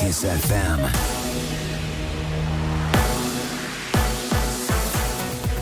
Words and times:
Kiss 0.00 0.24
FM. 0.24 1.19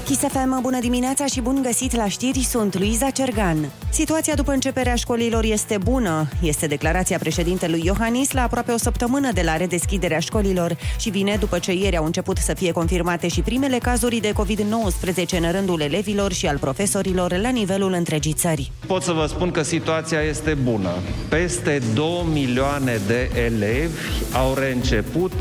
Chisefem, 0.09 0.59
bună 0.63 0.79
dimineața 0.81 1.27
și 1.27 1.41
bun 1.41 1.63
găsit 1.63 1.97
la 1.97 2.09
știri, 2.09 2.39
sunt 2.39 2.79
Luiza 2.79 3.11
Cergan. 3.11 3.73
Situația 3.91 4.35
după 4.35 4.53
începerea 4.53 4.95
școlilor 4.95 5.45
este 5.45 5.79
bună, 5.85 6.29
este 6.43 6.67
declarația 6.67 7.19
președintelui 7.19 7.83
Iohannis 7.85 8.33
la 8.33 8.43
aproape 8.43 8.73
o 8.73 8.77
săptămână 8.77 9.33
de 9.33 9.43
la 9.43 9.57
redeschiderea 9.57 10.19
școlilor 10.19 10.77
și 10.99 11.11
vine 11.11 11.37
după 11.41 11.59
ce 11.59 11.73
ieri 11.73 11.97
au 11.97 12.05
început 12.05 12.37
să 12.37 12.55
fie 12.55 12.73
confirmate 12.73 13.29
și 13.29 13.41
primele 13.41 13.79
cazuri 13.79 14.17
de 14.17 14.33
COVID-19 14.33 15.39
în 15.41 15.53
rândul 15.53 15.81
elevilor 15.81 16.33
și 16.33 16.47
al 16.47 16.59
profesorilor 16.59 17.37
la 17.37 17.49
nivelul 17.49 17.93
întregii 17.93 18.33
țări. 18.33 18.73
Pot 18.87 19.03
să 19.03 19.13
vă 19.13 19.27
spun 19.27 19.51
că 19.51 19.63
situația 19.63 20.21
este 20.21 20.55
bună. 20.55 20.91
Peste 21.29 21.83
2 21.95 22.27
milioane 22.33 23.01
de 23.07 23.31
elevi 23.45 23.95
au 24.33 24.55
reînceput 24.55 25.33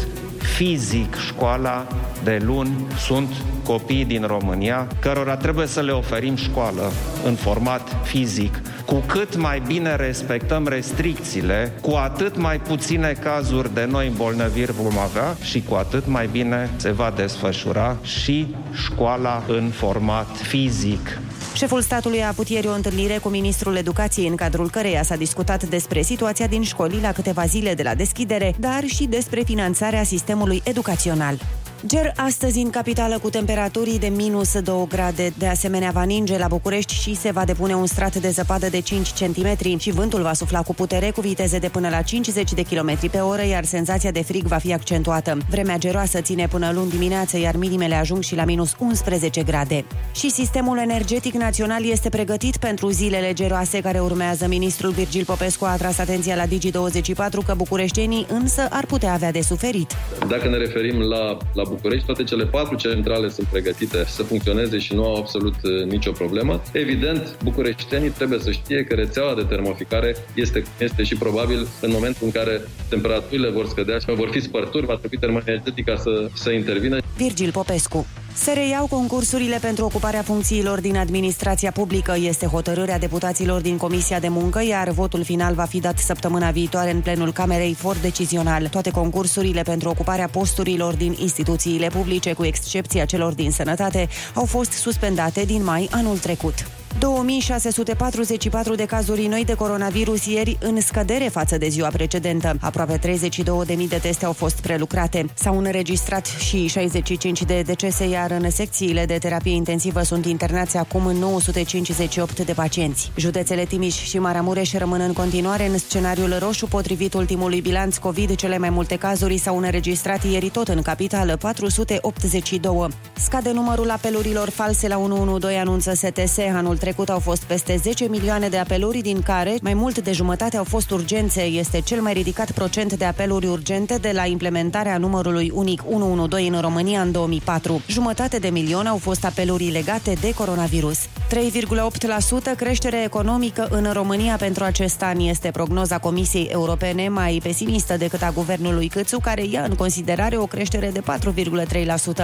fizic 0.57 1.15
școala 1.15 1.87
de 2.23 2.41
luni 2.45 2.87
sunt 3.05 3.29
copii 3.63 4.05
din 4.05 4.23
România 4.25 4.87
cărora 4.99 5.35
trebuie 5.37 5.67
să 5.67 5.81
le 5.81 5.91
oferim 5.91 6.35
școală 6.35 6.91
în 7.25 7.35
format 7.35 7.95
fizic. 8.03 8.61
Cu 8.85 9.03
cât 9.05 9.35
mai 9.35 9.61
bine 9.67 9.95
respectăm 9.95 10.67
restricțiile, 10.67 11.73
cu 11.81 11.91
atât 11.91 12.37
mai 12.37 12.59
puține 12.59 13.11
cazuri 13.11 13.73
de 13.73 13.85
noi 13.85 14.07
îmbolnăviri 14.07 14.71
vom 14.71 14.97
avea 14.97 15.35
și 15.43 15.63
cu 15.69 15.75
atât 15.75 16.07
mai 16.07 16.27
bine 16.31 16.69
se 16.75 16.91
va 16.91 17.13
desfășura 17.15 17.97
și 18.03 18.55
școala 18.73 19.43
în 19.47 19.69
format 19.69 20.37
fizic. 20.37 21.19
Șeful 21.57 21.81
statului 21.81 22.23
a 22.23 22.27
avut 22.27 22.49
ieri 22.49 22.67
o 22.67 22.73
întâlnire 22.73 23.17
cu 23.17 23.29
ministrul 23.29 23.75
educației, 23.75 24.27
în 24.27 24.35
cadrul 24.35 24.69
căreia 24.69 25.03
s-a 25.03 25.15
discutat 25.15 25.63
despre 25.63 26.01
situația 26.01 26.47
din 26.47 26.63
școli 26.63 26.99
la 27.01 27.11
câteva 27.11 27.45
zile 27.45 27.73
de 27.73 27.83
la 27.83 27.95
deschidere, 27.95 28.53
dar 28.59 28.83
și 28.85 29.05
despre 29.05 29.41
finanțarea 29.41 30.03
sistemului 30.03 30.61
educațional. 30.63 31.39
Ger 31.85 32.13
astăzi 32.15 32.59
în 32.59 32.69
capitală 32.69 33.19
cu 33.19 33.29
temperaturi 33.29 33.97
de 33.99 34.07
minus 34.07 34.59
2 34.59 34.85
grade. 34.87 35.33
De 35.37 35.47
asemenea, 35.47 35.91
va 35.93 36.03
ninge 36.03 36.37
la 36.37 36.47
București 36.47 36.93
și 36.93 37.15
se 37.15 37.31
va 37.31 37.45
depune 37.45 37.73
un 37.73 37.85
strat 37.85 38.15
de 38.15 38.29
zăpadă 38.29 38.69
de 38.69 38.79
5 38.79 39.11
cm 39.13 39.77
și 39.77 39.91
vântul 39.91 40.21
va 40.21 40.33
sufla 40.33 40.61
cu 40.61 40.73
putere 40.73 41.11
cu 41.11 41.21
viteze 41.21 41.57
de 41.57 41.69
până 41.69 41.89
la 41.89 42.01
50 42.01 42.53
de 42.53 42.61
km 42.61 43.09
pe 43.11 43.17
oră, 43.17 43.45
iar 43.45 43.63
senzația 43.63 44.11
de 44.11 44.23
frig 44.23 44.45
va 44.45 44.57
fi 44.57 44.73
accentuată. 44.73 45.37
Vremea 45.49 45.77
geroasă 45.77 46.21
ține 46.21 46.47
până 46.47 46.71
luni 46.73 46.89
dimineață, 46.89 47.37
iar 47.37 47.55
minimele 47.55 47.95
ajung 47.95 48.23
și 48.23 48.35
la 48.35 48.45
minus 48.45 48.75
11 48.79 49.43
grade. 49.43 49.85
Și 50.15 50.31
sistemul 50.31 50.77
energetic 50.77 51.33
național 51.33 51.85
este 51.85 52.09
pregătit 52.09 52.57
pentru 52.57 52.89
zilele 52.89 53.33
geroase 53.33 53.79
care 53.81 53.99
urmează. 53.99 54.47
Ministrul 54.47 54.91
Virgil 54.91 55.25
Popescu 55.25 55.65
a 55.65 55.71
atras 55.71 55.97
atenția 55.97 56.35
la 56.35 56.45
Digi24 56.45 57.45
că 57.45 57.53
bucureștenii 57.57 58.25
însă 58.29 58.67
ar 58.69 58.85
putea 58.85 59.13
avea 59.13 59.31
de 59.31 59.41
suferit. 59.41 59.91
Dacă 60.29 60.49
ne 60.49 60.57
referim 60.57 60.99
la, 60.99 61.37
la 61.53 61.63
București, 61.69 62.05
toate 62.05 62.23
cele 62.23 62.45
patru 62.45 62.75
centrale 62.75 63.29
sunt 63.29 63.47
pregătite 63.47 64.03
să 64.07 64.23
funcționeze 64.23 64.77
și 64.77 64.93
nu 64.93 65.03
au 65.03 65.15
absolut 65.15 65.55
uh, 65.63 65.91
nicio 65.91 66.11
problemă. 66.11 66.61
Evident, 66.71 67.37
bucureștenii 67.43 68.09
trebuie 68.09 68.39
să 68.39 68.51
știe 68.51 68.83
că 68.83 68.95
rețeaua 68.95 69.35
de 69.35 69.43
termoficare 69.43 70.15
este, 70.33 70.63
este 70.79 71.03
și 71.03 71.15
probabil 71.15 71.67
în 71.81 71.91
momentul 71.91 72.25
în 72.25 72.31
care 72.31 72.61
temperaturile 72.89 73.49
vor 73.49 73.67
scădea 73.67 73.97
și 73.97 74.05
vor 74.13 74.29
fi 74.31 74.39
spărturi, 74.39 74.85
va 74.85 74.95
trebui 74.95 75.17
termoenergetica 75.17 75.95
să, 75.95 76.29
să 76.33 76.51
intervină. 76.51 76.97
Virgil 77.17 77.51
Popescu. 77.51 78.07
Se 78.39 78.53
reiau 78.53 78.87
concursurile 78.87 79.57
pentru 79.57 79.85
ocuparea 79.85 80.21
funcțiilor 80.21 80.79
din 80.81 80.97
administrația 80.97 81.71
publică. 81.71 82.15
Este 82.17 82.45
hotărârea 82.45 82.99
deputaților 82.99 83.61
din 83.61 83.77
Comisia 83.77 84.19
de 84.19 84.27
Muncă, 84.27 84.63
iar 84.63 84.89
votul 84.89 85.23
final 85.23 85.53
va 85.53 85.63
fi 85.63 85.79
dat 85.79 85.97
săptămâna 85.97 86.51
viitoare 86.51 86.91
în 86.91 87.01
plenul 87.01 87.31
Camerei 87.31 87.73
for 87.73 87.95
decizional. 87.95 88.67
Toate 88.67 88.89
concursurile 88.89 89.61
pentru 89.61 89.89
ocuparea 89.89 90.27
posturilor 90.27 90.93
din 90.93 91.15
instituțiile 91.19 91.87
publice, 91.87 92.33
cu 92.33 92.45
excepția 92.45 93.05
celor 93.05 93.33
din 93.33 93.51
sănătate, 93.51 94.07
au 94.33 94.45
fost 94.45 94.71
suspendate 94.71 95.43
din 95.45 95.63
mai 95.63 95.87
anul 95.91 96.17
trecut. 96.17 96.76
2644 96.99 98.75
de 98.75 98.85
cazuri 98.85 99.25
noi 99.25 99.45
de 99.45 99.53
coronavirus 99.53 100.25
ieri 100.25 100.57
în 100.61 100.81
scădere 100.81 101.27
față 101.27 101.57
de 101.57 101.67
ziua 101.67 101.87
precedentă. 101.87 102.57
Aproape 102.61 102.99
32.000 102.99 103.87
de 103.89 103.99
teste 104.01 104.25
au 104.25 104.33
fost 104.33 104.61
prelucrate. 104.61 105.25
S-au 105.33 105.57
înregistrat 105.57 106.25
și 106.25 106.67
65 106.67 107.43
de 107.43 107.61
decese, 107.61 108.07
iar 108.07 108.31
în 108.31 108.49
secțiile 108.49 109.05
de 109.05 109.17
terapie 109.17 109.53
intensivă 109.53 110.01
sunt 110.01 110.25
internați 110.25 110.77
acum 110.77 111.11
958 111.11 112.39
de 112.45 112.53
pacienți. 112.53 113.11
Județele 113.15 113.65
Timiș 113.65 113.95
și 113.95 114.19
Maramureș 114.19 114.73
rămân 114.73 115.01
în 115.01 115.13
continuare 115.13 115.67
în 115.67 115.77
scenariul 115.77 116.35
roșu 116.39 116.67
potrivit 116.67 117.13
ultimului 117.13 117.61
bilanț 117.61 117.97
COVID. 117.97 118.35
Cele 118.35 118.57
mai 118.57 118.69
multe 118.69 118.95
cazuri 118.95 119.37
s-au 119.37 119.57
înregistrat 119.57 120.23
ieri 120.23 120.49
tot 120.49 120.67
în 120.67 120.81
capitală, 120.81 121.35
482. 121.35 122.87
Scade 123.13 123.51
numărul 123.51 123.89
apelurilor 123.89 124.49
false 124.49 124.87
la 124.87 124.97
112, 124.97 125.59
anunță 125.59 125.93
STS. 125.93 126.37
Anul 126.37 126.77
trecut 126.77 126.85
au 126.95 127.19
fost 127.19 127.43
peste 127.43 127.75
10 127.75 128.07
milioane 128.07 128.47
de 128.47 128.57
apeluri, 128.57 129.01
din 129.01 129.21
care 129.21 129.57
mai 129.61 129.73
mult 129.73 129.99
de 129.99 130.11
jumătate 130.11 130.57
au 130.57 130.63
fost 130.63 130.91
urgențe. 130.91 131.41
Este 131.41 131.81
cel 131.81 132.01
mai 132.01 132.13
ridicat 132.13 132.51
procent 132.51 132.93
de 132.93 133.05
apeluri 133.05 133.47
urgente 133.47 133.97
de 133.97 134.11
la 134.13 134.25
implementarea 134.25 134.97
numărului 134.97 135.51
unic 135.53 135.83
112 135.89 136.55
în 136.55 136.61
România 136.61 137.01
în 137.01 137.11
2004. 137.11 137.81
Jumătate 137.87 138.37
de 138.37 138.49
milion 138.49 138.85
au 138.85 138.97
fost 138.97 139.25
apeluri 139.25 139.69
legate 139.71 140.13
de 140.21 140.33
coronavirus. 140.33 140.97
3,8% 141.05 142.55
creștere 142.57 143.03
economică 143.03 143.67
în 143.71 143.89
România 143.93 144.35
pentru 144.35 144.63
acest 144.63 145.01
an 145.01 145.19
este 145.19 145.51
prognoza 145.51 145.97
Comisiei 145.97 146.45
Europene 146.51 147.09
mai 147.09 147.39
pesimistă 147.43 147.97
decât 147.97 148.21
a 148.21 148.31
guvernului 148.31 148.87
Câțu, 148.87 149.19
care 149.19 149.43
ia 149.45 149.63
în 149.63 149.75
considerare 149.75 150.37
o 150.37 150.45
creștere 150.45 150.89
de 150.89 151.01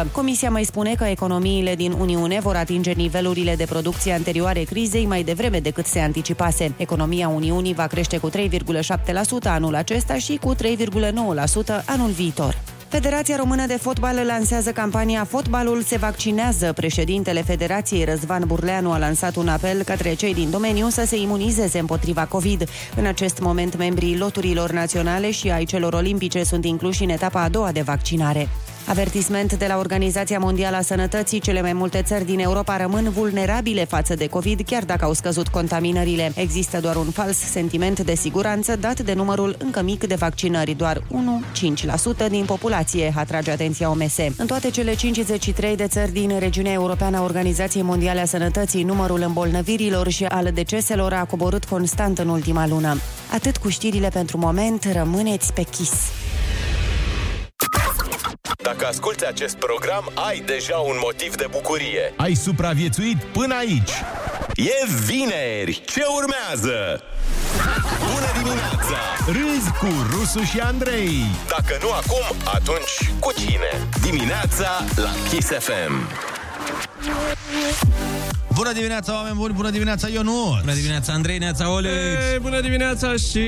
4,3%. 0.04 0.12
Comisia 0.12 0.50
mai 0.50 0.64
spune 0.64 0.96
că 0.96 1.04
economiile 1.04 1.76
din 1.76 1.92
Uniune 1.92 2.40
vor 2.40 2.56
atinge 2.56 2.92
nivelurile 2.92 3.56
de 3.56 3.66
producție 3.66 4.14
anterioare 4.14 4.53
crizei 4.62 5.06
mai 5.06 5.24
devreme 5.24 5.60
decât 5.60 5.86
se 5.86 6.00
anticipase. 6.00 6.74
Economia 6.78 7.28
Uniunii 7.28 7.74
va 7.74 7.88
crește 7.88 8.18
cu 8.18 8.30
3,7% 8.30 8.34
anul 9.44 9.76
acesta 9.76 10.18
și 10.18 10.40
cu 10.42 10.56
3,9% 10.56 11.86
anul 11.86 12.10
viitor. 12.10 12.62
Federația 12.94 13.36
Română 13.36 13.66
de 13.66 13.78
Fotbal 13.82 14.26
lansează 14.26 14.72
campania 14.72 15.24
Fotbalul 15.24 15.82
se 15.82 15.98
vaccinează. 15.98 16.74
Președintele 16.74 17.42
Federației 17.42 18.04
Răzvan 18.04 18.44
Burleanu 18.48 18.92
a 18.92 18.98
lansat 18.98 19.36
un 19.36 19.48
apel 19.48 19.84
către 19.84 20.14
cei 20.14 20.34
din 20.34 20.50
domeniu 20.50 20.88
să 20.88 21.06
se 21.06 21.18
imunizeze 21.18 21.80
împotriva 21.80 22.26
COVID. 22.26 22.70
În 22.96 23.06
acest 23.06 23.40
moment, 23.40 23.78
membrii 23.78 24.18
loturilor 24.18 24.72
naționale 24.72 25.32
și 25.32 25.50
ai 25.50 25.66
celor 25.66 25.94
olimpice 25.94 26.44
sunt 26.44 26.66
incluși 26.66 27.04
în 27.04 27.10
etapa 27.10 27.42
a 27.42 27.50
doua 27.50 27.72
de 27.72 27.82
vaccinare. 27.82 28.48
Avertisment 28.88 29.54
de 29.54 29.66
la 29.68 29.78
Organizația 29.78 30.40
Mondială 30.40 30.76
a 30.76 30.82
Sănătății, 30.82 31.40
cele 31.40 31.62
mai 31.62 31.74
multe 31.74 32.02
țări 32.02 32.26
din 32.26 32.40
Europa 32.40 32.78
rămân 32.78 33.10
vulnerabile 33.10 33.86
față 33.86 34.16
de 34.16 34.28
COVID, 34.28 34.62
chiar 34.66 34.84
dacă 34.86 35.06
au 35.06 35.14
scăzut 35.14 35.48
contaminările. 35.48 36.32
Există 36.36 36.80
doar 36.80 36.96
un 36.96 37.10
fals 37.12 37.38
sentiment 37.38 38.00
de 38.00 38.16
siguranță 38.16 38.76
dat 38.76 39.00
de 39.00 39.14
numărul 39.14 39.56
încă 39.60 39.82
mic 39.82 40.08
de 40.08 40.16
vaccinări, 40.16 40.74
doar 40.74 41.04
1-5% 42.26 42.30
din 42.30 42.46
populație, 42.46 43.14
atrage 43.16 43.52
atenția 43.52 43.90
OMS. 43.90 44.18
În 44.38 44.46
toate 44.46 44.70
cele 44.70 44.96
53 44.96 45.76
de 45.76 45.88
țări 45.88 46.12
din 46.12 46.40
regiunea 46.40 46.72
europeană 46.74 47.18
a 47.18 47.24
Organizației 47.24 47.84
Mondiale 47.84 48.20
a 48.20 48.26
Sănătății, 48.26 48.84
numărul 48.84 49.22
îmbolnăvirilor 49.22 50.10
și 50.10 50.26
al 50.26 50.52
deceselor 50.54 51.14
a 51.14 51.26
coborât 51.26 51.66
constant 51.66 52.20
în 52.20 52.28
ultima 52.28 52.68
lună. 52.68 52.98
Atât 53.34 53.58
cu 53.58 53.70
știrile 53.70 54.08
pentru 54.08 54.38
moment, 54.38 54.90
rămâneți 54.94 55.54
pe 55.54 55.62
chis. 55.62 55.92
Dacă 58.64 58.86
asculti 58.86 59.26
acest 59.26 59.56
program, 59.56 60.12
ai 60.28 60.40
deja 60.46 60.78
un 60.78 60.98
motiv 61.02 61.36
de 61.36 61.48
bucurie. 61.52 62.14
Ai 62.18 62.34
supraviețuit 62.34 63.18
până 63.24 63.56
aici. 63.56 63.92
E 64.56 64.86
vineri! 65.06 65.82
Ce 65.86 66.04
urmează? 66.16 67.04
Bună 68.14 68.30
dimineața! 68.38 69.00
Râzi 69.26 69.72
cu 69.80 69.88
Rusu 70.12 70.42
și 70.42 70.60
Andrei. 70.60 71.26
Dacă 71.48 71.78
nu 71.82 71.92
acum, 71.92 72.38
atunci 72.54 73.12
cu 73.20 73.32
cine? 73.32 73.88
Dimineața 74.02 74.84
la 74.96 75.10
Kiss 75.30 75.48
FM. 75.48 76.08
Bună 78.54 78.72
dimineața, 78.74 79.14
oameni 79.14 79.36
buni, 79.36 79.54
bună 79.54 79.70
dimineața, 79.70 80.08
Ionut! 80.08 80.60
Bună 80.62 80.74
dimineața, 80.74 81.14
Andrei, 81.14 81.38
neața, 81.38 81.70
Olex! 81.72 81.94
Ei, 82.32 82.40
bună 82.40 82.62
dimineața 82.62 83.14
și 83.14 83.40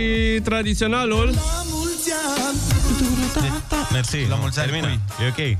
tradiționalul 0.44 1.34
Mersi, 3.92 4.18
La 4.30 4.36
mulți 4.36 4.60
ani, 4.60 4.70
termină. 4.72 4.88
cui? 5.16 5.26
E 5.26 5.30
ok. 5.30 5.58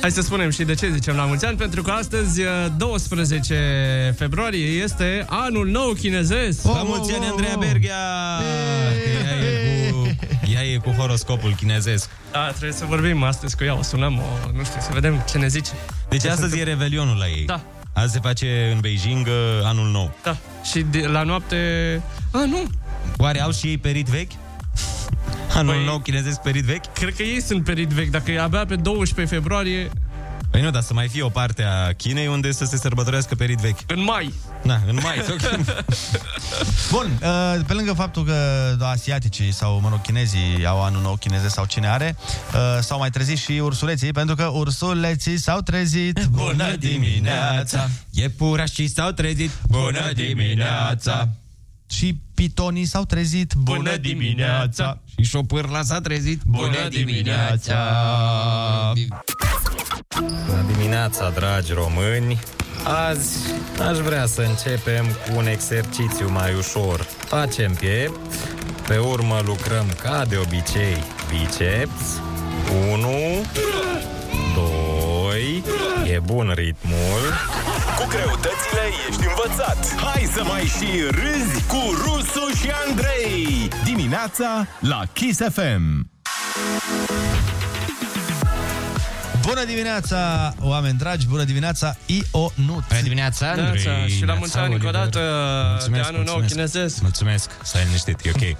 Hai 0.00 0.10
să 0.10 0.20
spunem 0.20 0.50
și 0.50 0.62
de 0.62 0.74
ce 0.74 0.90
zicem 0.92 1.16
la 1.16 1.24
mulți 1.24 1.44
ani 1.44 1.56
Pentru 1.56 1.82
că 1.82 1.90
astăzi, 1.90 2.40
12 2.76 4.14
februarie, 4.18 4.66
este 4.66 5.24
anul 5.28 5.68
nou 5.68 5.92
chinezesc 5.92 6.64
La 6.64 6.82
mulți 6.82 7.12
ani, 7.12 7.26
Andreea 7.26 7.56
Berghia! 7.58 7.94
Ea 9.24 9.36
e 9.36 9.64
cu, 9.64 9.69
ea 10.52 10.62
e 10.64 10.76
cu 10.76 10.90
horoscopul 10.90 11.54
chinezesc. 11.54 12.08
Da, 12.32 12.46
trebuie 12.48 12.72
să 12.72 12.84
vorbim 12.84 13.22
astăzi 13.22 13.56
cu 13.56 13.64
ea, 13.64 13.78
o 13.78 13.82
sunăm, 13.82 14.18
o, 14.18 14.50
nu 14.56 14.64
știu, 14.64 14.80
să 14.80 14.88
vedem 14.92 15.24
ce 15.30 15.38
ne 15.38 15.46
zice 15.48 15.70
Deci 16.08 16.20
Ce 16.20 16.26
se 16.26 16.32
astăzi 16.32 16.56
e 16.56 16.58
întâmplă. 16.58 16.84
revelionul 16.84 17.16
la 17.16 17.26
ei. 17.26 17.44
Da. 17.44 17.60
Azi 17.92 18.12
se 18.12 18.18
face 18.22 18.70
în 18.74 18.80
Beijing 18.80 19.26
uh, 19.26 19.32
anul 19.64 19.90
nou. 19.90 20.14
Da, 20.22 20.36
și 20.70 20.80
de, 20.90 21.06
la 21.06 21.22
noapte... 21.22 21.56
A, 22.30 22.44
nu, 22.44 22.62
Oare 23.16 23.40
au 23.40 23.52
și 23.52 23.66
ei 23.66 23.78
perit 23.78 24.06
vechi? 24.06 24.30
Anul 25.56 25.74
Păi- 25.74 25.84
nou 25.86 25.98
chinezesc 25.98 26.40
perit 26.40 26.64
vechi? 26.64 26.92
Cred 26.92 27.14
că 27.14 27.22
ei 27.22 27.40
sunt 27.42 27.64
perit 27.64 27.88
vechi. 27.88 28.10
Dacă 28.10 28.30
e 28.30 28.40
abia 28.40 28.64
pe 28.66 28.76
12 28.76 29.34
februarie, 29.34 29.90
Păi 30.50 30.60
nu, 30.60 30.70
dar 30.70 30.82
să 30.82 30.94
mai 30.94 31.08
fie 31.08 31.22
o 31.22 31.28
parte 31.28 31.62
a 31.62 31.92
Chinei 31.92 32.26
unde 32.26 32.52
să 32.52 32.64
se 32.64 32.76
sărbătorească 32.76 33.34
perit 33.34 33.58
vechi. 33.58 33.78
în 33.86 34.02
mai. 34.02 34.34
Na, 34.62 34.80
în 34.86 34.98
mai. 35.02 35.16
Bun, 36.90 37.18
uh, 37.22 37.60
pe 37.66 37.72
lângă 37.72 37.92
faptul 37.92 38.24
că 38.24 38.76
asiaticii 38.84 39.52
sau, 39.52 39.80
mă 39.80 39.88
rog, 39.88 40.00
chinezii 40.00 40.66
au 40.66 40.82
anul 40.82 41.02
nou 41.02 41.16
chinezesc 41.16 41.54
sau 41.54 41.64
cine 41.64 41.88
are, 41.88 42.16
uh, 42.54 42.82
s-au 42.82 42.98
mai 42.98 43.10
trezit 43.10 43.38
și 43.38 43.52
ursuleții, 43.52 44.12
pentru 44.12 44.34
că 44.34 44.44
ursuleții 44.44 45.38
s-au 45.38 45.60
trezit. 45.60 46.24
Bună 46.30 46.76
dimineața! 46.76 47.88
Iepurașii 48.10 48.88
s-au 48.88 49.10
trezit. 49.10 49.50
Bună 49.68 50.10
dimineața! 50.14 51.28
Și 51.90 52.16
pitonii 52.34 52.84
s-au 52.84 53.04
trezit. 53.04 53.52
Bună 53.56 53.96
dimineața! 53.96 54.98
Și 55.16 55.24
șopârla 55.24 55.82
s-a 55.82 56.00
trezit. 56.00 56.42
Bună 56.42 56.88
dimineața! 56.88 57.76
Bună 60.20 60.64
dimineața, 60.72 61.30
dragi 61.30 61.72
români! 61.72 62.38
Azi 62.84 63.38
aș 63.88 63.98
vrea 63.98 64.26
să 64.26 64.40
începem 64.40 65.06
cu 65.06 65.36
un 65.36 65.46
exercițiu 65.46 66.30
mai 66.30 66.54
ușor. 66.54 67.00
Facem 67.18 67.74
piept, 67.74 68.34
pe 68.86 68.96
urmă 68.98 69.40
lucrăm 69.44 69.86
ca 70.02 70.24
de 70.28 70.36
obicei 70.36 70.96
biceps. 71.28 72.20
1, 72.92 73.08
2, 74.54 75.62
e 76.14 76.18
bun 76.24 76.52
ritmul. 76.54 77.22
Cu 77.98 78.06
greutățile 78.08 78.84
ești 79.08 79.26
învățat. 79.26 79.94
Hai 79.96 80.28
să 80.34 80.42
mai 80.44 80.62
și 80.62 81.00
râzi 81.10 81.66
cu 81.66 81.80
Rusu 82.04 82.56
și 82.60 82.70
Andrei. 82.88 83.68
Dimineața 83.84 84.66
la 84.80 85.02
Kiss 85.12 85.40
FM. 85.52 86.10
Bună 89.40 89.64
dimineața, 89.64 90.54
oameni 90.60 90.98
dragi, 90.98 91.26
bună 91.26 91.44
dimineața, 91.44 91.96
Ionut. 92.06 92.84
Bună 92.88 93.00
dimineața, 93.02 93.48
Andrei! 93.48 93.70
Dimineața 93.72 94.06
și 94.06 94.24
la 94.24 94.34
mulți 94.34 94.56
ani 94.56 94.72
încă 94.72 94.86
o 94.86 94.88
Oliver. 94.88 95.08
dată 95.10 95.20
Mulțumesc, 95.70 96.02
de 96.02 96.08
anul 96.08 96.24
nou 96.24 96.34
mulțumesc. 96.36 96.72
chinezesc. 96.72 97.00
Mulțumesc, 97.02 97.50
stai 97.62 97.82
liniștit, 97.84 98.20
e 98.24 98.30
ok. 98.34 98.56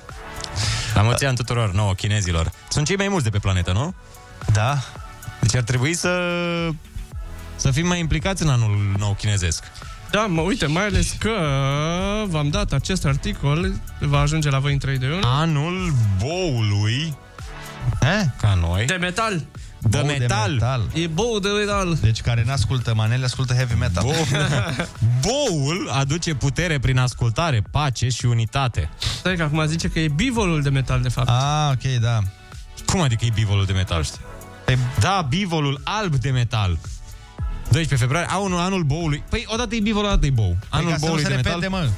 La 0.94 1.02
mulți 1.02 1.24
ani 1.24 1.36
tuturor 1.36 1.72
nouă 1.72 1.92
chinezilor. 1.94 2.50
Sunt 2.68 2.86
cei 2.86 2.96
mai 2.96 3.08
mulți 3.08 3.24
de 3.24 3.30
pe 3.30 3.38
planetă, 3.38 3.72
nu? 3.72 3.94
Da, 4.52 4.78
Deci 5.40 5.54
ar 5.56 5.62
trebui 5.62 5.94
să 5.94 6.18
să 7.56 7.70
fim 7.70 7.86
mai 7.86 7.98
implicați 7.98 8.42
în 8.42 8.48
anul 8.48 8.94
nou 8.98 9.12
chinezesc. 9.18 9.64
Da, 10.10 10.20
mă, 10.26 10.40
uite, 10.40 10.66
mai 10.66 10.84
ales 10.84 11.14
că 11.18 11.32
v-am 12.26 12.48
dat 12.48 12.72
acest 12.72 13.04
articol, 13.06 13.72
va 14.00 14.18
ajunge 14.20 14.50
la 14.50 14.58
voi 14.58 14.72
în 14.72 14.78
3 14.78 14.98
de 14.98 15.06
1. 15.06 15.18
Anul 15.22 15.92
boului, 16.18 17.14
eh? 18.00 18.22
ca 18.40 18.54
noi, 18.60 18.84
De 18.86 18.94
metal. 19.00 19.44
De 19.82 19.98
Bou 19.98 20.06
metal. 20.06 20.50
metal. 20.52 20.82
E 20.92 21.06
bou 21.06 21.38
de 21.38 21.48
metal. 21.48 21.98
Deci 22.00 22.20
care 22.20 22.42
n-ascultă 22.46 22.94
manele, 22.94 23.24
ascultă 23.24 23.54
heavy 23.54 23.74
metal. 23.74 24.04
Bo- 24.04 24.86
Boul 25.26 25.90
aduce 25.92 26.34
putere 26.34 26.78
prin 26.78 26.98
ascultare, 26.98 27.62
pace 27.70 28.08
și 28.08 28.24
unitate. 28.26 28.90
Stai 29.18 29.36
că 29.36 29.42
acum 29.42 29.66
zice 29.66 29.88
că 29.88 29.98
e 30.00 30.08
bivolul 30.08 30.62
de 30.62 30.70
metal, 30.70 31.00
de 31.02 31.08
fapt. 31.08 31.28
Ah, 31.28 31.70
ok, 31.72 32.00
da. 32.00 32.18
Cum 32.86 33.00
adică 33.00 33.24
e 33.24 33.30
bivolul 33.34 33.64
de 33.64 33.72
metal? 33.72 33.96
Nu 33.98 34.04
știu. 34.04 34.18
Păi, 34.64 34.78
Da, 35.00 35.26
bivolul 35.28 35.80
alb 35.84 36.14
de 36.14 36.30
metal. 36.30 36.78
12 37.70 37.96
februarie, 37.96 38.28
anul, 38.30 38.58
anul 38.58 38.82
boului. 38.82 39.22
Păi 39.28 39.44
odată 39.46 39.74
e 39.74 39.80
bivol, 39.80 40.04
odată 40.04 40.26
e 40.26 40.30
bou. 40.30 40.56
păi 40.58 40.68
Anul 40.68 40.90
ca 40.90 40.94
să 40.96 41.00
nu 41.00 41.06
boului 41.06 41.22
se 41.24 41.30
de 41.30 41.34
metal 41.36 41.60
repete, 41.60 41.68
mă. 41.82 41.88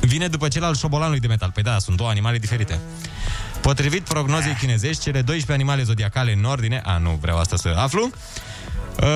vine 0.00 0.26
după 0.28 0.48
cel 0.48 0.64
al 0.64 0.74
șobolanului 0.74 1.20
de 1.20 1.26
metal. 1.26 1.50
Păi 1.54 1.62
da, 1.62 1.78
sunt 1.78 1.96
două 1.96 2.08
animale 2.08 2.38
diferite. 2.38 2.78
Potrivit 3.64 4.02
prognozei 4.02 4.52
chinezești, 4.60 5.02
cele 5.02 5.22
12 5.22 5.52
animale 5.52 5.82
zodiacale 5.82 6.32
în 6.32 6.44
ordine... 6.44 6.80
A, 6.84 6.98
nu 6.98 7.18
vreau 7.20 7.38
asta 7.38 7.56
să 7.56 7.74
aflu. 7.76 8.10
Uh, 9.00 9.06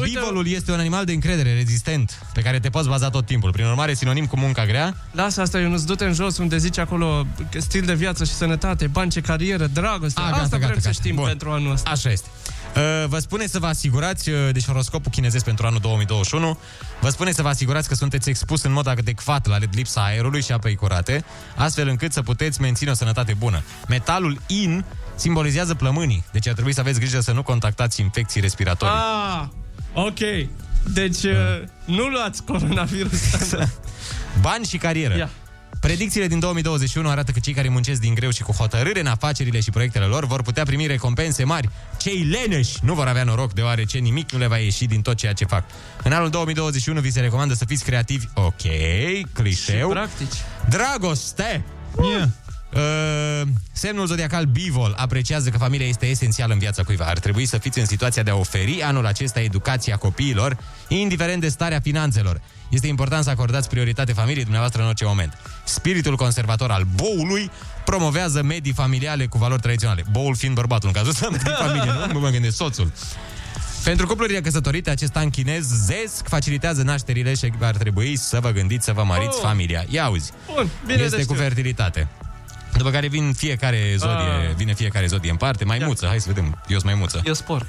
uite- 0.00 0.18
bivolul 0.18 0.46
este 0.48 0.72
un 0.72 0.78
animal 0.78 1.04
de 1.04 1.12
încredere, 1.12 1.54
rezistent, 1.54 2.26
pe 2.32 2.40
care 2.40 2.58
te 2.58 2.68
poți 2.68 2.88
baza 2.88 3.10
tot 3.10 3.26
timpul. 3.26 3.52
Prin 3.52 3.64
urmare, 3.66 3.94
sinonim 3.94 4.26
cu 4.26 4.38
munca 4.38 4.66
grea. 4.66 4.96
Lasă 5.10 5.40
asta, 5.40 5.60
eu 5.60 5.68
nu-ți 5.68 5.86
du-te 5.86 6.04
în 6.04 6.12
jos 6.12 6.38
unde 6.38 6.56
zice 6.58 6.80
acolo 6.80 7.26
că 7.50 7.60
stil 7.60 7.82
de 7.84 7.94
viață 7.94 8.24
și 8.24 8.32
sănătate, 8.32 8.86
bani 8.86 9.10
ce 9.10 9.20
carieră, 9.20 9.66
dragoste. 9.66 10.20
A, 10.20 10.24
asta 10.24 10.38
gata, 10.38 10.48
vrem 10.56 10.60
gata, 10.68 10.80
să 10.80 10.86
gata. 10.86 10.92
știm 11.00 11.14
Bun. 11.14 11.26
pentru 11.26 11.50
anul 11.50 11.72
ăsta. 11.72 11.90
Așa 11.90 12.10
este. 12.10 12.28
Uh, 12.76 13.04
Vă 13.08 13.18
spune 13.18 13.46
să 13.46 13.58
vă 13.58 13.66
asigurați, 13.66 14.30
uh, 14.30 14.52
deci 14.52 14.66
horoscopul 14.66 15.10
chinezesc 15.10 15.44
pentru 15.44 15.66
anul 15.66 15.80
2021, 15.80 16.58
vă 17.00 17.08
spune 17.08 17.32
să 17.32 17.42
vă 17.42 17.48
asigurați 17.48 17.88
că 17.88 17.94
sunteți 17.94 18.28
expus 18.28 18.62
în 18.62 18.72
mod 18.72 18.86
adecvat 18.86 19.46
la 19.46 19.56
lipsa 19.72 20.04
aerului 20.04 20.42
și 20.42 20.52
apei 20.52 20.74
curate, 20.74 21.24
astfel 21.56 21.88
încât 21.88 22.12
să 22.12 22.22
puteți 22.22 22.60
menține 22.60 22.90
o 22.90 22.94
sănătate 22.94 23.34
bună. 23.38 23.62
Metalul 23.88 24.40
in 24.46 24.84
simbolizează 25.14 25.74
plămânii, 25.74 26.24
deci 26.32 26.46
ar 26.48 26.52
trebui 26.52 26.74
să 26.74 26.80
aveți 26.80 26.98
grijă 26.98 27.20
să 27.20 27.32
nu 27.32 27.42
contactați 27.42 28.00
infecții 28.00 28.40
respiratorii. 28.40 28.94
Ah, 28.94 29.46
ok. 29.92 30.48
Deci, 30.92 31.22
uh, 31.22 31.62
nu 31.84 32.06
luați 32.06 32.42
coronavirus. 32.42 33.20
Bani 34.40 34.64
și 34.64 34.76
carieră. 34.76 35.16
Ia. 35.16 35.30
Predicțiile 35.84 36.26
din 36.26 36.38
2021 36.38 37.08
arată 37.08 37.30
că 37.30 37.38
cei 37.38 37.52
care 37.52 37.68
muncesc 37.68 38.00
din 38.00 38.14
greu 38.14 38.30
și 38.30 38.42
cu 38.42 38.52
hotărâre 38.52 39.00
în 39.00 39.06
afacerile 39.06 39.60
și 39.60 39.70
proiectele 39.70 40.04
lor 40.04 40.26
vor 40.26 40.42
putea 40.42 40.64
primi 40.64 40.86
recompense 40.86 41.44
mari. 41.44 41.68
Cei 41.96 42.22
leneși 42.22 42.78
nu 42.82 42.94
vor 42.94 43.06
avea 43.06 43.24
noroc, 43.24 43.52
deoarece 43.52 43.98
nimic 43.98 44.32
nu 44.32 44.38
le 44.38 44.46
va 44.46 44.56
ieși 44.56 44.84
din 44.84 45.02
tot 45.02 45.16
ceea 45.16 45.32
ce 45.32 45.44
fac. 45.44 45.64
În 46.02 46.12
anul 46.12 46.30
2021 46.30 47.00
vi 47.00 47.10
se 47.10 47.20
recomandă 47.20 47.54
să 47.54 47.64
fiți 47.64 47.84
creativi. 47.84 48.26
Ok, 48.34 48.62
clișeu. 49.32 49.88
Practici. 49.88 50.36
Dragoste! 50.68 51.64
Yeah. 52.02 52.28
Uh, 52.74 53.42
semnul 53.72 54.06
zodiacal 54.06 54.44
Bivol 54.44 54.94
apreciază 54.96 55.48
că 55.50 55.58
familia 55.58 55.86
este 55.86 56.06
esențială 56.06 56.52
în 56.52 56.58
viața 56.58 56.82
cuiva. 56.82 57.04
Ar 57.04 57.18
trebui 57.18 57.46
să 57.46 57.58
fiți 57.58 57.78
în 57.78 57.86
situația 57.86 58.22
de 58.22 58.30
a 58.30 58.34
oferi 58.34 58.82
anul 58.82 59.06
acesta 59.06 59.40
educația 59.40 59.96
copiilor, 59.96 60.56
indiferent 60.88 61.40
de 61.40 61.48
starea 61.48 61.80
finanțelor. 61.80 62.40
Este 62.68 62.86
important 62.86 63.24
să 63.24 63.30
acordați 63.30 63.68
prioritate 63.68 64.12
familiei 64.12 64.42
dumneavoastră 64.42 64.80
în 64.82 64.86
orice 64.88 65.04
moment. 65.04 65.38
Spiritul 65.64 66.16
conservator 66.16 66.70
al 66.70 66.86
boului 66.94 67.50
promovează 67.84 68.42
medii 68.42 68.72
familiale 68.72 69.26
cu 69.26 69.38
valori 69.38 69.60
tradiționale. 69.60 70.04
Boul 70.10 70.36
fiind 70.36 70.54
bărbatul, 70.54 70.88
în 70.88 70.94
cazul 70.94 71.10
ăsta, 71.10 71.28
medii 71.30 71.54
familie, 71.66 71.92
nu 72.12 72.18
mă 72.20 72.28
gândesc, 72.28 72.56
soțul. 72.56 72.92
Pentru 73.84 74.06
cuplurile 74.06 74.40
căsătorite, 74.40 74.90
acest 74.90 75.16
an 75.16 75.30
chinez 75.30 75.66
zesc 75.66 76.28
facilitează 76.28 76.82
nașterile 76.82 77.34
și 77.34 77.52
ar 77.60 77.76
trebui 77.76 78.16
să 78.16 78.40
vă 78.40 78.50
gândiți 78.50 78.84
să 78.84 78.92
vă 78.92 79.02
măriți 79.04 79.36
Oh. 79.36 79.42
familia. 79.42 79.84
Ia 79.88 80.04
auzi, 80.04 80.32
Bun, 80.54 80.68
bine 80.86 81.02
este 81.02 81.16
de 81.16 81.22
cu 81.24 81.32
știut. 81.32 81.38
fertilitate. 81.46 82.08
După 82.76 82.90
care 82.90 83.08
vin 83.08 83.32
fiecare 83.32 83.94
zodie, 83.96 84.48
Ah. 84.48 84.54
vine 84.56 84.74
fiecare 84.74 85.06
zodie 85.06 85.30
în 85.30 85.36
parte. 85.36 85.64
Maimuță, 85.64 86.06
hai 86.06 86.20
să 86.20 86.24
vedem. 86.28 86.44
Eu 86.44 86.78
sunt 86.78 86.84
maimuță. 86.84 87.20
Eu 87.24 87.32
sporc. 87.34 87.66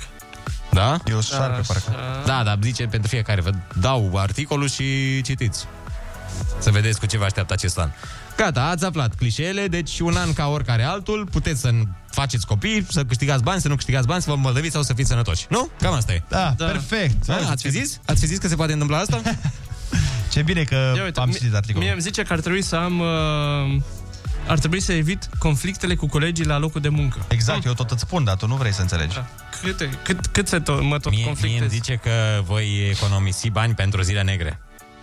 Da? 0.72 0.98
Eu 1.10 1.22
sunt 1.22 1.40
șarpe, 1.42 1.62
parcă. 1.68 1.92
Da, 2.26 2.44
da, 2.44 2.58
zice 2.64 2.86
pentru 2.86 3.10
fiecare. 3.10 3.42
Vă 3.42 3.52
dau 3.80 4.12
articolul 4.16 4.70
și 4.70 5.22
citiți. 5.22 5.66
Să 6.60 6.72
vedeți 6.72 7.00
cu 7.00 7.06
ce 7.06 7.18
vă 7.18 7.24
așteaptă 7.24 7.54
acest 7.54 7.78
an. 7.80 7.90
Gata, 8.38 8.62
ați 8.64 8.86
aflat 8.86 9.16
clișeele, 9.16 9.68
deci 9.68 10.00
un 10.00 10.16
an 10.16 10.34
ca 10.34 10.48
oricare 10.48 10.84
altul, 10.84 11.28
puteți 11.32 11.60
să 11.62 11.70
faceți 12.10 12.46
copii, 12.46 12.86
să 12.90 13.04
câștigați 13.06 13.44
bani, 13.44 13.62
să 13.62 13.68
nu 13.68 13.76
câștigați 13.76 14.08
bani, 14.08 14.22
să 14.22 14.30
vă 14.30 14.36
îmbolnăviți 14.36 14.74
sau 14.74 14.82
să 14.84 14.94
fiți 14.94 15.10
sănătoși. 15.10 15.46
Nu? 15.50 15.70
Cam 15.82 15.94
asta 15.94 16.14
e. 16.14 16.22
Da, 16.30 16.54
Da. 16.58 16.66
perfect. 16.66 17.26
Da, 17.26 17.36
ați 17.50 17.64
fi 17.64 17.70
zis? 17.70 18.00
Ați 18.06 18.20
fi 18.20 18.26
zis 18.28 18.38
că 18.38 18.48
se 18.48 18.56
poate 18.56 18.72
întâmpla 18.74 18.98
asta? 18.98 19.22
Ce 20.34 20.42
bine 20.42 20.64
că 20.64 20.94
Ia 20.96 21.04
uite, 21.04 21.20
am 21.20 21.28
mi- 21.28 21.34
citit 21.34 21.54
articolul. 21.56 21.84
Mie 21.84 21.92
îmi 21.92 22.02
zice 22.02 22.24
că 22.24 22.34
ar 22.34 22.40
trebui 22.40 22.62
să 22.62 22.76
am... 22.76 23.00
Uh, 23.00 23.82
ar 24.48 24.60
trebui 24.60 24.80
să 24.80 24.94
evit 24.94 25.30
conflictele 25.38 25.96
cu 25.96 26.08
colegii 26.08 26.46
la 26.46 26.58
locul 26.58 26.82
de 26.82 26.90
muncă. 26.90 27.26
Exact, 27.28 27.66
eu 27.66 27.74
tot 27.74 27.92
îți 27.92 28.02
spun, 28.02 28.24
dar 28.24 28.36
tu 28.36 28.48
nu 28.48 28.56
vrei 28.56 28.74
să 28.74 28.82
înțelegi. 28.82 29.16
Da. 29.16 29.26
Câte, 29.62 29.90
cât, 30.04 30.26
cât 30.26 30.48
se 30.48 30.60
tot, 30.60 30.82
mă 30.82 30.98
tot 30.98 31.12
Mie, 31.12 31.20
mie 31.20 31.28
conflictez? 31.28 31.62
îmi 31.62 31.70
zice 31.70 31.96
că 31.96 32.42
voi 32.44 32.90
economisi 32.90 33.50
bani 33.50 33.74
pentru 33.74 34.02
zile 34.02 34.22
negre. 34.22 34.60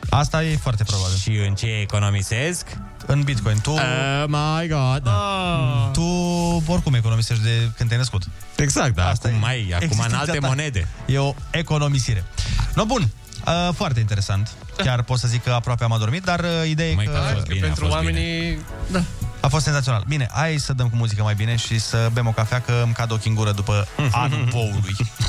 Asta 0.08 0.44
e 0.44 0.56
foarte 0.56 0.84
probabil. 0.84 1.16
Și 1.16 1.30
în 1.48 1.54
ce 1.54 1.66
economisesc? 1.66 2.66
În 3.06 3.22
Bitcoin. 3.22 3.58
Tu, 3.60 3.70
Oh 3.70 4.24
my 4.26 4.68
god. 4.68 5.02
Ah, 5.06 5.88
tu 5.92 6.02
oricum 6.66 6.94
economisești 6.94 7.42
de 7.42 7.70
când 7.76 7.88
te-ai 7.88 8.00
născut. 8.00 8.22
Exact, 8.56 8.94
da. 8.94 9.08
Asta 9.08 9.28
acum, 9.28 9.40
e 9.40 9.40
mai, 9.40 9.60
acum 9.60 9.76
în 9.76 9.82
existența 9.82 10.18
alte 10.18 10.38
ta. 10.38 10.46
monede. 10.46 10.88
E 11.06 11.18
o 11.18 11.34
economisire. 11.50 12.24
No, 12.74 12.84
bun. 12.84 13.08
Uh, 13.46 13.74
foarte 13.74 14.00
interesant. 14.00 14.50
Chiar 14.76 15.02
pot 15.02 15.18
să 15.18 15.28
zic 15.28 15.42
că 15.42 15.50
aproape 15.50 15.84
am 15.84 15.92
adormit, 15.92 16.22
dar 16.22 16.40
uh, 16.40 16.68
ideea 16.68 16.88
e 16.88 16.94
Mai 16.94 17.04
că 17.04 17.10
că 17.10 17.18
a 17.18 17.20
fost 17.20 17.46
că 17.46 17.52
bine, 17.52 17.60
a 17.60 17.62
pentru 17.64 17.84
fost 17.84 17.96
oamenii... 17.96 18.58
Da. 18.90 19.02
A 19.42 19.48
fost 19.48 19.64
senzațional. 19.64 20.04
Bine, 20.08 20.28
hai 20.32 20.58
să 20.58 20.72
dăm 20.72 20.88
cu 20.88 20.96
muzică 20.96 21.22
mai 21.22 21.34
bine 21.34 21.56
și 21.56 21.78
să 21.78 22.10
bem 22.12 22.26
o 22.26 22.30
cafea, 22.30 22.60
că 22.60 22.80
îmi 22.84 22.92
cad 22.92 23.10
ochii 23.10 23.30
în 23.30 23.36
gură 23.36 23.52
după 23.52 23.86
anul 24.10 24.48
boului. 24.50 24.96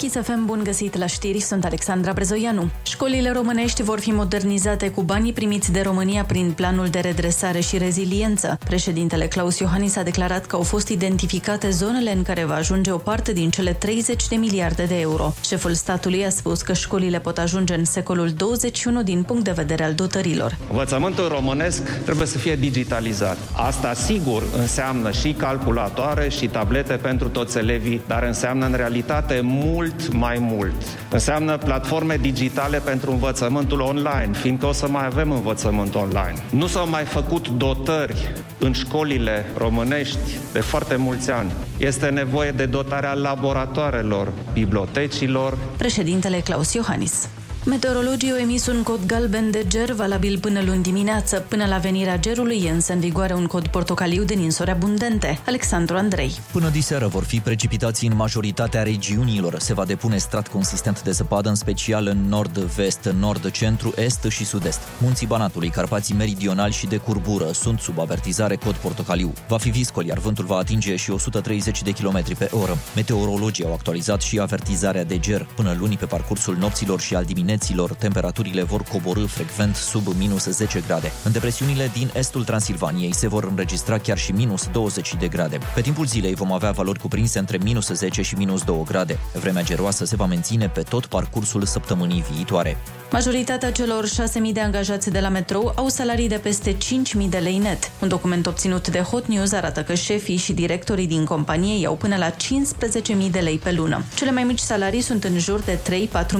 Chisafem, 0.00 0.44
bun 0.44 0.60
găsit 0.64 0.96
la 0.96 1.06
știri, 1.06 1.40
sunt 1.40 1.64
Alexandra 1.64 2.12
Brezoianu. 2.12 2.68
Școlile 2.82 3.30
românești 3.30 3.82
vor 3.82 4.00
fi 4.00 4.10
modernizate 4.10 4.90
cu 4.90 5.02
banii 5.02 5.32
primiți 5.32 5.72
de 5.72 5.80
România 5.80 6.24
prin 6.24 6.52
planul 6.56 6.86
de 6.86 6.98
redresare 6.98 7.60
și 7.60 7.78
reziliență. 7.78 8.58
Președintele 8.64 9.26
Claus 9.26 9.58
Iohannis 9.58 9.96
a 9.96 10.02
declarat 10.02 10.46
că 10.46 10.56
au 10.56 10.62
fost 10.62 10.88
identificate 10.88 11.70
zonele 11.70 12.12
în 12.12 12.22
care 12.22 12.44
va 12.44 12.54
ajunge 12.54 12.90
o 12.90 12.96
parte 12.96 13.32
din 13.32 13.50
cele 13.50 13.72
30 13.72 14.28
de 14.28 14.36
miliarde 14.36 14.84
de 14.84 15.00
euro. 15.00 15.34
Șeful 15.44 15.74
statului 15.74 16.26
a 16.26 16.30
spus 16.30 16.62
că 16.62 16.72
școlile 16.72 17.18
pot 17.18 17.38
ajunge 17.38 17.74
în 17.74 17.84
secolul 17.84 18.30
21 18.30 19.02
din 19.02 19.22
punct 19.22 19.44
de 19.44 19.50
vedere 19.50 19.84
al 19.84 19.94
dotărilor. 19.94 20.56
Învățământul 20.70 21.28
românesc 21.28 21.98
trebuie 22.04 22.26
să 22.26 22.38
fie 22.38 22.56
digitalizat. 22.56 23.38
Asta 23.52 23.94
sigur 23.94 24.42
înseamnă 24.58 25.10
și 25.10 25.32
calculatoare 25.32 26.28
și 26.28 26.46
tablete 26.48 26.94
pentru 26.94 27.28
toți 27.28 27.58
elevii, 27.58 28.00
dar 28.06 28.22
înseamnă 28.22 28.66
în 28.66 28.74
realitate 28.74 29.40
mult 29.42 29.88
mai 30.12 30.38
mult. 30.40 30.74
Înseamnă 31.10 31.56
platforme 31.56 32.16
digitale 32.16 32.78
pentru 32.78 33.10
învățământul 33.10 33.80
online, 33.80 34.30
fiindcă 34.32 34.66
o 34.66 34.72
să 34.72 34.88
mai 34.88 35.06
avem 35.06 35.30
învățământ 35.30 35.94
online. 35.94 36.34
Nu 36.50 36.66
s-au 36.66 36.88
mai 36.88 37.04
făcut 37.04 37.48
dotări 37.48 38.32
în 38.58 38.72
școlile 38.72 39.44
românești 39.56 40.38
de 40.52 40.60
foarte 40.60 40.96
mulți 40.96 41.30
ani. 41.30 41.52
Este 41.76 42.08
nevoie 42.08 42.50
de 42.50 42.66
dotarea 42.66 43.12
laboratoarelor, 43.12 44.32
bibliotecilor, 44.52 45.58
Președintele 45.76 46.40
Claus 46.40 46.72
Iohannis. 46.72 47.28
Meteorologii 47.64 48.30
au 48.30 48.36
emis 48.36 48.66
un 48.66 48.82
cod 48.82 49.06
galben 49.06 49.50
de 49.50 49.64
ger 49.68 49.92
valabil 49.92 50.38
până 50.38 50.62
luni 50.62 50.82
dimineață. 50.82 51.44
Până 51.48 51.66
la 51.66 51.78
venirea 51.78 52.18
gerului 52.18 52.62
e 52.66 52.70
însă 52.70 52.92
în 52.92 53.00
vigoare 53.00 53.34
un 53.34 53.46
cod 53.46 53.66
portocaliu 53.66 54.24
de 54.24 54.34
ninsori 54.34 54.70
abundente. 54.70 55.40
Alexandru 55.46 55.96
Andrei. 55.96 56.38
Până 56.52 56.68
diseară 56.68 57.06
vor 57.06 57.24
fi 57.24 57.40
precipitații 57.40 58.08
în 58.08 58.16
majoritatea 58.16 58.82
regiunilor. 58.82 59.58
Se 59.58 59.74
va 59.74 59.84
depune 59.84 60.16
strat 60.16 60.48
consistent 60.48 61.02
de 61.02 61.10
zăpadă, 61.10 61.48
în 61.48 61.54
special 61.54 62.06
în 62.06 62.28
nord-vest, 62.28 63.14
nord-centru, 63.18 63.92
est 63.96 64.26
și 64.28 64.44
sud-est. 64.44 64.80
Munții 64.98 65.26
Banatului, 65.26 65.68
Carpații 65.68 66.14
Meridionali 66.14 66.72
și 66.72 66.86
de 66.86 66.96
curbură 66.96 67.50
sunt 67.52 67.80
sub 67.80 67.98
avertizare 67.98 68.56
cod 68.56 68.74
portocaliu. 68.74 69.32
Va 69.48 69.58
fi 69.58 69.70
viscol, 69.70 70.04
iar 70.06 70.18
vântul 70.18 70.44
va 70.44 70.56
atinge 70.56 70.96
și 70.96 71.10
130 71.10 71.82
de 71.82 71.90
km 71.90 72.36
pe 72.38 72.48
oră. 72.52 72.76
Meteorologii 72.94 73.64
au 73.64 73.72
actualizat 73.72 74.20
și 74.20 74.38
avertizarea 74.38 75.04
de 75.04 75.18
ger. 75.18 75.46
Până 75.56 75.76
luni, 75.78 75.96
pe 75.96 76.06
parcursul 76.06 76.56
nopților 76.56 77.00
și 77.00 77.14
al 77.14 77.24
dimineții, 77.24 77.48
dimineților, 77.50 77.94
temperaturile 77.94 78.62
vor 78.62 78.82
coborâ 78.82 79.26
frecvent 79.26 79.76
sub 79.76 80.06
minus 80.18 80.44
10 80.44 80.82
grade. 80.86 81.12
În 81.24 81.32
depresiunile 81.32 81.90
din 81.92 82.10
estul 82.14 82.44
Transilvaniei 82.44 83.14
se 83.14 83.28
vor 83.28 83.44
înregistra 83.44 83.98
chiar 83.98 84.18
și 84.18 84.32
minus 84.32 84.68
20 84.72 85.14
de 85.18 85.28
grade. 85.28 85.58
Pe 85.74 85.80
timpul 85.80 86.06
zilei 86.06 86.34
vom 86.34 86.52
avea 86.52 86.70
valori 86.70 86.98
cuprinse 86.98 87.38
între 87.38 87.58
minus 87.62 87.88
10 87.88 88.22
și 88.22 88.34
minus 88.34 88.62
2 88.62 88.82
grade. 88.86 89.18
Vremea 89.32 89.62
geroasă 89.62 90.04
se 90.04 90.16
va 90.16 90.26
menține 90.26 90.68
pe 90.68 90.80
tot 90.80 91.06
parcursul 91.06 91.64
săptămânii 91.64 92.24
viitoare. 92.32 92.76
Majoritatea 93.12 93.72
celor 93.72 94.06
6.000 94.06 94.52
de 94.52 94.60
angajați 94.60 95.10
de 95.10 95.20
la 95.20 95.28
metrou 95.28 95.72
au 95.76 95.88
salarii 95.88 96.28
de 96.28 96.40
peste 96.42 96.76
5.000 96.76 97.28
de 97.28 97.38
lei 97.38 97.58
net. 97.58 97.90
Un 98.00 98.08
document 98.08 98.46
obținut 98.46 98.88
de 98.88 98.98
Hot 98.98 99.26
News 99.26 99.52
arată 99.52 99.82
că 99.82 99.94
șefii 99.94 100.36
și 100.36 100.52
directorii 100.52 101.06
din 101.06 101.24
companie 101.24 101.80
iau 101.80 101.96
până 101.96 102.16
la 102.16 102.30
15.000 102.30 103.30
de 103.30 103.38
lei 103.38 103.58
pe 103.58 103.72
lună. 103.72 104.02
Cele 104.14 104.30
mai 104.30 104.42
mici 104.42 104.58
salarii 104.58 105.00
sunt 105.00 105.24
în 105.24 105.38
jur 105.38 105.60
de 105.60 105.78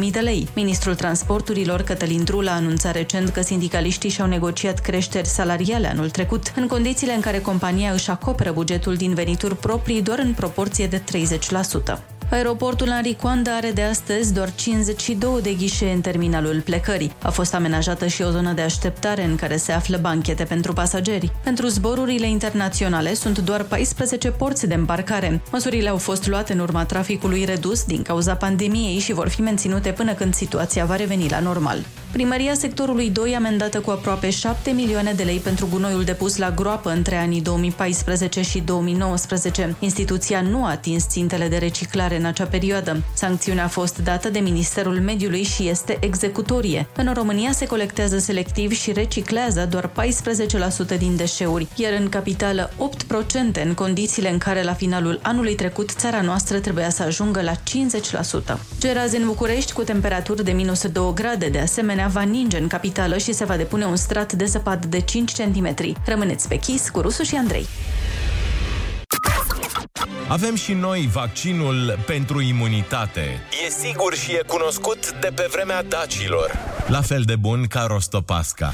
3-4.000 0.03 0.11
de 0.11 0.19
lei. 0.19 0.49
Ministrul 0.55 0.95
Transporturilor, 1.01 1.83
Cătălin 1.83 2.25
Drula, 2.25 2.53
a 2.53 2.55
anunțat 2.55 2.95
recent 2.95 3.29
că 3.29 3.41
sindicaliștii 3.41 4.11
și-au 4.11 4.27
negociat 4.27 4.79
creșteri 4.79 5.27
salariale 5.27 5.89
anul 5.89 6.11
trecut, 6.11 6.53
în 6.57 6.67
condițiile 6.67 7.13
în 7.13 7.21
care 7.21 7.41
compania 7.41 7.93
își 7.93 8.11
acoperă 8.11 8.53
bugetul 8.53 8.95
din 8.95 9.15
venituri 9.15 9.57
proprii 9.57 10.03
doar 10.03 10.19
în 10.19 10.33
proporție 10.33 10.87
de 10.87 11.03
30%. 11.97 12.20
Aeroportul 12.31 12.89
Henri 12.89 13.17
Coanda 13.23 13.57
are 13.57 13.71
de 13.71 13.83
astăzi 13.83 14.35
doar 14.35 14.55
52 14.55 15.43
de 15.43 15.55
ghișee 15.55 15.93
în 15.93 16.01
terminalul 16.01 16.61
plecării. 16.61 17.13
A 17.23 17.31
fost 17.31 17.55
amenajată 17.55 18.07
și 18.07 18.23
o 18.23 18.31
zonă 18.31 18.53
de 18.53 18.61
așteptare 18.63 19.25
în 19.25 19.37
care 19.37 19.57
se 19.57 19.73
află 19.73 19.97
banchete 19.97 20.45
pentru 20.45 20.73
pasageri. 20.73 21.33
Pentru 21.45 21.67
zborurile 21.67 22.29
internaționale 22.29 23.15
sunt 23.15 23.39
doar 23.39 23.63
14 23.63 24.31
porți 24.31 24.67
de 24.67 24.75
îmbarcare. 24.75 25.43
Măsurile 25.53 25.89
au 25.89 25.97
fost 25.97 26.29
luate 26.29 26.53
în 26.53 26.59
urma 26.59 26.85
traficului 26.85 27.45
redus 27.45 27.85
din 27.85 28.03
cauza 28.03 28.35
pandemiei 28.35 28.99
și 28.99 29.13
vor 29.13 29.29
fi 29.29 29.41
menținute 29.41 29.91
până 29.91 30.13
când 30.15 30.35
situația 30.35 30.85
va 30.85 30.97
reveni 30.97 31.29
la 31.29 31.41
normal. 31.41 31.79
Primăria 32.13 32.55
sectorului 32.55 33.11
2 33.11 33.35
amendată 33.35 33.81
cu 33.81 33.91
aproape 33.91 34.31
7 34.31 34.71
milioane 34.71 35.13
de 35.13 35.23
lei 35.23 35.39
pentru 35.39 35.69
gunoiul 35.71 36.05
depus 36.05 36.37
la 36.37 36.51
groapă 36.51 36.91
între 36.91 37.17
anii 37.17 37.41
2014 37.41 38.43
și 38.43 38.61
2019. 38.61 39.77
Instituția 39.79 40.41
nu 40.41 40.65
a 40.65 40.71
atins 40.71 41.09
țintele 41.09 41.49
de 41.49 41.57
reciclare 41.57 42.17
în 42.17 42.25
acea 42.25 42.45
perioadă. 42.45 43.03
Sancțiunea 43.15 43.65
a 43.65 43.69
fost 43.69 43.99
dată 43.99 44.29
de 44.29 44.39
Ministerul 44.39 45.01
Mediului 45.01 45.43
și 45.43 45.69
este 45.69 45.97
executorie. 46.01 46.87
În 46.97 47.13
România 47.15 47.53
se 47.53 47.67
colectează 47.67 48.19
selectiv 48.19 48.73
și 48.73 48.93
reciclează 48.93 49.67
doar 49.71 49.91
14% 50.95 50.99
din 50.99 51.17
deșeuri, 51.17 51.67
iar 51.77 51.93
în 52.01 52.09
capitală 52.09 52.71
8% 53.61 53.65
în 53.65 53.75
condițiile 53.75 54.31
în 54.31 54.39
care 54.39 54.63
la 54.63 54.73
finalul 54.73 55.19
anului 55.23 55.55
trecut 55.55 55.91
țara 55.91 56.21
noastră 56.21 56.59
trebuia 56.59 56.91
să 56.91 57.03
ajungă 57.03 57.43
la 57.43 57.53
50%. 57.55 57.59
Geraz 58.79 59.13
în 59.13 59.27
București 59.27 59.73
cu 59.73 59.83
temperaturi 59.83 60.45
de 60.45 60.53
minus 60.53 60.87
2 60.87 61.13
grade, 61.15 61.49
de 61.49 61.59
asemenea 61.59 62.00
va 62.09 62.23
ninge 62.23 62.59
în 62.59 62.67
capitală 62.67 63.19
și 63.19 63.33
se 63.33 63.45
va 63.45 63.57
depune 63.57 63.85
un 63.85 63.97
strat 63.97 64.33
de 64.33 64.45
zăpadă 64.45 64.87
de 64.87 65.01
5 65.01 65.33
cm. 65.33 65.75
Rămâneți 66.05 66.49
pe 66.49 66.57
chis 66.57 66.89
cu 66.89 67.01
Rusu 67.01 67.23
și 67.23 67.35
Andrei. 67.35 67.67
Avem 70.29 70.55
și 70.55 70.73
noi 70.73 71.09
vaccinul 71.13 71.99
pentru 72.07 72.41
imunitate. 72.41 73.41
E 73.67 73.71
sigur 73.71 74.15
și 74.15 74.33
e 74.33 74.43
cunoscut 74.47 75.21
de 75.21 75.33
pe 75.35 75.49
vremea 75.51 75.83
dacilor. 75.83 76.59
La 76.87 77.01
fel 77.01 77.23
de 77.23 77.37
bun 77.37 77.65
ca 77.69 77.85
Rostopasca. 77.89 78.73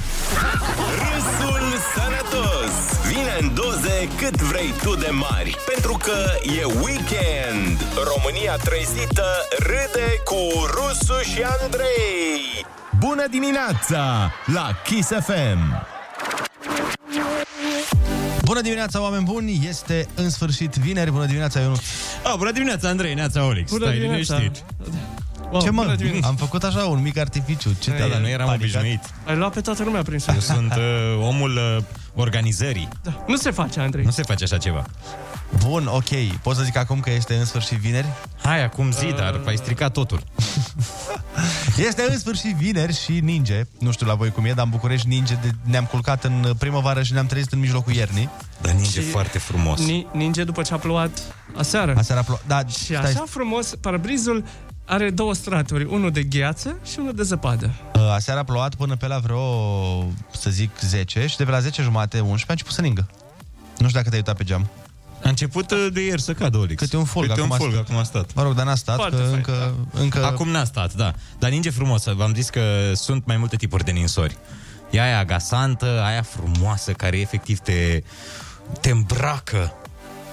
Râsul 0.99 1.67
sănătos 1.95 2.73
vine 3.09 3.37
în 3.41 3.55
doze 3.55 4.09
cât 4.17 4.41
vrei 4.41 4.73
tu 4.83 4.95
de 4.95 5.11
mari, 5.11 5.57
pentru 5.75 5.97
că 6.03 6.19
e 6.43 6.65
weekend. 6.65 7.77
România 8.15 8.57
trezită 8.57 9.27
râde 9.59 10.09
cu 10.25 10.41
Rusu 10.75 11.21
și 11.23 11.43
Andrei. 11.61 12.65
Bună 12.99 13.25
dimineața 13.31 14.33
la 14.55 14.71
Kiss 14.85 15.09
FM! 15.09 15.87
Bună 18.45 18.61
dimineața, 18.61 19.01
oameni 19.03 19.25
buni! 19.25 19.61
Este 19.69 20.09
în 20.15 20.31
sfârșit 20.31 20.75
vineri. 20.75 21.11
Bună 21.11 21.25
dimineața, 21.27 21.61
Ionut! 21.61 21.81
Oh, 22.25 22.35
bună 22.39 22.51
dimineața, 22.53 22.89
Andrei, 22.89 23.15
neața 23.15 23.45
Olix. 23.45 23.71
Bună 23.71 23.85
Stai 23.85 23.99
dimineața. 23.99 24.37
liniștit. 24.37 24.65
Wow, 25.51 25.61
Ce 25.61 25.71
mă? 25.71 25.83
bună 25.83 25.95
dimineața. 25.97 26.27
Am 26.29 26.37
făcut 26.37 26.65
așa 26.65 26.85
un 26.85 27.03
mic 27.03 27.19
artificiu. 27.19 27.71
Ce 27.79 27.91
Da, 27.91 27.97
te-ai 27.97 28.11
dar 28.11 28.21
nu 28.21 28.29
eram 28.29 28.47
panicat? 28.47 28.75
obișnuit. 28.75 29.01
Ai 29.27 29.37
luat 29.37 29.53
pe 29.53 29.61
toată 29.61 29.83
lumea 29.85 30.03
prin 30.03 30.19
Eu 30.29 30.35
sus. 30.35 30.45
sunt 30.45 30.73
uh, 31.19 31.27
omul 31.29 31.51
uh, 31.77 31.83
organizării. 32.17 32.89
Da. 33.03 33.25
Nu 33.27 33.37
se 33.37 33.51
face, 33.51 33.81
Andrei. 33.81 34.05
Nu 34.05 34.11
se 34.11 34.23
face 34.23 34.45
așa 34.45 34.59
ceva. 34.59 34.85
Bun, 35.67 35.87
ok. 35.87 36.37
Pot 36.43 36.57
să 36.57 36.63
zic 36.63 36.77
acum 36.77 37.01
că 37.01 37.11
este 37.11 37.35
în 37.35 37.45
sfârșit 37.45 37.79
vineri? 37.79 38.07
Hai, 38.43 38.65
acum 38.65 38.93
zi, 38.93 39.05
Uh. 39.05 39.15
dar 39.17 39.41
ai 39.47 39.57
stricat 39.57 39.93
totul. 39.93 40.21
Este 41.89 42.03
în 42.11 42.19
sfârșit 42.19 42.55
vineri 42.55 42.95
și 43.03 43.21
ninge. 43.23 43.63
Nu 43.79 43.91
știu 43.93 44.07
la 44.07 44.15
voi 44.15 44.31
cum 44.31 44.45
e, 44.45 44.53
dar 44.53 44.65
în 44.65 44.71
București 44.71 45.09
ninge. 45.09 45.35
De... 45.43 45.51
Ne-am 45.63 45.85
culcat 45.85 46.25
în 46.25 46.55
primăvară 46.59 47.03
și 47.03 47.13
ne-am 47.13 47.27
trezit 47.27 47.53
în 47.53 47.59
mijlocul 47.59 47.93
iernii. 47.93 48.29
Dar 48.61 48.73
ninge 48.73 49.01
Și- 49.01 49.09
foarte 49.09 49.39
frumos. 49.39 49.81
Ni- 49.87 50.07
ninge 50.13 50.45
după 50.45 50.63
ce 50.63 50.75
a 50.75 50.77
plouat 50.77 51.19
aseară. 51.57 51.95
Aseară 51.97 52.21
a 52.21 52.25
plouat. 52.25 52.43
Da, 52.47 52.67
Și 52.67 52.85
stai, 52.85 52.97
așa 53.11 53.25
frumos, 53.29 53.75
parbrizul 53.81 54.45
are 54.87 55.11
două 55.11 55.35
straturi, 55.35 55.85
unul 55.85 56.11
de 56.11 56.23
gheață 56.23 56.77
și 56.85 56.99
unul 56.99 57.15
de 57.15 57.23
zăpadă. 57.23 57.71
Uh, 57.95 58.01
Aseară 58.15 58.41
a 58.41 58.45
plouat 58.45 58.75
până 58.75 58.97
pe 58.97 59.07
la 59.07 59.19
vreo, 59.19 59.43
să 60.31 60.51
zic, 60.51 60.71
10 60.81 61.27
și 61.27 61.37
de 61.37 61.45
pe 61.45 61.51
la 61.51 61.61
10 61.61 61.83
jumate, 61.83 62.17
11 62.17 62.45
a 62.49 62.53
început 62.53 62.73
să 62.73 62.81
ningă. 62.81 63.07
Nu 63.79 63.87
știu 63.87 63.99
dacă 63.99 64.09
te-ai 64.09 64.19
uitat 64.19 64.37
pe 64.37 64.45
geam. 64.45 64.69
A 65.25 65.29
început 65.29 65.71
uh, 65.71 65.87
de 65.93 66.01
ieri 66.05 66.21
să 66.21 66.33
cadă, 66.33 66.59
Olix. 66.59 66.83
Câte 66.83 66.97
un 66.97 67.05
fulg 67.05 67.29
Câte 67.29 67.41
un 67.41 67.47
acum 67.47 67.57
a 67.57 67.59
fulg 67.59 67.73
stat. 67.73 67.85
acum 67.85 67.97
a 67.97 68.03
stat. 68.03 68.35
Mă 68.35 68.43
rog, 68.43 68.55
dar 68.55 68.65
n-a 68.67 68.75
stat, 68.75 68.97
Foarte 68.97 69.17
că 69.17 69.23
fain, 69.23 69.35
încă, 69.35 69.75
încă... 69.93 70.25
Acum 70.25 70.49
n-a 70.49 70.65
stat, 70.65 70.95
da. 70.95 71.15
Dar 71.39 71.51
ninge 71.51 71.71
frumos. 71.71 72.05
V-am 72.05 72.35
zis 72.35 72.49
că 72.49 72.93
sunt 72.95 73.27
mai 73.27 73.37
multe 73.37 73.57
tipuri 73.57 73.85
de 73.85 73.91
ninsori. 73.91 74.37
E 74.91 75.03
aia 75.03 75.19
agasantă, 75.19 76.03
aia 76.05 76.23
frumoasă, 76.23 76.93
care 76.93 77.19
efectiv 77.19 77.59
te, 77.59 78.03
te 78.81 78.91
îmbracă. 78.91 79.73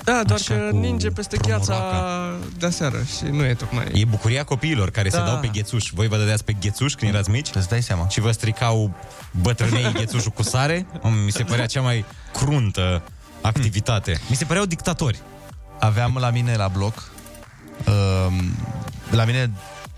Da, 0.03 0.21
doar 0.25 0.39
Așa, 0.39 0.53
că 0.53 0.67
cu 0.69 0.77
ninge 0.77 1.09
peste 1.09 1.37
promoroaca. 1.37 1.73
gheața 1.73 2.31
de 2.57 2.65
aseară 2.65 2.97
și 3.17 3.23
nu 3.31 3.45
e 3.45 3.53
tocmai... 3.53 3.85
E 3.93 4.05
bucuria 4.05 4.43
copiilor 4.43 4.89
care 4.89 5.09
da. 5.09 5.17
Da. 5.17 5.23
se 5.23 5.29
dau 5.31 5.39
pe 5.39 5.47
ghețuș. 5.47 5.89
Voi 5.93 6.07
vă 6.07 6.17
dădeați 6.17 6.43
pe 6.43 6.53
ghețuș 6.53 6.93
când 6.93 7.13
erați 7.13 7.29
mici? 7.29 7.49
Îți 7.53 7.69
dai 7.69 7.81
seama. 7.81 8.07
Și 8.07 8.19
vă 8.19 8.31
stricau 8.31 8.93
bătrânei 9.41 9.91
ghețușul 9.99 10.31
cu 10.31 10.43
sare? 10.43 10.85
Om, 11.01 11.13
Mi 11.13 11.31
se 11.31 11.43
părea 11.43 11.65
cea 11.65 11.81
mai 11.81 12.05
cruntă 12.33 13.01
activitate. 13.41 14.21
Mi 14.29 14.35
se 14.35 14.45
păreau 14.45 14.65
dictatori. 14.65 15.19
Aveam 15.79 16.17
la 16.19 16.29
mine 16.29 16.55
la 16.55 16.67
bloc, 16.67 17.11
uh, 17.87 18.33
la 19.09 19.25
mine, 19.25 19.51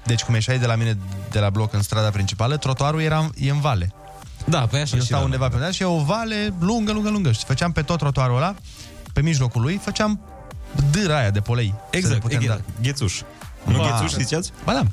deci 0.05 0.21
cum 0.23 0.33
ieșai 0.33 0.59
de 0.59 0.65
la 0.65 0.75
mine 0.75 0.97
de 1.31 1.39
la 1.39 1.49
bloc 1.49 1.73
în 1.73 1.81
strada 1.81 2.09
principală, 2.09 2.57
trotuarul 2.57 3.01
era 3.01 3.29
e 3.35 3.49
în 3.49 3.59
vale. 3.59 3.93
Da, 4.45 4.59
pe 4.59 4.77
așa 4.77 4.95
Eu 4.95 5.01
și 5.01 5.07
stau 5.07 5.19
la 5.19 5.25
undeva 5.25 5.47
pe 5.47 5.53
undeva 5.53 5.71
și 5.71 5.81
e 5.81 5.85
o 5.85 6.03
vale 6.03 6.53
lungă, 6.59 6.91
lungă, 6.91 7.09
lungă. 7.09 7.31
Și 7.31 7.43
făceam 7.45 7.71
pe 7.71 7.81
tot 7.81 7.97
trotuarul 7.97 8.35
ăla, 8.35 8.55
pe 9.15 9.21
mijlocul 9.21 9.61
lui, 9.61 9.77
făceam 9.83 10.19
dâra 10.91 11.17
aia 11.17 11.29
de 11.29 11.39
polei. 11.39 11.73
să 11.77 11.87
le 11.91 11.97
Exact, 11.97 12.19
putem 12.21 12.41
exact. 12.41 12.59
da. 12.59 12.81
Ghețuș. 12.81 13.21
Nu 13.63 13.77
Ba. 13.77 13.83
ghețuși 13.89 14.23
ziceați? 14.23 14.51
Ba 14.63 14.73
da. 14.73 14.83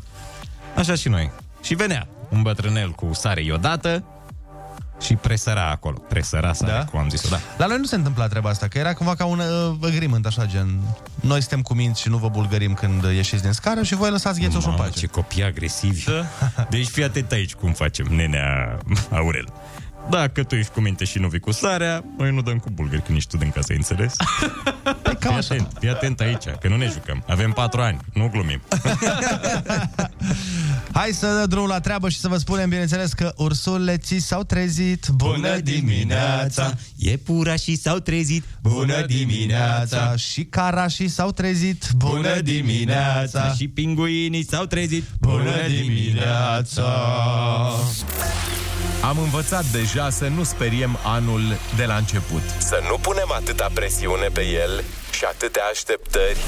Așa 0.76 0.94
și 0.94 1.08
noi. 1.08 1.30
Și 1.62 1.74
venea 1.74 2.06
un 2.28 2.42
bătrânel 2.42 2.90
cu 2.90 3.10
sare 3.12 3.42
iodată 3.44 4.04
și 5.00 5.14
presăra 5.14 5.70
acolo. 5.70 5.98
Presăra 6.08 6.52
sare, 6.52 6.72
da? 6.72 6.84
cum 6.84 6.98
am 6.98 7.08
zis-o, 7.08 7.28
da. 7.28 7.38
La 7.58 7.66
noi 7.66 7.76
nu 7.78 7.84
se 7.84 7.94
întâmpla 7.94 8.26
treaba 8.26 8.48
asta, 8.48 8.68
că 8.68 8.78
era 8.78 8.94
cumva 8.94 9.14
ca 9.14 9.24
un 9.24 9.38
uh, 9.38 9.76
agreement, 9.82 10.26
așa, 10.26 10.46
gen... 10.46 10.80
Noi 11.20 11.40
suntem 11.40 11.62
cu 11.62 11.74
minți 11.74 12.00
și 12.00 12.08
nu 12.08 12.16
vă 12.16 12.28
bulgărim 12.28 12.74
când 12.74 13.02
ieșiți 13.04 13.42
din 13.42 13.52
scară 13.52 13.82
și 13.82 13.94
voi 13.94 14.10
lăsați 14.10 14.40
ghețoșul 14.40 14.70
în 14.70 14.76
Mamă, 14.76 14.82
pace. 14.88 14.98
ce 14.98 15.06
copii 15.06 15.44
agresivi. 15.44 16.04
Da. 16.04 16.24
Deci 16.70 16.86
fii 16.86 17.04
atent 17.04 17.32
aici 17.32 17.54
cum 17.54 17.72
facem, 17.72 18.06
nenea 18.10 18.78
Aurel. 19.10 19.48
Dacă 20.10 20.42
tu 20.42 20.54
ești 20.54 20.72
cu 20.72 20.80
minte 20.80 21.04
și 21.04 21.18
nu 21.18 21.28
vii 21.28 21.40
cu 21.40 21.50
sarea, 21.52 22.04
noi 22.18 22.32
nu 22.32 22.42
dăm 22.42 22.58
cu 22.58 22.70
bulgări 22.70 23.02
când 23.02 23.16
ești 23.16 23.30
tu 23.30 23.36
din 23.36 23.50
casă, 23.50 23.66
ai 23.70 23.76
înțeles? 23.76 24.14
Păi 25.02 25.16
fii 25.20 25.30
atent, 25.30 25.68
fii 25.78 25.88
atent 25.88 26.20
aici, 26.20 26.44
că 26.60 26.68
nu 26.68 26.76
ne 26.76 26.86
jucăm. 26.86 27.24
Avem 27.28 27.52
patru 27.52 27.80
ani, 27.80 27.98
nu 28.14 28.28
glumim. 28.28 28.62
Hai 30.92 31.10
să 31.12 31.26
dăm 31.26 31.48
drumul 31.48 31.68
la 31.68 31.80
treabă 31.80 32.08
și 32.08 32.18
să 32.18 32.28
vă 32.28 32.36
spunem, 32.36 32.68
bineînțeles, 32.68 33.12
că 33.12 33.32
ursuleții 33.36 34.20
s-au 34.20 34.42
trezit. 34.42 35.06
Bună 35.14 35.58
dimineața! 35.58 36.74
Iepurașii 36.96 37.76
s-au 37.76 37.98
trezit. 37.98 38.44
Bună 38.62 39.04
dimineața! 39.06 40.16
Și 40.16 40.44
carașii 40.44 41.08
s-au 41.08 41.30
trezit. 41.30 41.90
Bună 41.96 42.40
dimineața! 42.40 43.52
Și 43.52 43.68
pinguinii 43.68 44.44
s-au 44.44 44.64
trezit. 44.64 45.04
Bună 45.20 45.54
dimineața! 45.68 46.84
Am 49.02 49.18
învățat 49.18 49.64
deja 49.64 50.10
să 50.10 50.28
nu 50.28 50.42
speriem 50.42 50.98
anul 51.04 51.42
de 51.76 51.84
la 51.84 51.96
început. 51.96 52.42
Să 52.58 52.78
nu 52.88 52.96
punem 52.98 53.32
atâta 53.32 53.70
presiune 53.74 54.26
pe 54.32 54.44
el 54.46 54.84
și 55.10 55.24
atâtea 55.24 55.62
așteptări. 55.72 56.38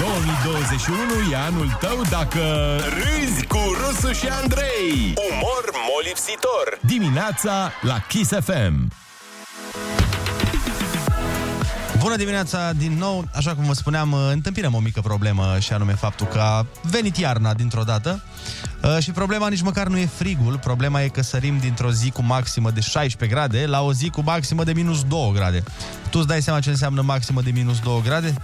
2021 0.00 1.32
e 1.32 1.36
anul 1.36 1.76
tău 1.80 2.00
dacă... 2.10 2.42
Râzi 2.78 3.46
cu 3.46 3.58
Rusu 3.80 4.12
și 4.12 4.28
Andrei. 4.42 5.14
Umor 5.30 5.64
molipsitor. 5.92 6.78
Dimineața 6.80 7.72
la 7.80 7.98
Kiss 8.08 8.30
FM. 8.30 8.92
Bună 11.98 12.16
dimineața 12.16 12.72
din 12.72 12.98
nou, 12.98 13.24
așa 13.34 13.54
cum 13.54 13.64
vă 13.64 13.72
spuneam, 13.72 14.12
întâmpinăm 14.12 14.74
o 14.74 14.78
mică 14.78 15.00
problemă 15.00 15.56
și 15.58 15.72
anume 15.72 15.92
faptul 15.92 16.26
că 16.26 16.38
a 16.38 16.66
venit 16.82 17.16
iarna 17.16 17.54
dintr-o 17.54 17.82
dată 17.82 18.22
uh, 18.84 19.02
și 19.02 19.10
problema 19.10 19.48
nici 19.48 19.62
măcar 19.62 19.86
nu 19.86 19.98
e 19.98 20.06
frigul, 20.06 20.58
problema 20.58 21.02
e 21.02 21.08
că 21.08 21.22
sărim 21.22 21.58
dintr-o 21.58 21.92
zi 21.92 22.10
cu 22.10 22.22
maximă 22.22 22.70
de 22.70 22.80
16 22.80 23.38
grade 23.38 23.66
la 23.66 23.82
o 23.82 23.92
zi 23.92 24.10
cu 24.10 24.20
maximă 24.20 24.64
de 24.64 24.72
minus 24.72 25.04
2 25.04 25.30
grade. 25.34 25.62
Tu 26.10 26.18
îți 26.18 26.28
dai 26.28 26.42
seama 26.42 26.60
ce 26.60 26.70
înseamnă 26.70 27.02
maximă 27.02 27.40
de 27.40 27.50
minus 27.50 27.80
2 27.80 28.00
grade? 28.04 28.34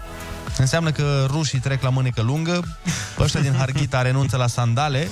Înseamnă 0.57 0.91
că 0.91 1.27
rușii 1.29 1.59
trec 1.59 1.83
la 1.83 1.89
mânecă 1.89 2.23
lungă, 2.23 2.79
ăștia 3.19 3.41
din 3.41 3.55
Harghita 3.59 4.03
renunță 4.03 4.37
la 4.37 4.47
sandale 4.47 5.09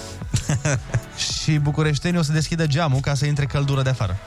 și 1.42 1.58
bucureștenii 1.58 2.18
o 2.18 2.22
să 2.22 2.32
deschidă 2.32 2.66
geamul 2.66 3.00
ca 3.00 3.14
să 3.14 3.26
intre 3.26 3.46
căldură 3.46 3.82
de 3.82 3.90
afară. 3.90 4.16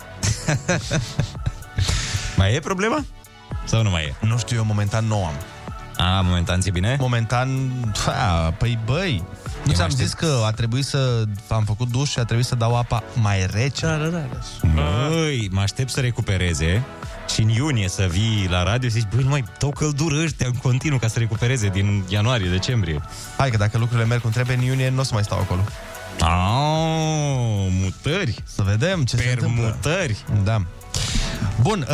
Mai 2.38 2.56
e 2.56 2.60
problema? 2.60 3.06
Sau 3.66 3.84
nu 3.84 3.90
mai 3.90 4.04
e? 4.04 4.26
Nu 4.26 4.38
știu, 4.38 4.58
eu 4.58 4.64
momentan 4.64 5.06
nu 5.06 5.26
am. 5.26 5.34
A, 5.98 6.22
momentan 6.22 6.62
ți 6.62 6.70
bine? 6.70 6.96
Momentan, 7.00 7.72
da, 8.06 8.54
păi 8.58 8.80
băi, 8.86 9.24
nu 9.72 9.78
ți-am 9.78 9.90
zis 9.90 10.14
că 10.14 10.42
a 10.46 10.52
trebuit 10.52 10.86
să... 10.86 11.24
Am 11.48 11.64
făcut 11.64 11.90
duș 11.90 12.10
și 12.10 12.20
a 12.20 12.24
trebuit 12.24 12.46
să 12.46 12.56
dau 12.56 12.78
apa 12.78 13.04
mai 13.22 13.46
rece? 13.52 13.86
Da, 13.86 13.96
da, 13.96 14.08
da. 14.08 14.28
Măi, 14.68 15.50
mă 15.52 15.62
aștept 15.62 15.90
să 15.90 16.00
recupereze 16.00 16.84
și 17.34 17.42
în 17.42 17.50
iunie 17.50 17.88
să 17.88 18.08
vii 18.10 18.48
la 18.50 18.64
radio 18.64 18.90
și 18.90 18.96
zici, 18.96 19.08
băi, 19.14 19.24
nu 19.24 19.30
mai 19.30 19.44
dau 19.60 19.70
căldură 19.70 20.24
ăștia 20.24 20.48
în 20.48 20.54
continuu 20.54 20.98
ca 20.98 21.08
să 21.08 21.20
recupereze 21.20 21.68
din 21.68 22.04
ianuarie, 22.08 22.50
decembrie. 22.50 23.02
Hai 23.38 23.50
că 23.50 23.58
dacă 23.58 23.78
lucrurile 23.78 24.08
merg 24.08 24.22
cum 24.22 24.30
trebuie, 24.32 24.56
în 24.56 24.62
iunie 24.64 24.90
nu 24.90 25.00
o 25.00 25.04
să 25.04 25.14
mai 25.14 25.24
stau 25.24 25.40
acolo. 25.40 25.62
Au, 26.20 27.70
mutări. 27.70 28.36
Să 28.44 28.62
vedem 28.62 29.04
ce 29.04 29.18
se 29.18 29.30
întâmplă. 29.30 29.62
Permutări. 29.62 30.18
Da. 30.44 30.62
Bun, 31.60 31.80
uh, 31.82 31.88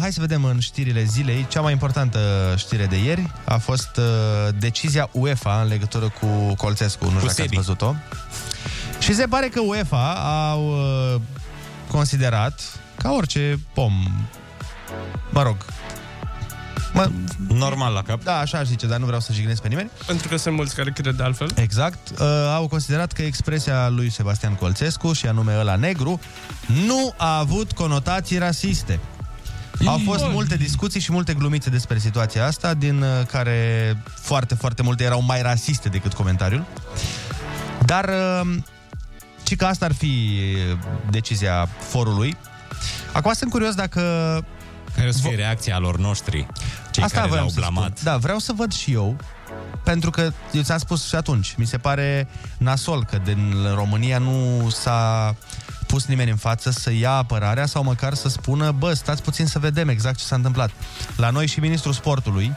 hai 0.00 0.12
să 0.12 0.20
vedem 0.20 0.44
în 0.44 0.58
știrile 0.58 1.02
zilei. 1.04 1.46
Cea 1.48 1.60
mai 1.60 1.72
importantă 1.72 2.18
știre 2.56 2.86
de 2.86 2.96
ieri 2.96 3.32
a 3.44 3.56
fost 3.58 3.96
uh, 3.96 4.54
decizia 4.58 5.08
UEFA 5.12 5.60
în 5.60 5.68
legătură 5.68 6.12
cu 6.20 6.54
Colțescu. 6.56 7.04
Nu 7.04 7.10
știu 7.10 7.20
dacă 7.26 7.30
ați 7.30 7.40
Sebi. 7.40 7.56
văzut-o. 7.56 7.94
Și 8.98 9.14
se 9.14 9.26
pare 9.26 9.48
că 9.48 9.60
UEFA 9.60 10.12
au 10.50 10.66
uh, 10.68 11.20
considerat 11.90 12.60
ca 12.96 13.10
orice 13.12 13.58
pom, 13.74 13.92
mă 15.30 15.42
rog, 15.42 15.56
mă, 16.92 17.10
Normal 17.48 17.92
la 17.92 18.02
cap. 18.02 18.22
da, 18.22 18.38
așa 18.38 18.58
aș 18.58 18.66
zice, 18.66 18.86
dar 18.86 18.98
nu 18.98 19.04
vreau 19.04 19.20
să 19.20 19.32
jignesc 19.32 19.62
pe 19.62 19.68
nimeni. 19.68 19.90
Pentru 20.06 20.28
că 20.28 20.36
sunt 20.36 20.54
mulți 20.54 20.74
care 20.74 20.90
cred 20.90 21.14
de 21.14 21.22
altfel. 21.22 21.50
Exact. 21.54 22.08
Uh, 22.10 22.26
au 22.54 22.68
considerat 22.68 23.12
că 23.12 23.22
expresia 23.22 23.88
lui 23.88 24.10
Sebastian 24.10 24.54
Colțescu, 24.54 25.12
și 25.12 25.26
anume 25.26 25.56
ăla 25.58 25.76
negru, 25.76 26.20
nu 26.86 27.14
a 27.16 27.38
avut 27.38 27.72
conotații 27.72 28.38
rasiste. 28.38 29.00
Au 29.86 30.00
fost 30.04 30.24
multe 30.30 30.56
discuții 30.56 31.00
și 31.00 31.12
multe 31.12 31.34
glumițe 31.34 31.70
despre 31.70 31.98
situația 31.98 32.46
asta, 32.46 32.74
din 32.74 33.02
uh, 33.02 33.26
care 33.26 33.96
foarte, 34.20 34.54
foarte 34.54 34.82
multe 34.82 35.04
erau 35.04 35.22
mai 35.22 35.42
rasiste 35.42 35.88
decât 35.88 36.12
comentariul. 36.12 36.64
Dar, 37.84 38.08
uh, 38.08 38.56
ci 39.42 39.56
că 39.56 39.64
asta 39.64 39.84
ar 39.84 39.92
fi 39.92 40.38
decizia 41.10 41.68
forului. 41.88 42.36
Acum 43.12 43.32
sunt 43.32 43.50
curios 43.50 43.74
dacă 43.74 44.00
Care 44.94 45.08
o 45.08 45.10
să 45.10 45.18
fie 45.22 45.36
reacția 45.36 45.78
lor 45.78 45.98
noștri, 45.98 46.46
cei 47.08 47.18
Asta 47.18 47.18
care 47.18 47.28
voiam 47.28 47.44
l-au 47.44 47.54
să 47.54 47.60
blamat. 47.60 47.98
Spun. 47.98 48.12
Da, 48.12 48.16
vreau 48.16 48.38
să 48.38 48.52
văd 48.56 48.72
și 48.72 48.92
eu, 48.92 49.16
pentru 49.84 50.10
că 50.10 50.32
eu 50.52 50.62
ți-am 50.62 50.78
spus 50.78 51.08
și 51.08 51.14
atunci, 51.14 51.54
mi 51.56 51.66
se 51.66 51.78
pare 51.78 52.28
nasol 52.58 53.04
că 53.04 53.18
din 53.24 53.54
România 53.74 54.18
nu 54.18 54.68
s-a 54.70 55.34
pus 55.86 56.06
nimeni 56.06 56.30
în 56.30 56.36
față 56.36 56.70
să 56.70 56.92
ia 56.92 57.12
apărarea 57.12 57.66
sau 57.66 57.82
măcar 57.82 58.14
să 58.14 58.28
spună, 58.28 58.70
bă, 58.70 58.92
stați 58.92 59.22
puțin 59.22 59.46
să 59.46 59.58
vedem 59.58 59.88
exact 59.88 60.18
ce 60.18 60.24
s-a 60.24 60.36
întâmplat. 60.36 60.70
La 61.16 61.30
noi 61.30 61.46
și 61.46 61.60
ministrul 61.60 61.92
sportului, 61.92 62.52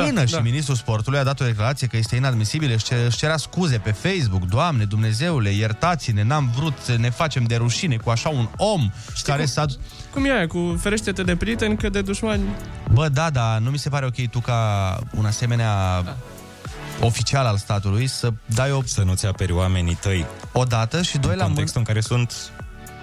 Până 0.00 0.10
Da, 0.12 0.24
și 0.26 0.32
da. 0.32 0.40
ministrul 0.40 0.76
sportului 0.76 1.18
a 1.18 1.24
dat 1.24 1.40
o 1.40 1.44
declarație 1.44 1.86
că 1.86 1.96
este 1.96 2.16
inadmisibil, 2.16 2.70
își 2.72 2.84
cer- 2.84 3.06
își 3.06 3.16
cerea 3.16 3.36
scuze 3.36 3.78
pe 3.78 3.90
Facebook. 3.92 4.44
Doamne, 4.44 4.84
Dumnezeule, 4.84 5.50
iertați-ne, 5.50 6.22
n-am 6.22 6.52
vrut 6.56 6.72
să 6.82 6.96
ne 6.98 7.10
facem 7.10 7.42
de 7.44 7.56
rușine 7.56 7.96
cu 7.96 8.10
așa 8.10 8.28
un 8.28 8.48
om 8.56 8.90
care 9.24 9.44
s-a... 9.44 9.64
Cum 10.10 10.24
e 10.24 10.30
aia, 10.32 10.46
cu 10.46 10.78
ferește-te 10.80 11.22
de 11.22 11.36
prieteni, 11.36 11.76
că 11.76 11.88
de 11.88 12.00
dușmani... 12.02 12.42
Bă, 12.92 13.08
da, 13.08 13.30
da, 13.30 13.58
nu 13.58 13.70
mi 13.70 13.78
se 13.78 13.88
pare 13.88 14.06
ok 14.06 14.28
tu 14.30 14.40
ca 14.40 14.98
un 15.10 15.24
asemenea 15.24 16.02
da. 16.02 16.16
oficial 17.00 17.46
al 17.46 17.56
statului 17.56 18.06
să 18.06 18.32
dai 18.46 18.70
o, 18.72 18.80
Să 18.84 19.02
nu-ți 19.02 19.26
aperi 19.26 19.52
oamenii 19.52 19.94
tăi 20.00 20.26
o 20.52 20.64
dată 20.64 21.02
și 21.02 21.18
doi 21.18 21.30
în 21.32 21.36
la 21.36 21.42
mână. 21.42 21.46
contextul 21.46 21.80
în 21.80 21.86
care 21.86 22.00
sunt 22.00 22.32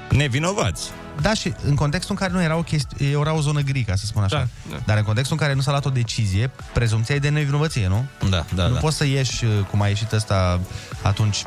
nevinovați. 0.09 0.89
Da, 1.21 1.33
și 1.33 1.53
în 1.65 1.75
contextul 1.75 2.15
în 2.19 2.27
care 2.27 2.37
nu 2.37 2.43
era 2.43 2.55
o 2.55 2.61
chestie, 2.63 3.09
era 3.09 3.33
o 3.33 3.41
zonă 3.41 3.61
gri, 3.61 3.81
ca 3.83 3.95
să 3.95 4.05
spun 4.05 4.23
așa. 4.23 4.37
Da, 4.37 4.47
da. 4.69 4.81
Dar 4.85 4.97
în 4.97 5.03
contextul 5.03 5.37
în 5.39 5.43
care 5.43 5.55
nu 5.55 5.61
s-a 5.61 5.71
luat 5.71 5.85
o 5.85 5.89
decizie, 5.89 6.51
prezumția 6.73 7.15
e 7.15 7.19
de 7.19 7.29
nevinovăție, 7.29 7.87
nu? 7.87 8.05
Da, 8.29 8.45
da, 8.55 8.67
nu 8.67 8.73
da. 8.73 8.79
poți 8.79 8.97
să 8.97 9.05
ieși, 9.05 9.45
uh, 9.45 9.51
cum 9.69 9.81
a 9.81 9.87
ieșit 9.87 10.11
ăsta 10.11 10.59
atunci, 11.01 11.43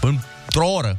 într-o 0.00 0.66
oră. 0.66 0.98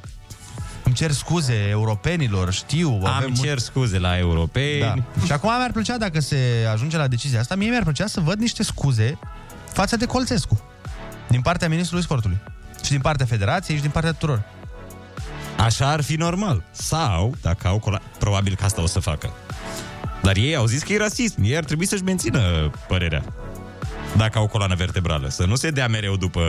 Îmi 0.84 0.96
cer 0.96 1.12
scuze 1.12 1.68
europenilor, 1.70 2.54
știu. 2.54 2.90
Am 2.90 3.06
avem 3.06 3.32
mult- 3.36 3.48
cer 3.48 3.60
scuze 3.60 4.00
la 4.00 4.18
europeni. 4.18 4.80
Da. 4.80 4.94
Și 5.26 5.32
acum 5.32 5.50
mi-ar 5.58 5.72
plăcea, 5.72 5.98
dacă 5.98 6.20
se 6.20 6.38
ajunge 6.72 6.98
la 6.98 7.08
decizia 7.08 7.40
asta, 7.40 7.56
mie 7.56 7.70
mi-ar 7.70 7.84
plăcea 7.84 8.08
să 8.08 8.20
văd 8.20 8.40
niște 8.40 8.64
scuze 8.64 9.18
față 9.74 9.96
de 9.96 10.06
Colțescu. 10.06 10.62
Din 11.30 11.42
partea 11.42 11.70
Ministrului 11.70 12.04
Sportului. 12.04 12.38
Și 12.84 12.92
din 12.92 13.02
partea 13.02 13.26
Federației 13.26 13.76
și 13.76 13.82
din 13.82 13.92
partea 13.92 14.12
tuturor. 14.12 14.44
Așa 15.58 15.90
ar 15.90 16.02
fi 16.02 16.16
normal. 16.16 16.64
Sau, 16.72 17.36
dacă 17.42 17.68
au 17.68 17.80
cola... 17.80 18.02
probabil 18.20 18.56
că 18.56 18.64
asta 18.64 18.82
o 18.82 18.88
să 18.88 19.00
facă. 19.00 19.34
Dar 20.22 20.36
ei 20.36 20.56
au 20.56 20.66
zis 20.66 20.84
că 20.84 20.94
e 20.94 20.98
rasism. 20.98 21.42
Ei 21.44 21.58
ar 21.58 21.64
trebui 21.64 21.86
să-și 21.86 22.04
mențină 22.04 22.72
părerea. 22.88 23.24
Dacă 24.18 24.38
au 24.38 24.48
coloană 24.48 24.76
vertebrală. 24.76 25.30
Să 25.30 25.46
nu 25.46 25.56
se 25.56 25.70
dea 25.70 25.88
mereu 25.88 26.16
după 26.16 26.42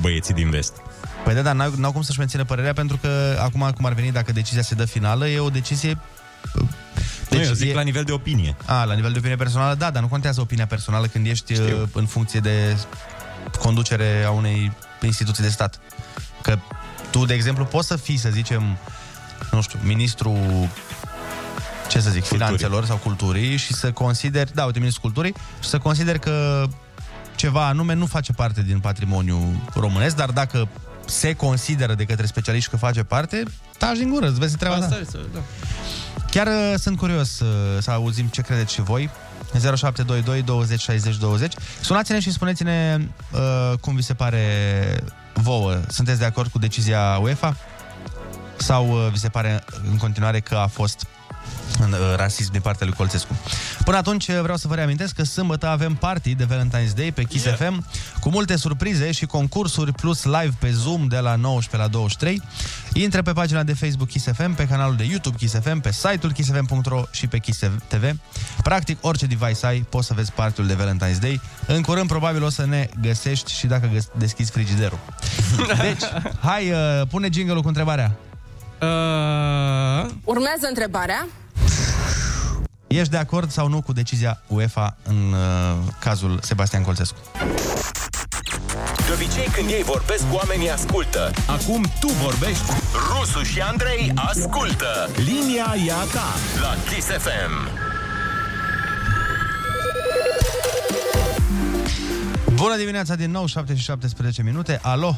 băieții 0.00 0.34
din 0.34 0.50
vest. 0.50 0.72
Păi 1.24 1.34
da, 1.34 1.42
dar 1.42 1.54
n-au, 1.54 1.72
n-au 1.76 1.92
cum 1.92 2.02
să-și 2.02 2.18
mențină 2.18 2.44
părerea 2.44 2.72
pentru 2.72 2.96
că 2.96 3.38
acum 3.40 3.70
cum 3.74 3.84
ar 3.84 3.92
veni 3.92 4.12
dacă 4.12 4.32
decizia 4.32 4.62
se 4.62 4.74
dă 4.74 4.84
finală, 4.84 5.28
e 5.28 5.38
o 5.38 5.50
decizie... 5.50 5.98
Deci, 7.28 7.38
nu, 7.38 7.46
eu 7.46 7.52
zic 7.52 7.70
e... 7.70 7.74
la 7.74 7.80
nivel 7.80 8.04
de 8.04 8.12
opinie. 8.12 8.56
A, 8.64 8.84
la 8.84 8.94
nivel 8.94 9.12
de 9.12 9.18
opinie 9.18 9.36
personală, 9.36 9.74
da, 9.74 9.90
dar 9.90 10.02
nu 10.02 10.08
contează 10.08 10.40
opinia 10.40 10.66
personală 10.66 11.06
când 11.06 11.26
ești 11.26 11.52
Știu. 11.54 11.82
uh, 11.82 11.88
în 11.92 12.06
funcție 12.06 12.40
de 12.40 12.76
conducere 13.60 14.24
a 14.26 14.30
unei 14.30 14.72
instituții 15.00 15.42
de 15.42 15.48
stat. 15.48 15.80
Că 16.42 16.58
tu, 17.14 17.24
de 17.24 17.34
exemplu, 17.34 17.64
poți 17.64 17.86
să 17.86 17.96
fii, 17.96 18.16
să 18.16 18.28
zicem, 18.32 18.76
nu 19.50 19.60
știu, 19.60 19.78
ministru 19.82 20.36
ce 21.88 22.00
să 22.00 22.10
zic, 22.10 22.20
Culturii. 22.20 22.44
finanțelor 22.44 22.84
sau 22.84 22.96
culturii 22.96 23.56
și 23.56 23.72
să 23.74 23.92
consideri, 23.92 24.54
da, 24.54 24.64
uite, 24.64 24.78
ministrul 24.78 25.04
culturii, 25.10 25.34
și 25.62 25.68
să 25.68 25.78
consideri 25.78 26.18
că 26.18 26.66
ceva 27.34 27.66
anume 27.66 27.94
nu 27.94 28.06
face 28.06 28.32
parte 28.32 28.62
din 28.62 28.78
patrimoniul 28.78 29.52
românesc, 29.74 30.16
dar 30.16 30.30
dacă 30.30 30.68
se 31.06 31.32
consideră 31.34 31.94
de 31.94 32.04
către 32.04 32.26
specialiști 32.26 32.70
că 32.70 32.76
face 32.76 33.02
parte, 33.02 33.42
taci 33.78 33.96
din 33.98 34.10
gură, 34.10 34.28
îți 34.28 34.38
vezi 34.38 34.56
treaba 34.56 34.76
Asta 34.76 34.88
ta. 34.88 35.00
este, 35.00 35.18
da. 35.34 35.40
Chiar 36.30 36.46
uh, 36.46 36.74
sunt 36.78 36.96
curios 36.98 37.40
uh, 37.40 37.48
să 37.80 37.90
auzim 37.90 38.26
ce 38.26 38.40
credeți 38.42 38.72
și 38.72 38.82
voi. 38.82 39.10
0722 39.52 40.42
20 40.42 40.80
60 40.80 41.16
20. 41.16 41.52
Sunați-ne 41.80 42.20
și 42.20 42.32
spuneți-ne 42.32 42.98
uh, 43.32 43.78
cum 43.80 43.94
vi 43.94 44.02
se 44.02 44.14
pare 44.14 44.40
vouă. 45.34 45.80
Sunteți 45.88 46.18
de 46.18 46.24
acord 46.24 46.50
cu 46.50 46.58
decizia 46.58 47.18
UEFA? 47.22 47.56
Sau 48.56 48.90
uh, 48.90 49.10
vi 49.12 49.18
se 49.18 49.28
pare 49.28 49.64
în 49.90 49.96
continuare 49.96 50.40
că 50.40 50.54
a 50.54 50.66
fost 50.66 51.06
în, 51.06 51.06
uh, 51.06 51.23
rasism 52.16 52.52
din 52.52 52.60
partea 52.60 52.86
lui 52.86 52.96
Colțescu. 52.96 53.36
Până 53.84 53.96
atunci 53.96 54.28
uh, 54.28 54.38
vreau 54.42 54.56
să 54.56 54.68
vă 54.68 54.74
reamintesc 54.74 55.14
că 55.14 55.24
sâmbătă 55.24 55.66
avem 55.66 55.94
party 55.94 56.34
de 56.34 56.44
Valentine's 56.46 56.94
Day 56.96 57.12
pe 57.12 57.22
Kiss 57.24 57.42
Yeah. 57.44 57.56
FM 57.56 57.86
cu 58.20 58.28
multe 58.30 58.56
surprize 58.56 59.12
și 59.12 59.26
concursuri 59.26 59.92
plus 59.92 60.24
live 60.24 60.52
pe 60.58 60.70
Zoom 60.70 61.06
de 61.06 61.18
la 61.18 61.34
19 61.34 61.76
la 61.76 61.88
23. 61.88 62.42
Intre 62.92 63.22
pe 63.22 63.32
pagina 63.32 63.62
de 63.62 63.72
Facebook 63.74 64.08
Kiss 64.08 64.26
FM, 64.32 64.54
pe 64.54 64.66
canalul 64.66 64.96
de 64.96 65.04
YouTube 65.04 65.36
Kiss 65.36 65.54
FM, 65.62 65.80
pe 65.80 65.92
site-ul 65.92 66.32
kissfm.ro 66.32 67.02
și 67.10 67.26
pe 67.26 67.38
Kiss 67.38 67.60
TV. 67.88 68.18
Practic, 68.62 68.98
orice 69.00 69.26
device 69.26 69.66
ai, 69.66 69.78
poți 69.88 70.06
să 70.06 70.14
vezi 70.14 70.32
party 70.32 70.62
de 70.62 70.74
Valentine's 70.76 71.18
Day. 71.20 71.40
În 71.66 71.82
curând, 71.82 72.08
probabil, 72.08 72.42
o 72.42 72.48
să 72.50 72.66
ne 72.66 72.88
găsești 73.00 73.52
și 73.52 73.66
dacă 73.66 73.90
găs- 73.92 74.08
deschizi 74.18 74.50
frigiderul. 74.50 74.98
Deci, 75.82 76.02
hai, 76.40 76.70
uh, 76.70 77.06
pune 77.10 77.28
jingle 77.32 77.60
cu 77.60 77.68
întrebarea. 77.68 78.16
Uh... 78.82 80.10
Urmează 80.24 80.66
întrebarea. 80.68 81.26
Ești 82.86 83.10
de 83.10 83.16
acord 83.16 83.50
sau 83.50 83.68
nu 83.68 83.82
cu 83.82 83.92
decizia 83.92 84.40
UEFA 84.48 84.96
în 85.02 85.32
uh, 85.32 85.38
cazul 86.00 86.38
Sebastian 86.42 86.82
Colțescu? 86.82 87.16
De 89.06 89.12
obicei 89.14 89.48
când 89.52 89.68
ei 89.68 89.82
vorbesc, 89.82 90.24
oamenii 90.32 90.70
ascultă. 90.70 91.30
Acum 91.46 91.84
tu 92.00 92.06
vorbești. 92.08 92.64
Rusu 93.10 93.42
și 93.42 93.60
Andrei 93.60 94.12
ascultă. 94.14 95.10
Linia 95.16 95.74
e 95.86 95.92
a 95.92 96.04
ta 96.12 96.34
la 96.60 96.74
Kiss 96.90 97.06
FM. 97.06 97.82
Bună 102.54 102.76
dimineața 102.76 103.14
din 103.14 103.30
nou, 103.30 103.46
7 103.46 103.74
și 103.74 103.82
17 103.82 104.42
minute. 104.42 104.78
Alo? 104.82 105.16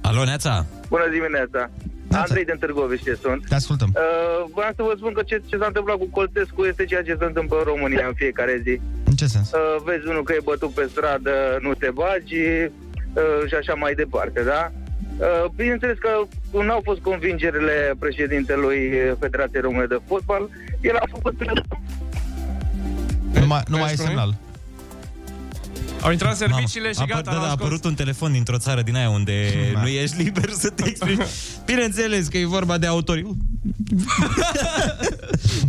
Alo, 0.00 0.24
Neața? 0.24 0.66
Bună 0.88 1.08
dimineața! 1.10 1.70
Andrei 2.12 2.44
din 2.44 2.56
Târgoviște 2.58 3.18
sunt. 3.22 3.46
Te 3.48 3.54
ascultăm. 3.54 3.90
Uh, 3.94 4.50
vreau 4.54 4.72
să 4.76 4.82
vă 4.82 4.94
spun 4.96 5.12
că 5.12 5.22
ce, 5.22 5.42
ce 5.46 5.56
s-a 5.56 5.66
întâmplat 5.66 5.96
cu 5.96 6.08
Colțescu 6.10 6.64
este 6.64 6.84
ceea 6.84 7.02
ce 7.02 7.16
se 7.18 7.24
întâmplă 7.24 7.56
în 7.58 7.64
România 7.64 8.06
în 8.06 8.14
fiecare 8.14 8.60
zi. 8.64 8.80
În 9.04 9.14
ce 9.14 9.26
sens? 9.26 9.52
Uh, 9.52 9.76
vezi 9.84 10.06
unul 10.08 10.22
că 10.22 10.32
e 10.32 10.40
bătut 10.44 10.70
pe 10.70 10.88
stradă, 10.90 11.58
nu 11.60 11.74
te 11.74 11.90
bagi 11.90 12.40
uh, 12.40 13.42
și 13.46 13.54
așa 13.54 13.74
mai 13.74 13.94
departe, 13.94 14.42
da? 14.42 14.72
Uh, 15.18 15.44
bineînțeles 15.56 15.98
că 15.98 16.10
nu 16.52 16.72
au 16.72 16.80
fost 16.84 17.00
convingerile 17.00 17.94
președintelui 17.98 18.80
Federației 19.20 19.62
Române 19.62 19.86
de 19.86 19.98
Fotbal. 20.06 20.48
El 20.80 20.96
a 20.96 21.06
făcut... 21.10 21.34
Nu 23.40 23.46
mai, 23.46 23.62
nu 23.68 23.76
mai 23.76 23.92
e 23.92 23.96
semnal. 23.96 24.34
Au 26.02 26.10
intrat 26.10 26.36
serviciile 26.36 26.92
și 26.92 26.98
a, 27.00 27.04
gata, 27.04 27.20
da, 27.20 27.30
da, 27.30 27.36
l-au 27.36 27.44
a 27.44 27.48
scos. 27.48 27.60
apărut 27.60 27.84
un 27.84 27.94
telefon 27.94 28.32
dintr-o 28.32 28.58
țară 28.58 28.82
din 28.82 28.96
aia 28.96 29.10
unde 29.10 29.52
Da. 29.72 29.80
nu 29.82 29.86
ești 29.88 30.22
liber 30.22 30.48
să 30.50 30.70
te 30.70 30.88
exprimi. 30.88 31.24
Bineînțeles 31.64 32.28
că 32.28 32.38
e 32.38 32.44
vorba 32.46 32.78
de 32.78 32.86
autori. 32.86 33.22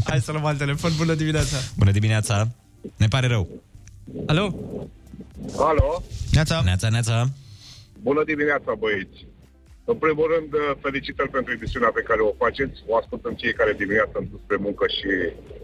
Hai 0.09 0.19
să 0.21 0.31
luăm 0.31 0.45
alt 0.45 0.57
telefon. 0.57 0.91
Bună 0.97 1.13
dimineața. 1.13 1.57
Bună 1.77 1.91
dimineața. 1.91 2.47
Ne 2.97 3.07
pare 3.07 3.27
rău. 3.27 3.47
Alo? 4.25 4.55
Alo? 5.57 6.03
Neața. 6.31 6.61
Neața, 6.65 6.89
neața. 6.89 7.29
Bună 8.01 8.23
dimineața, 8.31 8.71
băieți! 8.83 9.19
În 9.91 9.97
primul 10.05 10.27
rând, 10.33 10.49
felicitări 10.85 11.29
pentru 11.37 11.51
emisiunea 11.57 11.91
pe 11.97 12.03
care 12.09 12.21
o 12.29 12.31
faceți. 12.43 12.77
O 12.89 12.93
ascult 13.01 13.23
în 13.25 13.35
fiecare 13.43 13.73
dimineață 13.83 14.15
în 14.19 14.25
spre 14.43 14.57
muncă 14.67 14.85
și 14.97 15.09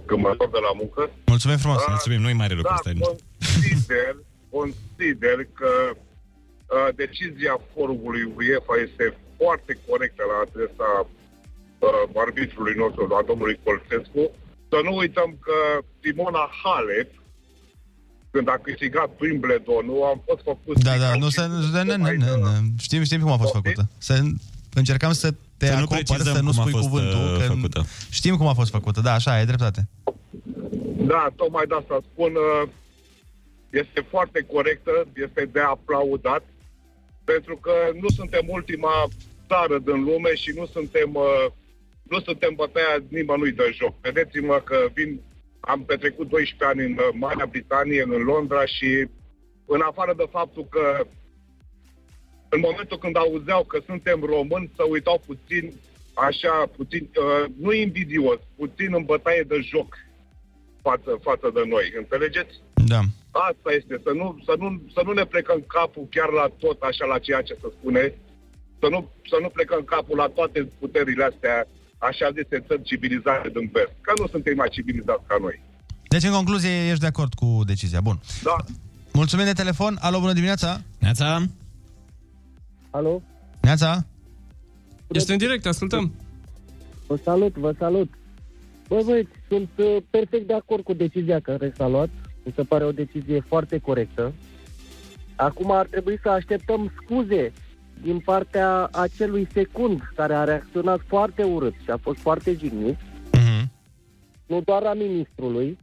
când 0.08 0.20
mă 0.24 0.30
întorc 0.34 0.52
de 0.58 0.62
la 0.68 0.74
muncă. 0.82 1.02
Mulțumim 1.34 1.58
frumos. 1.64 1.82
Mulțumim, 1.96 2.22
nu-i 2.26 2.40
mare 2.44 2.54
lucru 2.60 2.74
Da, 2.74 2.78
ăsta. 2.78 2.92
consider, 3.00 4.12
consider 4.58 5.38
că 5.60 5.72
uh, 5.94 6.90
decizia 7.04 7.56
forumului 7.74 8.24
UEFA 8.38 8.76
este 8.88 9.06
foarte 9.40 9.74
corectă 9.88 10.24
la 10.32 10.38
adresa 10.46 10.90
uh, 11.06 12.04
arbitrului 12.26 12.76
nostru, 12.84 13.02
la 13.16 13.22
domnului 13.30 13.60
Colțescu. 13.64 14.24
Să 14.72 14.78
nu 14.88 14.94
uităm 15.04 15.30
că 15.46 15.58
Simona 16.02 16.46
Halep, 16.62 17.10
când 18.34 18.48
a 18.50 18.58
câștigat 18.68 19.10
Wimbledon-ul, 19.22 20.04
am 20.12 20.20
fost 20.28 20.44
făcut... 20.50 20.76
Da, 20.84 20.96
da, 20.98 21.10
nu 21.24 21.30
să... 21.30 21.42
Nu, 21.46 21.84
nu, 21.84 21.96
nu, 21.98 22.12
nu, 22.26 22.36
nu. 22.46 22.52
Știm, 22.86 23.04
știm 23.04 23.22
cum 23.22 23.32
a 23.32 23.38
fost 23.44 23.54
făcută. 23.60 23.84
Să 23.98 24.14
încercam 24.74 25.12
să 25.12 25.30
te 25.58 25.66
Să 25.66 25.72
nu 25.74 25.78
acopăr, 25.78 26.04
precizăm 26.04 26.34
să 26.34 26.42
nu 26.42 26.52
cum 26.52 26.60
a 26.60 26.62
spui 26.62 26.72
fost, 26.72 26.84
cuvântul. 26.84 27.20
uh, 27.20 27.38
că 27.40 27.54
făcută. 27.54 27.86
Știm 28.10 28.36
cum 28.36 28.48
a 28.48 28.54
fost 28.54 28.72
făcută, 28.72 29.02
da, 29.02 29.14
așa, 29.14 29.40
e 29.40 29.46
dreptate. 29.46 29.88
Da, 31.12 31.28
tocmai 31.36 31.66
de 31.68 31.76
asta 31.80 32.00
spun, 32.12 32.32
uh, 32.36 32.70
este 33.70 34.02
foarte 34.10 34.42
corectă, 34.42 35.08
este 35.16 35.46
de 35.46 35.60
aplaudat, 35.60 36.44
pentru 37.24 37.58
că 37.58 37.72
nu 38.02 38.10
suntem 38.10 38.46
ultima 38.48 39.08
țară 39.48 39.80
din 39.80 40.04
lume 40.04 40.36
și 40.36 40.52
nu 40.56 40.66
suntem, 40.66 41.10
uh, 41.14 41.46
nu 42.04 42.20
suntem 42.20 42.54
bătaia 42.56 43.04
nimănui 43.08 43.52
de 43.52 43.72
joc. 43.74 43.94
Vedeți-mă 44.02 44.62
că 44.64 44.88
vin, 44.94 45.22
am 45.60 45.84
petrecut 45.84 46.28
12 46.30 46.66
ani 46.66 46.92
în 46.92 46.98
uh, 46.98 47.10
Marea 47.14 47.46
Britanie, 47.46 48.02
în 48.02 48.24
Londra 48.24 48.66
și 48.66 49.08
în 49.66 49.82
afară 49.82 50.14
de 50.18 50.28
faptul 50.32 50.68
că 50.70 51.06
în 52.50 52.60
momentul 52.60 52.98
când 52.98 53.18
auzeau 53.18 53.64
că 53.64 53.80
suntem 53.86 54.20
români, 54.24 54.72
să 54.76 54.84
uitau 54.90 55.22
puțin, 55.26 55.74
așa, 56.14 56.70
puțin, 56.76 57.10
uh, 57.16 57.46
nu 57.60 57.72
invidios, 57.74 58.40
puțin 58.56 58.94
în 58.94 59.04
bătaie 59.04 59.44
de 59.48 59.60
joc 59.62 59.98
față, 60.82 61.20
față 61.22 61.52
de 61.54 61.64
noi. 61.68 61.94
Înțelegeți? 61.98 62.54
Da. 62.74 63.00
Asta 63.50 63.70
este, 63.80 63.96
să 64.06 64.12
nu, 64.20 64.28
să, 64.48 64.54
nu, 64.62 64.68
să 64.96 65.02
nu 65.06 65.12
ne 65.20 65.26
plecăm 65.34 65.60
capul 65.76 66.06
chiar 66.16 66.30
la 66.40 66.46
tot 66.64 66.80
așa 66.90 67.06
la 67.14 67.20
ceea 67.26 67.42
ce 67.48 67.54
se 67.62 67.68
spune, 67.78 68.04
să 68.82 68.88
nu, 68.94 69.00
să 69.32 69.38
nu 69.44 69.50
plecăm 69.58 69.82
capul 69.94 70.18
la 70.24 70.28
toate 70.38 70.60
puterile 70.80 71.24
astea, 71.32 71.68
așa 71.98 72.28
zise 72.38 72.66
țări 72.68 72.88
civilizate 72.90 73.50
din 73.56 73.70
vest, 73.74 73.94
că 74.06 74.12
nu 74.20 74.28
suntem 74.28 74.56
mai 74.62 74.70
civilizați 74.76 75.28
ca 75.28 75.38
noi. 75.46 75.58
Deci, 76.14 76.24
în 76.24 76.32
concluzie, 76.40 76.88
ești 76.90 77.06
de 77.06 77.12
acord 77.14 77.34
cu 77.34 77.48
decizia. 77.66 78.02
Bun. 78.02 78.18
Da. 78.44 78.56
Mulțumim 79.14 79.46
de 79.46 79.62
telefon. 79.62 79.98
Alo, 80.00 80.20
bună 80.20 80.34
dimineața. 80.34 80.82
Neața. 81.00 81.46
Alo? 82.90 83.22
Neața. 83.62 84.06
Ești 85.08 85.32
în 85.32 85.38
direct, 85.38 85.66
ascultăm. 85.66 86.14
Vă 87.08 87.16
salut, 87.24 87.54
vă 87.56 87.72
salut. 87.80 88.10
Bă, 88.88 89.02
băieți, 89.06 89.30
sunt 89.48 89.70
uh, 89.76 89.98
perfect 90.10 90.48
de 90.48 90.54
acord 90.54 90.84
cu 90.84 90.94
decizia 90.94 91.40
care 91.40 91.74
s-a 91.78 91.88
luat. 91.88 92.10
Mi 92.46 92.54
se 92.56 92.64
pare 92.64 92.84
o 92.84 92.92
decizie 92.92 93.40
foarte 93.40 93.78
corectă. 93.78 94.34
Acum 95.36 95.72
ar 95.72 95.86
trebui 95.86 96.20
să 96.22 96.30
așteptăm 96.30 96.92
scuze 97.04 97.52
din 98.02 98.20
partea 98.20 98.90
acelui 98.92 99.48
secund 99.54 100.02
care 100.16 100.34
a 100.34 100.44
reacționat 100.44 101.00
foarte 101.08 101.44
urât 101.44 101.74
și 101.84 101.90
a 101.90 101.98
fost 101.98 102.20
foarte 102.20 102.54
jignit. 102.54 102.98
Nu 104.46 104.62
doar 104.62 104.84
a 104.84 104.94
ministrului, 104.94 105.78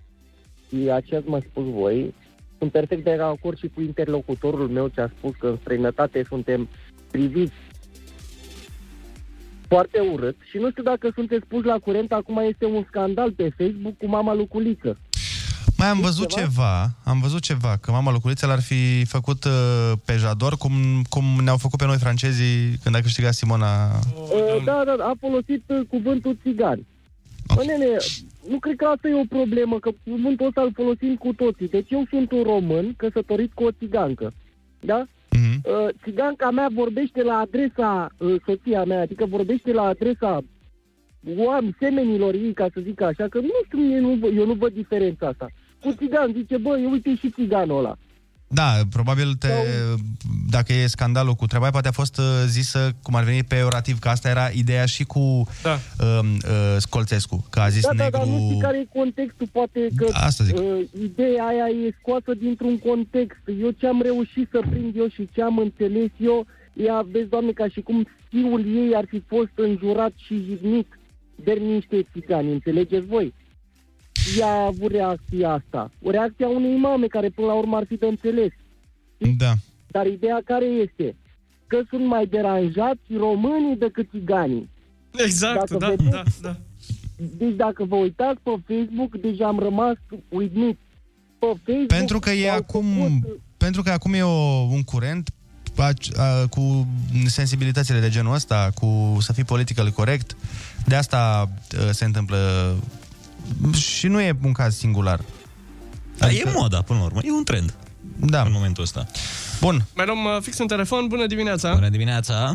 și 0.72 0.90
a 0.90 1.00
ce 1.00 1.16
ați 1.16 1.28
mai 1.28 1.40
spus 1.50 1.64
voi. 1.64 2.14
Sunt 2.58 2.70
perfect 2.72 3.04
de 3.04 3.10
acord 3.10 3.58
și 3.58 3.68
cu 3.74 3.80
interlocutorul 3.80 4.68
meu 4.68 4.88
ce 4.88 5.00
a 5.00 5.08
spus 5.08 5.34
că 5.38 5.46
în 5.46 5.56
străinătate 5.60 6.24
suntem 6.28 6.68
priviți 7.10 7.52
foarte 9.68 10.00
urât 10.00 10.36
și 10.50 10.56
nu 10.56 10.70
știu 10.70 10.82
dacă 10.82 11.10
sunteți 11.14 11.46
puși 11.46 11.66
la 11.66 11.78
curent, 11.78 12.12
acum 12.12 12.36
este 12.36 12.64
un 12.64 12.84
scandal 12.86 13.32
pe 13.32 13.52
Facebook 13.58 13.96
cu 13.96 14.06
mama 14.06 14.34
lui 14.34 14.48
Culică. 14.48 14.98
Mai 15.78 15.88
am 15.88 15.96
Știți 15.96 16.08
văzut 16.10 16.28
ceva? 16.28 16.46
ceva, 16.46 16.90
am 17.04 17.20
văzut 17.20 17.40
ceva, 17.40 17.76
că 17.80 17.90
mama 17.90 18.12
Luculițel 18.12 18.50
ar 18.50 18.60
fi 18.62 19.04
făcut 19.04 19.44
uh, 19.44 19.92
pe 20.04 20.12
Jador 20.16 20.56
cum, 20.56 20.72
cum 21.08 21.24
ne-au 21.44 21.56
făcut 21.56 21.78
pe 21.78 21.86
noi 21.86 21.98
francezii 21.98 22.78
când 22.82 22.94
a 22.94 23.00
câștigat 23.00 23.32
Simona. 23.34 23.86
Uh, 23.88 24.64
da, 24.64 24.82
da, 24.86 25.04
a 25.04 25.12
folosit 25.20 25.62
uh, 25.66 25.80
cuvântul 25.88 26.38
țigan. 26.42 26.86
Bă, 27.54 27.62
nene, 27.66 27.86
nu 28.48 28.58
cred 28.58 28.76
că 28.76 28.84
asta 28.84 29.08
e 29.08 29.20
o 29.20 29.36
problemă, 29.38 29.78
că 29.78 29.90
cuvântul 30.04 30.46
ăsta 30.46 30.60
îl 30.60 30.72
folosim 30.74 31.14
cu 31.16 31.32
toții. 31.32 31.68
Deci 31.68 31.90
eu 31.90 32.04
sunt 32.10 32.32
un 32.32 32.42
român 32.42 32.94
căsătorit 32.96 33.52
cu 33.52 33.64
o 33.64 33.70
țigancă. 33.70 34.32
Da? 34.80 35.04
Mm-hmm. 35.06 35.56
Uh, 35.64 35.88
țiganca 36.04 36.50
mea 36.50 36.68
vorbește 36.74 37.22
la 37.22 37.34
adresa 37.34 38.08
uh, 38.18 38.34
soția 38.46 38.84
mea, 38.84 39.00
adică 39.00 39.26
vorbește 39.26 39.72
la 39.72 39.82
adresa 39.82 40.40
oameni, 41.36 41.76
semenilor 41.80 42.34
ei, 42.34 42.52
ca 42.52 42.66
să 42.74 42.80
zic 42.82 43.00
așa, 43.00 43.26
că 43.28 43.38
nu 43.38 43.50
știu, 43.64 43.94
eu 43.94 44.00
nu, 44.00 44.14
vă- 44.20 44.26
eu 44.36 44.46
nu 44.46 44.52
văd 44.52 44.72
diferența 44.72 45.26
asta. 45.26 45.46
Cu 45.82 45.94
țigan, 45.98 46.32
zice, 46.36 46.56
bă, 46.56 46.70
uite 46.90 47.14
și 47.16 47.30
țiganul 47.30 47.78
ăla. 47.78 47.96
Da, 48.54 48.70
probabil 48.90 49.34
te, 49.34 49.48
dacă 50.50 50.72
e 50.72 50.86
scandalul 50.86 51.34
cu 51.34 51.46
treaba, 51.46 51.64
aia, 51.64 51.72
poate 51.72 51.88
a 51.88 52.00
fost 52.02 52.18
uh, 52.18 52.24
zisă 52.46 52.90
cum 53.02 53.14
ar 53.14 53.24
veni 53.24 53.42
peorativ, 53.42 53.98
că 53.98 54.08
asta 54.08 54.28
era 54.28 54.48
ideea 54.54 54.86
și 54.86 55.04
cu 55.04 55.46
da. 55.62 55.72
uh, 55.72 56.18
uh, 56.24 56.76
Scolțescu, 56.78 57.46
că 57.50 57.60
a 57.60 57.68
zis 57.68 57.82
da, 57.82 57.94
da, 57.94 58.02
negru... 58.02 58.18
dar 58.18 58.26
nu 58.26 58.38
știi 58.46 58.60
care 58.60 58.78
e 58.78 58.98
contextul, 58.98 59.48
poate 59.52 59.88
că 59.96 60.06
Asta 60.12 60.44
zic. 60.44 60.56
Uh, 60.56 60.64
ideea 61.02 61.44
aia 61.44 61.66
e 61.86 61.96
scoasă 61.98 62.34
dintr-un 62.38 62.78
context. 62.78 63.42
Eu 63.60 63.70
ce 63.70 63.86
am 63.86 64.02
reușit 64.02 64.48
să 64.50 64.60
prind 64.70 64.96
eu 64.96 65.08
și 65.08 65.28
ce 65.32 65.42
am 65.42 65.58
înțeles 65.58 66.10
eu, 66.20 66.46
ea, 66.72 67.06
vezi, 67.12 67.28
doamne, 67.28 67.50
ca 67.50 67.68
și 67.68 67.80
cum 67.80 68.06
fiul 68.28 68.64
ei 68.66 68.94
ar 68.94 69.04
fi 69.08 69.22
fost 69.26 69.54
înjurat 69.54 70.12
și 70.16 70.44
jignit 70.48 70.88
de 71.44 71.52
niște 71.52 72.06
țigani, 72.12 72.52
înțelegeți 72.52 73.06
voi? 73.06 73.34
Ea 74.38 74.46
a 74.46 74.64
avut 74.66 74.90
reacția 74.90 75.50
asta. 75.52 75.90
O 76.02 76.10
reacție 76.10 76.44
a 76.44 76.48
unei 76.48 76.76
mame 76.76 77.06
care 77.06 77.28
până 77.28 77.46
la 77.46 77.54
urmă 77.54 77.76
ar 77.76 77.84
fi 77.88 77.96
de 77.96 78.06
înțeles. 78.06 78.50
Da. 79.36 79.52
Dar 79.86 80.06
ideea 80.06 80.40
care 80.44 80.64
este? 80.64 81.16
Că 81.66 81.78
sunt 81.88 82.06
mai 82.06 82.26
deranjați 82.26 83.00
românii 83.16 83.76
decât 83.78 84.08
țiganii. 84.10 84.70
Exact, 85.24 85.54
Dacă 85.58 85.76
da, 85.76 85.88
vedeți- 85.88 86.10
da, 86.10 86.22
da. 86.42 86.56
Deci 87.36 87.54
dacă 87.56 87.84
vă 87.84 87.96
uitați 87.96 88.40
pe 88.42 88.50
Facebook, 88.66 89.20
deja 89.20 89.46
am 89.46 89.58
rămas 89.58 89.94
uimit. 90.28 90.78
Pe 91.38 91.46
Facebook 91.64 91.86
Pentru 91.86 92.18
că 92.18 92.30
e 92.30 92.50
au 92.50 92.56
acum, 92.56 92.84
făcut- 92.98 93.40
pentru 93.56 93.82
că 93.82 93.90
acum 93.90 94.12
e 94.14 94.22
o, 94.22 94.62
un 94.70 94.82
curent 94.82 95.30
a, 95.76 95.92
a, 96.16 96.46
cu 96.48 96.86
sensibilitățile 97.26 98.00
de 98.00 98.08
genul 98.08 98.34
ăsta, 98.34 98.70
cu 98.74 99.16
să 99.20 99.32
fii 99.32 99.44
political 99.44 99.90
corect. 99.90 100.36
De 100.86 100.94
asta 100.94 101.48
uh, 101.78 101.88
se 101.90 102.04
întâmplă 102.04 102.36
și 103.74 104.06
nu 104.06 104.20
e 104.20 104.36
un 104.44 104.52
caz 104.52 104.76
singular. 104.76 105.20
Da, 106.18 106.30
e 106.30 106.42
moda, 106.54 106.82
până 106.82 106.98
la 106.98 107.04
urmă. 107.04 107.20
E 107.22 107.32
un 107.32 107.44
trend. 107.44 107.74
Da. 108.20 108.42
În 108.42 108.52
momentul 108.52 108.82
ăsta. 108.82 109.06
Bun. 109.60 109.76
Mai 109.96 110.06
luăm 110.06 110.24
uh, 110.24 110.36
fix 110.40 110.58
un 110.58 110.66
telefon. 110.66 111.06
Bună 111.06 111.26
dimineața! 111.26 111.74
Bună 111.74 111.88
dimineața! 111.88 112.54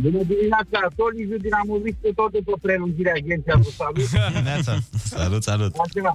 Bună 0.00 0.22
dimineața, 0.32 0.78
tot 0.96 1.12
Liviu 1.18 1.38
din 1.46 1.54
Amuzic, 1.62 1.96
cu 2.02 2.10
tot 2.14 2.30
după 2.32 2.54
prelungirea 2.64 3.16
agenția 3.22 3.56
vă 3.62 3.70
salut. 3.80 4.06
Dimineața. 4.36 4.72
salut, 5.16 5.42
salut. 5.42 5.72
Altceva. 5.82 6.12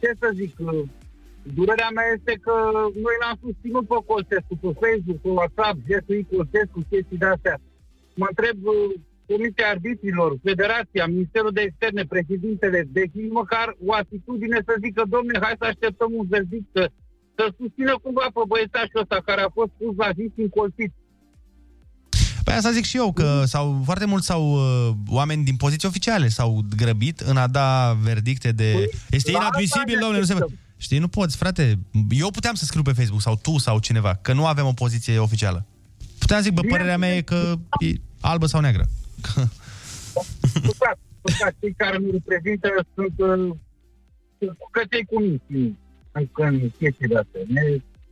Ce 0.00 0.08
să 0.20 0.28
zic, 0.40 0.52
uh, 0.58 0.82
durerea 1.58 1.90
mea 1.96 2.08
este 2.16 2.32
că 2.46 2.54
noi 3.04 3.16
l-am 3.22 3.36
susținut 3.44 3.84
pe 3.90 3.98
Colțescu, 4.08 4.54
pe 4.62 4.70
Facebook, 4.82 5.18
pe 5.24 5.30
WhatsApp, 5.38 5.76
gestul 5.88 6.26
Colțescu, 6.30 6.78
chestii 6.90 7.20
de-astea. 7.22 7.56
Mă 8.20 8.26
întreb 8.32 8.58
uh, 8.72 8.92
Comisia 9.30 9.66
Arbitrilor, 9.74 10.30
Federația, 10.48 11.04
Ministerul 11.14 11.52
de 11.58 11.62
Externe, 11.68 12.04
președintele, 12.14 12.80
deci 12.98 13.12
nici 13.20 13.36
măcar 13.40 13.66
o 13.88 13.90
atitudine 14.02 14.58
să 14.68 14.74
zică, 14.84 15.02
domne, 15.14 15.36
hai 15.44 15.60
să 15.60 15.66
așteptăm 15.68 16.10
un 16.20 16.26
verdict, 16.34 16.68
să, 16.76 16.84
să 17.36 17.44
susțină 17.58 17.92
cumva 18.04 18.26
pe 18.34 18.42
băiețașul 18.50 19.02
ăsta 19.04 19.18
care 19.28 19.40
a 19.44 19.50
fost 19.58 19.72
pus 19.78 19.94
la 20.02 20.10
zi 20.16 20.24
încolțit. 20.46 20.92
Păi 22.44 22.54
asta 22.54 22.76
zic 22.78 22.84
și 22.84 22.96
eu, 23.02 23.12
că 23.12 23.28
sau 23.54 23.64
foarte 23.84 24.06
mulți 24.12 24.26
sau 24.26 24.42
uh, 24.52 24.94
oameni 25.18 25.44
din 25.48 25.56
poziții 25.56 25.88
oficiale 25.88 26.28
s-au 26.28 26.50
grăbit 26.76 27.18
în 27.20 27.36
a 27.36 27.46
da 27.46 27.96
verdicte 28.02 28.50
de... 28.52 28.90
Este 29.10 29.30
la 29.30 29.38
inadmisibil, 29.38 29.78
asta 29.78 29.92
ne 29.92 30.00
domnule, 30.00 30.18
nu 30.18 30.24
se... 30.24 30.32
așteptăm. 30.32 30.58
Știi, 30.76 30.98
nu 30.98 31.08
poți, 31.08 31.36
frate. 31.36 31.78
Eu 32.10 32.30
puteam 32.30 32.54
să 32.54 32.64
scriu 32.64 32.82
pe 32.82 32.92
Facebook, 32.92 33.20
sau 33.20 33.38
tu, 33.42 33.58
sau 33.58 33.78
cineva, 33.78 34.14
că 34.14 34.32
nu 34.32 34.46
avem 34.46 34.66
o 34.66 34.72
poziție 34.72 35.18
oficială. 35.18 35.66
Puteam 36.18 36.42
zic, 36.42 36.52
bă, 36.52 36.60
părerea 36.68 36.98
mea 36.98 37.16
e 37.16 37.20
că 37.20 37.54
e 37.78 37.92
albă 38.20 38.46
sau 38.46 38.60
neagră. 38.60 38.84
Păcat, 40.68 40.98
păcat, 41.20 41.54
cei 41.60 41.74
care 41.76 41.96
nu 41.98 42.08
reprezintă 42.10 42.68
sunt, 42.94 43.14
uh, 43.16 43.56
sunt 44.38 44.56
cătei 44.70 45.04
cu 45.10 45.20
minții 45.20 45.78
în, 46.12 46.28
în 46.34 46.70
chestiile 46.78 47.18
astea. 47.22 47.40
Ne, 47.46 47.62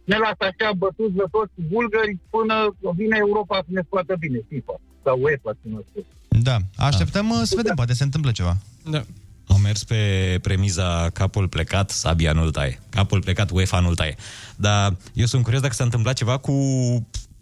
ne 0.05 0.17
lasă 0.25 0.43
așa 0.51 0.73
bătuți 0.73 1.15
de 1.21 1.27
toți 1.31 1.53
bulgări 1.73 2.19
până 2.31 2.55
vine 2.95 3.17
Europa 3.27 3.57
să 3.67 3.71
ne 3.77 3.83
scoată 3.87 4.15
bine, 4.19 4.39
FIFA 4.49 4.75
sau 5.05 5.17
UEFA, 5.21 5.51
să 5.61 5.67
ne 5.75 5.81
scoată. 5.89 6.09
Da, 6.29 6.57
așteptăm 6.77 7.31
uh, 7.31 7.41
să 7.43 7.55
vedem, 7.57 7.75
poate 7.75 7.95
se 7.95 8.05
întâmplă 8.05 8.31
ceva. 8.31 8.57
Da. 8.91 9.03
Au 9.49 9.57
mers 9.57 9.85
pe 9.85 10.39
premiza 10.43 11.11
capul 11.13 11.49
plecat, 11.49 11.91
sabia 11.91 12.33
nu-l 12.33 12.51
taie. 12.51 12.81
Capul 12.89 13.21
plecat, 13.21 13.51
UEFA 13.51 13.81
nu-l 13.81 13.95
taie. 13.95 14.17
Dar 14.57 14.97
eu 15.15 15.27
sunt 15.27 15.43
curios 15.43 15.63
dacă 15.63 15.75
s-a 15.75 15.85
întâmplat 15.85 16.15
ceva 16.15 16.37
cu 16.37 16.53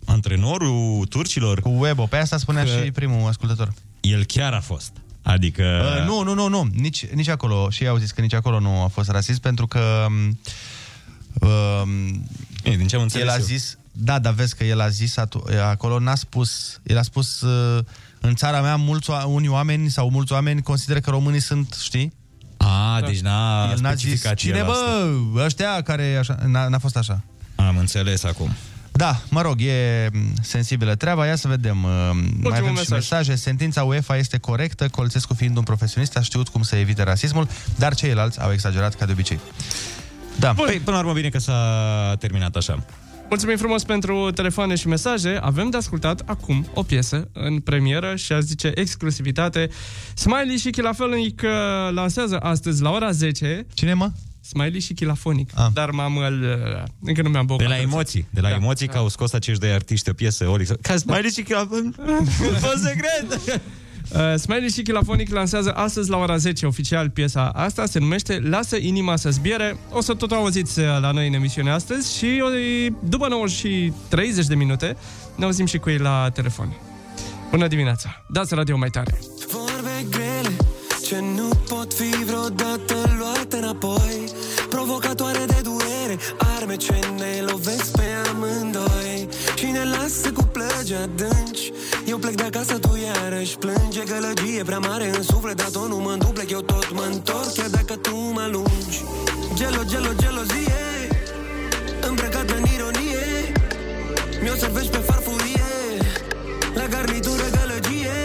antrenorul 0.09 1.07
turcilor. 1.09 1.61
Cu 1.61 1.69
Webo, 1.69 2.07
pe 2.07 2.17
asta 2.17 2.37
spunea 2.39 2.63
Că- 2.63 2.69
și 2.69 2.91
primul 2.91 3.29
ascultător. 3.29 3.73
El 4.01 4.25
chiar 4.25 4.53
a 4.53 4.61
fost. 4.61 4.93
Adică... 5.23 5.63
Uh, 5.99 6.07
nu, 6.07 6.23
nu, 6.23 6.35
nu, 6.35 6.49
nu, 6.49 6.69
nici, 6.75 7.07
nici 7.07 7.29
acolo. 7.29 7.71
Și 7.71 7.83
ei 7.83 7.89
au 7.89 7.97
zis 7.97 8.11
că 8.11 8.21
nici 8.21 8.35
acolo 8.35 8.61
nu 8.61 8.83
a 8.83 8.87
fost 8.87 9.11
rasist, 9.11 9.41
pentru 9.41 9.67
că... 9.67 10.07
Um, 11.41 12.27
e, 12.63 12.77
din 12.77 12.87
ce 12.87 12.97
am 12.97 13.03
înțeles 13.03 13.27
El 13.27 13.33
a 13.33 13.37
eu. 13.37 13.45
zis... 13.45 13.79
Da, 13.93 14.19
dar 14.19 14.33
vezi 14.33 14.57
că 14.57 14.65
el 14.65 14.81
a 14.81 14.89
zis 14.89 15.17
atu- 15.17 15.45
acolo, 15.63 15.99
n-a 15.99 16.15
spus... 16.15 16.81
El 16.83 16.99
a 16.99 17.03
spus... 17.03 17.41
Uh, 17.41 17.85
în 18.21 18.35
țara 18.35 18.61
mea, 18.61 18.77
mulți, 18.77 19.11
oa- 19.11 19.25
unii 19.27 19.49
oameni 19.49 19.91
sau 19.91 20.11
mulți 20.11 20.33
oameni 20.33 20.63
consideră 20.63 21.01
că 21.01 21.11
românii 21.11 21.41
sunt, 21.41 21.77
știi? 21.83 22.13
A, 22.57 23.01
deci 23.07 23.21
n-a 23.21 23.71
El 23.71 23.79
n-a 23.81 23.95
zis, 23.95 24.01
specificat 24.01 24.35
cine 24.37 24.59
el 24.59 24.65
bă, 24.65 24.71
asta. 24.71 25.45
ăștia 25.45 25.83
care 25.83 26.17
așa... 26.17 26.39
N-a, 26.47 26.69
n-a 26.69 26.79
fost 26.79 26.97
așa. 26.97 27.21
Am 27.55 27.77
înțeles 27.77 28.25
acum. 28.25 28.51
Da, 28.99 29.21
mă 29.29 29.43
rog, 29.43 29.61
e 29.61 30.09
m, 30.13 30.17
sensibilă 30.43 30.95
treaba, 30.95 31.27
ia 31.27 31.37
să 31.37 31.49
vedem. 31.49 31.85
uh, 31.85 31.91
Mai 32.43 32.59
avem 32.59 32.65
și 32.69 32.73
mesaj. 32.75 32.91
mesaje. 32.91 33.35
Sentința 33.35 33.83
UEFA 33.83 34.17
este 34.17 34.39
corectă, 34.39 34.89
Colțescu 34.89 35.35
fiind 35.35 35.57
un 35.57 35.63
profesionist 35.63 36.17
a 36.17 36.21
știut 36.21 36.49
cum 36.49 36.63
să 36.63 36.77
evite 36.77 37.03
rasismul, 37.03 37.49
dar 37.77 37.95
ceilalți 37.95 38.41
au 38.41 38.53
exagerat 38.53 38.95
ca 38.95 39.07
de 39.07 39.13
obicei. 39.13 39.41
Da. 40.39 40.53
Păi, 40.53 40.81
până 40.85 40.97
la 40.97 41.03
urmă, 41.03 41.13
bine 41.13 41.29
că 41.29 41.39
s-a 41.39 42.15
terminat 42.19 42.57
așa. 42.57 42.85
Mulțumim 43.29 43.57
frumos 43.57 43.85
pentru 43.85 44.31
telefoane 44.31 44.75
și 44.75 44.89
mesaje. 44.89 45.39
Avem 45.43 45.71
de 45.71 45.77
ascultat 45.77 46.23
acum 46.27 46.67
o 46.75 46.83
piesă 46.83 47.29
în 47.33 47.61
premieră 47.61 48.17
și 48.17 48.33
aș 48.33 48.41
zice 48.41 48.73
exclusivitate. 48.75 49.69
Smiley 50.15 50.57
și 50.57 50.71
Chilafonic 50.71 51.43
uh, 51.45 51.51
lansează 51.95 52.39
astăzi 52.39 52.83
la 52.83 52.91
ora 52.91 53.11
10. 53.11 53.67
Cine 53.75 53.93
mă? 53.95 54.11
Smiley 54.49 54.81
și 54.81 54.93
Chilafonic. 54.93 55.51
Ah. 55.55 55.67
Dar 55.73 55.91
m-am... 55.91 56.17
uh, 56.17 56.25
Încă 57.03 57.23
nu 57.23 57.29
mi-am 57.29 57.47
De 57.47 57.53
bogat. 57.53 57.69
la 57.69 57.79
emoții. 57.81 58.27
De 58.31 58.41
la 58.41 58.49
Da. 58.49 58.55
emoții 58.55 58.87
că 58.89 58.99
au 58.99 59.09
scos 59.09 59.33
acești 59.33 59.61
doi 59.61 59.71
artiști 59.73 60.09
o 60.11 60.13
piesă. 60.13 60.45
Olix. 60.49 60.71
Ca 60.81 60.97
Smiley 60.97 61.31
și 61.31 61.43
Chilafonic. 61.43 61.95
Fost 62.61 62.83
secret! 62.89 63.61
Uh, 64.15 64.35
Smiley 64.39 64.71
și 64.71 64.83
Chilafonic 64.83 65.31
lansează 65.33 65.73
astăzi 65.73 66.11
la 66.11 66.17
ora 66.17 66.37
10 66.37 66.67
oficial 66.67 67.11
piesa 67.11 67.49
asta, 67.49 67.87
se 67.87 67.99
numește 67.99 68.41
Lasă 68.49 68.77
inima 68.77 69.17
să 69.17 69.31
zbiere. 69.31 69.77
O 69.93 70.01
să 70.01 70.15
tot 70.15 70.31
auziți 70.33 70.79
uh, 70.79 70.85
la 71.01 71.11
noi 71.11 71.27
în 71.27 71.33
emisiune 71.35 71.71
astăzi 71.71 72.17
și 72.17 72.43
uh, 72.45 72.93
după 73.05 73.29
9 73.29 73.47
și 73.47 73.93
30 74.09 74.47
de 74.47 74.55
minute 74.55 74.97
ne 75.37 75.45
auzim 75.45 75.67
și 75.67 75.79
cu 75.79 75.91
ei 75.91 75.99
la 75.99 76.31
telefon. 76.35 76.77
Bună 77.51 77.67
dimineața! 77.67 78.25
Dați 78.29 78.55
radio 78.55 78.77
mai 78.77 78.89
tare! 78.89 79.19
Vorbe 79.53 80.07
grele 80.11 80.57
Ce 81.07 81.19
nu 81.37 81.49
pot 81.69 81.95
fi 81.95 82.25
vreodată 82.25 82.95
luate 83.19 83.57
înapoi 83.57 84.18
cu 90.89 90.95
plăgi 90.95 91.03
adânci. 91.03 91.73
Eu 92.07 92.19
plec 92.19 92.35
de 92.35 92.43
acasă, 92.43 92.79
tu 92.79 92.99
iarăși 93.05 93.57
plânge 93.57 94.03
Gălăgie 94.05 94.63
prea 94.65 94.79
mare 94.79 95.07
în 95.17 95.23
suflet 95.23 95.57
Dar 95.57 95.71
tot 95.71 95.89
nu 95.89 95.97
mă 95.97 96.15
duplec, 96.19 96.51
eu 96.51 96.61
tot 96.61 96.93
mă 96.93 97.05
întorc 97.13 97.53
Chiar 97.55 97.69
dacă 97.69 97.95
tu 97.97 98.17
mă 98.17 98.41
alungi. 98.41 98.99
Gelo, 99.55 99.83
gelo, 99.91 100.13
gelozie 100.21 100.83
Îmbrăcată 102.09 102.55
în 102.57 102.65
ironie. 102.75 103.25
Mi-o 104.43 104.55
servești 104.55 104.91
pe 104.91 104.99
farfurie 105.09 105.71
La 106.75 106.87
garnitură 106.87 107.47
gălăgie 107.57 108.19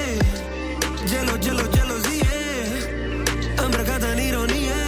Gelo, 1.10 1.36
gelo, 1.44 1.66
gelozie 1.76 2.38
Îmbrăcată 3.64 4.08
în 4.14 4.20
ironie. 4.28 4.82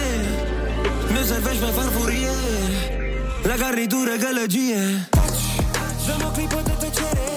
Mi-o 1.12 1.24
servești 1.30 1.60
pe 1.64 1.70
farfurie 1.76 2.36
La 3.42 3.54
garnitură 3.62 4.12
gălăgie 4.24 4.82
Taci, 5.10 5.46
dăm 6.06 6.28
o 6.28 6.30
clipă 6.30 6.60
de 6.64 6.74
tăcere 6.80 7.35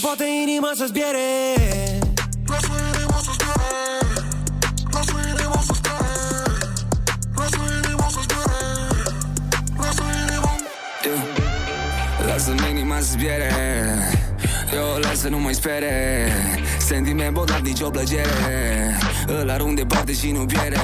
poate 0.00 0.24
inima 0.42 0.70
să-ți 0.74 0.92
piere 0.92 1.18
Lasă-mi 12.26 12.70
inima 12.70 13.00
să 13.00 13.10
zbiere. 13.10 13.52
Eu 14.72 14.98
las 15.00 15.18
să 15.20 15.28
nu 15.28 15.38
mai 15.38 15.54
spere 15.54 16.32
Sentiment 16.78 17.32
bogat, 17.32 17.60
nicio 17.60 17.90
plăcere. 17.90 18.96
Îl 19.26 19.50
arunc 19.50 19.76
departe 19.76 20.12
și 20.12 20.30
nu 20.30 20.44
pierde 20.44 20.76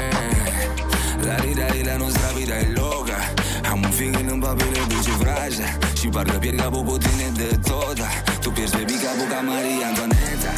La 1.20 1.34
rida 1.34 1.66
e 1.66 1.84
la 1.84 1.96
nostra 1.96 2.28
vita 2.34 2.58
e 2.58 2.72
loca 2.74 3.35
Am 3.70 3.80
un 3.82 3.90
feeling 3.90 4.30
în 4.30 4.38
papire, 4.38 4.80
duce 4.88 5.10
vraja 5.22 5.68
Și 5.98 6.06
parcă 6.08 6.36
pierd 6.38 6.60
capul 6.60 6.82
cu 6.82 6.96
tine 6.98 7.28
de 7.36 7.58
tot 7.68 7.98
Tu 8.42 8.50
pierzi 8.50 8.74
baby 8.76 8.96
capul 9.04 9.26
ca 9.32 9.40
Maria 9.50 9.86
Antoaneta. 9.90 10.50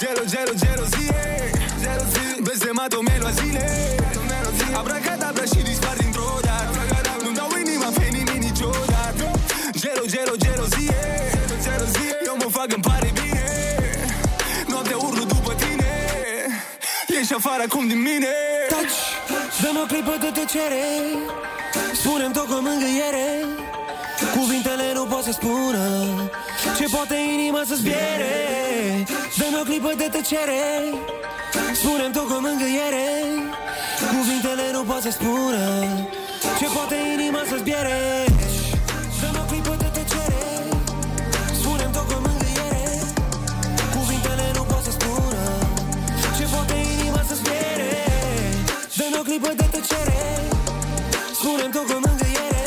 Gelo, 0.00 0.22
gelo, 0.32 0.52
gelozie 0.62 1.22
Blestemato 2.46 2.98
melo 3.08 3.26
a 3.26 3.30
zile 3.30 3.66
Abracadabra 4.80 5.44
și 5.52 5.60
dispar 5.70 5.96
dintr-o 6.02 6.28
dată. 6.48 6.78
Nu-mi 7.22 7.36
dau 7.36 7.50
inima 7.64 7.88
pe 7.98 8.06
nimic 8.16 8.40
niciodată. 8.48 9.24
Gelo, 9.82 10.04
gelo, 10.12 10.34
gelozie 10.44 11.02
Eu 12.28 12.36
mă 12.42 12.48
fac, 12.50 12.68
îmi 12.76 12.82
pare 12.82 13.10
bine. 13.20 13.46
Noaptea 14.68 14.96
urlu 14.96 15.24
după 15.24 15.52
tine 15.62 15.92
Ești 17.20 17.34
doar 17.54 17.66
acum 17.68 17.88
din 17.88 18.00
mine. 18.02 18.32
Taci, 18.68 18.98
dă-mi 19.62 19.80
o 19.82 19.86
clipă 19.86 20.14
de 20.20 20.30
tăcere 20.38 20.82
Spune-mi 22.04 22.34
tot 22.38 22.46
cu 22.52 22.58
mângâiere 22.68 23.28
Cuvintele 24.36 24.86
nu 24.94 25.04
pot 25.12 25.22
să 25.28 25.32
spună 25.38 25.84
Ce 26.78 26.86
poate 26.94 27.16
inima 27.34 27.62
să 27.68 27.74
zbiere. 27.74 28.34
Dă-mi 29.38 29.58
o 29.60 29.62
clipă 29.68 29.92
de 30.00 30.08
tăcere 30.14 30.62
Spune-mi 31.80 32.14
tot 32.16 32.26
cu 32.30 32.36
mângâiere 32.46 33.08
Cuvintele 34.14 34.66
nu 34.76 34.82
pot 34.90 35.02
să 35.06 35.10
spună 35.18 35.64
Ce 36.58 36.66
poate 36.74 36.96
inima 37.14 37.42
să 37.50 37.56
zbiere. 37.62 37.98
Dă-mi 39.20 39.38
o 39.42 39.44
clipă 39.50 39.74
de 39.82 39.88
tăcere 39.96 40.44
Spune-mi 41.60 41.92
tot 41.96 42.06
cu 42.10 42.16
mângâiere 42.26 42.86
Cuvintele 43.96 44.46
nu 44.56 44.62
pot 44.70 44.82
să 44.86 44.92
spună 44.98 45.42
Ce 46.36 46.44
poate 46.52 46.74
inima 46.94 47.22
să 47.28 47.34
zbiere. 47.40 47.90
Dă-mi 48.98 49.18
o 49.20 49.22
clipă 49.28 49.50
de 49.60 49.66
tăcere 49.74 50.43
Spune-mi 51.44 51.72
tot 51.72 51.86
cu 51.86 51.92
mângâiere 51.92 52.66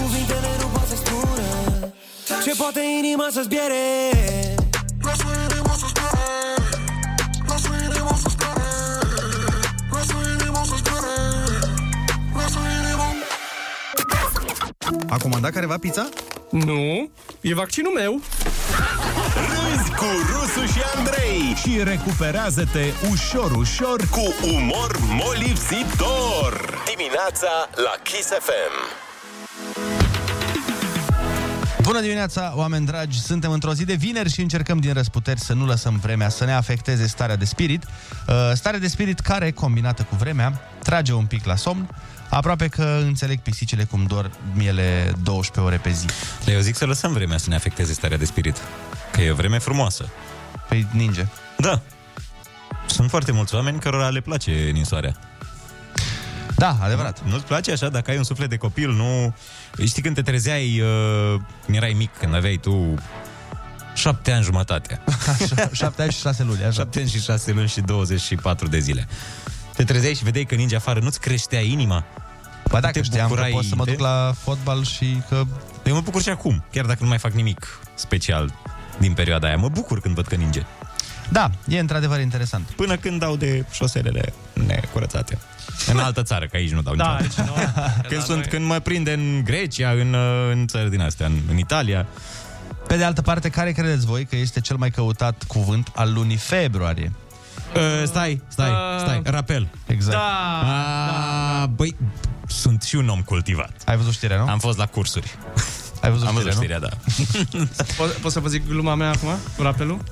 Cuvintele 0.00 0.50
nu 0.60 0.66
pot 0.66 0.86
să 0.88 0.96
spună 0.96 1.48
Ce 2.44 2.52
poate 2.56 2.80
inima 2.98 3.26
să 3.30 3.40
zbiere 3.42 3.84
Lasă 5.02 5.24
inima 5.44 5.74
să 5.80 5.86
zbiere 5.88 6.26
Lasă 7.46 7.68
inima 7.84 8.14
să 8.22 8.28
zbiere 8.34 8.68
Lasă 9.92 10.14
inima 10.32 10.62
să 10.64 10.74
zbiere 10.80 11.14
Lasă 12.36 12.58
inima 12.78 13.08
A 15.08 15.16
comandat 15.22 15.52
careva 15.52 15.76
pizza? 15.78 16.08
Nu, 16.50 17.10
e 17.40 17.54
vaccinul 17.54 17.92
meu. 17.92 18.20
Râzi 19.70 19.90
cu 19.90 20.04
Rusu 20.32 20.72
și 20.72 20.80
Andrei 20.96 21.54
și 21.62 21.82
recuperează-te 21.82 22.84
ușor, 23.10 23.50
ușor 23.50 24.00
cu 24.10 24.34
umor 24.54 24.98
molipsitor. 25.00 26.82
Dimineața 26.96 27.68
la 27.74 27.94
Kiss 28.02 28.28
FM. 28.28 28.74
Bună 31.82 32.00
dimineața, 32.00 32.52
oameni 32.56 32.86
dragi! 32.86 33.20
Suntem 33.20 33.50
într-o 33.50 33.74
zi 33.74 33.84
de 33.84 33.94
vineri 33.94 34.30
și 34.30 34.40
încercăm 34.40 34.78
din 34.78 34.92
răsputeri 34.92 35.40
să 35.40 35.52
nu 35.52 35.66
lăsăm 35.66 35.98
vremea 36.02 36.28
să 36.28 36.44
ne 36.44 36.52
afecteze 36.52 37.06
starea 37.06 37.36
de 37.36 37.44
spirit. 37.44 37.84
Uh, 37.84 38.34
Stare 38.54 38.78
de 38.78 38.88
spirit 38.88 39.20
care, 39.20 39.50
combinată 39.50 40.02
cu 40.02 40.16
vremea, 40.16 40.60
trage 40.82 41.12
un 41.12 41.24
pic 41.24 41.44
la 41.44 41.56
somn, 41.56 41.88
aproape 42.28 42.68
că 42.68 43.00
înțeleg 43.02 43.38
pisicile 43.40 43.84
cum 43.84 44.04
dor 44.04 44.30
miele 44.54 45.12
12 45.22 45.60
ore 45.60 45.76
pe 45.76 45.90
zi. 45.90 46.06
Dar 46.44 46.54
eu 46.54 46.60
zic 46.60 46.76
să 46.76 46.86
lăsăm 46.86 47.12
vremea 47.12 47.36
să 47.36 47.48
ne 47.48 47.54
afecteze 47.54 47.92
starea 47.92 48.16
de 48.16 48.24
spirit. 48.24 48.56
Că 49.12 49.20
e 49.20 49.30
o 49.30 49.34
vreme 49.34 49.58
frumoasă. 49.58 50.08
Păi 50.68 50.86
ninge. 50.92 51.26
Da. 51.56 51.80
Sunt 52.86 53.10
foarte 53.10 53.32
mulți 53.32 53.54
oameni 53.54 53.78
cărora 53.78 54.08
le 54.08 54.20
place 54.20 54.70
ninsoarea. 54.72 55.16
Da, 56.56 56.76
adevărat. 56.80 57.22
Nu, 57.24 57.30
nu-ți 57.30 57.44
place 57.44 57.72
așa? 57.72 57.88
Dacă 57.88 58.10
ai 58.10 58.16
un 58.16 58.22
suflet 58.22 58.48
de 58.48 58.56
copil, 58.56 58.90
nu... 58.90 59.34
Știi 59.86 60.02
când 60.02 60.14
te 60.14 60.22
trezeai, 60.22 60.80
uh, 60.80 61.40
când 61.64 61.76
erai 61.76 61.92
mic, 61.92 62.10
când 62.18 62.34
aveai 62.34 62.56
tu 62.56 62.94
șapte 63.94 64.32
ani 64.32 64.44
jumătate. 64.44 65.00
șapte 65.72 66.02
ani 66.02 66.12
și 66.12 66.20
șase 66.20 66.42
luni, 66.42 66.60
așa. 66.60 66.70
Șapte 66.70 66.98
ani 66.98 67.08
și 67.08 67.20
șase 67.20 67.52
luni 67.52 67.68
și 67.68 67.80
24 67.80 68.68
de 68.68 68.78
zile. 68.78 69.08
Te 69.76 69.84
trezeai 69.84 70.14
și 70.14 70.24
vedeai 70.24 70.44
că 70.44 70.54
ninge 70.54 70.76
afară, 70.76 71.00
nu-ți 71.00 71.20
creștea 71.20 71.60
inima? 71.60 72.04
Ba 72.70 72.80
dacă 72.80 72.98
te 72.98 73.02
știam 73.04 73.22
că 73.22 73.28
bucurai 73.28 73.50
pot 73.50 73.64
să 73.64 73.74
mă 73.74 73.84
de- 73.84 73.90
duc 73.90 74.00
la 74.00 74.32
fotbal 74.42 74.84
și 74.84 75.22
că... 75.28 75.44
Eu 75.84 75.94
mă 75.94 76.00
bucur 76.00 76.22
și 76.22 76.28
acum, 76.28 76.64
chiar 76.72 76.84
dacă 76.84 76.98
nu 77.02 77.08
mai 77.08 77.18
fac 77.18 77.32
nimic 77.32 77.80
special 77.94 78.54
din 79.00 79.12
perioada 79.12 79.46
aia. 79.46 79.56
Mă 79.56 79.68
bucur 79.68 80.00
când 80.00 80.14
văd 80.14 80.26
că 80.26 80.34
ninge. 80.34 80.62
Da, 81.28 81.50
e 81.68 81.78
într-adevăr 81.78 82.20
interesant. 82.20 82.66
Până 82.76 82.96
când 82.96 83.20
dau 83.20 83.36
de 83.36 83.64
șoselele 83.70 84.32
necurățate. 84.52 85.38
În 85.86 85.98
altă 85.98 86.22
țară, 86.22 86.46
că 86.46 86.56
aici 86.56 86.72
nu 86.72 86.82
dau 86.82 86.94
Da, 86.94 87.18
niciodată. 87.20 87.52
aici 87.58 87.68
nu. 87.68 87.82
Când, 88.08 88.22
sunt, 88.22 88.46
când 88.46 88.64
mă 88.66 88.78
prinde 88.78 89.12
în 89.12 89.40
Grecia, 89.44 89.90
în, 89.90 90.12
uh, 90.14 90.50
în 90.52 90.66
țări 90.66 90.90
din 90.90 91.00
astea, 91.00 91.26
în, 91.26 91.38
în 91.50 91.58
Italia. 91.58 92.06
Pe 92.86 92.96
de 92.96 93.04
altă 93.04 93.22
parte, 93.22 93.48
care 93.48 93.72
credeți 93.72 94.06
voi 94.06 94.24
că 94.24 94.36
este 94.36 94.60
cel 94.60 94.76
mai 94.76 94.90
căutat 94.90 95.44
cuvânt 95.46 95.90
al 95.94 96.12
lunii 96.12 96.36
februarie? 96.36 97.12
Uh, 97.74 98.02
stai, 98.06 98.42
stai, 98.48 98.68
Uh, 98.70 98.98
stai, 99.00 99.20
rapel. 99.24 99.68
Exact. 99.86 100.16
Da, 100.16 101.62
A, 101.62 101.66
Băi, 101.66 101.96
sunt 102.46 102.82
și 102.82 102.96
un 102.96 103.08
om 103.08 103.20
cultivat. 103.22 103.72
Ai 103.86 103.96
văzut 103.96 104.12
știrea, 104.12 104.36
nu? 104.36 104.46
Am 104.48 104.58
fost 104.58 104.78
la 104.78 104.86
cursuri. 104.86 105.38
Ai 106.00 106.10
văzut 106.10 106.26
Am 106.26 106.34
văzut 106.34 106.52
știrea, 106.52 106.78
știrea, 106.78 106.78
da. 106.78 106.88
Pot, 107.96 108.10
pot 108.10 108.32
să 108.32 108.40
vă 108.40 108.48
zic 108.48 108.68
gluma 108.68 108.94
mea 108.94 109.10
acum? 109.10 109.28
Cu 109.56 109.62
rapelul? 109.62 110.02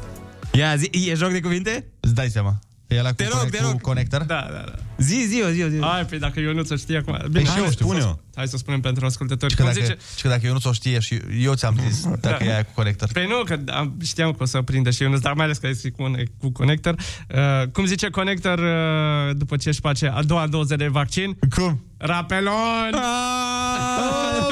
Ia, 0.52 0.76
zi, 0.76 0.90
e 1.08 1.14
joc 1.14 1.30
de 1.32 1.40
cuvinte? 1.40 1.86
Îți 2.00 2.14
dai 2.14 2.28
seama. 2.28 2.58
E 2.86 3.02
la 3.02 3.08
cu, 3.08 3.14
Te 3.14 3.24
rog, 3.24 3.38
conect- 3.38 3.50
te 3.50 3.62
rog. 3.62 3.70
cu 3.72 3.78
conector? 3.80 4.22
Da, 4.22 4.46
da, 4.52 4.64
da. 4.66 4.72
Zi, 4.98 5.24
zi, 5.28 5.42
zi, 5.52 5.64
zi. 5.70 5.80
Hai, 5.80 6.04
păi 6.04 6.18
dacă 6.18 6.40
eu 6.40 6.52
nu 6.52 6.62
ți-o 6.62 6.76
știi 6.76 6.96
acum... 6.96 7.18
Păi 7.32 7.44
și 7.44 7.50
eu 7.56 7.62
hai, 7.62 7.70
știu. 7.72 7.84
spune-o. 7.86 8.14
Hai 8.34 8.48
să 8.48 8.56
spunem 8.56 8.80
pentru 8.80 9.06
ascultători. 9.06 9.50
Și 9.52 9.56
că, 9.58 9.62
Cum 9.64 9.72
dacă, 9.72 9.84
zice... 9.86 9.98
și 10.16 10.22
că 10.22 10.28
dacă 10.28 10.46
eu 10.46 10.52
nu 10.52 10.58
ți-o 10.58 10.72
știe 10.72 10.98
și 10.98 11.20
eu 11.40 11.54
ți-am 11.54 11.80
zis 11.88 12.02
dacă 12.20 12.36
Da. 12.38 12.44
e 12.44 12.52
aia 12.52 12.62
cu 12.64 12.70
conector. 12.74 13.08
Păi 13.12 13.26
nu, 13.26 13.42
că 13.44 13.72
am, 13.72 13.96
știam 14.04 14.30
că 14.32 14.42
o 14.42 14.46
să 14.46 14.62
prindă 14.62 14.90
și 14.90 15.02
eu, 15.02 15.16
dar 15.16 15.32
mai 15.32 15.44
ales 15.44 15.58
că 15.58 15.66
este 15.66 15.90
cu, 15.90 16.12
cu 16.40 16.50
conector. 16.50 16.94
Uh, 17.28 17.68
cum 17.72 17.84
zice 17.84 18.08
conector 18.10 18.58
uh, 18.58 19.36
după 19.36 19.56
ce 19.56 19.68
își 19.68 19.80
face 19.80 20.06
a 20.08 20.22
doua 20.22 20.46
doză 20.46 20.76
de 20.76 20.86
vaccin? 20.86 21.38
Cum? 21.54 21.84
Rapelon! 21.96 22.92
Oh, 22.94 24.48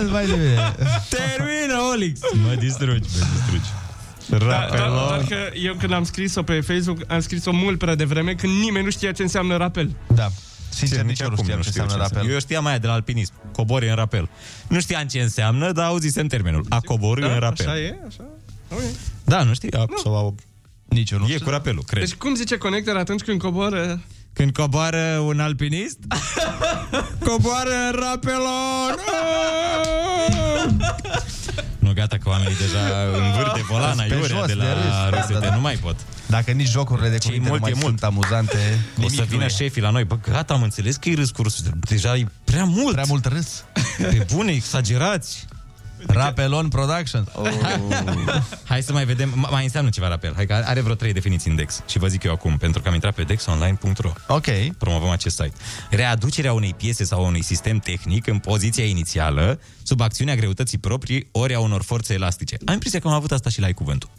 termină. 0.00 0.12
Mai 0.12 0.26
de 0.26 0.32
bine. 0.32 0.74
Termină, 1.08 1.80
Olix! 1.92 2.20
Mă 2.48 2.54
distrugi, 2.54 3.08
mă 3.18 3.26
distrugi. 3.34 3.68
Da, 4.28 4.36
doar, 4.38 4.50
Rapelon. 4.70 4.96
doar 5.08 5.24
că 5.28 5.36
eu 5.58 5.74
când 5.74 5.92
am 5.92 6.04
scris-o 6.04 6.42
pe 6.42 6.60
Facebook, 6.60 6.98
am 7.06 7.20
scris-o 7.20 7.52
mult 7.52 7.78
prea 7.78 7.94
devreme, 7.94 8.34
când 8.34 8.52
nimeni 8.62 8.84
nu 8.84 8.90
știa 8.90 9.12
ce 9.12 9.22
înseamnă 9.22 9.56
rapel. 9.56 9.90
Da. 10.14 10.28
Sincer, 10.68 11.02
nici 11.02 11.20
eu 11.20 11.26
nu 11.26 11.32
acum 11.32 11.44
știam 11.44 11.60
ce 11.60 11.66
înseamnă 11.66 11.94
rapel. 11.96 12.30
Eu 12.30 12.38
știam 12.38 12.66
aia 12.66 12.78
de 12.78 12.86
la 12.86 12.92
alpinism. 12.92 13.32
Cobori 13.52 13.88
în 13.88 13.94
rapel. 13.94 14.28
Nu 14.68 14.80
știam 14.80 15.06
ce 15.06 15.20
înseamnă, 15.20 15.72
dar 15.72 15.86
auzisem 15.86 16.26
termenul. 16.26 16.64
A 16.68 16.80
coborâ 16.80 17.20
Da, 17.20 17.32
în 17.32 17.38
rapel. 17.38 17.68
așa 17.68 17.78
e, 17.78 17.98
așa. 18.08 18.24
Okay. 18.72 18.84
Da, 19.24 19.42
nu 19.42 19.54
știi? 19.54 19.72
A, 19.72 19.84
sau 20.02 20.16
a, 20.16 20.34
Nici 20.88 21.10
eu 21.10 21.18
nu 21.18 21.28
e 21.28 21.38
cu 21.38 21.50
rapelul, 21.50 21.82
cred. 21.86 22.02
Deci 22.02 22.14
cum 22.14 22.34
zice 22.34 22.56
conector 22.56 22.96
atunci 22.96 23.20
când 23.22 23.40
coboră? 23.40 24.00
Când 24.32 24.52
coboară 24.52 25.18
un 25.24 25.40
alpinist, 25.40 25.98
coboară 27.26 27.70
în 27.92 28.00
rapelon! 28.00 28.96
nu, 31.78 31.92
gata, 31.92 32.16
că 32.16 32.28
oamenii 32.28 32.56
deja 32.56 32.78
învârt 33.26 33.54
de 33.54 33.60
volan, 33.68 33.96
Pe 33.96 34.02
aiurea 34.02 34.36
jos, 34.36 34.46
de 34.46 34.52
de 34.52 34.58
la 34.62 34.72
râs. 35.10 35.18
râsete, 35.18 35.38
Da, 35.38 35.48
da. 35.48 35.54
nu 35.54 35.60
mai 35.60 35.74
pot. 35.76 35.96
Dacă 36.26 36.50
nici 36.50 36.68
jocurile 36.68 37.08
de 37.08 37.18
Ce-i 37.18 37.30
cuvinte 37.30 37.48
mult, 37.48 37.60
nu 37.60 37.66
mai 37.66 37.76
e 37.78 37.80
mult. 37.82 37.98
sunt 37.98 38.02
amuzante, 38.12 38.56
O 38.96 39.00
nimic 39.00 39.14
să 39.14 39.22
vină 39.28 39.38
nu 39.38 39.44
e. 39.44 39.48
șefii 39.48 39.82
la 39.82 39.90
noi. 39.90 40.04
Bă, 40.04 40.18
gata, 40.30 40.54
am 40.54 40.62
înțeles 40.62 40.96
că 40.96 41.08
e 41.08 41.14
râs 41.14 41.30
cu 41.30 41.42
râsul. 41.42 41.64
Deja 41.88 42.16
e 42.16 42.26
prea 42.44 42.64
mult. 42.64 42.92
Prea 42.92 43.04
mult 43.08 43.24
râs. 43.26 43.64
Pe 43.98 44.26
bune, 44.32 44.52
exagerați. 44.52 45.46
Rapelon 46.06 46.68
Productions. 46.68 47.28
Oh. 47.34 47.48
Hai 48.70 48.82
să 48.82 48.92
mai 48.92 49.04
vedem, 49.04 49.30
m- 49.30 49.50
mai 49.50 49.62
înseamnă 49.64 49.90
ceva 49.90 50.08
rapel. 50.08 50.32
Hai 50.34 50.46
că 50.46 50.62
are 50.64 50.80
vreo 50.80 50.94
trei 50.94 51.12
definiții 51.12 51.50
în 51.50 51.56
Dex. 51.56 51.82
Și 51.88 51.98
vă 51.98 52.06
zic 52.06 52.22
eu 52.22 52.32
acum, 52.32 52.56
pentru 52.56 52.82
că 52.82 52.88
am 52.88 52.94
intrat 52.94 53.14
pe 53.14 53.22
dexonline.ro. 53.22 54.12
Ok. 54.28 54.46
Promovăm 54.78 55.08
acest 55.08 55.36
site. 55.36 55.52
Readucerea 55.90 56.52
unei 56.52 56.74
piese 56.74 57.04
sau 57.04 57.24
a 57.24 57.26
unui 57.26 57.42
sistem 57.42 57.78
tehnic 57.78 58.26
în 58.26 58.38
poziția 58.38 58.84
inițială, 58.84 59.60
sub 59.82 60.00
acțiunea 60.00 60.34
greutății 60.34 60.78
proprii, 60.78 61.28
ori 61.32 61.54
a 61.54 61.60
unor 61.60 61.82
forțe 61.82 62.12
elastice. 62.14 62.56
Am 62.64 62.72
impresia 62.72 62.98
că 63.00 63.08
am 63.08 63.14
avut 63.14 63.32
asta 63.32 63.50
și 63.50 63.60
la 63.60 63.66
ai 63.66 63.72
cuvântul. 63.74 64.10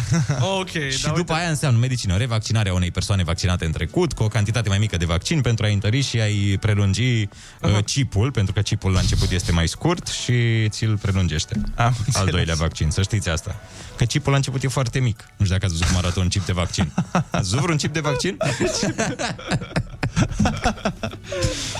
Ok, 0.58 0.70
Și 0.70 1.02
da, 1.02 1.10
după 1.10 1.32
aia 1.32 1.48
înseamnă 1.48 1.78
medicină, 1.78 2.16
revaccinarea 2.16 2.74
unei 2.74 2.90
persoane 2.90 3.22
vaccinate 3.22 3.64
în 3.64 3.72
trecut, 3.72 4.12
cu 4.12 4.22
o 4.22 4.28
cantitate 4.28 4.68
mai 4.68 4.78
mică 4.78 4.96
de 4.96 5.04
vaccin 5.04 5.40
pentru 5.40 5.64
a 5.64 5.68
întări 5.68 6.00
și 6.00 6.20
a-i 6.20 6.56
prelungi 6.60 7.28
uh, 7.60 7.78
chipul, 7.84 8.30
pentru 8.30 8.52
că 8.52 8.60
chipul 8.60 8.92
la 8.92 9.00
început 9.00 9.30
este 9.30 9.52
mai 9.52 9.68
scurt 9.68 10.06
și 10.06 10.68
ți-l 10.68 10.98
prelungește. 10.98 11.60
Am 11.74 11.96
Al 12.12 12.26
doilea 12.26 12.54
vaccin, 12.54 12.90
să 12.90 13.02
știți 13.02 13.28
asta. 13.28 13.56
Că 13.96 14.04
chipul 14.04 14.30
la 14.30 14.36
început 14.36 14.62
e 14.62 14.68
foarte 14.68 14.98
mic. 14.98 15.24
Nu 15.36 15.44
știu 15.44 15.58
dacă 15.58 15.64
ați 15.64 15.74
văzut 15.74 15.86
cum 15.86 15.96
arată 15.96 16.20
un 16.20 16.28
chip 16.28 16.46
de 16.46 16.52
vaccin. 16.52 16.92
Ați 17.12 17.26
văzut 17.30 17.60
vreun 17.60 17.76
chip 17.76 17.92
de 17.92 18.00
vaccin? 18.00 18.36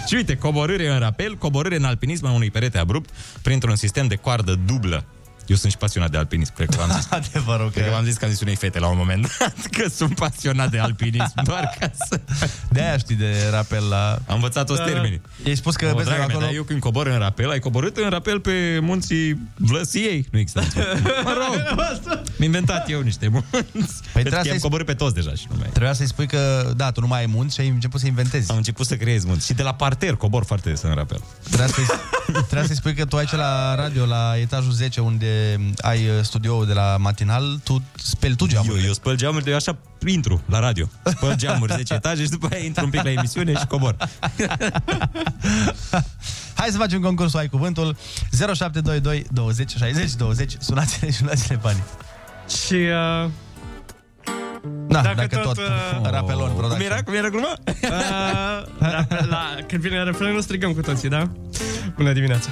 și 0.09 0.15
uite, 0.15 0.37
coborâre 0.37 0.93
în 0.93 0.99
rapel, 0.99 1.37
coborâre 1.37 1.77
în 1.77 1.85
alpinism 1.85 2.27
a 2.27 2.33
unui 2.33 2.51
perete 2.51 2.79
abrupt 2.79 3.11
printr-un 3.43 3.77
sistem 3.77 4.07
de 4.07 4.17
coardă 4.17 4.59
dublă. 4.67 5.05
Eu 5.47 5.57
sunt 5.57 5.73
și 5.73 5.79
pasionat 5.79 6.11
de 6.11 6.17
alpinism, 6.17 6.55
cred 6.55 6.69
că 6.69 6.77
v-am 6.77 6.91
zis. 6.97 7.07
Adevărul 7.21 7.71
Cred 7.71 7.85
că 7.85 7.89
că... 7.89 7.95
v-am 7.95 8.05
zis 8.05 8.17
că 8.17 8.25
am 8.25 8.31
zis 8.31 8.41
unei 8.41 8.57
fete 8.57 8.79
la 8.79 8.87
un 8.89 8.97
moment 8.97 9.37
dat 9.39 9.67
că 9.77 9.89
sunt 9.89 10.15
pasionat 10.15 10.71
de 10.71 10.79
alpinism, 10.79 11.33
doar 11.51 11.77
ca 11.81 11.91
să... 12.09 12.21
De-aia 12.71 12.97
știi 12.97 13.15
de 13.15 13.35
rapel 13.51 13.89
la... 13.89 14.19
Am 14.27 14.35
învățat 14.35 14.67
toți 14.67 14.79
Da. 14.79 14.85
termenii. 14.85 15.21
I-ai 15.45 15.57
spus 15.57 15.77
că 15.77 15.91
O, 15.93 15.95
vezi 15.95 16.05
draga 16.05 16.19
mea, 16.27 16.29
acolo... 16.29 16.45
dar 16.47 16.55
eu 16.55 16.63
când 16.63 16.81
cobor 16.81 17.07
în 17.07 17.19
rapel, 17.19 17.51
ai 17.51 17.59
coborât 17.59 17.97
în 17.97 18.09
rapel 18.11 18.41
pe 18.41 18.79
munții 18.81 19.39
Vlăsiei? 19.57 20.27
Nu 20.31 20.39
există. 20.39 20.63
mă 21.25 21.33
rog, 21.33 21.79
mi 22.37 22.45
inventat 22.45 22.91
eu 22.91 23.01
niște 23.01 23.29
munți. 23.29 23.51
Păi 23.53 23.73
trebuia 23.73 24.13
Pentru 24.13 24.33
că 24.33 24.43
să-i 24.43 24.51
am 24.51 24.59
coborât 24.59 24.87
pe 24.87 24.95
toți 24.95 25.15
deja 25.15 25.35
și 25.35 25.47
nu 25.51 25.57
mai... 25.59 25.69
Trebuia 25.69 25.93
să-i 25.93 26.07
spui 26.07 26.27
că, 26.27 26.73
da, 26.77 26.91
tu 26.91 27.01
nu 27.01 27.07
mai 27.07 27.21
ai 27.21 27.27
munți 27.27 27.55
și 27.55 27.61
ai 27.61 27.69
început 27.69 28.01
să 28.01 28.07
inventezi. 28.07 28.51
Am 28.51 28.57
început 28.57 28.87
să 28.87 28.97
creez 28.97 29.25
munți. 29.25 29.47
Și 29.47 29.53
de 29.53 29.63
la 29.63 29.75
parter 29.75 30.15
cobor 30.15 30.45
foarte 30.45 30.69
des 30.69 30.83
în 30.83 30.95
rapel. 30.95 31.21
Trebuia 31.43 31.67
să-i, 31.67 31.85
trebuia 32.33 32.65
să-i 32.67 32.77
spui 32.77 32.95
că 32.95 33.05
tu 33.05 33.17
ai 33.17 33.21
aici 33.23 33.41
la 33.41 33.75
radio, 33.75 34.07
la 34.07 34.33
etajul 34.41 34.73
10, 34.73 35.01
unde 35.01 35.27
ai 35.81 36.09
uh, 36.09 36.23
studioul 36.23 36.67
de 36.67 36.73
la 36.73 36.97
matinal, 36.97 37.61
tu 37.65 37.83
speli 37.95 38.37
tu 38.37 38.47
geamul. 38.47 38.79
Eu, 38.79 38.85
eu 38.85 38.93
spăl 38.93 39.17
geamuri, 39.17 39.51
eu 39.51 39.57
așa 39.57 39.79
intru 40.07 40.43
la 40.47 40.59
radio. 40.59 40.89
Spăl 41.05 41.37
geamuri 41.37 41.73
10 41.73 41.95
etaje 41.95 42.23
și 42.23 42.29
după 42.29 42.49
aia 42.53 42.65
intru 42.65 42.85
un 42.85 42.91
pic 42.91 43.03
la 43.03 43.11
emisiune 43.11 43.55
și 43.55 43.67
cobor. 43.67 43.97
Hai 46.55 46.71
să 46.71 46.77
facem 46.77 47.01
concursul 47.01 47.39
Ai 47.39 47.49
Cuvântul 47.49 47.97
0722 48.31 49.25
20 49.31 49.71
60 49.77 50.15
20 50.15 50.53
Sunați-ne 50.59 51.11
și 51.11 51.23
luați-ne 51.23 51.59
banii 51.63 51.83
Și... 52.65 52.75
Uh... 52.75 53.31
Da, 54.87 55.01
dacă, 55.01 55.15
dacă 55.15 55.37
tot, 55.37 55.55
tot 55.55 55.59
uh, 55.59 56.11
Rapelon 56.11 56.47
Cum 56.47 56.57
Production. 56.57 56.91
era? 56.91 57.03
Cum 57.03 57.15
era 57.15 57.29
gluma? 57.29 57.55
Uh, 57.67 57.89
la, 58.79 59.07
la, 59.29 59.57
când 59.67 59.83
vine 59.83 60.03
refrenul, 60.03 60.41
strigăm 60.41 60.73
cu 60.73 60.81
toții, 60.81 61.09
da? 61.09 61.31
Bună 61.97 62.13
dimineața! 62.13 62.51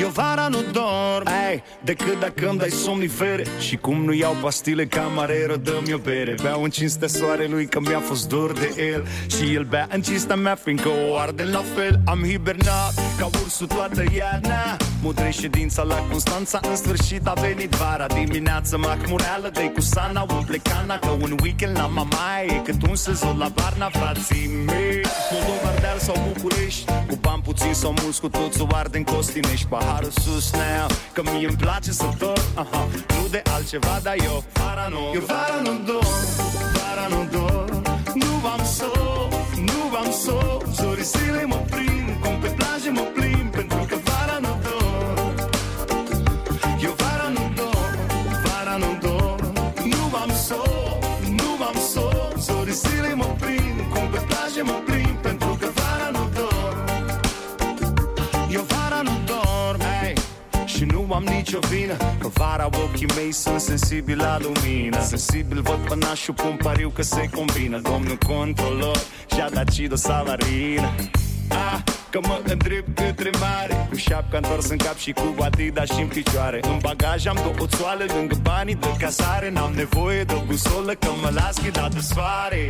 Eu 0.00 0.08
vara 0.08 0.48
nu 0.48 0.58
dorm 0.72 1.26
Ei, 1.50 1.62
Decât 1.84 2.20
dacă 2.20 2.48
îmi 2.48 2.58
dai 2.58 2.70
somnifere 2.70 3.44
Și 3.58 3.76
cum 3.76 4.04
nu 4.04 4.12
iau 4.12 4.36
pastile 4.40 4.86
camareră 4.86 5.56
Dă-mi 5.56 5.92
o 5.92 5.98
bere. 5.98 6.34
Beau 6.42 6.62
în 6.62 6.70
cinstea 6.70 7.08
soarelui 7.08 7.66
Că 7.66 7.80
mi-a 7.80 8.00
fost 8.00 8.28
dor 8.28 8.52
de 8.52 8.92
el. 8.92 9.06
Și 9.26 9.54
el 9.54 9.64
bea 9.64 9.88
în 9.92 10.02
cinstea 10.02 10.36
mea 10.36 10.54
Fiindcă 10.54 10.88
o 10.88 11.16
arde 11.16 11.42
la 11.42 11.62
fel. 11.74 12.00
Am 12.04 12.22
hibernat 12.22 12.94
ca 13.18 13.26
ursul 13.26 13.66
toată 13.66 14.04
iarna. 14.16 14.76
Mudrei 15.04 15.32
ședința 15.32 15.82
la 15.82 15.94
Constanța 16.10 16.60
În 16.68 16.76
sfârșit 16.76 17.26
a 17.26 17.32
venit 17.32 17.70
vara 17.70 18.06
Dimineața 18.06 18.76
mahmureală 18.76 19.50
Dei 19.52 19.72
cu 19.72 19.80
sana 19.80 20.26
umple 20.36 20.56
cana 20.56 20.98
Că 20.98 21.08
un 21.08 21.36
weekend 21.42 21.76
la 21.78 21.86
mamaie 21.86 22.52
E 22.54 22.62
cât 22.64 22.88
un 22.88 22.94
sezon 22.94 23.38
la 23.38 23.48
Varna 23.54 23.88
Frații 23.88 24.46
mei. 24.66 25.00
Moldova, 25.32 25.68
Ardeal 25.68 25.98
sau 25.98 26.14
București 26.32 26.84
Cu 27.08 27.16
bani 27.20 27.42
puțin 27.42 27.74
sau 27.74 27.94
mulți 28.02 28.20
Cu 28.20 28.28
toți 28.28 28.60
o 28.60 28.66
arde 28.72 28.98
în 28.98 29.04
Costinești. 29.04 29.66
Paharul 29.66 30.10
sus 30.10 30.52
now 30.52 30.86
Că 31.12 31.22
mie 31.22 31.46
îmi 31.48 31.56
place 31.56 31.92
să 31.92 32.06
dorm 32.18 32.42
aha. 32.54 32.88
Nu 33.08 33.28
de 33.30 33.42
altceva, 33.54 34.00
dar 34.02 34.14
eu 34.24 34.44
Vara 34.52 34.88
nu 34.88 35.10
Eu 35.14 35.22
vara 35.26 35.60
nu 35.62 35.72
dorm 35.86 36.08
Vara 36.76 37.06
nu 37.08 37.28
dorm 37.38 37.82
Nu 38.14 38.48
am 38.54 38.64
sol 38.76 39.28
Nu 39.68 39.96
am 39.96 40.10
sol 40.24 40.66
Zorii 40.72 41.04
zile 41.04 41.44
mă 41.44 41.60
prind 41.70 42.03
Cum 42.84 42.92
pe 42.92 43.00
plajă 43.00 43.00
mă 43.00 43.20
plimb 43.20 43.50
Pentru 43.50 43.86
că 43.88 43.96
vara 44.04 44.38
nu 44.40 44.58
dorm 44.62 45.34
Eu 46.82 46.94
vara 46.96 47.28
nu 47.28 47.52
dorm 47.54 47.98
Vara 48.44 48.76
nu 48.76 48.98
dorm 49.00 49.52
Nu 49.84 50.16
am 50.22 50.30
sol 50.46 50.98
Nu 51.30 51.64
am 51.64 51.76
sol 51.92 52.34
Zorii 52.38 52.72
zile 52.72 53.14
mă 53.14 53.36
prind 53.40 53.80
Cum 53.92 54.08
pe 54.12 54.20
plajă 54.28 54.62
mă 54.64 54.78
plimb 54.84 55.16
Pentru 55.22 55.56
că 55.60 55.68
vara 55.74 56.08
nu 56.12 56.28
dorm 56.34 56.78
Eu 58.50 58.62
vara 58.62 59.00
nu 59.02 59.12
dorm. 59.26 59.80
Hey. 59.80 60.14
Și 60.64 60.84
nu 60.84 61.12
am 61.12 61.22
nicio 61.22 61.58
vină 61.70 61.96
Că 62.18 62.28
vara 62.32 62.66
ochii 62.66 63.08
mei 63.16 63.32
sunt 63.32 63.60
sensibili 63.60 64.20
la 64.20 64.38
lumină. 64.38 65.02
Sensibil 65.02 65.60
văd 65.60 65.78
pănașul 65.88 66.34
pun 66.34 66.58
pariu 66.62 66.88
că 66.88 67.02
se 67.02 67.30
combină. 67.34 67.78
Domnul 67.78 68.18
controlor 68.26 68.96
și-a 69.34 69.48
dat 69.50 69.70
Cido 69.70 69.96
Salarină 69.96 70.90
ah, 71.48 71.78
Că 72.10 72.18
mă 72.22 72.40
îndrept 72.44 72.96
către 72.98 73.30
mare. 73.40 73.86
Cu 73.90 73.96
șapca 73.96 74.36
întors 74.36 74.68
în 74.68 74.76
cap 74.76 74.96
și 74.96 75.12
cu 75.12 75.34
Adidas 75.42 75.90
și 75.90 76.00
în 76.00 76.06
picioare. 76.06 76.60
În 76.62 76.78
bagaj 76.82 77.26
am 77.26 77.38
două 77.42 77.66
țoale 77.66 78.04
lângă 78.14 78.36
banii 78.42 78.74
de 78.74 78.94
casare. 78.98 79.50
N-am 79.50 79.72
nevoie 79.72 80.24
de 80.24 80.34
o 80.34 80.42
busolă 80.46 80.92
că 80.92 81.08
mă 81.22 81.30
las 81.34 81.62
ghidat 81.62 81.94
de 81.94 82.00
soare 82.00 82.64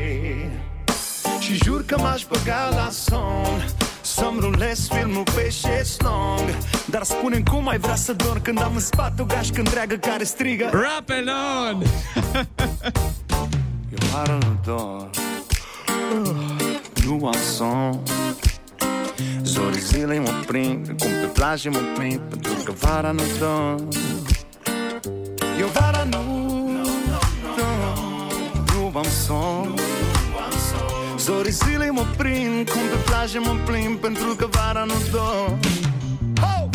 și 1.45 1.55
jur 1.65 1.85
că 1.85 1.99
m-aș 1.99 2.25
băga 2.29 2.69
la 2.71 2.89
somn 2.91 3.65
Să-mi 4.01 4.39
rulez 4.41 4.89
filmul 4.89 5.23
pe 5.23 5.51
șeslong. 5.51 6.57
Dar 6.87 7.03
spune 7.03 7.43
cum 7.51 7.69
ai 7.69 7.79
vrea 7.79 7.95
să 7.95 8.13
dorm 8.13 8.43
Când 8.43 8.63
am 8.63 8.75
în 8.75 8.81
spate 8.81 9.23
o 9.23 9.25
gașcă 9.25 9.59
întreagă 9.59 9.95
care 9.95 10.25
strigă. 10.25 10.71
Rapelon! 10.73 11.83
Eu 13.91 14.09
vară 14.13 14.39
nu 14.41 14.59
dorm 14.65 15.11
Nu 17.07 17.27
am 17.27 17.37
somn 17.57 18.03
Zorii 19.55 19.81
zilei 19.81 20.19
mă 20.19 20.31
prind 20.47 20.87
Cum 20.87 21.11
pe 21.21 21.27
plajă 21.33 21.71
mă 21.71 21.79
prind 21.97 22.21
Pentru 22.29 22.53
că 22.65 22.73
vara 22.73 23.11
nu 23.11 23.23
dorm 23.39 23.89
Eu 25.61 25.67
vara 25.67 26.05
nu 26.05 26.23
dorm 27.57 28.93
Nu 28.93 28.99
am 28.99 29.07
somn. 29.27 29.75
Zorii 31.19 31.53
zilei 31.53 31.91
mă 31.91 32.05
prind 32.17 32.71
Cum 32.71 32.81
pe 32.81 32.99
plajă 33.05 33.41
mă 33.41 33.55
plimb 33.65 33.99
Pentru 33.99 34.35
că 34.37 34.47
vara 34.51 34.85
nu 34.85 34.95
Oh! 36.41 36.69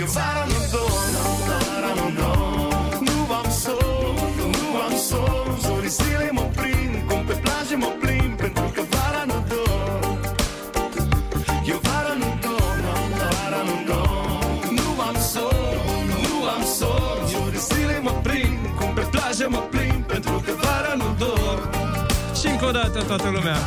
Eu 0.00 0.06
vara 0.06 0.44
nu 0.46 0.58
dorm 0.72 1.12
Vara 1.46 1.92
nu 1.94 2.06
dorm 2.20 3.04
Nu 3.04 3.34
am 3.34 3.50
sol 3.50 4.14
Nu 4.38 4.80
am 4.86 4.96
sol 5.08 5.56
Zorii 5.60 5.88
zilei 5.88 6.30
mă 6.32 6.46
prind 6.56 6.94
Cum 7.08 7.24
pe 7.26 7.32
plajă 7.32 7.76
mă 7.76 7.90
plimb 8.00 8.21
mă 19.54 19.62
plimb 19.72 20.02
Pentru 20.12 20.36
că 20.44 20.52
vara 20.62 20.94
nu 21.02 21.08
dorm 21.24 21.68
Și 22.38 22.46
încă 22.52 22.64
o 22.70 22.70
dată 22.70 22.98
toată 23.10 23.28
lumea. 23.36 23.58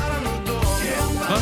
Ha? 1.30 1.38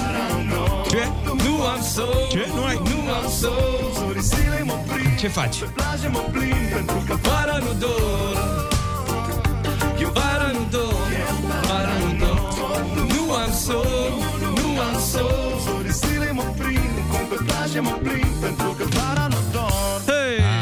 Ce? 0.91 1.03
Nu 1.43 1.53
am 1.73 1.81
sol. 1.93 2.27
Ce? 2.29 2.43
Nu 2.55 2.63
ai? 2.63 2.77
Nu 2.89 2.99
am 3.17 3.25
sol. 3.39 3.91
Zorii 3.97 4.21
zilei 4.21 4.63
mă 4.69 4.77
prind 4.87 5.17
Ce 5.19 5.27
faci? 5.27 5.57
Pe 5.59 5.69
plajă 5.75 6.07
mă 6.11 6.23
plimb 6.31 6.67
Pentru 6.77 6.99
că 7.07 7.13
Vara 7.25 7.57
nu 7.65 7.71
dorm. 7.83 8.39
Eu 10.03 10.09
Vara 10.19 10.49
nu 10.57 10.63
dorm. 10.75 11.11
Vara 11.67 11.95
nu 12.03 12.11
dorm. 12.23 12.87
Nu 13.13 13.23
am 13.43 13.51
sol. 13.65 14.13
Nu 14.61 14.69
am 14.87 14.95
sol. 15.11 15.51
Zorii 15.65 15.95
zilei 16.01 16.33
mă 16.39 16.45
prind 16.57 16.95
Cum 17.11 17.23
pe 17.31 17.37
plajă 17.45 17.81
mă 17.81 17.95
plimb 18.03 18.33
Pentru 18.41 18.69
că 18.77 18.83
vara 18.97 19.27
nu 19.33 19.39
dorm 19.51 20.01
Hey! 20.09 20.52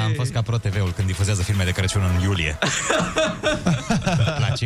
Am 0.41 0.47
fost 0.47 0.61
ca 0.61 0.69
Pro 0.69 0.79
TV-ul 0.79 0.91
când 0.95 1.07
difuzează 1.07 1.43
filme 1.43 1.63
de 1.63 1.71
Crăciun 1.71 2.01
în 2.15 2.23
iulie. 2.23 2.57
Îmi 4.05 4.35
place. 4.37 4.65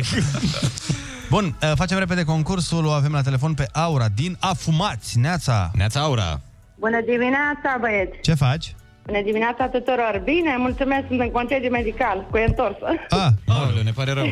Bun, 1.30 1.56
uh, 1.62 1.72
facem 1.74 1.98
repede 1.98 2.24
concursul 2.24 2.86
O 2.86 2.90
avem 2.90 3.12
la 3.12 3.22
telefon 3.22 3.54
pe 3.54 3.66
Aura 3.72 4.06
din 4.14 4.36
Afumați 4.40 5.18
Neața 5.18 5.70
Neața 5.74 6.00
Aura 6.00 6.40
Bună 6.78 7.00
dimineața, 7.00 7.76
băieți! 7.80 8.20
Ce 8.20 8.34
faci? 8.34 8.74
Bună 9.06 9.22
dimineața 9.22 9.68
tuturor! 9.68 10.20
Bine, 10.24 10.56
mulțumesc, 10.58 11.06
sunt 11.08 11.20
în 11.20 11.30
concediu 11.30 11.70
medical, 11.70 12.26
cu 12.30 12.38
întors. 12.46 12.76
Ah, 13.08 13.28
Aoleu, 13.56 13.82
ne 13.82 13.90
pare 13.90 14.12
rău. 14.12 14.26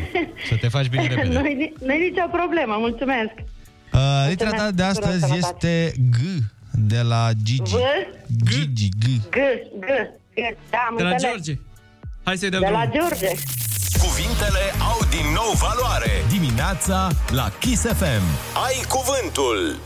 Să 0.48 0.56
te 0.60 0.68
faci 0.68 0.88
bine 0.88 1.06
repede. 1.06 1.38
Nu-i, 1.38 1.72
nu-i 1.86 1.98
nicio 1.98 2.26
problemă, 2.32 2.76
mulțumesc. 2.78 3.34
uh, 3.92 4.26
litera 4.28 4.50
ta 4.50 4.70
de 4.70 4.82
astăzi 4.82 5.20
tuturor 5.20 5.38
este 5.38 5.92
G 6.10 6.16
de 6.70 7.00
la 7.00 7.28
Gigi 7.42 7.74
V? 7.74 7.78
Gigi, 8.48 8.88
G 8.88 9.04
G, 9.04 9.06
G, 9.30 9.36
G, 9.80 9.88
da, 10.70 10.78
am 10.88 10.96
De 10.96 11.02
la 11.02 11.08
înțeles. 11.10 11.34
George. 11.34 11.60
Hai 12.24 12.36
să-i 12.36 12.50
dăm 12.50 12.60
De 12.60 12.68
la 12.68 12.86
drumul. 12.86 13.08
George. 13.08 13.26
Cuvintele 13.98 14.64
au 14.90 14.98
din 15.10 15.26
nou 15.34 15.52
valoare. 15.58 16.10
Dimineața 16.28 17.08
la 17.30 17.52
Kiss 17.58 17.82
FM. 17.82 18.22
Ai 18.66 18.84
cuvântul. 18.88 19.76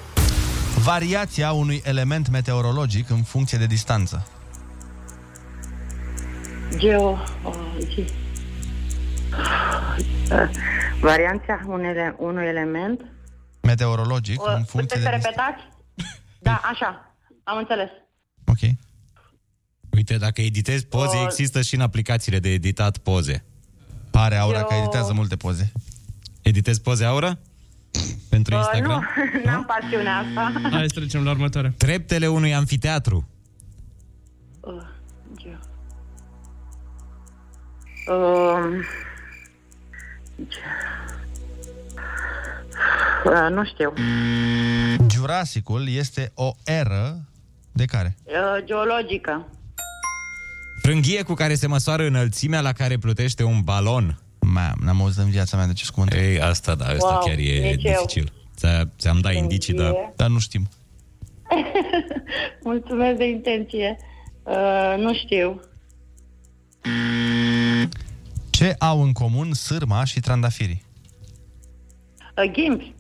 Variația 0.84 1.52
unui 1.52 1.82
element 1.84 2.28
meteorologic 2.30 3.10
în 3.10 3.22
funcție 3.22 3.58
de 3.58 3.66
distanță 3.66 4.26
Geo... 6.76 7.18
oh, 7.42 7.54
ge- 7.88 8.04
Uh, 10.32 10.48
Varianța 11.00 11.60
unele, 11.66 12.14
unui 12.18 12.46
element. 12.46 13.00
Meteorologic 13.60 14.42
O, 14.42 14.50
în 14.50 14.64
funcție 14.64 14.80
puteți 14.80 15.00
de 15.00 15.08
să 15.10 15.14
distanță 15.14 15.28
repetați? 15.28 15.62
Da, 16.48 16.60
așa. 16.64 17.16
Am 17.44 17.58
înțeles. 17.58 17.88
Ok 18.46 18.58
Uite, 19.98 20.16
dacă 20.16 20.40
editezi 20.40 20.86
poze, 20.86 21.16
O- 21.16 21.22
există 21.24 21.62
și 21.62 21.74
în 21.74 21.80
aplicațiile 21.80 22.38
de 22.38 22.48
editat 22.52 22.98
poze. 22.98 23.44
Pare 24.10 24.36
Aura 24.36 24.58
Eu- 24.58 24.64
că 24.66 24.74
editează 24.74 25.12
multe 25.12 25.36
poze 25.36 25.72
Editezi 26.42 26.80
poze, 26.80 27.04
Aura? 27.04 27.38
Pentru 28.28 28.54
Uh, 28.54 28.60
Instagram? 28.60 29.04
nu, 29.16 29.40
n-am 29.50 29.64
pasiunea 29.64 30.16
asta. 30.16 30.68
Hai 30.70 30.88
să 30.88 30.94
trecem 30.98 31.24
la 31.24 31.30
următoare. 31.30 31.74
Treptele 31.76 32.26
unui 32.26 32.54
anfiteatru. 32.54 33.28
Uh, 34.60 34.72
Geo. 35.36 35.56
Um, 38.14 38.84
uh, 43.24 43.48
nu 43.50 43.64
știu. 43.64 43.92
Jurassicul 45.10 45.88
este 45.88 46.30
o 46.34 46.52
eră 46.64 47.24
de 47.72 47.84
care? 47.84 48.16
Uh, 48.24 48.64
geologică. 48.64 49.46
Frânghie 50.88 51.22
cu 51.22 51.34
care 51.34 51.54
se 51.54 51.66
măsoară 51.66 52.06
înălțimea 52.06 52.60
la 52.60 52.72
care 52.72 52.98
plutește 52.98 53.42
un 53.42 53.60
balon. 53.60 54.18
Mam, 54.40 54.74
n-am 54.80 55.00
auzit 55.00 55.18
în 55.18 55.30
viața 55.30 55.56
mea 55.56 55.66
de 55.66 55.72
ce 55.72 55.84
cuvânt. 55.94 56.12
Ei, 56.12 56.40
asta 56.40 56.74
da, 56.74 56.84
asta 56.84 57.06
Wow, 57.08 57.18
chiar 57.24 57.38
e 57.38 57.70
nici 57.70 57.84
eu. 57.84 57.92
dificil. 57.92 58.32
Ți- 58.56 58.88
Ți-am 58.98 59.20
dat 59.20 59.34
indicii, 59.34 59.74
dar... 59.74 59.86
Frânghie. 59.86 60.12
Dar 60.16 60.28
nu 60.28 60.38
știm 60.38 60.68
Mulțumesc 62.64 63.18
de 63.18 63.28
intenție. 63.28 63.96
Uh, 64.42 64.94
nu 64.98 65.14
știu. 65.14 65.60
Ce 68.50 68.74
au 68.78 69.02
în 69.02 69.12
comun 69.12 69.52
sârma 69.54 70.04
și 70.04 70.20
trandafirii? 70.20 70.82
Uh, 72.44 72.50
Ghimbi. 72.52 72.94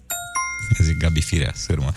Zic 0.82 0.96
Gabi 0.96 1.20
Firea, 1.22 1.52
sârmă. 1.54 1.92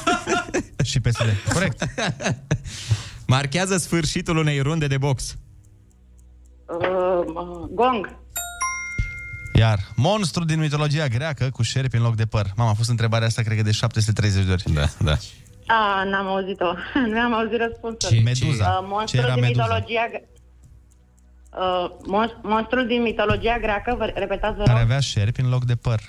și 0.84 1.00
PSD. 1.00 1.52
Corect. 1.52 1.84
Marchează 3.26 3.76
sfârșitul 3.76 4.36
unei 4.36 4.60
runde 4.60 4.86
de 4.86 4.98
box. 4.98 5.36
Uh, 6.66 7.68
gong. 7.70 8.16
Iar 9.54 9.78
monstru 9.96 10.44
din 10.44 10.58
mitologia 10.58 11.06
greacă 11.06 11.50
cu 11.50 11.62
șerpi 11.62 11.96
în 11.96 12.02
loc 12.02 12.14
de 12.16 12.26
păr. 12.26 12.46
Mama, 12.56 12.70
a 12.70 12.74
fost 12.74 12.88
întrebarea 12.88 13.26
asta, 13.26 13.42
cred 13.42 13.56
că 13.56 13.62
de 13.62 13.70
730 13.70 14.44
de 14.44 14.52
ori. 14.52 14.62
Da, 14.72 14.84
da. 14.98 15.16
A, 15.66 16.04
n-am 16.04 16.26
auzit-o. 16.26 16.72
nu 17.12 17.18
am 17.18 17.34
auzit 17.34 17.58
răspunsul. 17.58 18.08
Ce- 18.16 18.20
Meduza. 18.22 18.64
Uh, 18.68 18.78
Ce 18.80 18.86
monstrul 18.88 19.22
era 19.24 19.32
din 19.34 19.42
Meduza? 19.42 19.62
mitologia... 19.62 20.06
gre- 20.08 20.28
Uh, 21.60 21.90
mon- 22.02 22.40
monstrul 22.42 22.86
din 22.86 23.02
mitologia 23.02 23.58
greacă, 23.58 23.94
vă 23.98 24.12
repetați 24.14 24.56
vă 24.56 24.62
Care 24.62 24.78
rog? 24.78 24.82
avea 24.86 25.00
șerpi 25.00 25.40
în 25.40 25.48
loc 25.48 25.64
de 25.64 25.74
păr. 25.74 26.00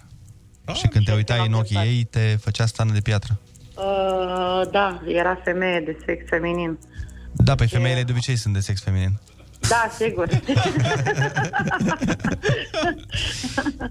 și 0.74 0.88
când 0.88 1.06
te 1.06 1.14
uitai 1.14 1.46
în 1.48 1.54
ochii 1.54 1.78
ei, 1.78 2.04
te 2.04 2.38
făcea 2.42 2.66
stană 2.66 2.92
de 2.94 3.00
piatră. 3.02 3.40
Uh, 3.78 4.72
da, 4.72 5.02
era 5.08 5.42
femeie 5.44 5.80
de 5.80 5.98
sex 6.06 6.26
feminin. 6.30 6.78
Da, 7.32 7.56
pe 7.56 7.66
femeile 7.66 8.04
de 8.04 8.12
obicei 8.12 8.36
sunt 8.36 8.54
de 8.54 8.60
sex 8.60 8.82
feminin. 8.84 9.20
Da, 9.70 9.90
sigur. 9.98 10.28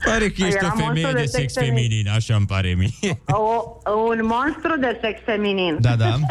Pare 0.04 0.30
că 0.30 0.42
ești 0.44 0.56
Era 0.56 0.72
o 0.74 0.76
femeie 0.76 1.04
monstru 1.06 1.12
de 1.12 1.20
de 1.20 1.26
sex 1.26 1.52
sex 1.52 1.52
feminin. 1.52 1.74
feminin, 1.88 2.08
așa 2.08 2.34
îmi 2.34 2.46
pare 2.46 2.74
mie. 2.74 3.22
o, 3.26 3.64
un 4.08 4.26
monstru 4.26 4.78
de 4.80 4.98
sex 5.02 5.20
feminin. 5.24 5.76
Da, 5.80 5.96
da. 5.96 6.18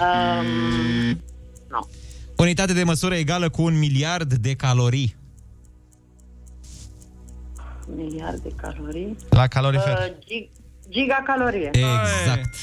Um, 0.00 1.20
Unitate 2.36 2.72
de 2.72 2.82
măsură 2.82 3.14
egală 3.14 3.48
cu 3.48 3.62
un 3.62 3.78
miliard 3.78 4.34
de 4.34 4.54
calorii. 4.54 5.16
miliard 7.96 8.38
de 8.42 8.50
calorii. 8.56 9.16
La 9.30 9.46
calorifer. 9.46 9.92
Uh, 9.98 10.14
gig, 10.26 10.48
gigacalorie. 10.90 11.70
Exact. 11.72 12.54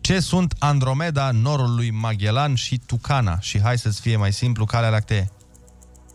Ce 0.00 0.20
sunt 0.20 0.54
Andromeda, 0.58 1.30
norul 1.30 1.74
lui 1.74 1.90
Magellan 1.90 2.54
și 2.54 2.80
Tucana? 2.86 3.38
Și 3.40 3.60
hai 3.60 3.78
să-ți 3.78 4.00
fie 4.00 4.16
mai 4.16 4.32
simplu, 4.32 4.64
Calea 4.64 4.88
Lactee. 4.88 5.30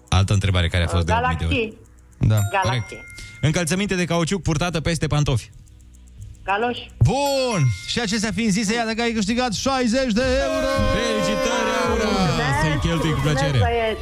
Altă 0.10 0.34
întrebare 0.34 0.68
care 0.68 0.84
a 0.84 0.88
fost 0.88 1.06
de 1.06 1.12
8000 1.12 1.38
de 1.38 1.46
ori. 1.46 1.54
Galaxii. 1.54 1.78
Da. 2.20 2.40
Galaxie. 2.64 3.04
Încălțăminte 3.42 3.96
de 3.96 4.06
cauciuc 4.06 4.42
purtată 4.42 4.82
peste 4.82 5.08
pantofi. 5.08 5.52
Galoși. 6.44 6.92
Bun! 6.98 7.62
Și 7.88 8.00
acestea 8.00 8.32
fiind 8.32 8.52
zise, 8.52 8.74
iată 8.74 8.94
că 8.94 9.02
ai 9.02 9.12
câștigat 9.12 9.54
60 9.54 10.12
de 10.14 10.22
euro! 10.48 10.72
Felicitări, 10.96 11.70
Aura! 11.88 12.62
Să-i 12.62 12.80
cheltui 12.80 13.14
cu 13.14 13.20
plăcere. 13.20 13.58
Mulțumesc, 13.58 13.70
băieți. 13.70 14.02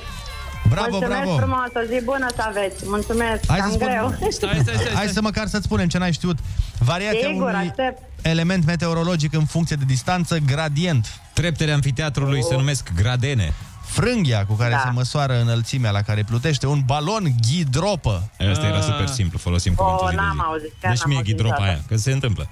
Bravo, 0.70 0.88
Mulțumesc 0.90 1.22
bravo! 1.22 1.38
frumos, 1.38 1.70
o 1.76 1.80
zi 1.96 2.04
bună 2.04 2.28
să 2.36 2.44
aveți. 2.48 2.76
Mulțumesc, 2.86 3.48
Hai 3.48 3.60
cam 3.60 3.72
să, 3.72 3.78
greu. 3.78 4.16
spun, 4.30 4.50
hai 4.94 5.08
să 5.08 5.22
măcar 5.22 5.48
să-ți 5.48 5.64
spunem 5.66 5.88
ce 5.88 5.98
n-ai 5.98 6.12
știut. 6.14 6.38
Variația 6.80 7.28
Sigur, 7.28 7.48
unui 7.48 7.68
aștept. 7.70 8.02
element 8.22 8.66
meteorologic 8.66 9.34
în 9.34 9.46
funcție 9.46 9.76
de 9.76 9.84
distanță, 9.88 10.38
gradient. 10.38 11.08
Treptele 11.34 11.72
amfiteatrului 11.72 12.44
se 12.44 12.56
numesc 12.56 12.90
gradene. 12.96 13.54
Frânghia 13.86 14.46
cu 14.46 14.54
care 14.54 14.72
Da. 14.72 14.82
se 14.84 14.90
măsoară 14.94 15.42
înălțimea 15.42 15.92
la 15.92 16.02
care 16.02 16.24
plutește 16.24 16.68
un 16.68 16.82
balon 16.86 17.36
ghidropă. 17.50 18.32
Asta 18.52 18.66
era 18.66 18.82
super 18.82 19.08
simplu, 19.08 19.38
folosim 19.38 19.74
O, 19.78 19.84
cuvântul 19.84 20.08
zi 20.10 20.16
de 20.16 20.22
n-am 20.22 20.34
zi. 20.36 20.42
auzit, 20.46 20.74
chiar 20.82 20.92
Deci 20.92 21.00
n-am 21.00 21.10
mie 21.10 21.18
auzit 21.18 21.32
ghidropa 21.34 21.56
niciodată. 21.56 21.82
aia, 21.82 21.88
că 21.88 21.96
se 21.98 22.12
întâmplă. 22.12 22.50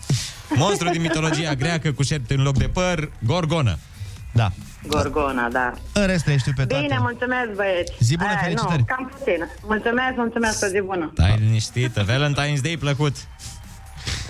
Monstru 0.56 0.90
din 0.90 1.02
mitologia 1.02 1.54
greacă 1.54 1.92
cu 1.92 2.04
șerpi 2.04 2.34
în 2.34 2.42
loc 2.44 2.58
de 2.58 2.68
păr, 2.68 3.10
gorgonă. 3.20 3.78
Da. 4.32 4.52
Gorgona, 4.88 5.50
da. 5.50 5.74
În 5.94 6.06
rest 6.06 6.26
le 6.28 6.38
știu 6.38 6.52
pe 6.56 6.66
toate. 6.66 6.84
Bine, 6.84 6.98
mulțumesc, 7.02 7.50
băieți. 7.56 7.94
Zi 8.00 8.16
bună, 8.16 8.30
Eh, 8.34 8.40
felicitări. 8.44 8.78
Nu, 8.88 8.96
cam 8.96 9.12
puțin. 9.18 9.50
Mulțumesc, 9.64 10.14
mulțumesc, 10.16 10.64
o 10.64 10.68
zi 10.68 10.82
bună. 10.82 11.12
Stai 11.14 11.38
liniștită, 11.40 12.04
Valentine's 12.06 12.62
Day 12.62 12.78
plăcut. 12.80 13.16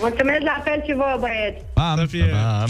Mulțumesc 0.00 0.40
la 0.40 0.60
fel 0.64 0.82
și 0.86 0.92
vouă, 0.94 1.16
băieți. 1.20 1.64
Pa, 1.74 1.94
Să 1.98 2.06
fie. 2.06 2.24
Pa. 2.24 2.64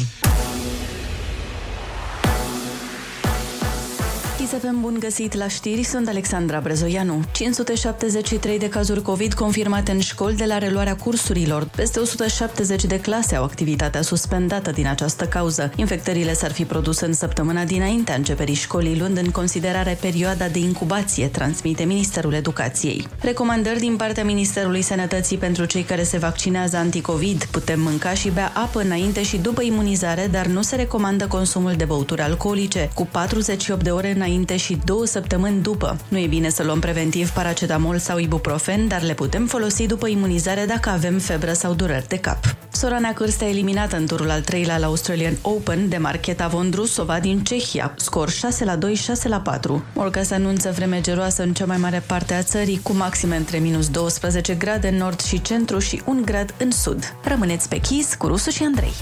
ISFM 4.49 4.81
bun 4.81 4.97
găsit 4.99 5.35
la 5.35 5.49
știri, 5.49 5.83
sunt 5.83 6.09
Alexandra 6.09 6.61
Brezoianu. 6.61 7.23
573 7.33 8.59
de 8.59 8.69
cazuri 8.69 9.03
COVID 9.03 9.35
confirmate 9.35 9.93
în 9.93 10.01
școli 10.01 10.37
de 10.37 10.45
la 10.45 10.59
reluarea 10.59 10.97
cursurilor. 10.97 11.65
Peste 11.77 12.01
170 12.01 12.85
de 12.85 13.01
clase 13.01 13.37
au 13.37 13.45
activitatea 13.45 14.03
suspendată 14.03 14.71
din 14.71 14.87
această 14.87 15.25
cauză. 15.25 15.73
Infectările 15.77 16.33
s-ar 16.33 16.53
fi 16.53 16.65
produs 16.65 17.01
în 17.01 17.13
săptămâna 17.13 17.65
dinaintea 17.65 18.15
începerii 18.15 18.55
școlii, 18.55 18.99
luând 18.99 19.17
în 19.17 19.31
considerare 19.31 19.99
perioada 20.01 20.49
de 20.49 20.59
incubație, 20.59 21.27
transmite 21.27 21.85
Ministerul 21.85 22.33
Educației. 22.33 23.09
Recomandări 23.21 23.79
din 23.79 23.97
partea 23.97 24.25
Ministerului 24.25 24.83
Sănătății 24.83 25.37
pentru 25.37 25.65
cei 25.65 25.83
care 25.83 26.03
se 26.03 26.19
vaccinează 26.19 26.77
anticovid. 26.77 27.45
Putem 27.45 27.81
mânca 27.81 28.15
și 28.15 28.31
bea 28.31 28.53
apă 28.55 28.81
înainte 28.81 29.23
și 29.23 29.37
după 29.37 29.63
imunizare, 29.63 30.29
dar 30.31 30.47
nu 30.47 30.63
se 30.63 30.77
recomandă 30.77 31.27
consumul 31.27 31.73
de 31.73 31.85
băuturi 31.85 32.21
alcoolice, 32.21 32.91
cu 32.95 33.09
48 33.11 33.83
de 33.83 33.91
ore 33.91 34.13
înainte 34.15 34.37
și 34.47 34.79
două 34.85 35.07
săptămâni 35.07 35.63
după. 35.63 35.97
Nu 36.09 36.19
e 36.19 36.27
bine 36.27 36.49
să 36.49 36.63
luăm 36.63 36.79
preventiv 36.79 37.31
paracetamol 37.31 37.99
sau 37.99 38.19
ibuprofen, 38.19 38.89
dar 38.89 39.03
le 39.03 39.15
putem 39.15 39.47
folosi 39.47 39.87
după 39.87 40.07
imunizare 40.07 40.65
dacă 40.65 40.89
avem 40.89 41.19
febră 41.19 41.53
sau 41.53 41.75
dureri 41.75 42.09
de 42.09 42.19
cap. 42.19 42.39
Sorana 42.73 43.13
Cârstea 43.13 43.49
eliminată 43.49 43.97
în 43.97 44.07
turul 44.07 44.31
al 44.31 44.41
treilea 44.41 44.79
la 44.79 44.87
Australian 44.87 45.37
Open 45.43 45.89
de 45.89 45.97
Marcheta 45.97 46.47
Vondrusova 46.47 47.21
din 47.21 47.45
Cehia, 47.45 47.95
scor 47.97 48.31
6 48.31 48.65
la 48.65 48.77
2, 48.77 48.95
6 48.95 49.29
la 49.29 49.41
4. 49.41 49.85
Olga 49.95 50.21
anunță 50.31 50.71
vreme 50.71 51.01
geroasă 51.01 51.43
în 51.43 51.53
cea 51.53 51.67
mai 51.67 51.77
mare 51.77 52.03
parte 52.07 52.35
a 52.35 52.43
țării, 52.43 52.81
cu 52.83 52.93
maxime 52.93 53.37
între 53.37 53.59
minus 53.59 53.89
12 53.89 54.55
grade 54.55 54.89
în 54.89 54.97
nord 54.97 55.21
și 55.21 55.43
centru 55.43 55.79
și 55.79 56.03
1 56.05 56.21
grad 56.25 56.55
în 56.59 56.71
sud. 56.71 57.15
Rămâneți 57.25 57.69
pe 57.69 57.79
chis 57.79 58.15
cu 58.15 58.27
Rusu 58.27 58.51
și 58.51 58.63
Andrei. 58.63 58.93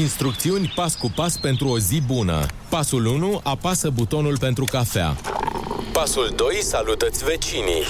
Instrucțiuni 0.00 0.72
pas 0.74 0.94
cu 0.94 1.10
pas 1.14 1.36
pentru 1.38 1.68
o 1.68 1.78
zi 1.78 2.00
bună. 2.06 2.46
Pasul 2.68 3.06
1. 3.06 3.40
Apasă 3.42 3.90
butonul 3.90 4.38
pentru 4.38 4.64
cafea. 4.64 5.16
Pasul 5.92 6.32
2. 6.36 6.58
Salută-ți 6.62 7.24
vecinii. 7.24 7.82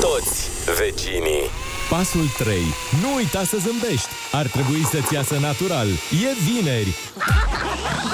Toți 0.00 0.48
vecinii. 0.78 1.44
Pasul 1.90 2.26
3. 2.38 2.56
Nu 3.02 3.14
uita 3.16 3.44
să 3.44 3.56
zâmbești. 3.56 4.08
Ar 4.32 4.46
trebui 4.46 4.84
să-ți 4.84 5.14
iasă 5.14 5.38
natural. 5.40 5.88
E 6.26 6.30
vineri. 6.48 6.94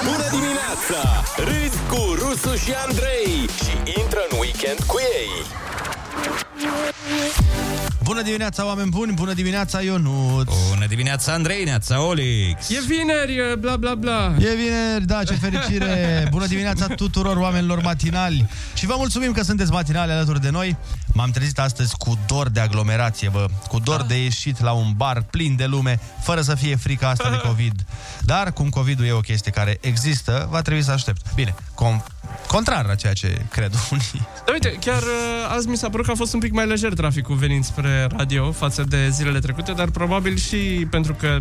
Bună 0.05 0.27
dimineața! 0.31 1.01
Râzi 1.37 1.79
cu 1.89 2.13
Rusu 2.13 2.55
și 2.55 2.71
Andrei 2.87 3.49
și 3.63 3.99
intră 4.01 4.19
în 4.29 4.37
weekend 4.39 4.79
cu 4.87 4.97
ei. 5.19 5.31
Bună 8.07 8.21
dimineața, 8.21 8.65
oameni 8.65 8.89
buni! 8.89 9.13
Bună 9.13 9.33
dimineața, 9.33 9.81
Ionut! 9.81 10.49
Bună 10.69 10.85
dimineața, 10.87 11.33
Andrei, 11.33 11.63
neața, 11.63 12.01
Olix! 12.01 12.69
E 12.69 12.79
vineri, 12.87 13.51
e 13.51 13.55
bla 13.55 13.75
bla 13.75 13.95
bla. 13.95 14.35
E 14.39 14.55
vineri, 14.55 15.05
da, 15.05 15.23
ce 15.23 15.33
fericire! 15.33 15.87
Bună 16.31 16.45
dimineața 16.45 16.87
tuturor 16.87 17.37
oamenilor 17.37 17.81
matinali! 17.81 18.49
Și 18.73 18.85
vă 18.85 18.93
mulțumim 18.97 19.31
că 19.31 19.43
sunteți 19.43 19.71
matinali 19.71 20.11
alături 20.11 20.41
de 20.41 20.49
noi. 20.49 20.77
M-am 21.13 21.29
trezit 21.29 21.59
astăzi 21.59 21.97
cu 21.97 22.17
dor 22.27 22.49
de 22.49 22.59
aglomerație, 22.59 23.29
bă, 23.29 23.45
cu 23.67 23.79
dor 23.79 24.03
de 24.03 24.23
ieșit 24.23 24.61
la 24.61 24.71
un 24.71 24.93
bar 24.95 25.21
plin 25.21 25.55
de 25.55 25.65
lume, 25.65 25.99
fără 26.21 26.41
să 26.41 26.55
fie 26.55 26.75
frica 26.75 27.09
asta 27.09 27.29
de 27.29 27.37
COVID. 27.47 27.85
Dar, 28.21 28.53
cum 28.53 28.69
COVID-ul 28.69 29.05
e 29.05 29.11
o 29.11 29.19
chestie 29.19 29.51
care 29.51 29.77
există, 29.81 30.47
va 30.51 30.61
trebui 30.61 30.83
să 30.83 30.91
aștept. 30.91 31.21
Bine, 31.35 31.55
com- 31.55 32.16
contrar 32.47 32.85
la 32.85 32.95
ceea 32.95 33.13
ce 33.13 33.41
cred 33.51 33.73
unii. 33.91 34.27
Da, 34.45 34.51
uite, 34.51 34.77
chiar 34.79 35.01
uh, 35.01 35.55
azi 35.55 35.67
mi 35.67 35.77
s-a 35.77 35.89
părut 35.89 36.05
că 36.05 36.11
a 36.11 36.15
fost 36.15 36.33
un 36.33 36.39
pic 36.39 36.51
mai 36.51 36.67
lejer 36.67 36.93
traficul 36.93 37.35
venind 37.35 37.63
spre 37.65 38.07
radio 38.17 38.51
față 38.51 38.83
de 38.83 39.09
zilele 39.09 39.39
trecute, 39.39 39.71
dar 39.71 39.89
probabil 39.89 40.37
și 40.37 40.87
pentru 40.89 41.13
că 41.13 41.37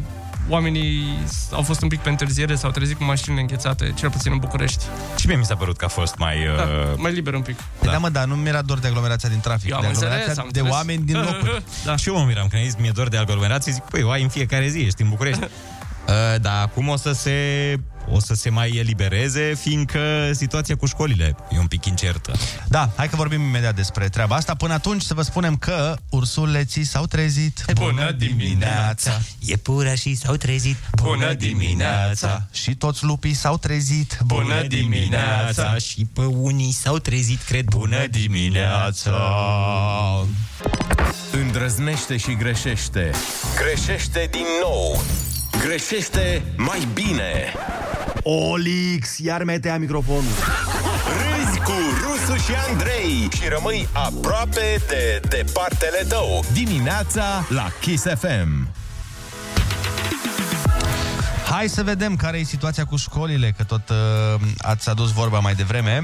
oamenii 0.48 1.18
au 1.52 1.62
fost 1.62 1.82
un 1.82 1.88
pic 1.88 1.98
pe 2.00 2.08
întârziere, 2.08 2.54
s-au 2.54 2.70
trezit 2.70 2.96
cu 2.96 3.04
mașinile 3.04 3.40
înghețate, 3.40 3.92
cel 3.96 4.10
puțin 4.10 4.32
în 4.32 4.38
București. 4.38 4.84
Și 5.18 5.26
mie 5.26 5.36
mi 5.36 5.44
s-a 5.44 5.54
părut 5.56 5.76
că 5.76 5.84
a 5.84 5.88
fost 5.88 6.16
mai... 6.18 6.36
Da, 6.56 6.62
Uh... 6.62 6.94
mai 6.96 7.12
liber 7.12 7.34
un 7.34 7.40
pic. 7.40 7.56
Da, 7.82 7.90
da 7.90 7.98
mă, 7.98 8.08
dar 8.08 8.24
nu 8.24 8.34
mi-era 8.34 8.62
dor 8.62 8.78
de 8.78 8.86
aglomerația 8.86 9.28
din 9.28 9.40
trafic, 9.40 9.70
Eu 9.70 9.76
am 9.76 9.82
de 9.82 9.88
înțeles, 9.88 10.10
aglomerația 10.12 10.42
am 10.42 10.48
de 10.52 10.58
înțeles. 10.58 10.78
oameni 10.78 11.04
din 11.04 11.16
locuri. 11.30 11.62
Da. 11.84 11.96
Și 11.96 12.08
eu 12.08 12.14
mă 12.18 12.24
miram 12.26 12.46
când 12.48 12.62
ai 12.62 12.68
zis, 12.68 12.78
mi-e 12.80 12.90
dor 12.94 13.08
de 13.08 13.16
aglomerație, 13.16 13.72
zic, 13.72 13.82
păi, 13.82 14.02
o 14.02 14.10
ai 14.10 14.22
în 14.22 14.28
fiecare 14.28 14.68
zi, 14.68 14.78
ești 14.78 15.02
în 15.02 15.08
București. 15.08 15.42
uh, 15.44 16.40
dar 16.40 16.62
acum 16.62 16.88
o 16.88 16.96
să 16.96 17.12
se 17.12 17.32
o 18.10 18.20
să 18.20 18.34
se 18.34 18.50
mai 18.50 18.70
elibereze, 18.70 19.54
fiindcă 19.60 20.30
situația 20.32 20.76
cu 20.76 20.86
școlile 20.86 21.36
e 21.50 21.58
un 21.58 21.66
pic 21.66 21.84
incertă. 21.84 22.32
Da, 22.68 22.90
hai 22.96 23.08
că 23.08 23.16
vorbim 23.16 23.40
imediat 23.40 23.74
despre 23.74 24.08
treaba 24.08 24.36
asta. 24.36 24.54
Până 24.54 24.72
atunci 24.72 25.02
să 25.02 25.14
vă 25.14 25.22
spunem 25.22 25.56
că 25.56 25.96
ursuleții 26.10 26.84
s-au 26.84 27.06
trezit. 27.06 27.64
Bună 27.74 28.10
dimineața! 28.10 29.20
Iepurașii 29.38 30.14
s-au 30.14 30.34
trezit. 30.34 30.76
Bună 31.02 31.32
dimineața! 31.32 32.46
Și 32.52 32.74
toți 32.74 33.04
lupii 33.04 33.34
s-au 33.34 33.56
trezit. 33.58 34.18
Bună 34.24 34.62
dimineața! 34.62 35.76
Și 35.76 36.06
pe 36.12 36.24
unii 36.24 36.72
s-au 36.72 36.98
trezit, 36.98 37.42
cred. 37.42 37.64
Bună 37.64 38.06
dimineața! 38.06 39.14
Îndrăznește 41.32 42.16
și 42.16 42.34
greșește. 42.34 43.10
Greșește 43.56 44.28
din 44.30 44.46
nou. 44.62 45.02
Greșește 45.60 46.42
mai 46.56 46.88
bine. 46.94 47.52
Olix, 48.28 49.18
iar 49.18 49.42
metea 49.42 49.78
microfonul. 49.78 50.22
Râzi 51.18 51.58
cu 51.58 51.72
Rusu 52.02 52.36
și 52.42 52.52
Andrei 52.70 53.28
și 53.36 53.48
rămâi 53.48 53.88
aproape 53.92 54.80
de 54.88 55.20
departele 55.28 56.04
tău. 56.08 56.44
Dimineața 56.52 57.46
la 57.48 57.68
Kiss 57.80 58.02
FM. 58.02 58.68
Hai 61.56 61.68
să 61.68 61.82
vedem 61.82 62.16
care 62.16 62.38
e 62.38 62.42
situația 62.42 62.84
cu 62.84 62.96
școlile, 62.96 63.54
că 63.56 63.64
tot 63.64 63.88
uh, 63.88 64.40
ați 64.58 64.88
adus 64.88 65.12
vorba 65.12 65.38
mai 65.38 65.54
devreme. 65.54 66.02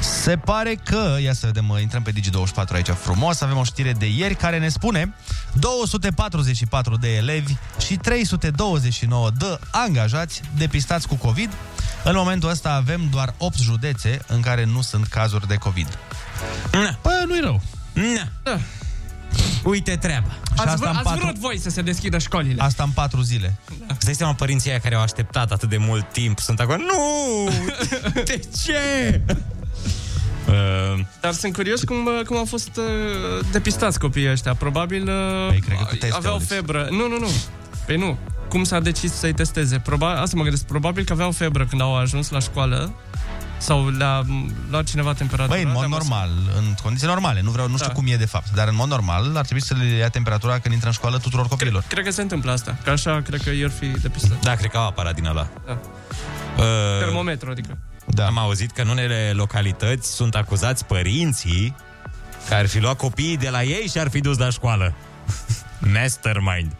Se 0.00 0.36
pare 0.36 0.74
că, 0.74 1.16
ia 1.22 1.32
să 1.32 1.46
vedem, 1.46 1.68
uh, 1.68 1.80
intrăm 1.80 2.02
pe 2.02 2.12
Digi24 2.12 2.72
aici 2.72 2.88
frumos, 2.88 3.40
avem 3.40 3.56
o 3.56 3.64
știre 3.64 3.92
de 3.92 4.06
ieri 4.06 4.34
care 4.34 4.58
ne 4.58 4.68
spune 4.68 5.14
244 5.52 6.96
de 6.96 7.16
elevi 7.16 7.52
și 7.86 7.96
329 7.96 9.30
de 9.38 9.58
angajați 9.70 10.42
depistați 10.56 11.08
cu 11.08 11.14
COVID. 11.14 11.52
În 12.04 12.14
momentul 12.16 12.48
ăsta 12.48 12.74
avem 12.74 13.08
doar 13.10 13.34
8 13.38 13.58
județe 13.58 14.18
în 14.26 14.40
care 14.40 14.64
nu 14.64 14.80
sunt 14.82 15.06
cazuri 15.06 15.46
de 15.46 15.54
COVID. 15.54 15.98
Bă, 17.02 17.24
nu-i 17.26 17.40
rău. 17.40 17.60
Na. 17.92 18.28
Da. 18.42 18.58
Uite 19.64 19.96
treaba. 19.96 20.26
Ați, 20.56 20.68
asta 20.68 20.74
vă, 20.76 20.84
în 20.84 20.94
ați 20.96 21.02
patru- 21.04 21.24
vrut 21.24 21.38
voi 21.38 21.58
să 21.58 21.70
se 21.70 21.82
deschidă 21.82 22.18
școlile. 22.18 22.62
Asta 22.62 22.82
în 22.82 22.90
4 22.90 23.20
zile. 23.20 23.54
Îți 23.88 24.04
dai 24.04 24.14
seama 24.14 24.34
părinții 24.34 24.70
aia 24.70 24.78
care 24.80 24.94
au 24.94 25.02
așteptat 25.02 25.50
atât 25.52 25.68
de 25.68 25.76
mult 25.76 26.12
timp 26.12 26.38
sunt 26.38 26.60
acolo? 26.60 26.76
Nu! 26.78 27.50
De 28.24 28.40
ce? 28.64 29.20
Uh, 30.48 31.00
Dar 31.20 31.32
sunt 31.32 31.52
curios 31.54 31.82
cum, 31.84 31.96
uh, 32.06 32.26
cum 32.26 32.36
au 32.36 32.44
fost 32.44 32.70
uh, 32.76 33.44
depistați 33.52 33.98
copiii 33.98 34.30
ăștia. 34.30 34.54
Probabil 34.54 35.02
uh, 35.08 35.48
Păi, 35.48 35.60
cred 35.60 35.78
că 35.78 35.84
cu 35.84 35.94
teste, 35.96 36.16
aveau 36.16 36.34
Alex. 36.34 36.48
febră. 36.48 36.88
Nu, 36.90 37.08
nu, 37.08 37.18
nu. 37.18 37.28
Păi 37.86 37.96
nu. 37.96 38.18
Cum 38.48 38.64
s-a 38.64 38.80
decis 38.80 39.12
să-i 39.12 39.32
testeze? 39.32 39.78
Probabil, 39.78 40.22
asta 40.22 40.36
mă 40.36 40.42
gândesc. 40.42 40.64
Probabil 40.64 41.04
că 41.04 41.12
aveau 41.12 41.30
febră 41.30 41.66
când 41.66 41.80
au 41.80 41.96
ajuns 41.96 42.30
la 42.30 42.38
școală 42.38 42.94
sau 43.58 43.88
le-a 43.88 44.20
m, 44.20 44.54
luat 44.70 44.84
cineva 44.84 45.12
temperatura. 45.12 45.56
Băi, 45.56 45.64
în 45.64 45.70
mod 45.72 45.78
le-a 45.80 45.86
măsurat. 45.88 46.08
normal, 46.08 46.30
în 46.56 46.74
condiții 46.82 47.06
normale, 47.06 47.40
nu 47.40 47.50
vreau, 47.50 47.68
nu 47.68 47.74
știu 47.76 47.88
Da. 47.88 47.92
cum 47.94 48.04
e 48.08 48.16
de 48.16 48.24
fapt, 48.26 48.50
dar 48.54 48.68
în 48.68 48.74
mod 48.74 48.88
normal 48.88 49.36
ar 49.36 49.44
trebui 49.44 49.62
să 49.62 49.74
le 49.74 49.84
ia 49.84 50.08
temperatura 50.08 50.58
când 50.58 50.72
intră 50.74 50.88
în 50.88 50.94
școală 50.94 51.18
tuturor 51.18 51.48
copiilor. 51.48 51.84
Cred 51.88 52.04
că 52.04 52.10
se 52.10 52.22
întâmplă 52.22 52.52
asta. 52.52 52.76
Că 52.84 52.90
așa 52.90 53.20
cred 53.24 53.42
că 53.42 53.50
i-ar 53.50 53.70
fi 53.70 53.86
depistat. 53.86 54.40
da, 54.40 54.54
cred 54.54 54.70
că 54.70 54.76
au 54.76 54.86
aparat 54.86 55.14
din 55.14 55.24
ăla. 55.26 55.48
Da. 55.66 55.78
Uh, 56.58 56.64
Termometru, 56.98 57.50
adică. 57.50 57.78
Da. 58.06 58.26
Am 58.26 58.38
auzit 58.38 58.70
că 58.70 58.82
în 58.82 58.88
unele 58.88 59.32
localități 59.34 60.14
sunt 60.14 60.34
acuzați 60.34 60.84
părinții 60.84 61.74
că 62.48 62.54
ar 62.54 62.66
fi 62.66 62.78
luat 62.80 62.96
copiii 62.96 63.36
de 63.36 63.48
la 63.50 63.62
ei 63.62 63.88
și 63.90 63.98
ar 63.98 64.08
fi 64.10 64.20
dus 64.20 64.38
la 64.38 64.50
școală. 64.50 64.94
Mastermind. 65.94 66.72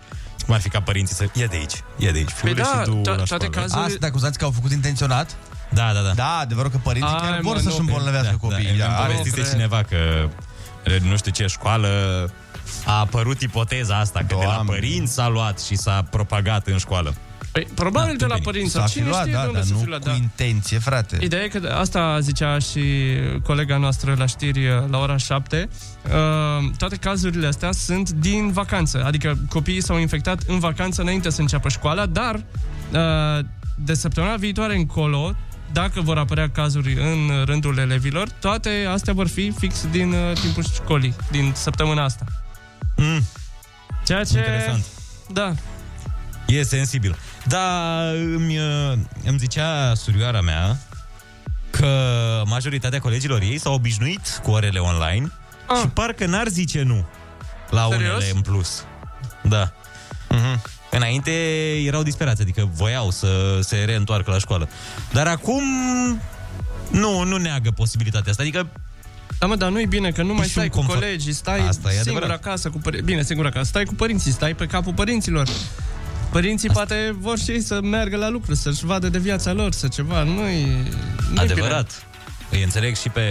Cum 0.45 0.55
ar 0.55 0.61
fi 0.61 0.69
ca 0.69 0.81
părinții 0.81 1.15
să... 1.15 1.27
Ia 1.33 1.47
de 1.47 1.57
aici, 1.57 1.83
ia 1.97 2.11
de 2.11 2.19
aici. 2.19 2.33
Păi 2.41 2.53
fiule, 2.53 2.63
da, 2.63 2.79
și 2.83 2.91
tu 2.91 3.01
to- 3.01 3.05
la 3.05 3.23
toate 3.23 3.25
școală. 3.45 3.49
cazurile- 3.49 3.85
Asta 3.87 3.97
te 4.01 4.07
acuzați 4.07 4.39
că 4.39 4.45
au 4.45 4.51
făcut 4.51 4.73
intenționat? 4.73 5.37
Da, 5.71 5.91
da, 5.95 6.01
da. 6.01 6.13
Da, 6.15 6.37
adevărul 6.41 6.71
că 6.71 6.79
părinții 6.83 7.15
Ai, 7.15 7.21
chiar 7.21 7.41
mă, 7.43 7.51
vor 7.51 7.59
să-și 7.59 7.77
nu, 7.79 7.85
îmbolnăvească 7.87 8.37
da, 8.41 8.49
copiii. 8.49 8.79
Da, 8.79 8.85
Da, 8.85 8.87
îmi 8.87 8.95
are- 8.95 9.07
povestise 9.13 9.41
cred. 9.41 9.51
cineva 9.53 9.83
că 9.89 9.97
e, 10.85 10.99
nu 11.09 11.17
știu 11.17 11.31
ce 11.31 11.47
școală 11.47 11.89
a 12.85 12.99
apărut 12.99 13.41
ipoteza 13.41 13.99
asta, 13.99 14.19
că 14.19 14.27
de 14.29 14.35
la 14.35 14.43
Doamne. 14.45 14.73
părinți 14.73 15.13
s-a 15.13 15.29
luat 15.29 15.61
și 15.61 15.77
s-a 15.77 16.07
propagat 16.11 16.67
în 16.67 16.79
școală. 16.79 17.15
Păi, 17.53 17.67
probabil 17.75 18.17
de 18.17 18.25
la 18.27 18.37
părinți. 18.43 18.73
S-a 18.73 18.79
Sau 18.79 18.89
fi 18.89 18.93
cine 18.95 19.09
luat, 19.09 19.21
știe 19.21 19.33
da, 19.33 19.41
de 19.41 19.47
unde 19.47 19.59
dar 19.59 19.67
să 19.67 19.73
nu 19.73 19.79
fi 19.79 19.87
luat, 19.87 20.01
cu 20.03 20.09
da. 20.09 20.15
intenție, 20.15 20.79
frate. 20.79 21.19
Ideea 21.21 21.43
e 21.43 21.49
că 21.49 21.75
asta 21.79 22.19
zicea 22.21 22.59
și 22.59 22.81
colega 23.43 23.77
noastră 23.77 24.15
la 24.19 24.27
știri 24.27 24.67
uh, 24.69 24.75
la 24.91 24.99
ora 24.99 25.17
7. 25.17 25.69
Uh, 26.05 26.11
toate 26.79 26.97
cazurile 26.97 27.47
astea 27.47 27.73
sunt 27.73 28.11
din 28.11 28.53
vacanță. 28.53 29.05
Adică 29.05 29.39
copiii 29.49 29.83
s-au 29.83 29.99
infectat 29.99 30.43
în 30.47 30.59
vacanță 30.59 31.03
înainte 31.03 31.31
să 31.31 31.41
înceapă 31.41 31.69
școala, 31.69 32.07
dar 32.07 32.35
uh, 32.35 33.45
de 33.77 33.95
săptămâna 33.95 34.37
viitoare 34.37 34.77
încolo, 34.77 35.35
dacă 35.81 36.01
vor 36.01 36.19
apărea 36.19 36.51
cazuri 36.51 36.95
în 36.95 37.45
rândul 37.45 37.79
elevilor, 37.79 38.29
toate 38.31 38.87
astea 38.89 39.13
vor 39.13 39.29
fi 39.29 39.51
fix 39.59 39.87
din 39.91 40.13
uh, 40.13 40.33
timpul 40.41 40.65
școlii, 40.65 41.15
din 41.31 41.53
săptămâna 41.57 42.05
asta. 42.05 42.25
Mm. 42.97 43.23
Ceea 44.05 44.25
ce... 44.25 44.37
Interesant. 44.39 44.85
Da. 45.33 45.55
E 46.47 46.63
sensibil. 46.63 47.17
Da, 47.45 47.99
îmi, 48.11 48.59
uh, 48.59 48.93
îmi 49.25 49.39
zicea 49.39 49.95
surioara 49.95 50.41
mea 50.41 50.77
că 51.71 51.89
majoritatea 52.47 52.99
colegilor 52.99 53.41
ei 53.43 53.59
s-au 53.59 53.75
obișnuit 53.75 54.41
cu 54.43 54.51
orele 54.51 54.79
online 54.79 55.33
Ah. 55.67 55.77
și 55.81 55.87
parcă 55.87 56.27
n-ar 56.27 56.49
zice 56.49 56.83
nu 56.83 57.07
la 57.71 57.87
Serios? 57.91 58.15
unele 58.15 58.31
în 58.35 58.41
plus. 58.41 58.85
Da. 59.43 59.73
Mhm. 60.29 60.63
Înainte 60.97 61.31
erau 61.85 62.03
disperați, 62.03 62.43
adică 62.43 62.69
voiau 62.75 63.11
să 63.11 63.59
se 63.63 63.77
reîntoarcă 63.87 64.31
la 64.31 64.39
școală. 64.39 64.69
Dar 65.13 65.27
acum 65.27 65.63
nu, 66.91 67.23
nu 67.23 67.37
neagă 67.37 67.71
posibilitatea 67.71 68.31
asta. 68.31 68.43
Adică 68.43 68.69
Da, 69.39 69.47
mă, 69.47 69.57
dar 69.57 69.71
nu 69.71 69.81
e 69.81 69.87
bine 69.87 70.11
că 70.11 70.23
nu 70.23 70.35
mai 70.35 70.45
și 70.47 70.51
stai 70.51 70.65
un 70.65 70.71
cu 70.71 70.77
confort. 70.77 70.99
colegii, 71.01 71.33
stai 71.33 71.67
Asta 71.69 71.89
e 71.89 71.93
singur 72.03 72.23
adevărat. 72.23 72.45
acasă 72.45 72.71
cu 72.71 72.79
părinții. 72.79 73.07
Bine, 73.07 73.23
singur 73.23 73.47
acasă, 73.47 73.65
stai 73.65 73.85
cu 73.85 73.95
părinții, 73.95 74.31
stai 74.33 74.55
pe 74.55 74.67
capul 74.67 74.93
părinților. 74.93 75.49
Părinții 76.31 76.69
Asta... 76.69 76.81
poate 76.85 77.17
vor 77.19 77.39
și 77.39 77.51
ei 77.51 77.61
să 77.61 77.81
meargă 77.83 78.17
la 78.17 78.29
lucru, 78.29 78.55
să-și 78.55 78.85
vadă 78.85 79.09
de 79.09 79.19
viața 79.19 79.53
lor, 79.53 79.73
să 79.73 79.89
ceva. 79.89 80.23
Nu-i, 80.23 80.65
nu 81.35 81.41
adevărat. 81.41 82.07
Îi 82.51 82.63
înțeleg 82.63 82.97
și 82.97 83.09
pe, 83.09 83.23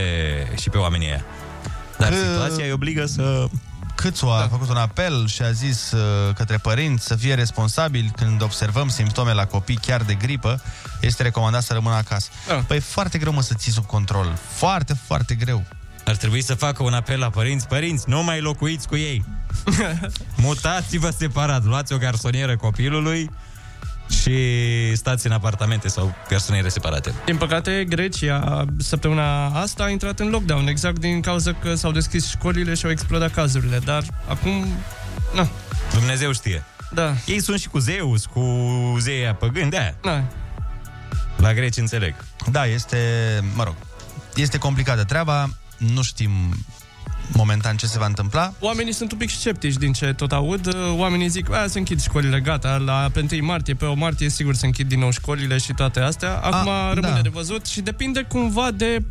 și 0.61 0.69
pe 0.69 0.77
oamenii 0.77 1.07
ăia. 1.07 1.25
Dar 1.97 2.09
Că- 2.09 2.15
situația 2.15 2.65
îi 2.65 2.71
obligă 2.71 3.05
să... 3.05 3.47
Câțu 4.05 4.25
a 4.25 4.39
da. 4.39 4.47
făcut 4.47 4.69
un 4.69 4.77
apel 4.77 5.27
și 5.27 5.41
a 5.41 5.51
zis 5.51 5.91
uh, 5.91 6.33
către 6.35 6.57
părinți 6.57 7.05
să 7.05 7.15
fie 7.15 7.33
responsabili 7.33 8.11
când 8.15 8.41
observăm 8.41 8.87
simptome 8.87 9.33
la 9.33 9.45
copii 9.45 9.75
chiar 9.75 10.01
de 10.01 10.13
gripă, 10.13 10.61
este 11.01 11.23
recomandat 11.23 11.63
să 11.63 11.73
rămână 11.73 11.95
acasă. 11.95 12.29
Da. 12.47 12.53
Păi 12.53 12.77
e 12.77 12.79
foarte 12.79 13.17
greu 13.17 13.33
mă 13.33 13.41
să 13.41 13.53
ții 13.57 13.71
sub 13.71 13.85
control. 13.85 14.37
Foarte, 14.49 14.93
foarte 15.05 15.35
greu. 15.35 15.63
Ar 16.05 16.15
trebui 16.15 16.41
să 16.41 16.53
facă 16.53 16.83
un 16.83 16.93
apel 16.93 17.19
la 17.19 17.29
părinți. 17.29 17.67
Părinți, 17.67 18.09
nu 18.09 18.23
mai 18.23 18.41
locuiți 18.41 18.87
cu 18.87 18.95
ei. 18.95 19.25
Mutați-vă 20.35 21.09
separat. 21.09 21.63
Luați 21.63 21.93
o 21.93 21.97
garsonieră 21.97 22.57
copilului 22.57 23.29
și 24.09 24.35
stați 24.95 25.25
în 25.25 25.31
apartamente 25.31 25.87
sau 25.87 26.15
garsoniere 26.29 26.69
separate. 26.69 27.13
Din 27.25 27.37
păcate, 27.37 27.85
Grecia 27.89 28.65
săptămâna 28.77 29.45
asta 29.45 29.83
a 29.83 29.89
intrat 29.89 30.19
în 30.19 30.29
lockdown, 30.29 30.67
exact 30.67 30.99
din 30.99 31.21
cauza 31.21 31.53
că 31.53 31.75
s-au 31.75 31.91
deschis 31.91 32.29
școlile 32.29 32.73
și 32.73 32.85
au 32.85 32.91
explodat 32.91 33.33
cazurile. 33.33 33.79
Dar 33.85 34.03
acum, 34.27 34.65
na, 35.35 35.47
Dumnezeu 35.93 36.31
știe. 36.31 36.63
da, 36.93 37.13
Ei 37.25 37.41
sunt 37.41 37.59
și 37.59 37.67
cu 37.67 37.77
Zeus, 37.79 38.25
cu 38.25 38.41
zeia 38.99 39.33
păgâni, 39.33 39.69
de 39.69 39.95
na, 40.03 40.23
La 41.37 41.53
greci 41.53 41.77
înțeleg. 41.77 42.15
Da, 42.51 42.65
este, 42.65 42.97
mă 43.55 43.63
rog, 43.63 43.75
este 44.35 44.57
complicată 44.57 45.03
treaba, 45.03 45.49
nu 45.77 46.01
știm 46.01 46.29
momentan 47.33 47.75
ce 47.77 47.85
se 47.85 47.99
va 47.99 48.05
întâmpla. 48.05 48.53
Oamenii 48.59 48.93
sunt 48.93 49.11
un 49.11 49.17
pic 49.17 49.29
sceptici 49.29 49.73
din 49.75 49.93
ce 49.93 50.13
tot 50.13 50.31
aud. 50.31 50.75
Oamenii 50.97 51.27
zic, 51.27 51.51
a, 51.53 51.65
se 51.67 51.77
închid 51.77 52.01
școlile, 52.01 52.39
gata, 52.39 52.77
la 52.77 53.09
pe 53.13 53.25
1 53.31 53.45
martie, 53.45 53.73
pe 53.73 53.85
8 53.85 53.97
martie, 53.99 54.29
sigur 54.29 54.55
se 54.55 54.65
închid 54.65 54.87
din 54.87 54.99
nou 54.99 55.11
școlile 55.11 55.57
și 55.57 55.73
toate 55.73 55.99
astea. 55.99 56.35
Acum 56.37 56.69
A, 56.69 56.93
rămâne 56.93 57.13
da. 57.15 57.21
de 57.21 57.29
văzut 57.29 57.65
și 57.65 57.81
depinde 57.81 58.21
cumva 58.21 58.71
de 58.71 59.03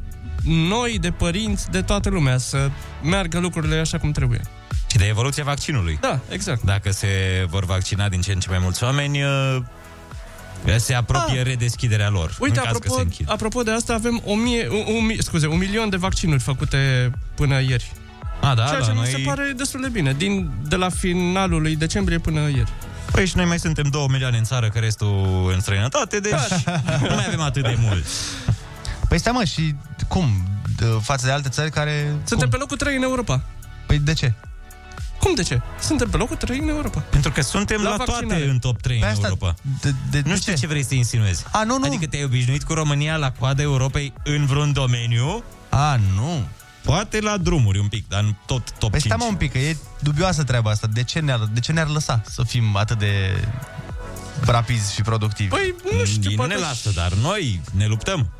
noi, 0.45 0.99
de 1.01 1.11
părinți, 1.11 1.71
de 1.71 1.83
toată 1.83 2.09
lumea, 2.09 2.39
să 2.39 2.71
meargă 3.03 3.39
lucrurile 3.39 3.77
așa 3.77 3.99
cum 3.99 4.11
trebuie. 4.12 4.41
Și 4.91 4.97
de 4.97 5.05
evoluția 5.07 5.45
vaccinului. 5.45 5.99
Da, 6.01 6.21
exact. 6.29 6.62
Dacă 6.62 6.91
se 6.93 7.09
vor 7.49 7.65
vaccina 7.65 8.09
din 8.09 8.21
ce 8.21 8.33
în 8.33 8.41
ce 8.41 8.49
mai 8.49 8.59
mulți 8.59 8.85
oameni, 8.85 9.23
uh, 9.23 9.57
se 10.77 10.95
apropie 10.95 11.39
Ah. 11.41 11.45
redeschiderea 11.47 12.09
lor. 12.09 12.37
Uite, 12.41 12.59
în 12.59 12.65
caz 12.65 12.75
apropo, 12.77 12.95
că 12.95 13.01
se 13.01 13.05
închid. 13.05 13.31
apropo 13.31 13.62
de 13.62 13.71
asta, 13.71 13.95
avem 13.95 14.23
o 14.25 14.35
mie, 14.35 14.69
un, 14.71 14.95
un, 14.95 15.05
mi- 15.07 15.17
scuze, 15.21 15.47
un 15.47 15.59
milion 15.59 15.89
de 15.89 15.97
vaccinuri 15.97 16.41
făcute 16.41 17.11
până 17.35 17.61
ieri. 17.61 17.93
A, 18.41 18.55
da, 18.55 18.64
Ceea 18.66 18.78
la 18.78 18.85
ce 18.87 18.93
noi... 18.93 19.03
mi 19.03 19.11
se 19.11 19.18
pare 19.18 19.53
destul 19.57 19.80
de 19.80 19.89
bine, 19.89 20.12
din, 20.12 20.51
de 20.68 20.76
la 20.76 20.89
finalul 20.89 21.61
lui 21.62 21.76
decembrie 21.76 22.18
până 22.18 22.41
ieri. 22.41 22.72
Păi 23.12 23.26
și 23.26 23.37
noi 23.37 23.45
mai 23.45 23.59
suntem 23.59 23.85
2 23.91 24.07
milioane 24.11 24.37
în 24.39 24.45
țară, 24.45 24.68
că 24.68 24.78
restul 24.78 25.51
în 25.55 25.61
străinătate, 25.61 26.20
deci 26.20 26.32
nu 27.09 27.14
mai 27.14 27.24
avem 27.26 27.41
atât 27.41 27.62
de 27.62 27.76
mulți. 27.80 28.11
Păi 29.09 29.18
stai 29.18 29.32
mă, 29.32 29.45
și 29.45 29.74
cum? 30.09 30.28
De, 30.76 30.85
față 31.03 31.26
de 31.26 31.32
alte 31.32 31.49
țări 31.49 31.70
care... 31.70 32.14
Suntem 32.24 32.39
cum? 32.39 32.49
pe 32.49 32.57
locul 32.57 32.76
3 32.76 32.97
în 32.97 33.03
Europa. 33.03 33.41
Păi 33.87 33.99
de 33.99 34.12
ce? 34.12 34.32
Cum 35.20 35.35
de 35.35 35.43
ce? 35.43 35.61
Suntem 35.80 36.11
pe 36.11 36.16
locul 36.16 36.37
3 36.37 36.59
în 36.59 36.68
Europa. 36.68 37.01
Pentru 37.01 37.30
că 37.30 37.41
suntem 37.43 37.82
La 37.82 37.91
la, 37.91 37.97
vaccinare. 37.97 38.26
toate 38.26 38.45
în 38.51 38.59
top 38.59 38.80
3 38.80 38.99
Pe 38.99 39.05
în 39.05 39.11
asta- 39.11 39.26
Europa. 39.26 39.55
De, 39.80 39.95
de, 40.11 40.22
Nu 40.24 40.30
de 40.32 40.37
știu 40.39 40.53
ce? 40.53 40.59
ce 40.59 40.66
vrei 40.66 40.85
să 40.85 40.95
insinuezi. 40.95 41.45
A, 41.51 41.64
nu, 41.64 41.78
nu. 41.78 41.85
Adică 41.87 42.07
te-ai 42.07 42.24
obișnuit 42.24 42.62
cu 42.62 42.72
România 42.72 43.16
la 43.16 43.30
coada 43.30 43.62
Europei 43.62 44.12
în 44.24 44.47
vreun 44.47 44.72
domeniu? 44.72 45.45
A, 45.68 45.97
nu. 46.14 46.47
Poate 46.85 47.20
la 47.20 47.37
drumuri 47.37 47.78
un 47.78 47.89
pic, 47.89 48.09
dar 48.09 48.22
în 48.22 48.35
tot 48.47 48.70
top 48.78 48.91
Păi 48.91 49.01
5. 49.01 49.12
stai 49.12 49.16
mă 49.20 49.24
un 49.24 49.37
pic, 49.37 49.53
că 49.53 49.59
e 49.59 49.76
dubioasă 50.01 50.45
treaba 50.45 50.70
asta. 50.70 50.87
De 50.87 51.03
ce 51.03 51.20
ne-ar, 51.20 51.41
de 51.53 51.61
ce 51.61 51.72
ne-ar 51.72 51.89
lăsa 51.89 52.22
să 52.26 52.43
fim 52.43 52.76
atât 52.76 52.99
de 52.99 53.43
rapizi 54.45 54.95
și 54.95 55.03
productivi? 55.03 55.49
Păi, 55.49 55.74
nu 55.99 56.05
știu, 56.05 56.30
Ei 56.30 56.37
nu 56.37 56.43
poate 56.43 56.55
ne 56.55 56.61
lasă, 56.61 56.91
dar 56.91 57.12
noi 57.12 57.61
ne 57.72 57.87
luptăm. 57.87 58.30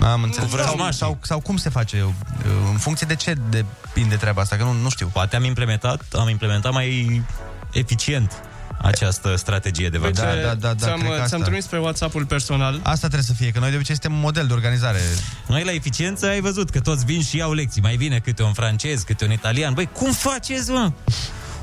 Am 0.00 0.22
înțeles. 0.22 0.50
Cu 0.50 0.56
Sau, 0.56 0.64
vrăjmașii. 0.66 0.98
sau, 0.98 1.18
sau 1.22 1.40
cum 1.40 1.56
se 1.56 1.68
face? 1.68 2.14
În 2.72 2.78
funcție 2.78 3.06
de 3.06 3.14
ce 3.14 3.36
depinde 3.48 4.16
treaba 4.16 4.42
asta? 4.42 4.56
Că 4.56 4.62
nu, 4.62 4.72
nu 4.72 4.88
știu. 4.90 5.06
Poate 5.12 5.36
am 5.36 5.44
implementat, 5.44 6.02
am 6.12 6.28
implementat 6.28 6.72
mai 6.72 7.22
eficient 7.72 8.32
această 8.82 9.36
strategie 9.36 9.88
de 9.88 9.96
Păi 9.98 10.06
vaccinare. 10.06 10.40
ce- 10.40 10.46
da, 10.46 10.54
da, 10.54 10.74
ți-am, 10.74 10.98
cred 10.98 11.10
că 11.10 11.14
ți-am 11.14 11.22
asta. 11.22 11.36
trimis 11.38 11.64
pe 11.66 11.76
WhatsApp-ul 11.76 12.24
personal. 12.26 12.74
Asta 12.82 13.06
trebuie 13.06 13.22
să 13.22 13.32
fie, 13.32 13.50
că 13.50 13.58
noi 13.58 13.70
de 13.70 13.74
obicei 13.76 13.94
suntem 13.94 14.12
un 14.12 14.20
model 14.20 14.46
de 14.46 14.52
organizare. 14.52 14.98
Noi 15.46 15.64
la 15.64 15.72
eficiență 15.72 16.26
ai 16.26 16.40
văzut 16.40 16.70
că 16.70 16.80
toți 16.80 17.04
vin 17.04 17.22
și 17.22 17.36
iau 17.36 17.52
lecții. 17.52 17.80
Mai 17.82 17.96
vine 17.96 18.18
câte 18.18 18.42
un 18.42 18.52
francez, 18.52 19.02
câte 19.02 19.24
un 19.24 19.32
italian. 19.32 19.74
Băi, 19.74 19.88
cum 19.92 20.12
faceți, 20.12 20.70
mă? 20.70 20.92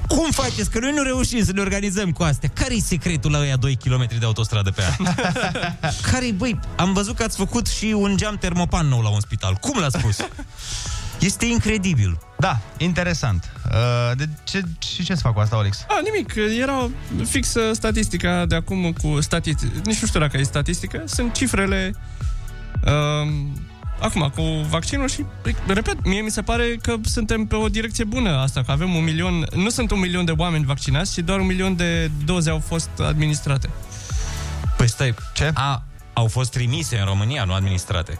Cum 0.08 0.32
faceți? 0.32 0.70
Că 0.70 0.80
noi 0.80 0.92
nu 0.96 1.04
reușim 1.04 1.44
să 1.46 1.52
ne 1.52 1.62
organizăm 1.62 2.12
cu 2.12 2.24
astea. 2.24 2.50
Care-i 2.54 2.80
secretul 2.82 3.32
la 3.32 3.40
ăia 3.40 3.56
2 3.56 3.76
km 3.76 4.08
de 4.20 4.26
autostradă 4.26 4.72
pe 4.72 4.82
an? 4.98 5.14
Care-i, 6.12 6.32
băi, 6.32 6.60
am 6.76 6.94
văzut 6.94 7.16
că 7.16 7.24
ați 7.24 7.38
făcut 7.38 7.68
și 7.68 7.86
un 7.86 8.18
geam 8.18 8.36
termopan 8.38 8.88
nou 8.88 9.02
la 9.02 9.10
un 9.10 9.20
spital. 9.20 9.54
Cum 9.54 9.80
l-ați 9.80 9.98
spus? 10.00 10.18
Este 11.20 11.46
incredibil. 11.46 12.20
Da, 12.40 12.60
interesant. 12.78 13.52
Uh, 13.66 14.18
de 14.18 14.30
ce, 14.44 14.62
și 14.96 15.04
ce 15.04 15.16
să 15.16 15.22
fac 15.22 15.34
cu 15.34 15.40
asta, 15.40 15.58
Olex? 15.58 15.86
A, 15.88 16.00
nimic, 16.04 16.34
era 16.60 16.90
fix 17.26 17.54
uh, 17.54 17.76
statistica 17.76 18.46
de 18.46 18.56
acum 18.56 18.92
cu 18.92 19.22
statistică. 19.22 19.72
Nici 19.86 20.00
nu 20.00 20.08
știu 20.08 20.20
dacă 20.20 20.38
e 20.38 20.44
statistică, 20.44 21.02
sunt 21.06 21.34
cifrele 21.34 21.96
uh, 22.86 23.32
acum 24.00 24.32
cu 24.36 24.42
vaccinul 24.70 25.10
și, 25.10 25.26
repet, 25.68 26.06
mie 26.06 26.22
mi 26.22 26.32
se 26.32 26.42
pare 26.42 26.78
că 26.82 26.96
suntem 27.04 27.46
pe 27.46 27.56
o 27.56 27.70
direcție 27.70 28.04
bună 28.04 28.30
asta, 28.30 28.64
că 28.64 28.72
avem 28.72 28.96
un 28.96 29.04
milion, 29.04 29.48
nu 29.56 29.70
sunt 29.70 29.92
un 29.92 30.00
milion 30.00 30.26
de 30.26 30.32
oameni 30.32 30.66
vaccinați, 30.66 31.14
ci 31.14 31.18
doar 31.18 31.40
un 31.40 31.46
milion 31.46 31.76
de 31.76 32.12
doze 32.26 32.50
au 32.50 32.60
fost 32.60 32.90
administrate. 33.00 33.70
Păi 34.78 34.90
stai, 34.90 35.14
ce? 35.34 35.52
A, 35.54 35.84
au 36.14 36.28
fost 36.28 36.52
trimise 36.52 36.98
în 37.00 37.06
România, 37.06 37.44
nu 37.44 37.54
administrate. 37.54 38.20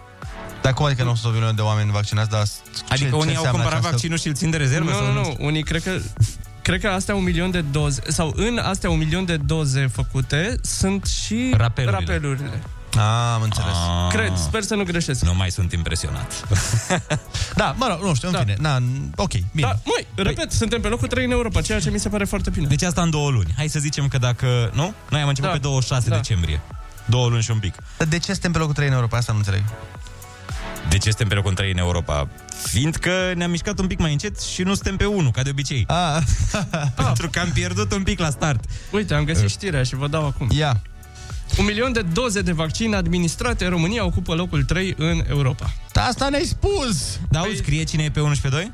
Dar 0.68 0.76
cum 0.76 0.86
adică 0.86 1.04
nu 1.04 1.16
sunt 1.16 1.26
un 1.34 1.40
milion 1.40 1.56
de 1.56 1.62
oameni 1.62 1.92
vaccinați, 1.92 2.30
dar 2.30 2.44
Adică 2.90 3.10
ce, 3.10 3.16
unii 3.16 3.16
ce 3.16 3.20
au 3.20 3.26
înseamnă 3.28 3.52
cumpărat 3.52 3.72
această- 3.72 3.90
vaccinul 3.90 4.18
și 4.18 4.28
îl 4.28 4.34
țin 4.34 4.50
de 4.50 4.58
rezervă? 4.58 4.90
Nu, 4.90 4.96
sau 4.98 5.06
nu, 5.06 5.14
nu, 5.14 5.24
știu? 5.32 5.46
unii 5.46 5.64
cred 5.64 5.84
că 5.84 5.92
Cred 6.62 6.82
că 6.82 6.88
astea 6.88 7.16
un 7.16 7.24
milion 7.24 7.52
de 7.52 7.62
doze 7.62 8.02
Sau 8.08 8.34
în 8.36 8.58
astea 8.58 8.90
un 8.90 8.98
milion 8.98 9.26
de 9.26 9.38
doze 9.38 9.88
făcute 9.94 10.56
Sunt 10.62 11.06
și 11.06 11.54
Rapelurile. 11.58 12.00
rapelurile. 12.00 12.62
Ah, 12.96 13.34
am 13.36 13.42
înțeles. 13.42 13.76
Cred, 14.10 14.36
sper 14.38 14.62
să 14.64 14.76
nu 14.76 14.84
greșesc 14.84 15.22
Nu 15.26 15.34
mai 15.36 15.52
sunt 15.52 15.72
impresionat. 15.72 16.48
Da, 17.56 17.76
mă 17.78 17.88
rog, 17.90 18.02
nu 18.08 18.14
știu, 18.16 18.28
în 18.28 18.34
Da. 18.34 18.40
fine. 18.40 18.56
Na, 18.60 18.78
ok, 19.16 19.32
bine. 19.32 19.68
Da, 19.68 19.80
măi, 19.86 20.08
repet, 20.16 20.52
suntem 20.52 20.82
pe 20.82 20.88
locul 20.88 21.08
3 21.08 21.26
în 21.26 21.32
Europa 21.32 21.62
Ceea 21.62 21.80
ce 21.80 21.90
mi 21.90 22.00
se 22.00 22.10
pare 22.10 22.26
foarte 22.26 22.50
bine 22.50 22.68
Deci 22.68 22.84
asta 22.84 23.02
în 23.02 23.10
două 23.10 23.30
luni. 23.30 23.54
Hai 23.58 23.68
să 23.68 23.80
zicem 23.80 24.08
că 24.08 24.18
dacă... 24.18 24.70
Nu? 24.74 24.94
Noi 25.10 25.22
am 25.22 25.28
început 25.28 25.50
Da. 25.50 25.56
pe 25.56 25.62
26 25.62 26.10
Da. 26.10 26.16
decembrie. 26.16 26.62
Două 27.06 27.28
luni 27.30 27.42
și 27.42 27.52
un 27.52 27.60
pic. 27.60 27.74
Dar 27.98 28.08
de 28.08 28.18
ce 28.20 28.32
suntem 28.32 28.52
pe 28.52 28.58
locul 28.58 28.74
3 28.74 28.88
în 28.88 28.94
Europa? 28.94 29.18
Asta 29.18 29.32
nu 29.32 29.38
înțeleg. 29.38 29.64
De 30.90 30.98
ce 30.98 31.10
suntem 31.10 31.28
pe 31.28 31.34
locul 31.34 31.54
3 31.54 31.72
în 31.72 31.78
Europa? 31.78 32.28
Fiindcă 32.64 33.34
ne-am 33.36 33.50
mișcat 33.52 33.80
un 33.80 33.88
pic 33.88 34.00
mai 34.00 34.12
încet 34.12 34.40
și 34.42 34.62
nu 34.64 34.74
suntem 34.74 34.96
pe 34.96 35.06
1, 35.06 35.32
ca 35.32 35.42
de 35.42 35.50
obicei. 35.50 35.84
Ah. 35.88 36.22
Pentru 37.06 37.30
că 37.30 37.40
am 37.40 37.50
pierdut 37.54 37.92
un 37.94 38.04
pic 38.04 38.20
la 38.20 38.30
start. 38.30 38.64
Uite, 38.92 39.14
am 39.14 39.24
găsit 39.24 39.50
știrea 39.50 39.84
și 39.84 39.96
vă 39.96 40.08
dau 40.08 40.26
acum 40.26 40.48
Ia. 40.52 40.82
Un 41.58 41.66
milion 41.66 41.92
de 41.94 42.02
doze 42.02 42.42
de 42.42 42.52
vaccin 42.52 42.94
administrate 42.94 43.68
România 43.68 44.06
ocupă 44.06 44.34
locul 44.34 44.64
3 44.64 44.94
în 44.98 45.24
Europa 45.30 45.74
Da, 45.92 46.04
asta 46.04 46.30
ne-ai 46.30 46.44
spus! 46.44 47.20
Da, 47.30 47.40
auzi, 47.40 47.58
scrie 47.58 47.84
cine 47.84 48.04
e 48.04 48.10
pe 48.10 48.20
1 48.20 48.34
și 48.34 48.42
pe 48.42 48.48
2? 48.50 48.72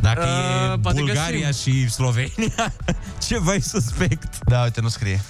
Dacă 0.00 0.20
Uh, 0.20 0.72
e 0.74 0.78
poate 0.78 0.98
Bulgaria 1.00 1.46
găsim. 1.46 1.72
și 1.72 1.90
Slovenia, 1.90 2.72
ceva 3.26 3.54
e 3.54 3.60
suspect. 3.60 4.38
Da, 4.44 4.62
uite, 4.62 4.80
nu 4.80 4.88
scrie. 4.88 5.20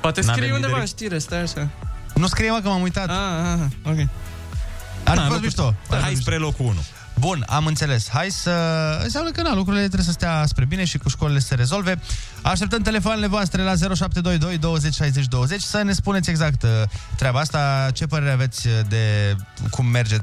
Poate 0.00 0.20
N-avem 0.20 0.34
scrie 0.34 0.52
undeva 0.54 0.66
lideri. 0.66 0.80
în 0.80 0.86
știre, 0.86 1.18
stai 1.18 1.40
așa 1.40 1.68
Nu 2.14 2.26
scrie, 2.26 2.50
mă, 2.50 2.60
că 2.62 2.68
m-am 2.68 2.82
uitat. 2.82 3.08
Ah, 3.08 3.16
ah, 3.84 3.90
ok 3.92 4.08
Ar 5.04 5.16
Na, 5.16 5.22
fi 5.22 5.28
fost 5.28 5.38
nu- 5.40 5.44
mișto. 5.46 5.74
Da, 5.90 5.96
hai 6.00 6.14
spre 6.14 6.36
locul 6.36 6.64
1. 6.66 6.74
Bun, 7.18 7.44
am 7.48 7.66
înțeles. 7.66 8.08
Hai 8.08 8.30
să... 8.30 8.50
Înseamnă 9.02 9.30
că, 9.30 9.42
na, 9.42 9.54
lucrurile 9.54 9.82
trebuie 9.82 10.06
să 10.06 10.12
stea 10.12 10.44
spre 10.46 10.64
bine 10.64 10.84
și 10.84 10.98
cu 10.98 11.08
școlile 11.08 11.38
să 11.38 11.46
se 11.46 11.54
rezolve. 11.54 12.00
Așteptăm 12.42 12.82
telefoanele 12.82 13.26
voastre 13.26 13.62
la 13.62 13.74
0722 13.74 14.58
20 14.58 14.94
60 14.94 15.24
20 15.26 15.62
să 15.62 15.82
ne 15.82 15.92
spuneți 15.92 16.30
exact 16.30 16.62
uh, 16.62 16.68
treaba 17.16 17.38
asta, 17.40 17.88
ce 17.94 18.06
părere 18.06 18.30
aveți 18.30 18.68
de 18.88 19.36
cum 19.70 19.86
merge 19.86 20.16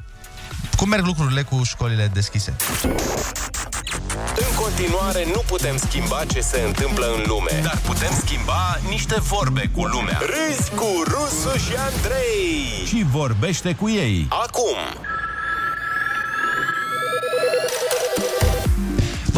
cum 0.75 0.89
merg 0.89 1.05
lucrurile 1.05 1.41
cu 1.41 1.63
școlile 1.63 2.09
deschise. 2.13 2.55
În 4.35 4.55
continuare, 4.63 5.25
nu 5.33 5.41
putem 5.47 5.77
schimba 5.77 6.25
ce 6.31 6.39
se 6.39 6.61
întâmplă 6.67 7.05
în 7.17 7.23
lume, 7.27 7.59
dar 7.63 7.77
putem 7.85 8.11
schimba 8.25 8.79
niște 8.89 9.19
vorbe 9.19 9.69
cu 9.75 9.83
lumea. 9.85 10.19
Râzi 10.19 10.69
cu 10.69 11.03
Rusu 11.03 11.57
și 11.57 11.73
Andrei. 11.89 12.85
Și 12.85 13.05
vorbește 13.11 13.73
cu 13.75 13.89
ei. 13.89 14.27
Acum, 14.29 14.77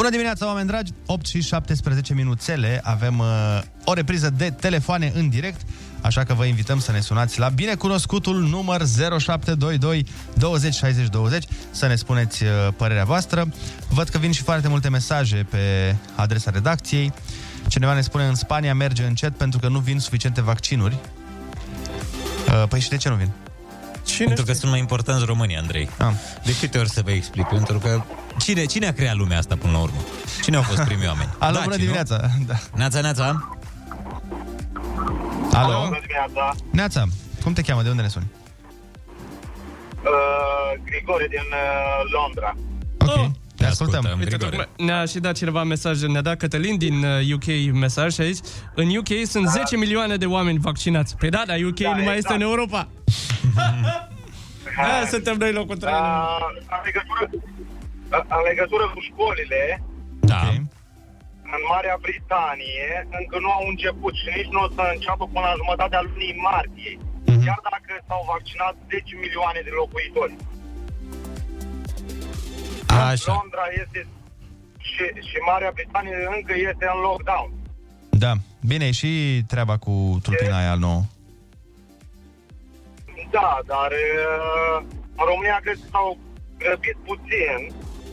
Bună 0.02 0.14
dimineața, 0.14 0.46
oameni 0.46 0.68
dragi! 0.68 0.92
8 1.06 1.26
și 1.26 1.42
17 1.42 2.14
minuțele. 2.14 2.80
Avem 2.84 3.20
uh, 3.20 3.62
o 3.86 3.94
repriză 3.94 4.30
de 4.30 4.50
telefoane 4.50 5.12
în 5.16 5.30
direct, 5.30 5.62
așa 6.02 6.24
că 6.24 6.34
vă 6.34 6.46
invităm 6.46 6.80
să 6.80 6.92
ne 6.92 7.00
sunați 7.00 7.40
la 7.40 7.50
binecunoscutul 7.50 8.42
număr 8.42 8.86
0722 9.20 10.06
20 10.34 10.74
60 10.74 11.08
20 11.08 11.44
să 11.72 11.88
ne 11.88 11.96
spuneți 11.96 12.44
uh, 12.44 12.50
părerea 12.76 13.04
voastră. 13.04 13.54
Văd 13.90 14.10
că 14.10 14.18
vin 14.18 14.32
și 14.32 14.42
foarte 14.42 14.68
multe 14.68 14.90
mesaje 14.90 15.46
pe 15.50 15.96
adresa 16.16 16.52
redacției. 16.52 17.14
Cineva 17.68 17.94
ne 17.94 18.02
spune 18.02 18.26
în 18.26 18.36
Spania 18.36 18.74
merge 18.74 19.04
încet 19.04 19.38
pentru 19.38 19.60
că 19.60 19.68
nu 19.68 19.80
vin 19.80 20.00
suficiente 20.00 20.42
vaccinuri. 20.42 20.98
Uh, 22.48 22.64
păi 22.70 22.80
și 22.80 22.90
de 22.90 22.98
ce 22.98 23.10
nu 23.10 23.16
vin? 23.16 23.30
Cine 24.06 24.26
Pentru 24.26 24.46
că 24.46 24.54
sunt 24.54 24.72
mai 24.72 24.80
importanți 24.80 25.26
România, 25.26 25.60
Andrei. 25.60 25.90
Ah. 25.98 26.12
De 26.44 26.56
câte 26.60 26.78
ori 26.78 26.90
să 26.90 27.02
vă 27.02 27.12
explic? 27.12 27.46
Pentru 27.46 27.78
că 27.80 28.04
cine, 28.40 28.66
cine 28.66 28.88
a 28.88 28.94
creat 28.94 29.16
lumea 29.16 29.38
asta 29.38 29.56
până 29.56 29.72
la 29.72 29.80
urmă? 29.80 29.98
Cine 30.44 30.56
au 30.56 30.62
fost 30.62 30.82
primii 30.82 31.08
oameni? 31.08 31.30
Alo, 31.38 31.54
Dacii, 31.54 31.64
bună 31.64 31.76
nu? 31.76 31.82
dimineața! 31.82 32.30
Da. 32.48 32.60
Neața, 32.76 33.02
neața. 33.02 33.58
Alo? 35.54 35.84
Bună 35.86 36.00
dimineața! 36.02 36.56
Neața, 36.72 37.04
cum 37.44 37.54
te 37.54 37.62
cheamă? 37.62 37.82
De 37.82 37.90
unde 37.90 38.02
ne 38.02 38.08
suni? 38.08 38.26
Uh, 40.04 40.82
Grigore 40.86 41.28
din 41.30 41.38
uh, 41.40 42.12
Londra. 42.12 42.56
Ok, 43.00 43.32
te 43.58 43.66
ascultăm. 43.66 44.04
Uite, 44.18 44.26
Grigore. 44.26 44.50
tocmai 44.50 44.68
ne-a 44.78 45.06
și 45.06 45.20
dat 45.20 45.36
cineva 45.36 45.64
mesaj, 45.64 46.02
ne-a 46.02 46.22
dat 46.22 46.38
Cătălin 46.38 46.78
din 46.78 47.04
uh, 47.04 47.34
UK 47.34 47.74
mesaj 47.74 48.14
și 48.14 48.22
a 48.22 48.24
zis 48.24 48.42
În 48.76 48.96
UK 48.96 49.08
sunt 49.26 49.48
10 49.50 49.78
milioane 49.78 50.16
de 50.16 50.26
oameni 50.26 50.58
vaccinați 50.60 51.16
Păi 51.18 51.30
da, 51.30 51.44
dar 51.46 51.58
UK 51.66 51.80
Da, 51.80 51.90
nu 51.90 52.04
mai 52.04 52.16
exact. 52.16 52.18
este 52.18 52.34
în 52.34 52.42
Europa 52.42 52.88
Aia 54.84 55.06
suntem 55.10 55.36
noi 55.38 55.52
locul 55.52 55.78
3 55.78 55.94
Uh, 55.94 56.00
în, 56.70 56.82
legătură, 56.86 57.30
în 58.10 58.44
legătură 58.50 58.84
cu 58.94 59.00
școlile, 59.00 59.84
Da. 60.20 60.54
În 61.56 61.64
Marea 61.72 61.98
Britanie 62.06 62.90
încă 63.20 63.36
nu 63.44 63.50
au 63.58 63.66
început 63.74 64.14
și 64.22 64.28
nici 64.38 64.54
nu 64.54 64.62
o 64.66 64.70
să 64.76 64.84
înceapă 64.96 65.24
până 65.34 65.46
la 65.50 65.60
jumătatea 65.62 66.02
lunii 66.08 66.42
martie. 66.50 66.94
Chiar 67.46 67.62
dacă 67.72 67.92
s-au 68.08 68.24
vaccinat 68.34 68.76
10 68.90 69.16
milioane 69.24 69.62
de 69.68 69.72
locuitori. 69.82 70.36
Așa. 73.10 73.32
Londra 73.38 73.66
este 73.84 74.00
și, 74.92 75.04
și 75.30 75.38
Marea 75.50 75.72
Britanie 75.78 76.18
încă 76.36 76.54
este 76.70 76.86
în 76.94 77.00
lockdown. 77.08 77.50
Da, 78.24 78.34
bine, 78.72 78.86
e 78.86 79.00
și 79.02 79.12
treaba 79.52 79.76
cu 79.78 79.94
tulpina 80.24 80.58
aia 80.58 80.76
nouă. 80.76 81.02
Da, 83.38 83.60
dar 83.66 83.92
uh, 83.92 84.78
în 85.20 85.26
România 85.32 85.60
cred 85.64 85.78
că 85.82 85.88
s-au 85.92 86.18
grăbit 86.58 86.98
puțin 87.10 87.58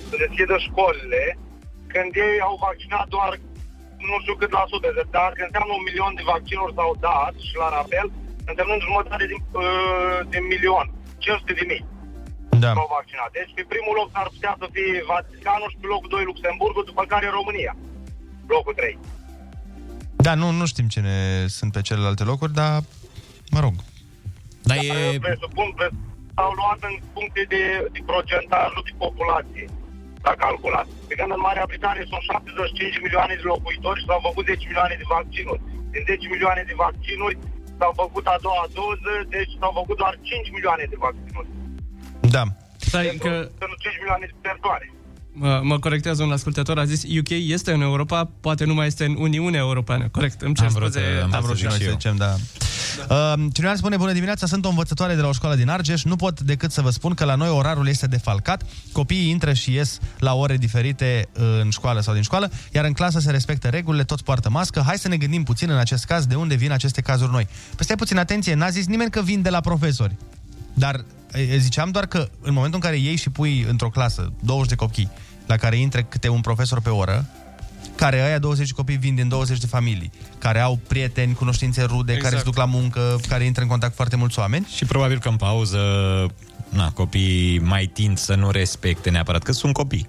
să 0.09 0.15
deschidă 0.23 0.57
școlile 0.67 1.39
când 1.93 2.11
ei 2.27 2.37
au 2.49 2.55
vaccinat 2.67 3.07
doar 3.17 3.31
nu 4.11 4.17
știu 4.23 4.35
cât 4.41 4.53
la 4.59 4.65
sută, 4.73 4.89
de- 4.97 5.11
dacă 5.21 5.41
înseamnă 5.47 5.73
un 5.79 5.85
milion 5.89 6.13
de 6.19 6.25
vaccinuri 6.35 6.77
s-au 6.79 6.93
dat 7.09 7.35
și 7.47 7.55
la 7.63 7.69
rapel, 7.77 8.07
însemnând 8.51 8.81
jumătate 8.89 9.25
din, 9.33 9.41
uh, 9.65 10.19
din 10.33 10.45
milion, 10.53 10.87
500 11.25 11.53
de 11.61 11.65
mii 11.73 11.85
Da. 12.65 12.71
s-au 12.77 12.89
vaccinat. 12.99 13.31
Deci 13.39 13.53
pe 13.57 13.65
primul 13.73 13.95
loc 14.01 14.09
ar 14.21 14.29
putea 14.35 14.55
să 14.61 14.67
fie 14.75 14.93
Vaticanul 15.13 15.69
și 15.73 15.79
pe 15.83 15.87
locul 15.95 16.11
2 16.15 16.25
Luxemburgul, 16.31 16.85
după 16.91 17.03
care 17.13 17.27
România, 17.39 17.73
locul 18.55 18.75
3. 18.81 18.99
Da, 20.27 20.33
nu, 20.43 20.47
nu 20.61 20.65
știm 20.73 20.89
cine 20.95 21.15
sunt 21.59 21.71
pe 21.77 21.81
celelalte 21.89 22.25
locuri, 22.33 22.53
dar, 22.61 22.75
mă 23.55 23.61
rog. 23.67 23.75
Dar 24.69 24.77
E... 24.77 25.19
Presupun, 25.29 25.69
pres, 25.79 25.93
s-au 26.35 26.53
luat 26.61 26.79
în 26.91 26.95
funcție 27.15 27.45
de, 27.55 27.63
de 27.95 28.01
procentajul 28.11 28.83
de 28.89 28.93
populație, 29.05 29.67
s-a 30.25 30.35
calculat. 30.45 30.87
Pe 31.09 31.15
când 31.19 31.31
în 31.37 31.43
Marea 31.47 31.71
Britanie 31.71 32.05
sunt 32.11 32.23
75 32.23 33.05
milioane 33.07 33.35
de 33.41 33.47
locuitori 33.53 34.01
și 34.01 34.09
s-au 34.09 34.21
făcut 34.29 34.45
10 34.47 34.67
milioane 34.71 34.97
de 35.01 35.07
vaccinuri. 35.17 35.63
Din 35.93 36.03
10 36.07 36.29
milioane 36.35 36.63
de 36.71 36.75
vaccinuri 36.87 37.39
s-au 37.79 37.93
făcut 38.03 38.25
a 38.35 38.37
doua 38.47 38.67
doză, 38.81 39.15
deci 39.35 39.53
s-au 39.61 39.73
făcut 39.81 39.97
doar 40.03 40.15
5 40.23 40.51
milioane 40.57 40.85
de 40.93 40.99
vaccinuri. 41.07 41.49
Da. 42.37 42.45
Stai, 42.89 43.07
că 43.25 43.33
Sunt 43.63 43.75
5 43.87 43.99
milioane 44.01 44.27
de 44.31 44.37
persoane. 44.49 44.87
Mă, 45.33 45.61
mă 45.63 45.79
corectează 45.79 46.23
un 46.23 46.33
ascultător, 46.33 46.79
a 46.79 46.85
zis 46.85 47.03
UK 47.19 47.29
este 47.29 47.73
în 47.73 47.81
Europa, 47.81 48.31
poate 48.41 48.65
nu 48.65 48.75
mai 48.75 48.87
este 48.87 49.05
în 49.05 49.17
Uniunea 49.19 49.61
Europeană 49.61 50.09
Corect, 50.09 50.41
îmi 50.41 50.55
cer 50.55 50.67
Am 50.67 50.73
vrut, 50.73 50.93
scuze 50.93 51.21
am 51.23 51.35
Am 51.35 51.43
vrut 51.43 51.57
și 51.57 51.65
noi 51.65 51.73
să 51.73 51.91
zicem, 51.91 52.17
da. 52.17 52.35
Uh, 53.09 53.45
cineva 53.53 53.75
spune, 53.75 53.97
bună 53.97 54.13
dimineața, 54.13 54.47
sunt 54.47 54.65
o 54.65 54.69
învățătoare 54.69 55.15
de 55.15 55.21
la 55.21 55.29
o 55.29 55.33
școală 55.33 55.55
din 55.57 55.69
Argeș, 55.69 56.03
nu 56.03 56.17
pot 56.17 56.41
decât 56.41 56.73
să 56.73 56.81
vă 56.81 56.91
spun 56.91 57.15
că 57.15 57.25
la 57.25 57.35
noi 57.35 57.49
orarul 57.49 57.89
este 57.89 58.07
defalcat, 58.07 58.65
copiii 58.93 59.31
intră 59.31 59.53
și 59.53 59.73
ies 59.73 59.99
la 60.19 60.35
ore 60.35 60.57
diferite 60.57 61.29
uh, 61.33 61.43
în 61.63 61.71
școală 61.71 62.01
sau 62.01 62.15
din 62.15 62.23
școală, 62.23 62.51
iar 62.73 62.85
în 62.85 62.93
clasă 62.93 63.19
se 63.19 63.31
respectă 63.31 63.69
regulile, 63.69 64.05
toți 64.05 64.25
poartă 64.25 64.51
mască. 64.51 64.83
Hai 64.87 64.99
să 64.99 65.09
ne 65.09 65.17
gândim 65.17 65.43
puțin 65.43 65.71
în 65.71 65.79
acest 65.79 66.05
caz 66.05 66.27
de 66.27 66.35
unde 66.35 66.55
vin 66.55 66.73
aceste 66.73 67.01
cazuri 67.01 67.31
noi. 67.31 67.47
Păi 67.77 67.85
stai 67.85 67.97
puțin 67.97 68.19
atenție, 68.19 68.55
n-a 68.55 68.69
zis 68.69 68.87
nimeni 68.87 69.11
că 69.11 69.23
vin 69.23 69.43
de 69.43 69.51
la 69.51 69.61
profesori. 69.61 70.17
Dar 70.79 71.05
e, 71.33 71.57
ziceam 71.57 71.91
doar 71.91 72.07
că 72.07 72.29
în 72.41 72.53
momentul 72.53 72.81
în 72.83 72.91
care 72.91 72.97
iei 72.97 73.17
și 73.17 73.31
pui 73.31 73.67
într-o 73.69 73.89
clasă 73.89 74.33
20 74.41 74.69
de 74.69 74.75
copii 74.75 75.11
la 75.47 75.57
care 75.57 75.77
intre 75.77 76.03
câte 76.03 76.29
un 76.29 76.41
profesor 76.41 76.81
pe 76.81 76.89
oră, 76.89 77.27
care 77.95 78.21
aia 78.21 78.39
20 78.39 78.67
de 78.67 78.73
copii 78.77 78.97
vin 78.97 79.15
din 79.15 79.29
20 79.29 79.59
de 79.59 79.67
familii, 79.67 80.11
care 80.39 80.61
au 80.61 80.79
prieteni, 80.87 81.35
cunoștințe 81.35 81.83
rude, 81.83 82.13
exact. 82.13 82.23
care 82.23 82.37
se 82.37 82.45
duc 82.45 82.57
la 82.57 82.65
muncă, 82.65 83.21
care 83.29 83.45
intră 83.45 83.63
în 83.63 83.69
contact 83.69 83.91
cu 83.91 83.97
foarte 83.97 84.17
mulți 84.17 84.39
oameni. 84.39 84.67
Și 84.75 84.85
probabil 84.85 85.19
că 85.19 85.29
în 85.29 85.37
pauză, 85.37 85.79
na, 86.69 86.91
copiii 86.91 87.59
mai 87.59 87.87
tind 87.87 88.19
să 88.19 88.35
nu 88.35 88.51
respecte 88.51 89.11
neapărat, 89.11 89.43
că 89.43 89.53
sunt 89.53 89.73
copii. 89.73 90.07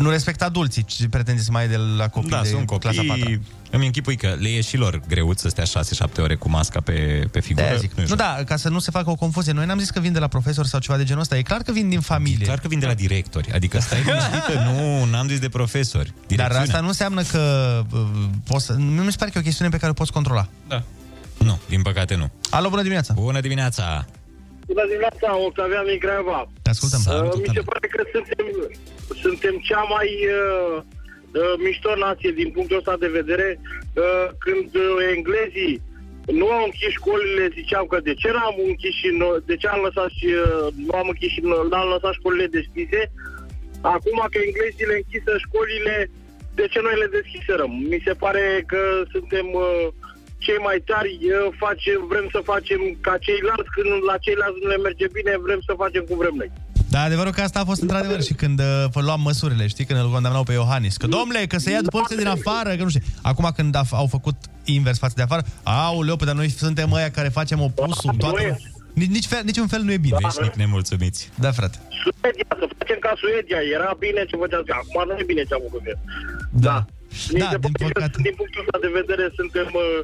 Nu 0.00 0.10
respectă 0.10 0.44
adulții, 0.44 0.84
ci 0.84 1.06
pretendeți 1.06 1.46
să 1.46 1.52
mai 1.52 1.64
e 1.64 1.68
de 1.68 1.76
la 1.76 2.08
copii 2.08 2.30
Da, 2.30 2.40
de 2.42 2.48
sunt 2.48 2.78
clasa 2.78 3.02
4. 3.06 3.40
Copii. 3.68 3.76
Îmi 3.76 3.86
închipui 3.86 4.16
că 4.16 4.36
le 4.38 4.48
e 4.48 4.60
și 4.60 4.76
lor 4.76 5.00
greuț 5.08 5.40
să 5.40 5.48
stea 5.48 5.64
6-7 5.64 6.20
ore 6.22 6.34
cu 6.34 6.48
masca 6.48 6.80
pe, 6.80 7.28
pe 7.30 7.40
figură. 7.40 7.64
De-aia 7.64 7.78
zic. 7.78 7.92
Nu, 7.92 8.14
da, 8.14 8.38
ca 8.46 8.56
să 8.56 8.68
nu 8.68 8.78
se 8.78 8.90
facă 8.90 9.10
o 9.10 9.14
confuzie. 9.14 9.52
Noi 9.52 9.66
n-am 9.66 9.78
zis 9.78 9.90
că 9.90 10.00
vin 10.00 10.12
de 10.12 10.18
la 10.18 10.26
profesor 10.26 10.66
sau 10.66 10.80
ceva 10.80 10.96
de 10.96 11.04
genul 11.04 11.20
ăsta. 11.20 11.36
E 11.36 11.42
clar 11.42 11.62
că 11.62 11.72
vin 11.72 11.88
din 11.88 12.00
familie. 12.00 12.44
Clar 12.44 12.58
că 12.58 12.68
vin 12.68 12.78
de 12.78 12.86
la 12.86 12.94
directori. 12.94 13.52
Adică 13.52 13.78
stai 13.80 14.02
liniștită, 14.04 14.72
nu, 14.72 15.04
n-am 15.04 15.28
zis 15.28 15.38
de 15.38 15.48
profesori. 15.48 16.08
Dar 16.08 16.26
Direcțiunea. 16.26 16.62
asta 16.62 16.80
nu 16.80 16.86
înseamnă 16.86 17.22
că 17.22 17.42
uh, 17.92 18.00
poți 18.44 18.64
să... 18.64 18.72
Nu 18.72 19.02
mi 19.02 19.10
se 19.10 19.16
pare 19.18 19.30
că 19.30 19.38
e 19.38 19.40
o 19.40 19.44
chestiune 19.44 19.70
pe 19.70 19.76
care 19.76 19.90
o 19.90 19.94
poți 19.94 20.12
controla. 20.12 20.48
Da. 20.68 20.82
Nu, 21.38 21.60
din 21.68 21.82
păcate 21.82 22.14
nu. 22.14 22.30
Alo, 22.50 22.68
bună 22.68 22.82
dimineața! 22.82 23.14
Bună 23.14 23.40
dimineața! 23.40 24.06
Bună 24.66 24.86
dimineața, 24.92 25.28
Octavian 25.48 25.84
din 25.92 25.98
Craiova. 26.04 26.38
Te 26.62 26.70
ascultăm. 26.70 27.00
Uh, 27.06 27.32
mi 27.46 27.54
se 27.58 27.62
pare 27.70 27.86
că 27.94 28.02
suntem, 28.14 28.46
suntem 29.24 29.54
cea 29.68 29.84
mai 29.94 30.08
uh, 30.38 30.82
uh, 30.82 30.97
mișto 31.58 31.94
nație 31.96 32.30
din 32.30 32.50
punctul 32.50 32.76
ăsta 32.76 32.96
de 32.96 33.08
vedere. 33.08 33.60
Uh, 33.94 34.28
când 34.38 34.74
uh, 34.74 34.96
englezii 35.16 35.80
nu 36.26 36.50
au 36.50 36.64
închis 36.64 36.92
școlile, 36.98 37.54
ziceau 37.58 37.84
că 37.86 38.00
de 38.00 38.14
ce 38.14 38.28
n-am 38.30 38.56
închis 38.66 38.94
și 39.00 39.08
noi, 39.20 39.42
de 39.46 39.56
ce 39.56 39.66
am 39.68 39.80
lăsat 39.86 40.10
și, 40.18 40.26
uh, 40.26 40.66
nu 40.86 40.92
am 41.00 41.08
închis 41.08 41.30
și 41.30 41.40
noi, 41.40 41.68
n-am 41.70 41.88
lăsat 41.88 42.12
școlile 42.12 42.46
deschise. 42.58 43.00
Acum 43.80 44.18
că 44.30 44.38
englezii 44.46 44.90
le 44.90 45.00
închisă 45.00 45.32
școlile, 45.44 46.10
de 46.54 46.66
ce 46.72 46.80
noi 46.80 46.96
le 47.02 47.08
deschiserăm? 47.18 47.72
Mi 47.92 48.02
se 48.06 48.14
pare 48.22 48.64
că 48.66 48.80
suntem 49.14 49.46
uh, 49.52 49.86
cei 50.38 50.60
mai 50.66 50.78
tari, 50.90 51.18
uh, 51.24 51.48
face, 51.62 51.92
vrem 52.12 52.26
să 52.34 52.40
facem 52.52 52.80
ca 53.06 53.14
ceilalți, 53.26 53.72
când 53.74 53.90
la 54.10 54.16
ceilalți 54.24 54.60
nu 54.62 54.68
le 54.68 54.84
merge 54.86 55.06
bine, 55.16 55.32
vrem 55.46 55.60
să 55.66 55.72
facem 55.82 56.02
cum 56.08 56.16
vrem 56.22 56.34
noi. 56.40 56.50
Da, 56.90 57.02
adevărul 57.02 57.32
că 57.32 57.40
asta 57.40 57.60
a 57.60 57.64
fost 57.64 57.80
într-adevăr 57.80 58.22
și 58.22 58.32
când 58.32 58.60
uh, 58.60 58.94
luam 58.94 59.20
măsurile, 59.20 59.66
știi, 59.66 59.84
când 59.84 60.00
îl 60.00 60.10
condamnau 60.10 60.42
pe 60.42 60.52
Iohannis. 60.52 60.96
Că, 60.96 61.06
domnule, 61.06 61.46
că 61.46 61.58
se 61.58 61.70
ia 61.70 61.82
după 61.82 61.98
ăștia 61.98 62.16
din 62.16 62.26
afară, 62.26 62.76
că 62.76 62.82
nu 62.82 62.88
știu. 62.88 63.02
Acum 63.22 63.52
când 63.56 63.74
a, 63.74 63.82
au 63.90 64.06
făcut 64.06 64.36
invers 64.64 64.98
față 64.98 65.14
de 65.16 65.22
afară, 65.22 65.42
auleu, 65.62 66.16
pe 66.16 66.24
dar 66.24 66.34
noi 66.34 66.48
suntem 66.48 66.92
ăia 66.92 67.10
care 67.10 67.28
facem 67.28 67.60
opusul. 67.60 68.14
Toată... 68.18 68.58
Nici, 68.92 69.10
nici 69.16 69.26
fel, 69.26 69.42
niciun 69.44 69.66
fel 69.66 69.82
nu 69.82 69.92
e 69.92 70.06
bine. 70.08 70.16
Veșnic 70.22 70.54
nemulțumiți. 70.54 71.30
Da, 71.44 71.50
frate. 71.58 71.78
Suedia, 72.02 72.52
să 72.60 72.66
facem 72.78 72.98
ca 73.06 73.12
Suedia, 73.22 73.60
era 73.76 73.90
bine 74.04 74.20
ce 74.28 74.36
făceați, 74.42 74.70
acum 74.80 75.00
nu 75.08 75.14
e 75.20 75.24
bine 75.32 75.42
ce 75.48 75.54
am 75.54 75.62
făcut 75.66 75.82
eu. 75.92 75.98
Da. 76.66 76.76
Mi 77.34 77.40
se 77.52 77.58
pare 77.62 77.92
că, 77.98 78.20
din 78.26 78.34
punctul 78.40 78.60
ăsta 78.64 78.78
de 78.86 78.90
vedere, 79.00 79.24
suntem, 79.40 79.68
uh, 79.84 80.00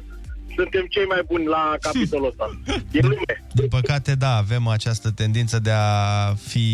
suntem 0.55 0.85
cei 0.89 1.05
mai 1.05 1.21
buni 1.27 1.45
la 1.45 1.75
capitolul 1.81 2.27
ăsta. 2.27 2.59
E 2.91 2.99
lume. 3.01 3.43
Din 3.53 3.67
păcate, 3.67 4.15
da, 4.15 4.35
avem 4.35 4.67
această 4.67 5.11
tendință 5.11 5.59
de 5.59 5.71
a 5.71 6.33
fi... 6.47 6.67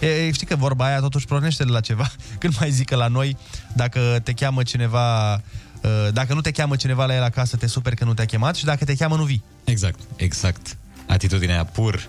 E, 0.00 0.06
e, 0.06 0.30
știi 0.32 0.46
că 0.46 0.56
vorba 0.56 0.84
aia 0.86 1.00
totuși 1.00 1.26
pornește 1.26 1.64
de 1.64 1.70
la 1.70 1.80
ceva. 1.80 2.06
Când 2.38 2.54
mai 2.60 2.70
zic 2.70 2.86
că 2.88 2.96
la 2.96 3.06
noi, 3.08 3.36
dacă 3.76 4.20
te 4.22 4.32
cheamă 4.32 4.62
cineva... 4.62 5.32
uh, 5.34 6.08
Dacă 6.12 6.34
nu 6.34 6.40
te 6.40 6.50
cheamă 6.50 6.76
cineva 6.76 7.06
la 7.06 7.14
el 7.14 7.22
acasă, 7.22 7.56
te 7.56 7.66
super 7.66 7.94
că 7.94 8.04
nu 8.04 8.14
te-a 8.14 8.24
chemat 8.24 8.56
și 8.56 8.64
dacă 8.64 8.84
te 8.84 8.96
cheamă, 8.96 9.16
nu 9.16 9.24
vii. 9.24 9.42
Exact, 9.64 9.98
exact. 10.16 10.76
Atitudinea 11.08 11.64
pur 11.64 12.08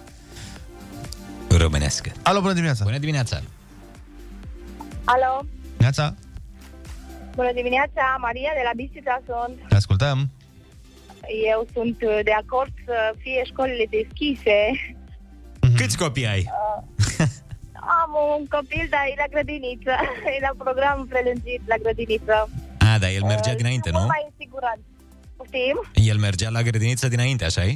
românească. 1.57 2.11
Alo, 2.21 2.39
bună 2.41 2.53
dimineața! 2.53 2.83
Bună 2.83 2.97
dimineața! 2.97 3.41
Alo, 5.03 5.45
Neața, 5.77 6.15
bună 7.35 7.51
dimineața, 7.55 8.17
Maria 8.19 8.49
de 8.55 8.61
la 8.63 8.71
Bistrița 8.75 9.21
sunt. 9.25 9.67
te 9.69 9.75
ascultăm. 9.75 10.29
Eu 11.51 11.67
sunt 11.73 11.97
uh, 12.01 12.19
de 12.23 12.31
acord 12.31 12.71
să 12.85 13.13
fie 13.17 13.41
școlile 13.45 13.85
deschise. 13.89 14.57
Câți 15.77 15.97
copii 15.97 16.27
ai? 16.27 16.43
Uh, 16.47 17.27
am 18.01 18.11
un 18.37 18.45
copil, 18.55 18.87
dar 18.89 19.03
e 19.11 19.13
la 19.23 19.27
grădiniță. 19.33 19.93
E 20.35 20.45
la 20.47 20.53
program 20.63 21.07
prelungit 21.09 21.61
la 21.65 21.75
grădiniță. 21.83 22.49
A, 22.79 22.97
da, 22.99 23.09
el 23.11 23.23
mergea 23.23 23.53
dinainte, 23.53 23.89
Sunt 23.89 23.93
nu? 23.93 23.99
mult 23.99 24.13
mai 24.15 24.25
în 24.29 24.33
siguranță. 24.43 24.83
Poftim? 25.37 25.77
El 25.93 26.17
mergea 26.17 26.49
la 26.49 26.61
grădiniță 26.61 27.07
dinainte, 27.07 27.45
așa 27.45 27.63
-i? 27.67 27.73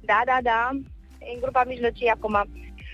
Da, 0.00 0.20
da, 0.30 0.38
da. 0.42 0.60
E 1.18 1.34
în 1.34 1.40
grupa 1.40 1.62
mijlocie 1.66 2.10
acum. 2.16 2.34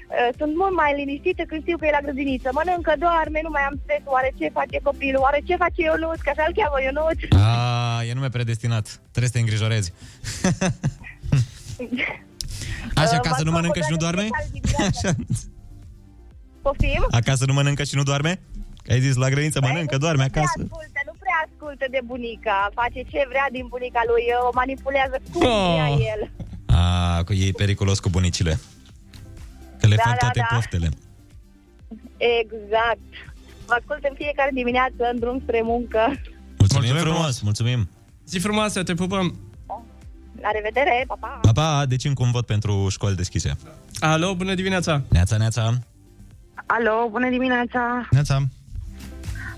Uh, 0.09 0.29
Sunt 0.39 0.53
mult 0.61 0.75
mai 0.81 0.91
liniștită 1.01 1.43
când 1.49 1.61
știu 1.65 1.77
că 1.79 1.85
e 1.87 1.97
la 1.99 2.05
grădiniță. 2.07 2.49
Mănâncă, 2.59 2.93
doarme, 3.05 3.39
nu 3.47 3.51
mai 3.57 3.65
am 3.69 3.77
stres. 3.83 4.03
Oare 4.15 4.31
ce 4.39 4.47
face 4.59 4.77
copilul? 4.89 5.21
Oare 5.27 5.41
ce 5.49 5.55
face 5.65 5.81
Ionuț? 5.89 6.19
Că 6.25 6.31
așa-l 6.35 6.53
cheamă 6.59 6.79
Ionuț. 6.87 7.19
A, 7.47 8.05
e 8.09 8.13
nume 8.19 8.29
predestinat. 8.37 8.85
Trebuie 9.13 9.31
să 9.31 9.37
te 9.37 9.43
îngrijorezi. 9.45 9.89
Așa, 13.03 13.15
Uh, 13.17 13.21
acasă 13.23 13.41
mă 13.43 13.45
nu 13.49 13.51
mănâncă 13.57 13.81
și 13.87 13.91
nu 13.93 13.97
scot 13.97 14.05
doarme? 14.05 14.23
de 14.23 14.49
dimineața. 14.53 14.87
Așa. 15.09 15.11
Poftim? 16.63 17.03
Acasă 17.11 17.45
nu 17.47 17.53
mănâncă 17.53 17.83
și 17.85 17.95
nu 17.97 18.03
doarme? 18.03 18.33
Că 18.85 18.93
ai 18.93 19.01
zis 19.01 19.15
la 19.15 19.29
grădiniță 19.29 19.61
mănâncă, 19.61 19.97
doarme 19.99 20.23
Nu 20.23 20.29
prea 20.31 20.43
acasă. 20.43 20.61
ascultă, 20.63 21.01
nu 21.09 21.15
prea 21.23 21.39
ascultă 21.47 21.85
de 21.91 22.01
bunica. 22.05 22.57
Face 22.75 23.01
ce 23.13 23.21
vrea 23.29 23.47
din 23.53 23.67
bunica 23.69 24.01
lui, 24.11 24.23
o 24.49 24.51
manipulează 24.55 25.17
cum 25.33 25.43
Oh. 25.47 25.73
vrea 25.75 25.89
el. 26.13 26.21
A, 26.67 27.23
că 27.27 27.33
e 27.33 27.51
periculos 27.57 27.99
cu 28.01 28.09
bunicile. 28.09 28.59
Că 29.81 29.87
le 29.87 29.95
Da, 29.97 30.03
fac 30.03 30.13
da, 30.13 30.19
toate 30.19 30.39
da. 30.51 30.55
poftele. 30.55 30.89
Exact. 32.17 33.09
Vă 33.67 33.75
ascult 33.79 34.05
în 34.11 34.15
fiecare 34.17 34.51
dimineață 34.55 35.03
în 35.13 35.19
drum 35.19 35.41
spre 35.43 35.61
muncă. 35.65 36.21
Mulțumim, 36.59 36.95
frumos, 36.95 37.41
mulțumim. 37.41 37.89
Zi 38.27 38.39
frumoasă, 38.39 38.83
te 38.83 38.95
pupăm. 38.95 39.35
La 40.41 40.51
revedere, 40.53 41.05
pa, 41.07 41.17
pa! 41.21 41.39
Pa, 41.43 41.53
pa, 41.53 41.85
deci 41.89 42.05
încă 42.05 42.23
un 42.23 42.31
vot 42.31 42.47
pentru 42.47 42.87
școli 42.91 43.17
deschise. 43.17 43.57
Alo, 44.01 44.35
bună 44.35 44.55
dimineața. 44.55 45.03
Neața, 45.09 45.37
neața. 45.37 45.79
Alo, 46.67 47.09
bună 47.11 47.29
dimineața! 47.31 48.09
Neața. 48.11 48.43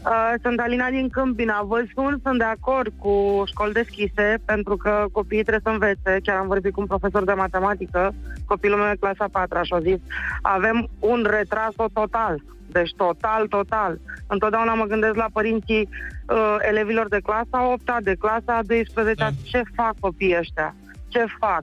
Uh, 0.04 0.32
sunt 0.42 0.60
Alina 0.60 0.90
din 0.90 1.08
Câmpina. 1.08 1.62
Vă 1.62 1.84
spun, 1.90 2.20
sunt 2.22 2.38
de 2.38 2.44
acord 2.44 2.92
cu 2.98 3.42
școli 3.46 3.72
deschise, 3.72 4.38
pentru 4.44 4.76
că 4.76 5.06
copiii 5.12 5.42
trebuie 5.42 5.62
să 5.64 5.70
învețe. 5.70 6.20
Chiar 6.22 6.36
am 6.36 6.46
vorbit 6.46 6.72
cu 6.72 6.80
un 6.80 6.86
profesor 6.86 7.24
de 7.24 7.32
matematică, 7.32 8.14
copilul 8.44 8.78
meu 8.78 8.90
e 8.90 8.96
clasa 9.00 9.26
4 9.32 9.62
și 9.62 9.72
a 9.72 9.80
zis, 9.80 9.98
avem 10.42 10.88
un 10.98 11.26
retras 11.30 11.74
total. 11.92 12.42
Deci 12.70 12.94
total, 12.96 13.46
total. 13.46 13.98
Întotdeauna 14.26 14.74
mă 14.74 14.84
gândesc 14.84 15.14
la 15.14 15.26
părinții 15.32 15.88
uh, 16.28 16.56
elevilor 16.60 17.08
de 17.08 17.20
clasa 17.22 17.72
8 17.72 18.00
de 18.02 18.14
clasa 18.14 18.60
12 18.66 19.14
Da. 19.14 19.28
Ce 19.44 19.62
fac 19.74 19.94
copiii 20.00 20.36
ăștia? 20.38 20.74
Ce 21.08 21.24
fac? 21.38 21.62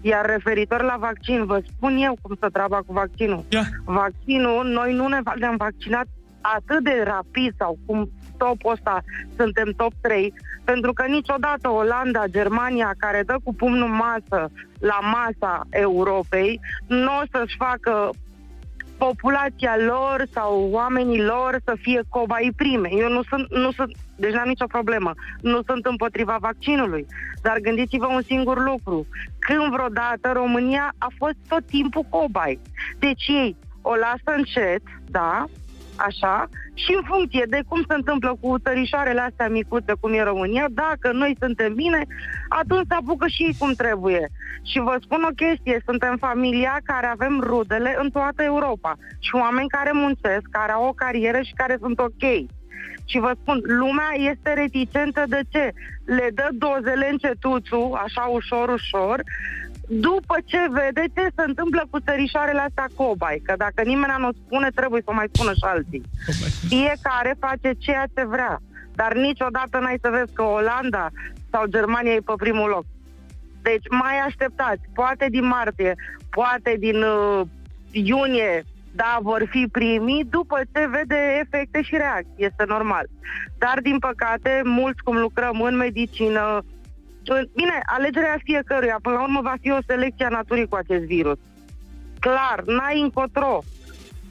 Iar 0.00 0.26
referitor 0.26 0.82
la 0.82 0.96
vaccin, 1.00 1.44
vă 1.44 1.62
spun 1.68 1.96
eu 1.96 2.16
cum 2.22 2.36
să 2.40 2.48
treaba 2.48 2.76
cu 2.76 2.92
vaccinul. 2.92 3.44
Yeah. 3.48 3.66
Vaccinul, 3.84 4.66
noi 4.66 4.94
nu 4.94 5.08
ne 5.08 5.20
ne-am 5.38 5.56
vaccinat 5.56 6.06
atât 6.42 6.84
de 6.84 7.02
rapid 7.04 7.54
sau 7.58 7.78
cum 7.86 8.10
topul 8.36 8.72
ăsta 8.72 9.02
suntem 9.36 9.72
top 9.76 9.92
3, 10.00 10.32
pentru 10.64 10.92
că 10.92 11.04
niciodată 11.06 11.68
Olanda, 11.68 12.24
Germania, 12.26 12.94
care 12.98 13.22
dă 13.26 13.36
cu 13.44 13.54
pumnul 13.54 13.88
în 13.88 13.94
masă 13.94 14.50
la 14.78 14.98
masa 15.00 15.66
Europei, 15.70 16.60
nu 16.86 17.10
o 17.20 17.22
să-și 17.30 17.56
facă 17.56 18.10
populația 19.06 19.76
lor 19.86 20.26
sau 20.32 20.68
oamenii 20.70 21.22
lor 21.22 21.60
să 21.64 21.74
fie 21.80 22.00
cobai 22.08 22.52
prime. 22.56 22.88
Eu 22.92 23.08
nu 23.08 23.22
sunt, 23.22 23.50
nu 23.50 23.72
sunt, 23.72 23.96
deci 24.16 24.32
n-am 24.32 24.48
nicio 24.48 24.66
problemă. 24.66 25.14
Nu 25.40 25.62
sunt 25.66 25.86
împotriva 25.86 26.36
vaccinului. 26.40 27.06
Dar 27.42 27.58
gândiți-vă 27.58 28.06
un 28.06 28.22
singur 28.22 28.64
lucru. 28.70 29.06
Când 29.38 29.72
vreodată 29.72 30.30
România 30.32 30.94
a 30.98 31.10
fost 31.18 31.36
tot 31.48 31.66
timpul 31.66 32.06
cobai. 32.08 32.58
Deci 32.98 33.26
ei 33.28 33.56
o 33.82 33.94
lasă 33.94 34.30
încet, 34.36 34.82
da, 35.06 35.44
așa, 36.08 36.48
și 36.74 36.92
în 36.96 37.02
funcție 37.10 37.44
de 37.48 37.60
cum 37.68 37.82
se 37.88 37.94
întâmplă 37.94 38.36
cu 38.40 38.58
țărișoarele 38.58 39.20
astea 39.20 39.48
micuțe, 39.48 39.92
cum 40.00 40.12
e 40.12 40.22
România, 40.22 40.66
dacă 40.70 41.12
noi 41.12 41.36
suntem 41.40 41.74
bine, 41.74 42.00
atunci 42.48 42.86
se 42.88 42.94
apucă 42.94 43.26
și 43.26 43.42
ei 43.42 43.56
cum 43.58 43.72
trebuie. 43.72 44.28
Și 44.70 44.78
vă 44.78 44.96
spun 45.00 45.22
o 45.30 45.34
chestie, 45.42 45.82
suntem 45.84 46.16
familia 46.16 46.80
care 46.84 47.06
avem 47.06 47.40
rudele 47.40 47.96
în 48.02 48.10
toată 48.10 48.42
Europa 48.42 48.92
și 49.18 49.34
oameni 49.34 49.68
care 49.68 49.90
muncesc, 49.92 50.46
care 50.50 50.72
au 50.72 50.84
o 50.86 50.92
carieră 50.92 51.40
și 51.42 51.52
care 51.54 51.76
sunt 51.80 51.98
ok. 51.98 52.24
Și 53.04 53.18
vă 53.18 53.32
spun, 53.40 53.60
lumea 53.62 54.12
este 54.30 54.52
reticentă 54.52 55.22
de 55.28 55.40
ce? 55.48 55.72
Le 56.04 56.28
dă 56.34 56.48
dozele 56.52 57.08
încetuțu, 57.10 57.98
așa 58.04 58.22
ușor, 58.22 58.68
ușor, 58.68 59.22
după 60.00 60.36
ce 60.44 60.58
vede 60.70 61.04
ce 61.14 61.26
se 61.36 61.42
întâmplă 61.46 61.86
cu 61.90 62.00
țărișoarele 62.00 62.60
astea 62.60 62.86
cobai. 62.94 63.42
Că 63.44 63.54
dacă 63.56 63.82
nimeni 63.82 64.14
nu 64.18 64.28
o 64.28 64.38
spune, 64.44 64.68
trebuie 64.74 65.00
să 65.04 65.10
o 65.10 65.14
mai 65.14 65.28
spună 65.32 65.52
și 65.52 65.64
alții. 65.64 66.02
Fiecare 66.68 67.36
face 67.38 67.72
ceea 67.78 68.04
ce 68.14 68.24
vrea. 68.24 68.60
Dar 68.94 69.14
niciodată 69.14 69.78
n-ai 69.78 69.98
să 70.00 70.08
vezi 70.10 70.32
că 70.32 70.42
Olanda 70.42 71.08
sau 71.50 71.66
Germania 71.66 72.12
e 72.12 72.20
pe 72.20 72.32
primul 72.36 72.68
loc. 72.68 72.84
Deci 73.62 73.86
mai 73.90 74.18
așteptați, 74.26 74.80
poate 74.94 75.26
din 75.30 75.46
martie, 75.46 75.94
poate 76.30 76.76
din 76.78 77.02
uh, 77.02 77.40
iunie, 77.90 78.64
da, 78.94 79.18
vor 79.22 79.46
fi 79.50 79.68
primii 79.72 80.26
după 80.30 80.60
ce 80.72 80.86
vede 80.90 81.40
efecte 81.40 81.82
și 81.82 81.96
reacții. 81.96 82.32
Este 82.44 82.64
normal. 82.66 83.06
Dar, 83.58 83.78
din 83.82 83.98
păcate, 83.98 84.60
mulți 84.64 85.02
cum 85.02 85.16
lucrăm 85.16 85.60
în 85.60 85.76
medicină, 85.76 86.58
în- 86.58 86.62
bine, 87.54 87.76
alegerea 87.96 88.36
fiecăruia, 88.44 88.98
până 89.02 89.14
la 89.16 89.22
urmă 89.22 89.40
va 89.42 89.54
fi 89.60 89.70
o 89.70 89.78
selecție 89.86 90.24
a 90.24 90.28
naturii 90.28 90.68
cu 90.68 90.76
acest 90.76 91.04
virus. 91.04 91.38
Clar, 92.18 92.62
n-ai 92.66 93.00
încotro. 93.00 93.62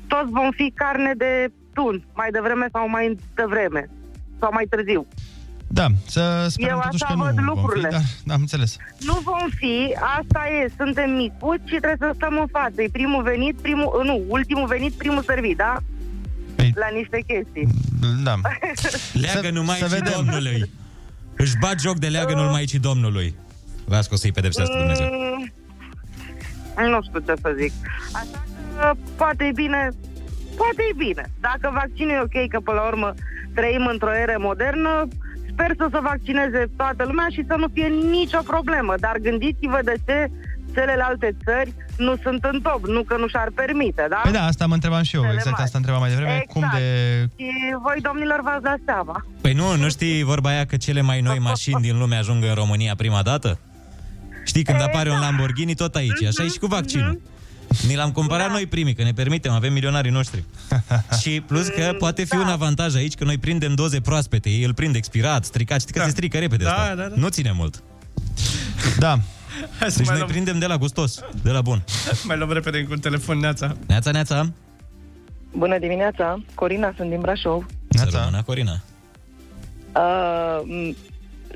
Toți 0.07 0.31
vom 0.31 0.51
fi 0.51 0.71
carne 0.75 1.13
de 1.17 1.51
tun, 1.73 2.03
mai 2.15 2.29
devreme 2.31 2.67
sau 2.71 2.89
mai 2.89 3.17
devreme. 3.35 3.89
Sau 4.39 4.49
mai 4.53 4.65
târziu. 4.69 5.07
Da, 5.67 5.85
să 6.07 6.45
sperăm 6.49 6.75
Eu 6.75 6.81
totuși 6.83 7.03
așa 7.03 7.13
că 7.13 7.17
nu 7.19 7.23
văd 7.23 7.35
vom 7.35 7.45
lucrurile. 7.45 7.87
fi, 7.87 7.93
dar 7.93 8.01
da, 8.23 8.33
am 8.33 8.39
înțeles. 8.39 8.77
Nu 8.99 9.19
vom 9.23 9.47
fi, 9.55 9.95
asta 10.19 10.41
e, 10.63 10.71
suntem 10.77 11.09
micuți 11.11 11.63
și 11.65 11.77
trebuie 11.83 11.97
să 11.99 12.11
stăm 12.15 12.37
în 12.39 12.47
față. 12.47 12.81
E 12.81 12.87
primul 12.91 13.23
venit, 13.23 13.55
primul, 13.55 14.01
nu, 14.05 14.21
ultimul 14.27 14.67
venit, 14.67 14.93
primul 14.93 15.23
servit, 15.23 15.57
da? 15.57 15.77
La 16.73 16.87
niște 16.93 17.23
chestii. 17.27 17.67
Da. 18.23 18.35
Leagă 19.23 19.49
numai 19.49 19.77
să 19.77 19.85
și 19.87 19.93
vedem. 19.93 20.13
Domnului. 20.15 20.69
Își 21.35 21.57
bat 21.59 21.79
joc 21.79 21.97
de 21.97 22.07
leagă 22.07 22.33
numai 22.33 22.51
Maicii 22.51 22.79
Domnului. 22.79 23.35
Las 23.85 24.07
că 24.07 24.13
o 24.13 24.17
să-i 24.17 24.31
pedepsească 24.31 24.77
Dumnezeu. 24.77 25.09
Mm, 25.11 26.89
nu 26.89 27.01
știu 27.01 27.19
ce 27.19 27.33
să 27.41 27.55
zic. 27.57 27.71
Așa 28.13 28.43
că 28.77 28.91
poate 29.15 29.43
e 29.43 29.51
bine, 29.55 29.89
poate 30.55 30.81
e 30.89 30.93
bine. 30.97 31.31
Dacă 31.39 31.71
vaccinul 31.73 32.11
e 32.11 32.19
ok, 32.19 32.47
că 32.49 32.59
până 32.59 32.79
la 32.79 32.87
urmă 32.87 33.13
trăim 33.53 33.85
într-o 33.85 34.15
eră 34.15 34.35
modernă, 34.39 35.07
sper 35.51 35.71
să 35.77 35.87
se 35.91 35.99
vaccineze 36.01 36.69
toată 36.75 37.03
lumea 37.05 37.27
și 37.29 37.43
să 37.47 37.55
nu 37.55 37.67
fie 37.73 37.87
nicio 37.87 38.41
problemă. 38.45 38.93
Dar 38.99 39.17
gândiți-vă 39.17 39.79
de 39.83 39.95
ce 40.05 40.29
celelalte 40.73 41.35
țări 41.45 41.73
nu 41.97 42.15
sunt 42.23 42.43
în 42.51 42.61
top, 42.61 42.85
nu 42.87 43.01
că 43.03 43.15
nu 43.17 43.27
și-ar 43.27 43.49
permite, 43.55 44.05
da? 44.09 44.15
Păi 44.23 44.31
da, 44.31 44.45
asta 44.45 44.65
mă 44.65 44.73
întrebam 44.73 45.03
și 45.03 45.15
eu, 45.15 45.21
Cele 45.21 45.33
exact 45.33 45.51
mari. 45.51 45.63
asta 45.63 45.77
întrebam 45.77 46.01
mai 46.01 46.09
devreme. 46.09 46.31
Exact. 46.33 46.51
Cum 46.51 46.69
de... 46.73 46.85
Și 47.37 47.49
voi, 47.83 47.97
domnilor, 48.01 48.39
v-ați 48.43 48.63
dat 48.63 48.79
seama. 48.85 49.25
Păi 49.41 49.53
nu, 49.53 49.75
nu 49.75 49.89
știi 49.89 50.23
vorba 50.23 50.49
aia 50.49 50.65
că 50.65 50.77
cele 50.77 51.01
mai 51.01 51.21
noi 51.21 51.39
mașini 51.39 51.81
din 51.81 51.97
lume 51.97 52.15
ajung 52.15 52.43
în 52.43 52.53
România 52.53 52.95
prima 52.95 53.21
dată? 53.21 53.59
Știi, 54.45 54.63
când 54.63 54.81
apare 54.81 55.09
un 55.09 55.19
Lamborghini, 55.19 55.73
tot 55.75 55.95
aici. 55.95 56.23
Așa 56.23 56.43
e 56.43 56.47
și 56.47 56.59
cu 56.59 56.65
vaccinul. 56.65 57.21
Ni 57.87 57.95
l-am 57.95 58.11
cumpărat 58.11 58.49
noi 58.51 58.65
primii, 58.65 58.93
că 58.93 59.03
ne 59.03 59.11
permitem, 59.11 59.51
avem 59.51 59.73
milionarii 59.73 60.11
noștri. 60.11 60.43
și 61.21 61.41
plus 61.47 61.67
că 61.67 61.95
poate 61.97 62.23
fi 62.23 62.35
un 62.35 62.47
avantaj 62.47 62.95
aici, 62.95 63.13
că 63.13 63.23
noi 63.23 63.37
prindem 63.37 63.73
doze 63.75 63.99
proaspete, 64.01 64.49
ei 64.49 64.63
îl 64.63 64.73
prind 64.73 64.95
expirat, 64.95 65.45
stricat, 65.45 65.79
știi 65.81 65.93
că 65.93 66.03
se 66.03 66.09
strică 66.09 66.37
repede 66.37 66.63
Da, 66.63 66.71
asta. 66.73 66.95
da, 66.95 67.03
da. 67.07 67.15
Nu 67.15 67.27
ține 67.27 67.51
mult. 67.55 67.83
Da. 68.99 69.19
Hai 69.79 69.91
să 69.91 69.97
Deci 69.97 70.05
mai 70.07 70.17
noi 70.17 70.17
luăm, 70.17 70.27
prindem 70.27 70.59
de 70.59 70.65
la 70.65 70.77
gustos, 70.77 71.23
de 71.43 71.51
la 71.51 71.61
bun. 71.61 71.83
mai 72.23 72.37
luăm 72.37 72.51
repede 72.51 72.83
cu 72.83 72.91
un 72.91 72.99
telefon, 72.99 73.37
Neața. 73.37 73.75
Neața, 73.87 74.11
neața. 74.11 74.51
Bună 75.55 75.77
dimineața, 75.77 76.43
Corina, 76.55 76.93
sunt 76.95 77.09
din 77.09 77.19
Brașov. 77.19 77.65
Să 77.89 78.07
rămână, 78.11 78.43
Corina. 78.45 78.81
Uh, 79.95 80.61
m, 80.63 80.95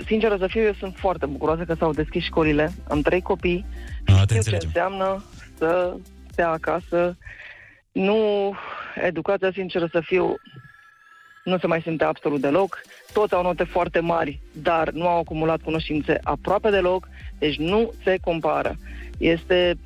sinceră 0.05 0.35
să 0.39 0.47
fiu, 0.47 0.61
eu 0.61 0.73
sunt 0.79 0.95
foarte 0.97 1.25
bucuroasă 1.25 1.63
că 1.63 1.75
s-au 1.79 1.93
deschis 1.93 2.23
școlile. 2.23 2.73
Am 2.89 3.01
trei 3.01 3.21
copii 3.21 3.65
A, 4.05 4.11
te 4.11 4.11
știu 4.13 4.25
ce 4.27 4.35
înțelegem. 4.35 4.67
înseamnă 4.67 5.23
să 5.57 5.95
stea 6.31 6.49
acasă. 6.49 7.17
Nu, 7.91 8.17
educația, 9.05 9.51
sinceră 9.53 9.87
să 9.91 10.01
fiu, 10.05 10.35
nu 11.43 11.57
se 11.57 11.67
mai 11.67 11.81
simte 11.81 12.03
absolut 12.03 12.41
deloc. 12.41 12.81
Toți 13.13 13.33
au 13.33 13.41
note 13.41 13.63
foarte 13.63 13.99
mari, 13.99 14.39
dar 14.53 14.89
nu 14.91 15.07
au 15.07 15.19
acumulat 15.19 15.61
cunoștințe 15.61 16.19
aproape 16.23 16.69
deloc, 16.69 17.07
deci 17.39 17.57
nu 17.57 17.91
se 18.03 18.17
compară. 18.21 18.75
Este 19.17 19.77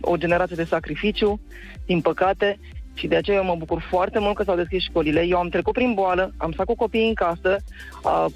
o 0.00 0.16
generație 0.16 0.56
de 0.56 0.64
sacrificiu, 0.64 1.40
din 1.86 2.00
păcate, 2.00 2.58
și 2.94 3.06
de 3.06 3.16
aceea 3.16 3.36
eu 3.36 3.44
mă 3.44 3.54
bucur 3.58 3.80
foarte 3.90 4.18
mult 4.18 4.36
că 4.36 4.42
s-au 4.42 4.56
deschis 4.56 4.82
școlile. 4.82 5.26
Eu 5.26 5.38
am 5.38 5.48
trecut 5.48 5.72
prin 5.72 5.94
boală, 5.94 6.32
am 6.36 6.52
stat 6.52 6.66
cu 6.66 6.74
copiii 6.74 7.08
în 7.08 7.14
casă, 7.14 7.56
a 8.02 8.26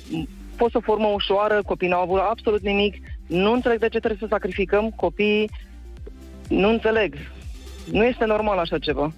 fost 0.56 0.74
o 0.74 0.80
formă 0.80 1.06
ușoară, 1.06 1.62
copiii 1.66 1.90
n-au 1.90 2.02
avut 2.02 2.18
absolut 2.18 2.60
nimic, 2.60 2.94
nu 3.26 3.52
înțeleg 3.52 3.78
de 3.78 3.88
ce 3.88 3.98
trebuie 3.98 4.20
să 4.20 4.26
sacrificăm 4.30 4.90
copiii, 4.96 5.50
nu 6.48 6.68
înțeleg. 6.68 7.14
Nu 7.92 8.04
este 8.04 8.24
normal 8.24 8.58
așa 8.58 8.78
ceva. 8.78 9.12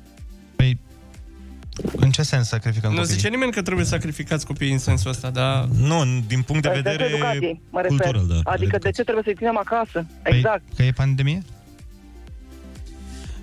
În 1.97 2.11
ce 2.11 2.23
sens 2.23 2.49
sacrificăm 2.49 2.91
Nu 2.91 2.97
copiii? 2.97 3.15
zice 3.15 3.29
nimeni 3.29 3.53
că 3.53 3.63
trebuie 3.63 3.85
sacrificați 3.85 4.47
copiii 4.47 4.73
în 4.73 4.79
sensul 4.79 5.11
ăsta, 5.11 5.31
dar... 5.31 5.65
Nu, 5.65 6.05
din 6.27 6.43
punct 6.43 6.65
În 6.65 6.73
sensul 6.85 7.01
educației, 7.07 7.61
mă 7.71 7.81
refer. 7.81 8.21
adică 8.45 8.79
de 8.79 8.91
ce 8.91 9.03
trebuie 9.03 9.25
să-i 9.25 9.35
ținem 9.35 9.57
acasă? 9.59 10.07
Păi, 10.23 10.37
Exact. 10.37 10.63
Că 10.77 10.83
e 10.83 10.91
pandemie? 10.91 11.43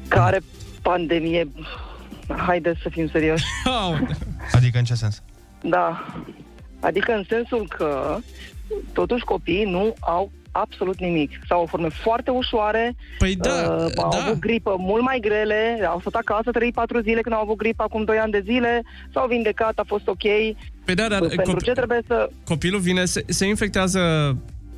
Care 0.07 0.39
pandemie... 0.81 1.47
Haideți 2.37 2.79
să 2.81 2.89
fim 2.89 3.09
serioși. 3.11 3.43
Adică 4.51 4.77
în 4.77 4.83
ce 4.83 4.93
sens? 4.93 5.21
Da. 5.63 6.13
Adică 6.79 7.11
în 7.11 7.23
sensul 7.29 7.67
că 7.77 8.17
totuși 8.93 9.23
copiii 9.23 9.63
nu 9.65 9.93
au 9.99 10.31
absolut 10.59 10.99
nimic. 10.99 11.31
Sau 11.47 11.59
au 11.59 11.65
forme 11.65 11.87
foarte 11.89 12.31
ușoare, 12.31 12.95
păi 13.17 13.35
da, 13.35 13.49
uh, 13.49 13.91
au 13.95 14.09
da. 14.11 14.17
avut 14.17 14.39
gripă 14.39 14.75
mult 14.79 15.03
mai 15.03 15.19
grele, 15.21 15.79
au 15.87 15.99
stat 15.99 16.15
acasă 16.15 16.49
3-4 16.51 17.01
zile 17.03 17.21
când 17.21 17.35
au 17.35 17.41
avut 17.41 17.57
gripă 17.57 17.83
acum 17.83 18.03
2 18.03 18.17
ani 18.17 18.31
de 18.31 18.43
zile, 18.45 18.83
s-au 19.13 19.27
vindecat, 19.27 19.79
a 19.79 19.83
fost 19.87 20.07
ok. 20.07 20.23
Păi 20.85 20.95
da, 20.95 21.07
dar 21.07 21.19
Pentru 21.19 21.55
cop- 21.55 21.63
ce 21.63 21.71
trebuie 21.71 22.01
să... 22.07 22.29
copilul 22.45 22.79
vine, 22.79 23.05
se, 23.05 23.23
se 23.27 23.45
infectează 23.47 24.01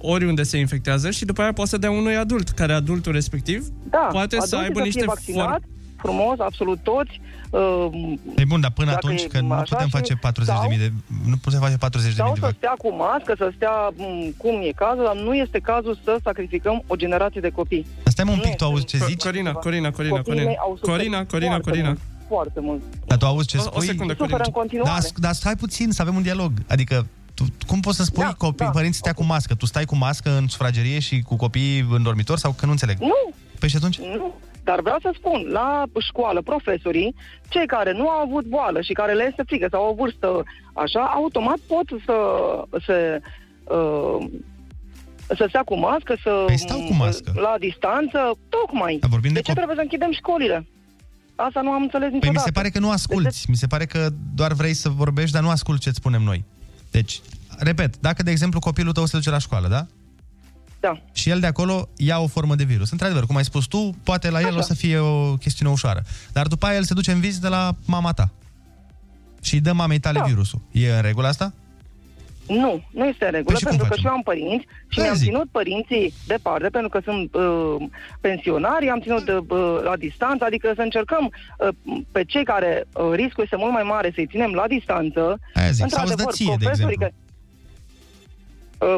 oriunde 0.01 0.43
se 0.43 0.57
infectează 0.57 1.09
și 1.11 1.25
după 1.25 1.41
aia 1.41 1.53
poate 1.53 1.69
să 1.69 1.77
dea 1.77 1.91
unui 1.91 2.15
adult, 2.15 2.49
care 2.49 2.73
adultul 2.73 3.11
respectiv 3.11 3.65
Da, 3.89 4.07
poate 4.11 4.36
să 4.39 4.55
adulții 4.55 4.57
aibă 4.57 4.73
fie 4.73 4.84
niște 4.84 5.05
vaccinat, 5.05 5.59
for- 5.59 5.69
frumos, 6.01 6.39
absolut 6.39 6.79
toți. 6.84 7.21
Uh, 7.52 8.14
E 8.36 8.45
bun, 8.45 8.62
dar 8.62 8.72
până 8.72 8.91
Dacă 8.91 8.99
atunci, 9.06 9.22
e 9.22 9.28
că 9.28 9.39
nu 9.41 9.52
așa 9.54 9.64
putem 9.76 9.86
și- 9.86 9.91
face 9.97 10.14
40 10.16 10.54
de 10.54 10.60
sau- 10.60 10.70
mii 10.70 10.78
de... 10.78 10.91
Nu 11.30 11.36
putem 11.38 11.60
face 11.60 11.78
40 11.78 12.10
de 12.10 12.16
sau 12.16 12.26
mii 12.26 12.34
de 12.36 12.39
să 12.39 12.45
vac- 12.47 12.56
stea 12.58 12.74
cu 12.78 12.89
mască, 12.95 13.34
să 13.38 13.52
stea 13.56 13.76
m, 13.95 14.34
cum 14.38 14.56
e 14.70 14.72
cazul, 14.84 15.04
dar 15.10 15.16
nu 15.16 15.34
este 15.36 15.60
cazul 15.60 15.99
să 16.04 16.18
sacrificăm 16.24 16.84
o 16.88 16.95
generație 16.95 17.41
de 17.41 17.49
copii. 17.49 17.86
Stai 18.06 18.26
mă 18.26 18.32
un 18.32 18.39
pic, 18.39 18.56
tu 18.56 18.64
auzi 18.66 18.86
ce 18.86 18.97
Co- 18.97 19.06
zici? 19.06 19.22
Corina, 19.24 19.52
Corina, 19.52 19.91
Corina, 19.91 20.16
Copiii 20.16 20.24
Corina. 20.34 20.45
mei 20.45 20.58
au 20.66 20.72
suferit 20.78 20.97
Corina, 20.97 21.26
Corina, 21.26 21.49
foarte 21.52 21.70
Corina. 21.70 21.88
mult, 21.88 21.99
Foarte 22.28 22.60
mult. 22.60 22.82
Dar 23.08 23.18
tu 23.18 23.26
auzi 23.26 23.47
ce 23.47 23.58
O- 23.58 23.62
o 23.62 23.64
spui? 23.64 23.86
secundă, 23.86 24.14
Suferă 24.14 24.30
Corina. 24.30 24.45
în 24.47 24.52
continuare. 24.62 24.89
Dar, 24.91 25.10
dar 25.16 25.34
stai 25.34 25.56
puțin, 25.56 25.91
să 25.91 26.02
avem 26.02 26.16
un 26.16 26.22
dialog. 26.22 26.52
Adică, 26.68 27.08
tu, 27.34 27.43
cum 27.68 27.80
poți 27.80 27.97
să 27.97 28.04
spui 28.04 28.24
da, 28.24 28.34
copii, 28.34 28.66
da. 28.66 28.72
părinții 28.72 28.99
stea 28.99 29.14
cu 29.14 29.24
mască? 29.24 29.54
Tu 29.56 29.66
stai 29.66 29.86
cu 29.86 29.95
mască 29.95 30.38
în 30.38 30.47
sufragerie 30.47 30.99
și 30.99 31.22
cu 31.22 31.36
copiii 31.36 31.88
în 31.91 32.04
dormitor 32.04 32.38
sau 32.38 32.52
că 32.52 32.66
nu 32.66 32.72
înțeleg? 32.72 32.97
Nu. 32.99 33.32
Păi 33.60 33.70
și 33.70 33.76
atunci? 33.76 33.97
Nu. 33.99 34.34
Dar 34.64 34.82
vreau 34.82 34.97
să 35.01 35.12
spun, 35.14 35.47
la 35.51 35.84
școală, 35.99 36.41
profesorii, 36.41 37.16
cei 37.49 37.66
care 37.66 37.91
nu 37.91 38.09
au 38.09 38.22
avut 38.22 38.45
boală 38.45 38.82
și 38.82 38.93
care 38.93 39.14
le 39.14 39.28
este 39.30 39.43
frică 39.45 39.68
sau 39.72 39.84
au 39.84 39.91
o 39.91 39.95
vârstă 39.95 40.43
așa, 40.74 40.99
automat 40.99 41.57
pot 41.68 41.88
să 42.05 42.18
se 42.86 43.22
uh, 43.64 44.26
să 45.36 45.45
stea 45.47 45.62
cu 45.62 45.78
mască, 45.78 46.16
să... 46.24 46.43
Păi 46.45 46.57
stau 46.57 46.80
cu 46.80 46.93
mască. 46.93 47.32
La 47.36 47.55
distanță, 47.59 48.20
tocmai. 48.49 48.97
Da, 49.01 49.07
vorbim 49.07 49.34
de, 49.34 49.39
de 49.39 49.45
ce 49.45 49.51
cop- 49.51 49.55
trebuie 49.55 49.76
să 49.76 49.82
închidem 49.82 50.12
școlile? 50.12 50.68
Asta 51.36 51.62
nu 51.62 51.72
am 51.72 51.82
înțeles 51.82 52.09
Păi 52.09 52.14
niciodată. 52.14 52.39
mi 52.39 52.45
se 52.45 52.51
pare 52.51 52.70
că 52.70 52.80
nu 52.80 52.89
asculți. 52.89 53.49
Mi 53.49 53.55
se 53.55 53.68
pare 53.68 53.86
că 53.86 54.09
doar 54.36 54.53
vrei 54.53 54.74
să 54.74 54.89
vorbești, 54.89 55.34
dar 55.34 55.41
nu 55.41 55.49
asculti 55.49 55.82
ce-ți 55.82 55.95
spunem 55.95 56.22
noi. 56.22 56.45
Deci, 56.91 57.22
repet, 57.57 57.97
dacă, 57.97 58.24
de 58.24 58.32
exemplu, 58.32 58.59
copilul 58.59 58.93
tău 58.93 59.05
se 59.05 59.18
duce 59.18 59.30
la 59.30 59.38
școală, 59.38 59.68
da? 59.68 59.86
Da. 60.82 61.01
Și 61.13 61.29
el 61.29 61.39
de 61.39 61.45
acolo 61.47 61.88
ia 61.97 62.19
o 62.19 62.27
formă 62.27 62.55
de 62.55 62.63
virus. 62.63 62.91
Într-adevăr, 62.91 63.25
cum 63.25 63.36
ai 63.36 63.43
spus 63.43 63.65
tu, 63.65 63.95
poate 64.03 64.29
la 64.29 64.39
el 64.39 64.45
Așa. 64.45 64.57
o 64.57 64.61
să 64.61 64.73
fie 64.73 64.97
o 64.97 65.34
chestiune 65.36 65.71
ușoară. 65.71 66.01
Dar 66.34 66.47
după 66.47 66.65
aia 66.65 66.75
el 66.75 66.84
se 66.84 66.93
duce 66.93 67.11
în 67.11 67.19
vizită 67.19 67.47
la 67.47 67.71
mama 67.86 68.11
ta. 68.11 68.29
Și 69.41 69.53
îi 69.53 69.59
dă 69.61 69.73
mamei 69.73 69.99
tale 69.99 70.19
Da. 70.19 70.25
virusul. 70.25 70.59
E 70.71 70.91
în 70.95 71.01
regulă 71.01 71.27
asta? 71.27 71.53
Nu, 72.47 72.84
nu 72.91 73.05
este 73.07 73.25
în 73.25 73.32
regulă, 73.32 73.53
Păi 73.53 73.55
și 73.57 73.65
cum 73.65 73.77
pentru 73.77 73.88
că 73.88 73.88
facem? 73.88 74.01
și 74.01 74.07
eu 74.07 74.13
am 74.13 74.21
părinți 74.21 74.65
și 74.88 74.99
Aia 74.99 75.03
mi-am 75.07 75.17
zic. 75.17 75.27
ținut 75.27 75.47
părinții 75.51 76.13
departe, 76.27 76.67
pentru 76.69 76.89
că 76.89 76.99
sunt 77.03 77.34
uh, 77.36 77.75
pensionari, 78.21 78.89
am 78.89 78.99
ținut 79.01 79.27
uh, 79.27 79.82
la 79.84 79.95
distanță, 79.97 80.43
adică 80.45 80.71
să 80.75 80.82
încercăm 80.82 81.23
uh, 81.25 81.67
pe 82.11 82.23
cei 82.23 82.43
care 82.43 82.88
uh, 82.93 83.11
riscul 83.15 83.43
este 83.43 83.55
mult 83.63 83.71
mai 83.71 83.84
mare 83.84 84.11
să-i 84.15 84.27
ținem 84.27 84.51
la 84.51 84.65
distanță. 84.67 85.39
Aia 85.53 85.71
zic, 85.71 85.89
sau 85.89 86.01
Într-adevăr, 86.01 86.32
îți 86.32 86.38
dă 86.38 86.43
ție, 86.43 86.55
de 86.59 86.63
profesorii 86.65 86.93
exemplu. 86.93 87.07
că- 87.07 87.19
Uh, 88.86 88.95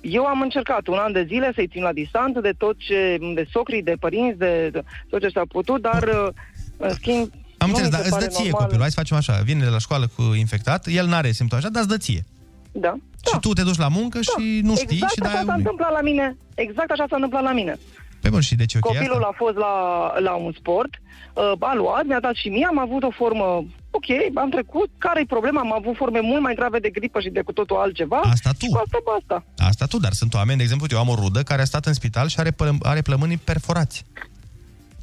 eu 0.00 0.24
am 0.24 0.40
încercat 0.40 0.86
un 0.86 0.98
an 0.98 1.12
de 1.12 1.24
zile 1.28 1.52
să-i 1.54 1.66
țin 1.68 1.82
la 1.82 1.92
distanță 1.92 2.40
de 2.40 2.52
tot 2.58 2.76
ce, 2.78 3.18
de 3.34 3.46
socrii, 3.52 3.82
de 3.82 3.94
părinți, 4.00 4.38
de, 4.38 4.68
de 4.72 4.82
tot 5.10 5.20
ce 5.20 5.28
s-a 5.28 5.42
putut, 5.48 5.82
dar 5.82 6.02
uh, 6.02 6.28
în 6.76 6.90
schimb 6.94 7.30
Am 7.58 7.68
Nu 7.70 7.76
înțeles, 7.76 7.90
mi 7.90 7.90
dar 7.96 8.00
se 8.00 8.06
îți 8.08 8.18
dă 8.18 8.24
pare 8.24 8.26
ție 8.26 8.42
normal. 8.42 8.60
copilul. 8.60 8.80
Hai 8.80 8.90
să 8.90 8.96
facem 8.98 9.16
așa. 9.16 9.40
Vine 9.44 9.64
de 9.64 9.70
la 9.70 9.78
școală 9.78 10.06
cu 10.16 10.22
infectat, 10.22 10.86
el 10.86 11.06
n-are 11.06 11.30
simptome 11.30 11.60
așa, 11.60 11.70
dar 11.70 11.82
îți 11.82 11.90
dă 11.90 11.96
ție. 11.96 12.24
Da. 12.72 12.94
Și 13.30 13.38
tu 13.40 13.52
te 13.52 13.62
duci 13.62 13.76
la 13.76 13.88
muncă 13.88 14.18
și 14.20 14.60
nu 14.62 14.76
știi 14.76 14.96
exact 14.96 15.12
și 15.12 15.18
dai 15.18 15.28
așa 15.32 15.38
s-a 15.38 15.44
unui. 15.46 15.56
întâmplat 15.58 15.92
la 15.92 16.00
mine. 16.00 16.36
Exact 16.54 16.90
așa 16.90 17.04
s-a 17.08 17.14
întâmplat 17.16 17.42
la 17.42 17.52
mine. 17.52 17.78
Pe 18.20 18.28
bun, 18.30 18.40
și 18.40 18.54
de 18.54 18.64
ce 18.64 18.78
ok 18.80 18.92
Copilul 18.92 19.14
asta? 19.14 19.28
a 19.32 19.34
fost 19.36 19.56
la, 19.56 19.74
la 20.18 20.34
un 20.34 20.52
sport, 20.58 20.90
uh, 21.34 21.52
a 21.58 21.74
luat, 21.74 22.04
mi-a 22.06 22.20
dat 22.20 22.34
și 22.34 22.48
mie, 22.48 22.66
am 22.68 22.78
avut 22.78 23.02
o 23.02 23.10
formă, 23.10 23.44
ok, 23.90 24.04
am 24.34 24.50
trecut, 24.50 24.90
care-i 24.98 25.24
problema? 25.26 25.60
Am 25.60 25.72
avut 25.72 25.96
forme 25.96 26.20
mult 26.20 26.42
mai 26.42 26.54
grave 26.54 26.78
de 26.78 26.90
gripă 26.90 27.20
și 27.20 27.28
de 27.28 27.40
cu 27.42 27.52
totul 27.52 27.76
altceva. 27.76 28.16
Asta 28.16 28.50
tu. 28.50 28.64
Și 28.64 28.70
cu 28.70 28.80
asta 28.84 28.98
basta. 29.04 29.44
Asta 29.68 29.86
tu, 29.86 29.98
dar 29.98 30.12
sunt 30.12 30.34
oameni, 30.34 30.56
de 30.58 30.62
exemplu, 30.62 30.86
eu 30.90 30.98
am 30.98 31.08
o 31.08 31.14
rudă 31.14 31.42
care 31.42 31.62
a 31.62 31.64
stat 31.64 31.86
în 31.86 31.92
spital 31.92 32.28
și 32.28 32.40
are, 32.40 32.50
plă- 32.50 32.78
are 32.82 33.02
plămânii 33.02 33.36
perforați. 33.36 34.04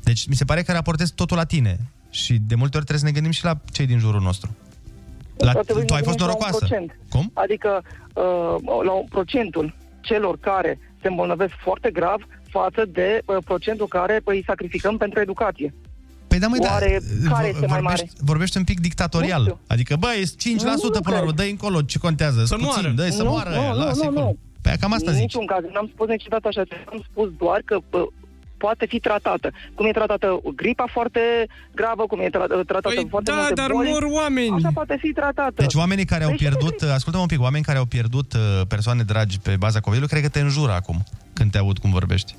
Deci 0.03 0.27
mi 0.27 0.35
se 0.35 0.45
pare 0.45 0.61
că 0.61 0.71
raportezi 0.71 1.13
totul 1.13 1.37
la 1.37 1.43
tine. 1.45 1.77
Și 2.09 2.33
de 2.47 2.55
multe 2.55 2.77
ori 2.77 2.85
trebuie 2.85 2.97
să 2.99 3.05
ne 3.05 3.11
gândim 3.11 3.31
și 3.31 3.43
la 3.43 3.57
cei 3.71 3.85
din 3.85 3.99
jurul 3.99 4.21
nostru. 4.21 4.55
La, 5.37 5.51
Ar 5.51 5.63
trebui 5.63 5.85
tu 5.85 5.93
ai 5.93 5.99
să 5.99 6.05
fost 6.05 6.17
gândim 6.17 6.27
la 6.27 6.33
un 6.33 6.39
norocoasă. 6.39 6.65
procent. 6.65 6.97
Cum? 7.09 7.31
Adică 7.33 7.81
uh, 8.13 8.83
la 8.83 8.91
un 8.91 9.05
procentul 9.09 9.75
celor 10.01 10.37
care 10.39 10.79
se 11.01 11.07
îmbolnăvesc 11.07 11.53
foarte 11.63 11.89
grav 11.91 12.27
față 12.59 12.81
de 12.97 13.07
uh, 13.25 13.37
procentul 13.49 13.87
care 13.87 14.21
păi, 14.23 14.35
îi 14.37 14.43
sacrificăm 14.51 14.97
pentru 14.97 15.19
educație. 15.19 15.73
Păi 16.27 16.39
da, 16.39 16.47
măi, 16.47 16.59
da, 16.59 16.71
Oare 16.71 17.01
care 17.29 17.47
vo- 17.47 17.53
este 17.53 17.65
mai 17.65 17.81
mare? 17.81 17.95
vorbești, 17.95 18.19
vorbești 18.31 18.57
un 18.57 18.63
pic 18.63 18.79
dictatorial. 18.79 19.57
Adică, 19.67 19.95
băi, 20.03 20.17
e 20.21 20.23
5% 20.23 20.55
Nu, 20.65 20.89
nu 20.93 21.01
până 21.07 21.15
la 21.15 21.21
urmă, 21.21 21.31
cred. 21.33 21.45
dă 21.45 21.51
încolo, 21.51 21.81
ce 21.81 21.97
contează? 21.99 22.45
Să 22.45 22.53
Puțin, 22.55 22.69
moară. 22.71 22.89
dă 22.95 23.09
să 23.09 23.23
Nu, 23.23 23.29
moară 23.29 23.49
nu, 23.49 23.59
aia, 23.59 23.71
nu, 23.71 23.77
lasă 23.77 24.03
nu, 24.03 24.09
acolo. 24.09 24.19
nu. 24.25 24.37
Păi 24.61 24.73
cam 24.79 24.93
asta 24.93 25.09
în 25.09 25.15
zici. 25.15 25.21
niciun 25.27 25.45
caz, 25.45 25.63
n-am 25.73 25.89
spus 25.93 26.07
niciodată 26.07 26.47
așa, 26.47 26.63
am 26.91 26.99
spus 27.11 27.29
doar 27.37 27.61
că 27.65 27.75
pă, 27.89 27.99
poate 28.57 28.85
fi 28.85 28.99
tratată. 28.99 29.51
Cum 29.75 29.85
e 29.85 29.91
tratată 29.91 30.41
gripa 30.55 30.85
foarte 30.91 31.19
gravă, 31.75 32.03
cum 32.07 32.19
e 32.19 32.27
tra- 32.27 32.65
tratată 32.65 32.95
Păi 32.95 33.07
foarte 33.09 33.31
da, 33.31 33.37
multe 33.37 33.53
dar 33.53 33.69
boli, 33.71 33.89
mor 33.89 34.03
oameni. 34.03 34.55
Așa 34.55 34.69
poate 34.73 34.97
fi 35.01 35.11
tratată. 35.13 35.53
Deci 35.55 35.73
oamenii 35.73 36.05
care 36.05 36.23
au 36.23 36.29
Păi 36.29 36.37
și 36.37 36.43
pierdut, 36.43 36.81
ascultă 36.81 37.17
un 37.17 37.25
pic, 37.25 37.41
oamenii 37.41 37.65
care 37.65 37.77
au 37.77 37.85
pierdut 37.85 38.33
uh, 38.33 38.61
persoane 38.67 39.03
dragi 39.03 39.39
pe 39.39 39.55
baza 39.57 39.79
COVID-ului, 39.79 40.09
cred 40.09 40.21
că 40.21 40.29
te 40.29 40.39
înjură 40.39 40.71
acum 40.71 41.03
când 41.33 41.51
te 41.51 41.57
aud 41.57 41.77
cum 41.77 41.91
vorbești. 41.91 42.35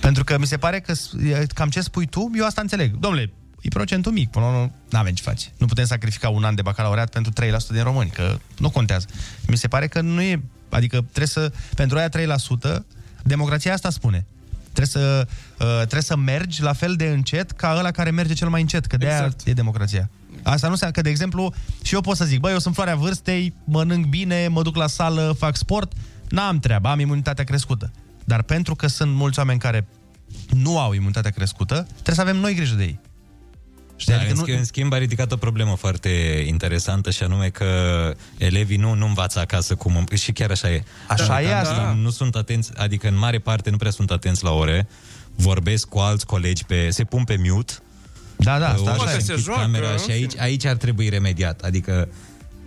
Pentru 0.00 0.24
că 0.24 0.38
mi 0.38 0.46
se 0.46 0.56
pare 0.56 0.80
că 0.80 0.92
s- 0.94 1.12
e 1.12 1.46
cam 1.54 1.68
ce 1.68 1.80
spui 1.80 2.06
tu, 2.06 2.30
eu 2.36 2.44
asta 2.46 2.60
înțeleg. 2.60 2.94
Domnule, 2.96 3.32
e 3.60 3.68
procentul 3.68 4.12
mic, 4.12 4.30
până 4.30 4.44
nu 4.90 4.98
avem 4.98 5.12
ce 5.14 5.22
face. 5.22 5.46
Nu 5.58 5.66
putem 5.66 5.84
sacrifica 5.84 6.28
un 6.28 6.44
an 6.44 6.54
de 6.54 6.62
bacalaureat 6.62 7.10
pentru 7.10 7.32
3% 7.32 7.72
din 7.72 7.82
români, 7.82 8.10
că 8.10 8.36
nu 8.58 8.70
contează. 8.70 9.06
Mi 9.46 9.56
se 9.56 9.68
pare 9.68 9.86
că 9.86 10.00
nu 10.00 10.20
e, 10.22 10.40
adică 10.68 10.96
trebuie 10.96 11.26
să, 11.26 11.52
pentru 11.74 11.98
aia 11.98 12.08
3%, 12.08 12.84
democrația 13.22 13.72
asta 13.72 13.90
spune. 13.90 14.26
Trebuie 14.72 14.86
să, 14.86 15.26
uh, 15.60 15.76
trebuie 15.76 16.02
să 16.02 16.16
mergi 16.16 16.62
la 16.62 16.72
fel 16.72 16.94
de 16.94 17.04
încet 17.04 17.50
ca 17.50 17.74
ăla 17.78 17.90
care 17.90 18.10
merge 18.10 18.32
cel 18.32 18.48
mai 18.48 18.60
încet, 18.60 18.86
că 18.86 18.96
de 18.96 19.06
aia 19.06 19.16
Exact. 19.16 19.46
e 19.46 19.52
democrația. 19.52 20.10
Asta 20.42 20.66
nu 20.66 20.72
înseamnă 20.72 20.96
că, 20.96 21.02
de 21.02 21.10
exemplu, 21.10 21.54
și 21.82 21.94
eu 21.94 22.00
pot 22.00 22.16
să 22.16 22.24
zic, 22.24 22.40
băi, 22.40 22.52
eu 22.52 22.58
sunt 22.58 22.74
floarea 22.74 22.94
vârstei, 22.94 23.54
mănânc 23.64 24.06
bine, 24.06 24.48
mă 24.48 24.62
duc 24.62 24.76
la 24.76 24.86
sală, 24.86 25.34
fac 25.38 25.56
sport, 25.56 25.92
n-am 26.28 26.58
treaba, 26.58 26.90
am 26.90 27.00
imunitatea 27.00 27.44
crescută. 27.44 27.90
Dar 28.24 28.42
pentru 28.42 28.74
că 28.74 28.86
sunt 28.86 29.14
mulți 29.14 29.38
oameni 29.38 29.58
care 29.58 29.86
nu 30.50 30.78
au 30.78 30.92
imunitatea 30.92 31.30
crescută, 31.30 31.86
trebuie 31.92 32.14
să 32.14 32.20
avem 32.20 32.36
noi 32.36 32.54
grijă 32.54 32.74
de 32.74 32.82
ei. 32.82 32.98
Da, 34.06 34.14
adică 34.14 34.30
în, 34.30 34.44
nu... 34.46 34.58
în 34.58 34.64
schimb 34.64 34.92
a 34.92 34.98
ridicat 34.98 35.32
o 35.32 35.36
problemă 35.36 35.76
foarte 35.76 36.44
interesantă 36.46 37.10
și 37.10 37.22
anume 37.22 37.48
că 37.48 37.66
elevii 38.38 38.76
nu, 38.76 38.94
nu 38.94 39.06
învață 39.06 39.38
acasă 39.38 39.74
cum... 39.74 40.06
Și 40.14 40.32
chiar 40.32 40.50
așa 40.50 40.70
e. 40.70 40.82
Așa 41.08 41.26
Da, 41.26 41.42
e 41.42 41.48
da, 41.48 41.58
asta. 41.58 41.74
da. 41.74 41.92
Nu 41.92 42.10
sunt 42.10 42.34
atenți, 42.34 42.70
adică 42.76 43.08
în 43.08 43.18
mare 43.18 43.38
parte 43.38 43.70
nu 43.70 43.76
prea 43.76 43.90
sunt 43.90 44.10
atenți 44.10 44.44
la 44.44 44.50
ore, 44.50 44.88
vorbesc 45.34 45.88
cu 45.88 45.98
alți 45.98 46.26
colegi, 46.26 46.64
pe, 46.64 46.90
se 46.90 47.04
pun 47.04 47.24
pe 47.24 47.36
mute. 47.48 47.72
Da, 48.36 48.58
da, 48.58 48.68
asta 48.68 48.90
ori 48.90 49.08
așa 49.08 49.16
e. 49.16 49.20
se 49.20 49.32
închid 49.32 49.54
camera 49.54 49.96
și 49.96 50.10
aici, 50.10 50.38
aici 50.38 50.64
ar 50.64 50.76
trebui 50.76 51.08
remediat. 51.08 51.60
Adică... 51.60 52.08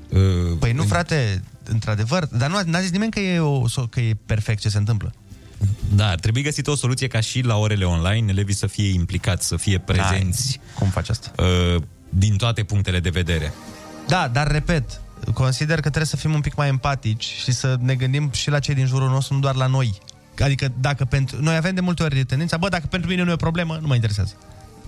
Uh, 0.09 0.57
Păi 0.59 0.71
nu, 0.71 0.83
frate, 0.83 1.43
într-adevăr, 1.63 2.25
dar 2.25 2.49
nu 2.49 2.59
n-a 2.65 2.81
zis 2.81 2.91
nimeni 2.91 3.11
că 3.11 3.19
e, 3.19 3.39
o, 3.39 3.61
că 3.89 3.99
e 3.99 4.17
perfect 4.25 4.61
ce 4.61 4.69
se 4.69 4.77
întâmplă. 4.77 5.13
Da, 5.95 6.09
ar 6.09 6.19
trebui 6.19 6.41
găsit 6.41 6.67
o 6.67 6.75
soluție 6.75 7.07
ca 7.07 7.19
și 7.19 7.41
la 7.41 7.57
orele 7.57 7.85
online 7.85 8.31
elevii 8.31 8.53
să 8.53 8.67
fie 8.67 8.93
implicați, 8.93 9.47
să 9.47 9.55
fie 9.55 9.79
prezenți. 9.79 10.59
Cum 10.75 10.89
faci 10.89 11.09
asta? 11.09 11.31
Uh, 11.37 11.81
din 12.09 12.37
toate 12.37 12.63
punctele 12.63 12.99
de 12.99 13.09
vedere. 13.09 13.53
Da, 14.07 14.27
dar 14.27 14.51
repet, 14.51 15.01
consider 15.33 15.75
că 15.75 15.81
trebuie 15.81 16.05
să 16.05 16.15
fim 16.15 16.33
un 16.33 16.41
pic 16.41 16.55
mai 16.55 16.67
empatici 16.67 17.23
și 17.43 17.51
să 17.51 17.77
ne 17.79 17.95
gândim 17.95 18.31
și 18.31 18.49
la 18.49 18.59
cei 18.59 18.75
din 18.75 18.85
jurul 18.85 19.09
nostru, 19.09 19.33
nu 19.33 19.39
doar 19.39 19.55
la 19.55 19.65
noi. 19.65 19.97
Adică 20.39 20.71
dacă 20.79 21.05
pentru... 21.05 21.41
Noi 21.41 21.55
avem 21.55 21.75
de 21.75 21.81
multe 21.81 22.03
ori 22.03 22.23
tendința, 22.23 22.57
bă, 22.57 22.69
dacă 22.69 22.87
pentru 22.89 23.09
mine 23.09 23.23
nu 23.23 23.29
e 23.29 23.33
o 23.33 23.35
problemă, 23.35 23.77
nu 23.81 23.87
mă 23.87 23.95
interesează. 23.95 24.33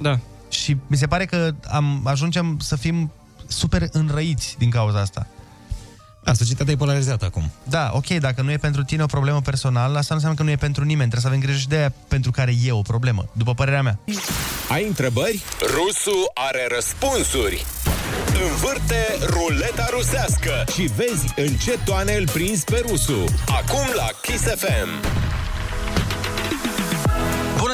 Da. 0.01 0.19
Și 0.49 0.77
mi 0.87 0.97
se 0.97 1.07
pare 1.07 1.25
că 1.25 1.55
am, 1.67 2.01
ajungem 2.07 2.57
să 2.59 2.75
fim 2.75 3.11
super 3.47 3.87
înrăiți 3.91 4.55
din 4.57 4.69
cauza 4.69 4.99
asta. 4.99 5.27
Da, 6.25 6.33
societatea 6.33 6.73
e 6.73 6.75
polarizată 6.75 7.25
acum. 7.25 7.51
Da, 7.63 7.91
ok, 7.93 8.07
dacă 8.07 8.41
nu 8.41 8.51
e 8.51 8.57
pentru 8.57 8.83
tine 8.83 9.03
o 9.03 9.05
problemă 9.05 9.41
personală, 9.41 9.97
asta 9.97 10.13
nu 10.13 10.15
înseamnă 10.15 10.37
că 10.37 10.43
nu 10.43 10.49
e 10.49 10.55
pentru 10.55 10.83
nimeni. 10.83 11.09
Trebuie 11.09 11.21
să 11.21 11.27
avem 11.27 11.39
grijă 11.39 11.59
și 11.59 11.67
de 11.67 11.75
aia 11.75 11.93
pentru 12.07 12.31
care 12.31 12.53
e 12.65 12.71
o 12.71 12.81
problemă, 12.81 13.25
după 13.31 13.53
părerea 13.53 13.81
mea. 13.81 13.99
Ai 14.69 14.87
întrebări? 14.87 15.43
Rusu 15.59 16.31
are 16.33 16.67
răspunsuri. 16.75 17.65
Învârte 18.49 19.05
ruleta 19.25 19.87
rusească 19.89 20.63
și 20.73 20.81
vezi 20.81 21.33
în 21.35 21.55
ce 21.55 21.79
toane 21.85 22.13
îl 22.13 22.29
prinzi 22.29 22.63
pe 22.63 22.83
Rusu. 22.87 23.23
Acum 23.47 23.87
la 23.95 24.09
Kiss 24.21 24.43
FM. 24.43 24.89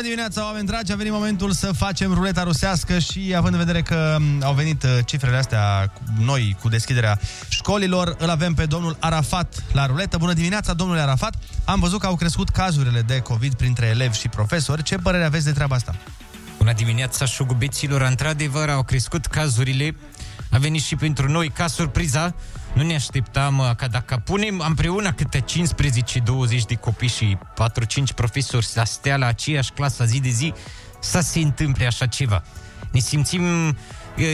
Bună 0.02 0.14
dimineața, 0.14 0.45
oameni 0.45 0.68
dragi! 0.68 0.91
A 0.91 0.95
venit 0.95 1.12
momentul 1.12 1.52
să 1.52 1.72
facem 1.72 2.14
ruleta 2.14 2.43
rusească 2.43 2.99
și 2.99 3.34
având 3.38 3.54
în 3.54 3.60
vedere 3.60 3.82
că 3.82 4.18
m, 4.20 4.43
au 4.43 4.54
venit 4.54 4.84
uh, 4.84 4.89
cifrele 5.06 5.38
astea 5.38 5.91
cu- 5.93 6.02
noi 6.20 6.58
cu 6.62 6.70
deschiderea 6.70 7.20
școlilor, 7.49 8.16
îl 8.20 8.30
avem 8.30 8.54
pe 8.54 8.66
domnul 8.66 8.97
Arafat 8.99 9.64
la 9.72 9.86
ruletă. 9.86 10.18
Bună 10.18 10.34
dimineața, 10.34 10.74
domnule 10.74 10.99
Arafat! 10.99 11.34
Am 11.66 11.80
văzut 11.80 11.99
că 11.99 12.06
au 12.06 12.16
crescut 12.16 12.49
cazurile 12.49 13.02
de 13.02 13.20
COVID 13.20 13.54
printre 13.54 13.86
elevi 13.86 14.18
și 14.18 14.28
profesori. 14.28 14.84
Ce 14.84 14.95
părere 14.95 15.24
aveți 15.24 15.45
de 15.45 15.52
treaba 15.52 15.76
asta? 15.76 15.95
Bună 16.58 16.74
dimineața, 16.74 17.26
șugubeților! 17.26 18.02
Într-adevăr, 18.02 18.70
au 18.70 18.84
crescut 18.84 19.26
cazurile. 19.26 19.95
A 20.52 20.58
venit 20.58 20.82
și 20.82 20.95
pentru 20.95 21.30
noi 21.30 21.49
ca 21.49 21.68
surpriza. 21.68 22.36
Nu 22.74 22.84
ne 22.84 22.95
așteptam 22.95 23.58
uh, 23.58 23.76
ca 23.76 23.88
dacă 23.88 24.22
punem 24.26 24.64
împreună 24.68 25.14
câte 25.14 25.39
15-20 25.39 25.45
de 26.68 26.76
copii 26.76 27.08
și 27.08 27.38
4-5 27.38 28.16
profesori 28.16 28.66
să 28.66 28.82
stea 28.86 29.18
la 29.18 29.26
aceeași 29.26 29.72
clasă 29.72 30.06
zi 30.06 30.20
de 30.20 30.30
zi, 30.30 30.54
să 30.99 31.20
se 31.20 31.39
întâmple 31.39 31.86
așa 31.86 32.06
ceva. 32.06 32.43
Ne 32.91 32.99
simțim 32.99 33.68
uh, 33.68 33.74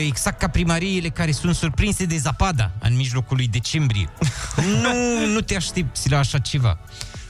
exact 0.06 0.38
ca 0.38 0.48
primariile 0.48 1.08
care 1.08 1.32
sunt 1.32 1.54
surprinse 1.54 2.04
de 2.04 2.16
zapada 2.16 2.70
în 2.80 2.96
mijlocul 2.96 3.36
lui 3.36 3.48
decembrie. 3.48 4.08
nu, 4.82 5.26
nu 5.32 5.40
te 5.40 5.56
aștepți 5.56 6.10
la 6.10 6.18
așa 6.18 6.38
ceva. 6.38 6.78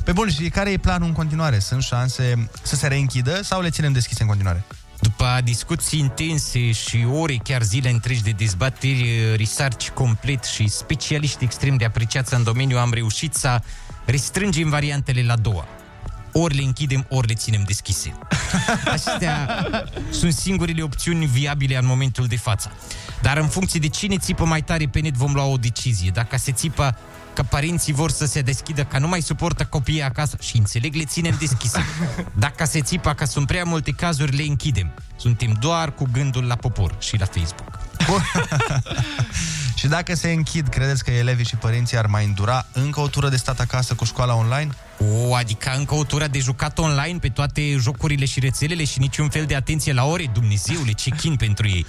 Pe 0.04 0.12
bun, 0.12 0.30
și 0.30 0.48
care 0.48 0.70
e 0.70 0.76
planul 0.76 1.08
în 1.08 1.14
continuare? 1.14 1.58
Sunt 1.58 1.82
șanse 1.82 2.48
să 2.62 2.76
se 2.76 2.86
reînchidă 2.86 3.42
sau 3.42 3.60
le 3.60 3.70
ținem 3.70 3.92
deschise 3.92 4.22
în 4.22 4.28
continuare? 4.28 4.64
După 5.00 5.40
discuții 5.44 5.98
intense 5.98 6.72
și 6.72 7.06
ore, 7.12 7.34
chiar 7.34 7.62
zile 7.62 7.90
întregi 7.90 8.22
de 8.22 8.30
dezbateri, 8.30 9.36
research 9.36 9.88
complet 9.88 10.44
și 10.44 10.68
specialiști 10.68 11.44
extrem 11.44 11.76
de 11.76 11.84
apreciați 11.84 12.34
în 12.34 12.42
domeniu, 12.42 12.78
am 12.78 12.92
reușit 12.92 13.34
să 13.34 13.60
restrângem 14.04 14.68
variantele 14.68 15.22
la 15.22 15.36
două. 15.36 15.64
Ori 16.32 16.56
le 16.56 16.62
închidem, 16.62 17.06
ori 17.08 17.26
le 17.26 17.34
ținem 17.34 17.62
deschise. 17.66 18.18
Astea 18.94 19.66
sunt 20.10 20.32
singurele 20.32 20.82
opțiuni 20.82 21.26
viabile 21.26 21.76
în 21.76 21.86
momentul 21.86 22.26
de 22.26 22.36
față. 22.36 22.72
Dar 23.22 23.36
în 23.36 23.46
funcție 23.46 23.80
de 23.80 23.88
cine 23.88 24.16
țipă 24.16 24.44
mai 24.44 24.62
tare 24.62 24.86
pe 24.86 25.00
net, 25.00 25.14
vom 25.14 25.32
lua 25.32 25.44
o 25.44 25.56
decizie. 25.56 26.10
Dacă 26.10 26.36
se 26.36 26.52
țipă 26.52 26.96
că 27.38 27.44
părinții 27.44 27.92
vor 27.92 28.10
să 28.10 28.26
se 28.26 28.40
deschidă, 28.40 28.84
că 28.84 28.98
nu 28.98 29.08
mai 29.08 29.20
suportă 29.20 29.64
copiii 29.64 30.02
acasă 30.02 30.36
și 30.40 30.56
înțeleg, 30.56 30.94
le 30.94 31.04
ținem 31.04 31.36
deschise. 31.38 31.84
Dacă 32.44 32.64
se 32.64 32.80
țipă 32.80 33.12
că 33.12 33.24
sunt 33.24 33.46
prea 33.46 33.64
multe 33.64 33.90
cazuri, 33.90 34.36
le 34.36 34.42
închidem. 34.42 34.90
Suntem 35.16 35.56
doar 35.60 35.94
cu 35.94 36.08
gândul 36.12 36.44
la 36.44 36.56
popor 36.56 36.96
și 36.98 37.18
la 37.18 37.24
Facebook. 37.24 37.78
Și 39.78 39.86
dacă 39.86 40.14
se 40.14 40.30
închid, 40.30 40.68
credeți 40.68 41.04
că 41.04 41.10
elevii 41.10 41.44
și 41.44 41.56
părinții 41.56 41.96
ar 41.96 42.06
mai 42.06 42.24
îndura 42.24 42.66
încă 42.72 43.00
o 43.00 43.08
tură 43.08 43.28
de 43.28 43.36
stat 43.36 43.60
acasă 43.60 43.94
cu 43.94 44.04
școala 44.04 44.34
online? 44.34 44.70
O, 44.98 45.34
adică 45.34 45.72
încă 45.76 45.94
o 45.94 46.04
tură 46.04 46.26
de 46.26 46.38
jucat 46.38 46.78
online 46.78 47.18
pe 47.18 47.28
toate 47.28 47.76
jocurile 47.76 48.24
și 48.24 48.40
rețelele 48.40 48.84
și 48.84 48.98
niciun 48.98 49.28
fel 49.28 49.44
de 49.44 49.54
atenție 49.54 49.92
la 49.92 50.04
ore? 50.04 50.30
Dumnezeule, 50.32 50.92
ce 50.92 51.10
chin 51.10 51.36
pentru 51.36 51.68
ei! 51.68 51.86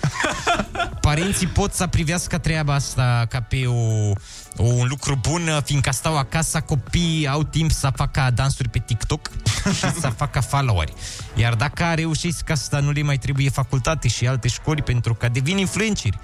Părinții 1.02 1.48
pot 1.48 1.74
să 1.74 1.88
privească 1.88 2.38
treaba 2.38 2.74
asta 2.74 3.26
ca 3.30 3.42
pe 3.42 3.66
o, 3.66 3.74
o, 3.74 4.14
un 4.60 4.88
lucru 4.88 5.16
bun, 5.16 5.62
fiindcă 5.64 5.92
stau 5.92 6.18
acasă, 6.18 6.62
copiii 6.62 7.28
au 7.28 7.44
timp 7.44 7.72
să 7.72 7.92
facă 7.96 8.30
dansuri 8.34 8.70
pe 8.70 8.80
TikTok 8.80 9.30
și 9.78 9.92
să 10.00 10.10
facă 10.16 10.40
followeri. 10.40 10.94
Iar 11.36 11.54
dacă 11.56 11.92
reușesc 11.96 12.42
că 12.42 12.52
asta 12.52 12.80
nu 12.80 12.92
le 12.92 13.02
mai 13.02 13.18
trebuie 13.18 13.50
facultate 13.50 14.08
și 14.08 14.28
alte 14.28 14.48
școli 14.48 14.82
pentru 14.82 15.14
că 15.14 15.28
devin 15.28 15.58
influenceri 15.58 16.20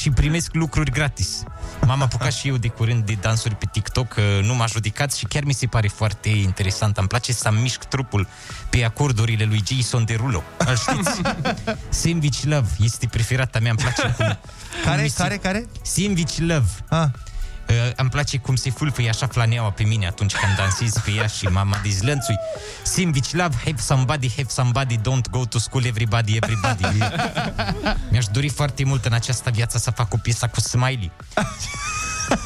și 0.00 0.10
primesc 0.10 0.54
lucruri 0.54 0.90
gratis. 0.90 1.42
M-am 1.86 2.02
apucat 2.02 2.32
și 2.32 2.48
eu 2.48 2.56
de 2.56 2.68
curând 2.68 3.04
de 3.06 3.16
dansuri 3.20 3.54
pe 3.54 3.64
TikTok, 3.72 4.14
nu 4.42 4.54
m-a 4.54 4.66
judecat 4.66 5.12
și 5.12 5.24
chiar 5.24 5.44
mi 5.44 5.52
se 5.54 5.66
pare 5.66 5.88
foarte 5.88 6.02
foarte 6.04 6.28
interesantă. 6.28 7.00
Îmi 7.00 7.08
place 7.08 7.32
să 7.32 7.50
mișc 7.60 7.84
trupul 7.84 8.28
pe 8.70 8.84
acordurile 8.84 9.44
lui 9.44 9.62
Jason 9.66 10.04
Derulo. 10.04 10.42
Îl 10.58 10.76
știți? 10.76 11.20
Sandwich 12.02 12.42
Love 12.42 12.68
este 12.80 13.06
preferata 13.06 13.58
mea, 13.58 13.70
îmi 13.70 13.80
place 13.80 14.14
cum... 14.16 14.38
Care, 14.84 15.00
cum 15.00 15.08
se- 15.08 15.22
care, 15.22 15.36
care? 15.36 15.66
Sandwich 15.82 16.36
Love. 16.38 16.68
Ah. 16.88 17.06
Uh, 17.68 17.90
îmi 17.96 18.10
place 18.10 18.38
cum 18.38 18.56
se 18.56 18.70
fulfăie 18.70 19.08
așa 19.08 19.26
flaneaua 19.26 19.70
pe 19.70 19.82
mine 19.82 20.06
atunci 20.06 20.34
când 20.34 20.56
dansez 20.56 20.92
pe 21.04 21.10
ea 21.10 21.26
și 21.26 21.44
mama 21.44 21.80
dezlănțui. 21.82 22.38
Sandwich 22.82 23.30
love, 23.30 23.56
have 23.64 23.80
somebody, 23.80 24.28
have 24.36 24.48
somebody, 24.48 24.96
don't 24.96 25.30
go 25.30 25.44
to 25.44 25.58
school, 25.58 25.84
everybody, 25.84 26.36
everybody. 26.36 26.98
Mi-aș 28.10 28.26
dori 28.26 28.48
foarte 28.48 28.84
mult 28.84 29.04
în 29.04 29.12
această 29.12 29.50
viață 29.50 29.78
să 29.78 29.90
fac 29.90 30.12
o 30.12 30.16
piesă 30.16 30.46
cu 30.46 30.60
Smiley. 30.60 31.10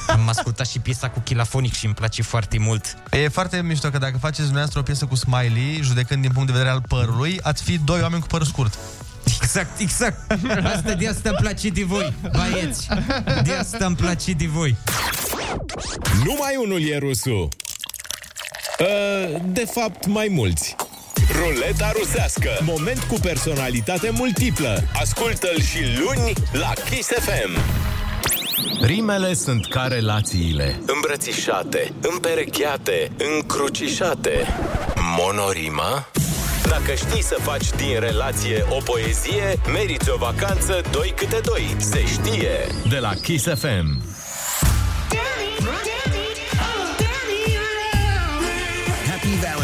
Am 0.07 0.29
ascultat 0.29 0.67
și 0.67 0.79
piesa 0.79 1.09
cu 1.09 1.21
Chilafonic 1.21 1.75
și 1.75 1.85
îmi 1.85 1.95
place 1.95 2.23
foarte 2.23 2.59
mult. 2.59 2.97
E 3.11 3.29
foarte 3.29 3.63
mișto 3.63 3.89
că 3.91 3.99
dacă 3.99 4.19
faceți 4.19 4.43
dumneavoastră 4.43 4.79
o 4.79 4.83
piesă 4.83 5.07
cu 5.07 5.15
Smiley, 5.15 5.81
judecând 5.83 6.23
din 6.23 6.31
punct 6.31 6.47
de 6.47 6.53
vedere 6.53 6.71
al 6.71 6.83
părului, 6.89 7.41
ați 7.43 7.63
fi 7.63 7.79
doi 7.79 8.01
oameni 8.01 8.21
cu 8.21 8.27
păr 8.27 8.45
scurt. 8.45 8.79
Exact, 9.43 9.81
exact. 9.81 10.31
Asta 10.65 10.93
de 10.99 11.09
asta 11.09 11.29
îmi 11.29 11.39
place 11.41 11.69
de 11.69 11.83
voi, 11.85 12.13
băieți. 12.33 12.89
De 13.45 13.53
asta 13.53 13.85
îmi 13.87 13.97
place 13.97 14.33
de 14.33 14.47
voi. 14.47 14.77
Numai 16.25 16.57
unul 16.65 16.89
e 16.89 16.99
rusul. 16.99 17.49
Uh, 18.81 19.41
De 19.45 19.65
fapt, 19.75 20.07
mai 20.07 20.29
mulți. 20.31 20.77
Ruleta 21.33 21.93
rusească. 21.99 22.49
Moment 22.61 22.99
cu 23.03 23.15
personalitate 23.21 24.11
multiplă. 24.11 24.83
Ascultă-l 25.01 25.61
și 25.63 25.79
luni 25.99 26.33
la 26.53 26.73
Kiss 26.91 27.09
FM. 27.09 27.59
Rimele 28.83 29.35
sunt 29.35 29.67
ca 29.69 29.87
relațiile. 29.87 30.81
Îmbrățișate, 30.87 31.93
împerecheate, 32.13 33.11
încrucișate. 33.37 34.47
Monorima? 35.19 36.09
Dacă 36.69 36.95
știi 36.95 37.23
să 37.23 37.37
faci 37.41 37.71
din 37.71 38.01
relație 38.01 38.65
o 38.69 38.77
poezie, 38.85 39.61
meriți 39.73 40.11
o 40.11 40.17
vacanță 40.17 40.81
doi 40.91 41.13
câte 41.17 41.41
doi. 41.45 41.77
Se 41.79 42.07
știe! 42.07 42.51
De 42.89 42.99
la 42.99 43.15
Kiss 43.23 43.45
FM. 43.45 44.08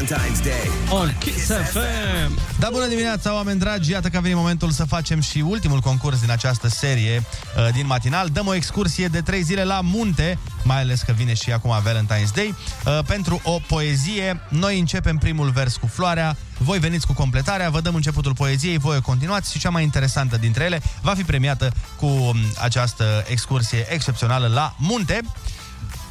Valentine's 0.05 0.43
Day 0.43 0.70
on 0.90 1.14
Kiss 1.18 1.47
FM. 1.47 2.39
Da, 2.59 2.68
bună 2.72 2.86
dimineața, 2.86 3.35
oameni 3.35 3.59
dragi! 3.59 3.90
Iată 3.90 4.09
că 4.09 4.16
a 4.16 4.20
venit 4.20 4.36
momentul 4.36 4.70
să 4.70 4.85
facem 4.85 5.20
și 5.20 5.39
ultimul 5.39 5.81
concurs 5.81 6.20
din 6.20 6.31
această 6.31 6.68
serie 6.68 7.22
uh, 7.56 7.68
din 7.72 7.86
matinal. 7.86 8.28
Dăm 8.28 8.47
o 8.47 8.55
excursie 8.55 9.06
de 9.06 9.20
3 9.20 9.43
zile 9.43 9.64
la 9.64 9.81
munte, 9.81 10.39
mai 10.62 10.81
ales 10.81 11.01
că 11.02 11.12
vine 11.12 11.35
și 11.35 11.52
acum 11.52 11.74
Valentine's 11.82 12.35
Day, 12.35 12.55
uh, 12.86 12.98
pentru 13.06 13.40
o 13.44 13.59
poezie. 13.66 14.40
Noi 14.48 14.78
începem 14.78 15.16
primul 15.16 15.51
vers 15.51 15.76
cu 15.76 15.86
floarea, 15.86 16.36
voi 16.59 16.78
veniți 16.78 17.06
cu 17.06 17.12
completarea, 17.12 17.70
vă 17.70 17.81
dăm 17.81 17.94
începutul 17.94 18.35
poeziei, 18.35 18.78
voi 18.78 18.97
o 18.97 19.01
continuați 19.01 19.52
și 19.52 19.59
cea 19.59 19.70
mai 19.70 19.82
interesantă 19.82 20.36
dintre 20.36 20.64
ele 20.64 20.82
va 21.01 21.14
fi 21.14 21.22
premiată 21.22 21.72
cu 21.97 22.06
um, 22.06 22.36
această 22.60 23.24
excursie 23.26 23.86
excepțională 23.89 24.47
la 24.47 24.74
munte. 24.78 25.20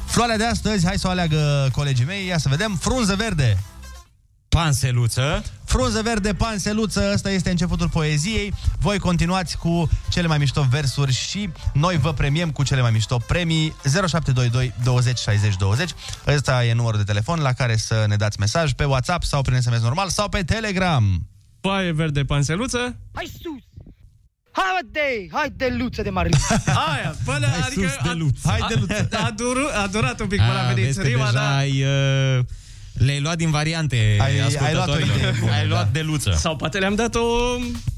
Floarea 0.06 0.36
de 0.36 0.44
astăzi, 0.44 0.86
hai 0.86 0.98
să 0.98 1.06
o 1.06 1.10
aleagă 1.10 1.68
colegii 1.72 2.04
mei, 2.04 2.26
ia 2.26 2.38
să 2.38 2.48
vedem, 2.48 2.76
frunză 2.80 3.14
verde. 3.14 3.58
Panseluță. 4.54 5.42
Frunză 5.64 6.02
verde, 6.02 6.34
panseluță, 6.34 7.10
ăsta 7.12 7.30
este 7.30 7.50
începutul 7.50 7.88
poeziei. 7.88 8.52
Voi 8.78 8.98
continuați 8.98 9.58
cu 9.58 9.88
cele 10.10 10.26
mai 10.26 10.38
mișto 10.38 10.66
versuri 10.70 11.12
și 11.12 11.48
noi 11.72 11.96
vă 11.96 12.12
premiem 12.12 12.50
cu 12.50 12.62
cele 12.62 12.80
mai 12.80 12.90
mișto 12.90 13.18
premii 13.18 13.74
0722 13.84 14.72
20 14.84 15.18
60 15.18 15.56
20. 15.56 15.90
Ăsta 16.26 16.64
e 16.64 16.72
numărul 16.72 16.98
de 16.98 17.04
telefon 17.04 17.40
la 17.40 17.52
care 17.52 17.76
să 17.76 18.04
ne 18.08 18.16
dați 18.16 18.40
mesaj 18.40 18.72
pe 18.72 18.84
WhatsApp 18.84 19.24
sau 19.24 19.42
prin 19.42 19.60
SMS 19.60 19.80
normal 19.80 20.08
sau 20.08 20.28
pe 20.28 20.42
Telegram. 20.42 21.26
Paie 21.60 21.92
verde, 21.92 22.24
panseluță. 22.24 22.96
Hai 23.14 23.30
sus! 23.42 23.62
Hai, 24.52 24.64
mă, 24.82 24.88
de, 24.90 25.28
hai 25.32 25.50
de 25.56 25.76
luță 25.78 26.02
de 26.02 26.10
mari. 26.10 26.30
Aia, 26.92 27.14
până, 27.24 27.46
Hai 27.46 27.60
adică... 27.66 27.80
sus 27.80 27.96
de 28.02 28.08
a- 28.08 28.14
luță. 28.14 28.48
Hai 28.48 28.60
de 28.68 28.74
luță. 28.80 29.08
A, 29.12 29.24
a, 29.24 29.30
duru, 29.30 29.68
a 29.82 29.86
durat 29.86 30.20
un 30.20 30.26
pic 30.26 30.38
până 30.38 30.58
a 30.58 30.66
venit 30.66 30.84
vezi 30.84 31.00
că 31.00 31.06
rima, 31.06 31.24
deja 31.24 31.32
dar... 31.32 31.56
ai, 31.56 31.82
uh, 31.82 32.44
le-ai 32.94 33.20
luat 33.20 33.36
din 33.36 33.50
variante 33.50 34.16
Ai- 34.20 34.40
ai 34.40 34.72
luat 34.74 34.88
o 34.88 34.92
ascultătorilor. 34.92 35.16
idee 35.16 35.34
bună, 35.40 35.52
Ai 35.52 35.66
luat 35.66 35.84
da. 35.84 35.90
de 35.92 36.00
luță. 36.00 36.34
Sau 36.38 36.56
poate 36.56 36.78
le-am 36.78 36.94
dat 36.94 37.14
o... 37.14 37.20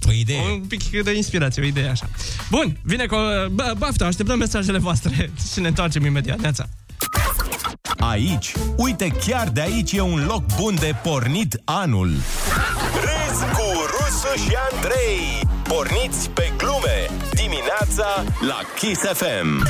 O 0.09 0.13
idee. 0.13 0.41
Un 0.53 0.61
pic 0.61 1.03
de 1.03 1.13
inspirație, 1.17 1.63
o 1.63 1.65
idee 1.67 1.89
așa. 1.89 2.09
Bun, 2.51 2.77
vine 2.83 3.07
cu... 3.07 3.17
Bă, 3.53 3.73
baftă, 3.79 4.05
așteptăm 4.05 4.39
mesajele 4.39 4.79
voastre 4.79 5.31
și 5.53 5.61
ne 5.61 5.69
întoarcem 5.69 6.05
imediat. 6.05 6.41
Neața. 6.41 6.69
Aici, 7.99 8.53
uite, 8.77 9.09
chiar 9.27 9.49
de 9.49 9.61
aici 9.61 9.93
e 9.93 10.01
un 10.01 10.25
loc 10.27 10.43
bun 10.57 10.75
de 10.81 10.95
pornit 11.03 11.61
anul. 11.65 12.11
Râzi 12.95 13.45
cu 13.45 13.63
Rusu 13.91 14.43
și 14.49 14.57
Andrei. 14.73 15.49
Porniți 15.63 16.31
pe 16.31 16.53
glume 16.57 17.11
dimineața 17.35 18.25
la 18.41 18.59
Kiss 18.79 19.01
FM. 19.01 19.67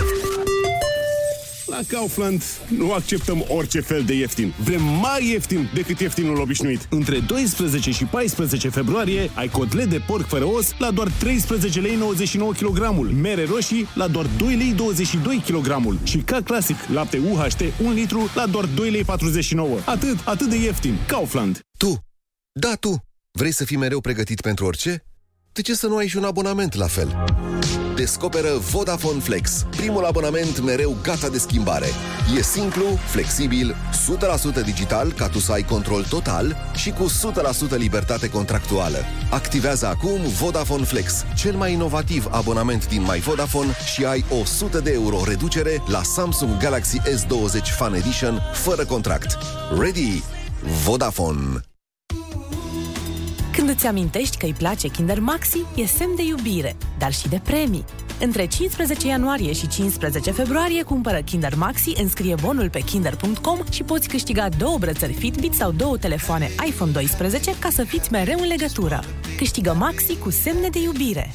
La 1.76 1.98
Kaufland 1.98 2.42
nu 2.68 2.92
acceptăm 2.92 3.44
orice 3.48 3.80
fel 3.80 4.02
de 4.02 4.14
ieftin. 4.14 4.54
Vrem 4.64 4.82
mai 4.82 5.30
ieftin 5.30 5.70
decât 5.74 6.00
ieftinul 6.00 6.40
obișnuit. 6.40 6.86
Între 6.90 7.18
12 7.18 7.90
și 7.90 8.04
14 8.04 8.68
februarie 8.68 9.30
ai 9.34 9.48
cotlet 9.48 9.88
de 9.88 9.98
porc 10.06 10.26
fără 10.26 10.44
os 10.44 10.74
la 10.78 10.90
doar 10.90 11.10
13 11.18 11.80
lei 11.80 11.94
99 11.96 12.52
kg, 12.52 13.10
mere 13.12 13.44
roșii 13.44 13.88
la 13.94 14.08
doar 14.08 14.26
2 14.38 14.54
lei 14.54 14.72
22 14.72 15.42
kg 15.46 15.98
și 16.02 16.18
ca 16.18 16.40
clasic 16.42 16.76
lapte 16.92 17.18
UHT 17.30 17.60
1 17.82 17.92
litru 17.92 18.30
la 18.34 18.46
doar 18.46 18.64
2 18.64 18.90
lei 18.90 19.04
49. 19.04 19.78
Atât, 19.84 20.16
atât 20.24 20.48
de 20.48 20.56
ieftin. 20.56 20.96
Kaufland. 21.06 21.60
Tu, 21.78 21.98
da 22.52 22.74
tu, 22.80 23.02
vrei 23.32 23.52
să 23.52 23.64
fii 23.64 23.76
mereu 23.76 24.00
pregătit 24.00 24.40
pentru 24.40 24.64
orice? 24.64 25.04
De 25.52 25.62
ce 25.62 25.74
să 25.74 25.86
nu 25.86 25.96
ai 25.96 26.06
și 26.06 26.16
un 26.16 26.24
abonament 26.24 26.74
la 26.74 26.86
fel? 26.86 27.16
Descoperă 27.96 28.48
Vodafone 28.58 29.18
Flex, 29.18 29.66
primul 29.76 30.04
abonament 30.04 30.60
mereu 30.60 30.96
gata 31.02 31.28
de 31.28 31.38
schimbare. 31.38 31.86
E 32.36 32.42
simplu, 32.42 32.84
flexibil, 33.06 33.74
100% 34.60 34.64
digital 34.64 35.12
ca 35.12 35.28
tu 35.28 35.38
să 35.38 35.52
ai 35.52 35.62
control 35.62 36.04
total 36.04 36.56
și 36.74 36.90
cu 36.90 37.06
100% 37.74 37.76
libertate 37.76 38.30
contractuală. 38.30 38.98
Activează 39.30 39.86
acum 39.86 40.20
Vodafone 40.40 40.84
Flex, 40.84 41.24
cel 41.36 41.54
mai 41.54 41.72
inovativ 41.72 42.26
abonament 42.30 42.88
din 42.88 43.02
My 43.02 43.18
Vodafone 43.18 43.72
și 43.94 44.04
ai 44.04 44.24
100 44.40 44.78
de 44.80 44.92
euro 44.92 45.24
reducere 45.24 45.82
la 45.86 46.02
Samsung 46.02 46.56
Galaxy 46.56 46.98
S20 46.98 47.76
Fan 47.76 47.94
Edition 47.94 48.40
fără 48.52 48.84
contract. 48.84 49.38
Ready? 49.78 50.22
Vodafone. 50.84 51.75
Când 53.56 53.68
îți 53.68 53.86
amintești 53.86 54.36
că 54.36 54.46
îi 54.46 54.52
place 54.52 54.88
Kinder 54.88 55.20
Maxi, 55.20 55.64
e 55.74 55.86
semn 55.86 56.16
de 56.16 56.24
iubire, 56.24 56.76
dar 56.98 57.12
și 57.12 57.28
de 57.28 57.40
premii. 57.44 57.84
Între 58.20 58.46
15 58.46 59.06
ianuarie 59.06 59.52
și 59.52 59.68
15 59.68 60.30
februarie 60.30 60.82
cumpără 60.82 61.20
Kinder 61.20 61.54
Maxi, 61.54 62.00
înscrie 62.00 62.34
bonul 62.40 62.70
pe 62.70 62.80
kinder.com 62.80 63.58
și 63.70 63.82
poți 63.82 64.08
câștiga 64.08 64.48
două 64.48 64.78
brățări 64.78 65.12
Fitbit 65.12 65.54
sau 65.54 65.72
două 65.72 65.96
telefoane 65.96 66.50
iPhone 66.66 66.90
12 66.90 67.58
ca 67.58 67.70
să 67.70 67.84
fiți 67.84 68.12
mereu 68.12 68.38
în 68.40 68.46
legătură. 68.46 69.00
Câștigă 69.36 69.74
Maxi 69.78 70.16
cu 70.16 70.30
semne 70.30 70.68
de 70.68 70.80
iubire. 70.82 71.32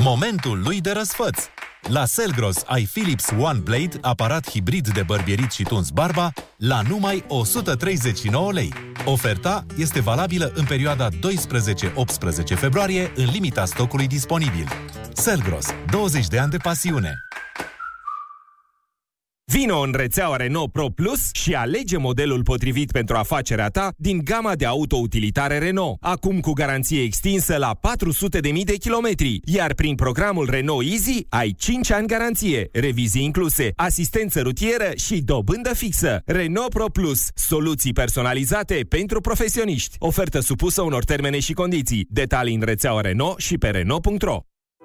Momentul 0.00 0.62
lui 0.64 0.80
de 0.80 0.90
răsfăț. 0.90 1.38
La 1.88 2.04
Selgros 2.04 2.62
ai 2.66 2.88
Philips 2.92 3.30
One 3.38 3.58
Blade, 3.58 3.98
aparat 4.00 4.50
hibrid 4.50 4.88
de 4.88 5.02
bărbierit 5.02 5.50
și 5.50 5.62
tuns 5.62 5.90
barba, 5.90 6.32
la 6.56 6.80
numai 6.88 7.24
139 7.28 8.52
lei. 8.52 8.72
Oferta 9.04 9.66
este 9.76 10.00
valabilă 10.00 10.52
în 10.54 10.64
perioada 10.64 11.08
12-18 11.08 11.14
februarie, 12.54 13.12
în 13.16 13.24
limita 13.24 13.64
stocului 13.64 14.06
disponibil. 14.06 14.68
Selgros, 15.12 15.66
20 15.90 16.26
de 16.26 16.38
ani 16.38 16.50
de 16.50 16.56
pasiune. 16.56 17.25
Vino 19.52 19.78
în 19.80 19.92
rețeaua 19.96 20.36
Renault 20.36 20.72
Pro 20.72 20.86
Plus 20.86 21.28
și 21.32 21.54
alege 21.54 21.96
modelul 21.96 22.42
potrivit 22.42 22.90
pentru 22.90 23.16
afacerea 23.16 23.68
ta 23.68 23.92
din 23.96 24.20
gama 24.24 24.54
de 24.54 24.66
autoutilitare 24.66 25.58
Renault. 25.58 25.96
Acum 26.00 26.40
cu 26.40 26.52
garanție 26.52 27.02
extinsă 27.02 27.56
la 27.56 27.78
400.000 28.52 28.62
de 28.64 28.76
kilometri, 28.76 29.40
iar 29.44 29.74
prin 29.74 29.94
programul 29.94 30.50
Renault 30.50 30.86
Easy 30.90 31.26
ai 31.28 31.54
5 31.58 31.90
ani 31.90 32.06
garanție, 32.06 32.68
revizii 32.72 33.24
incluse, 33.24 33.70
asistență 33.76 34.40
rutieră 34.40 34.90
și 34.96 35.20
dobândă 35.20 35.74
fixă. 35.74 36.22
Renault 36.24 36.70
Pro 36.70 36.86
Plus, 36.86 37.28
soluții 37.34 37.92
personalizate 37.92 38.80
pentru 38.88 39.20
profesioniști. 39.20 39.96
Ofertă 39.98 40.40
supusă 40.40 40.82
unor 40.82 41.04
termene 41.04 41.38
și 41.38 41.52
condiții. 41.52 42.06
Detalii 42.08 42.54
în 42.54 42.62
rețeaua 42.64 43.00
Renault 43.00 43.38
și 43.38 43.58
pe 43.58 43.68
Renault.ro. 43.68 44.40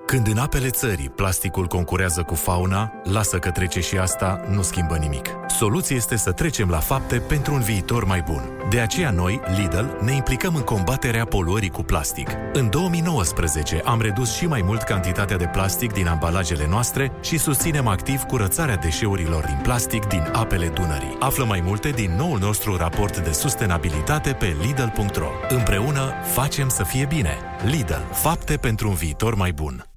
Când 0.05 0.27
în 0.27 0.37
apele 0.37 0.69
țării 0.69 1.09
plasticul 1.09 1.65
concurează 1.65 2.23
cu 2.23 2.35
fauna, 2.35 2.91
lasă 3.03 3.37
că 3.37 3.49
trece 3.49 3.79
și 3.79 3.97
asta, 3.97 4.41
nu 4.49 4.61
schimbă 4.61 4.97
nimic. 4.97 5.27
Soluția 5.47 5.95
este 5.95 6.15
să 6.15 6.31
trecem 6.31 6.69
la 6.69 6.77
fapte 6.77 7.19
pentru 7.19 7.53
un 7.53 7.59
viitor 7.59 8.05
mai 8.05 8.21
bun. 8.21 8.41
De 8.69 8.79
aceea 8.79 9.11
noi, 9.11 9.41
Lidl, 9.57 9.85
ne 10.03 10.11
implicăm 10.11 10.55
în 10.55 10.61
combaterea 10.61 11.25
poluării 11.25 11.69
cu 11.69 11.81
plastic. 11.81 12.29
În 12.53 12.69
2019 12.69 13.81
am 13.85 14.01
redus 14.01 14.35
și 14.35 14.45
mai 14.45 14.61
mult 14.61 14.81
cantitatea 14.81 15.37
de 15.37 15.49
plastic 15.51 15.93
din 15.93 16.07
ambalajele 16.07 16.67
noastre 16.67 17.11
și 17.21 17.37
susținem 17.37 17.87
activ 17.87 18.21
curățarea 18.21 18.75
deșeurilor 18.75 19.45
din 19.45 19.59
plastic 19.63 20.05
din 20.05 20.29
apele 20.33 20.67
Dunării. 20.67 21.17
Află 21.19 21.43
mai 21.43 21.61
multe 21.63 21.89
din 21.89 22.15
noul 22.17 22.39
nostru 22.39 22.75
raport 22.75 23.17
de 23.17 23.31
sustenabilitate 23.31 24.33
pe 24.33 24.55
Lidl.ro. 24.61 25.29
Împreună 25.49 26.13
facem 26.33 26.69
să 26.69 26.83
fie 26.83 27.05
bine. 27.05 27.37
Lidl. 27.63 28.01
Fapte 28.11 28.57
pentru 28.57 28.87
un 28.87 28.95
viitor 28.95 29.35
mai 29.35 29.51
bun. 29.51 29.90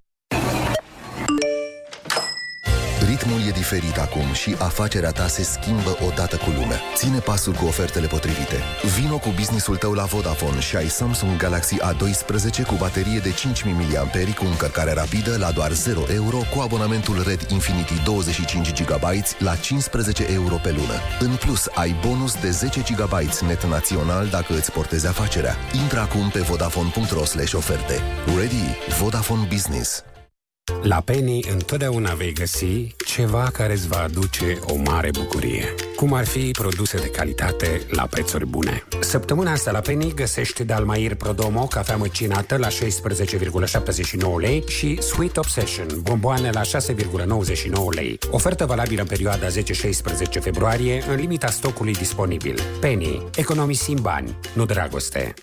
Ritmul 3.08 3.40
e 3.48 3.50
diferit 3.50 3.98
acum 3.98 4.32
și 4.32 4.56
afacerea 4.58 5.10
ta 5.10 5.26
se 5.26 5.42
schimbă 5.42 5.96
odată 6.06 6.36
cu 6.36 6.50
lumea. 6.50 6.80
Ține 6.94 7.18
pasul 7.18 7.52
cu 7.52 7.64
ofertele 7.64 8.06
potrivite. 8.06 8.56
Vino 8.98 9.18
cu 9.18 9.32
businessul 9.34 9.76
tău 9.76 9.92
la 9.92 10.04
Vodafone 10.04 10.60
și 10.60 10.76
ai 10.76 10.88
Samsung 10.88 11.36
Galaxy 11.36 11.76
A12 11.80 12.66
cu 12.66 12.74
baterie 12.74 13.18
de 13.18 13.32
5000 13.32 13.74
mAh 13.74 14.34
cu 14.34 14.44
încărcare 14.44 14.92
rapidă 14.92 15.36
la 15.36 15.50
doar 15.50 15.72
0 15.72 16.00
euro 16.12 16.36
cu 16.36 16.60
abonamentul 16.60 17.22
Red 17.26 17.40
Infinity 17.48 18.02
25 18.04 18.82
GB 18.82 19.04
la 19.38 19.56
15 19.56 20.26
euro 20.32 20.56
pe 20.56 20.70
lună. 20.70 20.98
În 21.20 21.36
plus, 21.36 21.68
ai 21.74 21.96
bonus 22.06 22.40
de 22.40 22.50
10 22.50 22.80
GB 22.80 23.12
net 23.46 23.64
național 23.64 24.26
dacă 24.26 24.54
îți 24.54 24.72
portezi 24.72 25.06
afacerea. 25.06 25.56
Intră 25.82 26.00
acum 26.00 26.28
pe 26.28 26.40
vodafone.ro 26.40 27.20
oferte. 27.52 28.00
Ready? 28.36 28.76
Vodafone 28.98 29.46
Business. 29.50 30.04
La 30.82 31.00
Penny 31.00 31.44
întotdeauna 31.52 32.14
vei 32.14 32.32
găsi 32.32 32.94
ceva 33.06 33.50
care 33.52 33.72
îți 33.72 33.88
va 33.88 34.02
aduce 34.02 34.58
o 34.66 34.76
mare 34.76 35.10
bucurie. 35.10 35.74
Cum 35.96 36.12
ar 36.12 36.24
fi 36.24 36.50
produse 36.50 36.96
de 36.96 37.10
calitate 37.10 37.80
la 37.90 38.02
prețuri 38.02 38.46
bune. 38.46 38.84
Săptămâna 39.00 39.52
asta 39.52 39.70
la 39.70 39.80
Penny 39.80 40.14
găsești 40.14 40.64
Dalmair 40.64 41.14
Prodomo, 41.14 41.66
cafea 41.66 41.96
măcinată 41.96 42.56
la 42.56 42.68
16,79 42.68 42.74
lei 44.38 44.64
și 44.68 45.02
Sweet 45.02 45.36
Obsession, 45.36 45.86
bomboane 46.02 46.50
la 46.50 46.60
6,99 46.60 46.68
lei. 47.94 48.18
Ofertă 48.30 48.66
valabilă 48.66 49.00
în 49.00 49.06
perioada 49.06 49.46
10-16 49.46 49.50
februarie, 50.40 51.04
în 51.08 51.14
limita 51.14 51.46
stocului 51.46 51.92
disponibil. 51.92 52.60
Penny. 52.80 53.24
Economisim 53.36 53.98
bani, 54.02 54.36
nu 54.54 54.64
dragoste. 54.64 55.34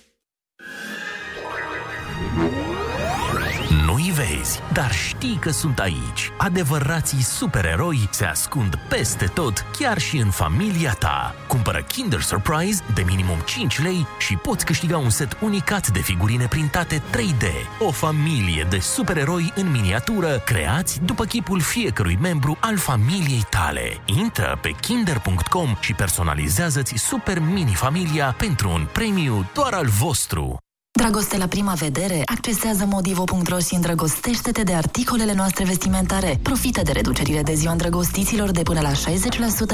Vezi, 4.21 4.59
dar 4.73 4.91
știi 4.91 5.37
că 5.39 5.49
sunt 5.49 5.79
aici. 5.79 6.31
Adevărații 6.37 7.21
supereroi 7.21 8.09
se 8.11 8.25
ascund 8.25 8.75
peste 8.89 9.25
tot, 9.25 9.65
chiar 9.77 9.97
și 9.97 10.17
în 10.17 10.29
familia 10.29 10.93
ta. 10.99 11.35
Cumpără 11.47 11.81
Kinder 11.81 12.21
Surprise 12.21 12.83
de 12.93 13.03
minimum 13.05 13.37
5 13.45 13.81
lei 13.81 14.07
și 14.19 14.35
poți 14.35 14.65
câștiga 14.65 14.97
un 14.97 15.09
set 15.09 15.37
unicat 15.41 15.87
de 15.87 15.99
figurine 15.99 16.45
printate 16.45 16.97
3D. 16.97 17.45
O 17.79 17.91
familie 17.91 18.67
de 18.69 18.79
supereroi 18.79 19.53
în 19.55 19.71
miniatură, 19.71 20.41
creați 20.45 21.01
după 21.03 21.25
chipul 21.25 21.59
fiecărui 21.59 22.17
membru 22.21 22.57
al 22.59 22.77
familiei 22.77 23.45
tale. 23.49 23.97
Intră 24.05 24.59
pe 24.61 24.69
kinder.com 24.81 25.77
și 25.79 25.93
personalizează-ți 25.93 26.95
super 26.95 27.39
mini-familia 27.39 28.35
pentru 28.37 28.69
un 28.69 28.87
premiu 28.91 29.49
doar 29.53 29.73
al 29.73 29.87
vostru. 29.87 30.57
Dragoste 30.99 31.37
la 31.37 31.47
prima 31.47 31.73
vedere? 31.73 32.21
Accesează 32.25 32.85
modivo.ro 32.85 33.59
și 33.59 33.75
îndrăgostește-te 33.75 34.63
de 34.63 34.73
articolele 34.73 35.33
noastre 35.33 35.63
vestimentare. 35.63 36.39
Profită 36.43 36.81
de 36.83 36.91
reducerile 36.91 37.41
de 37.41 37.53
ziua 37.53 37.71
îndrăgostiților 37.71 38.51
de 38.51 38.61
până 38.61 38.81
la 38.81 38.91
60% 38.91 38.93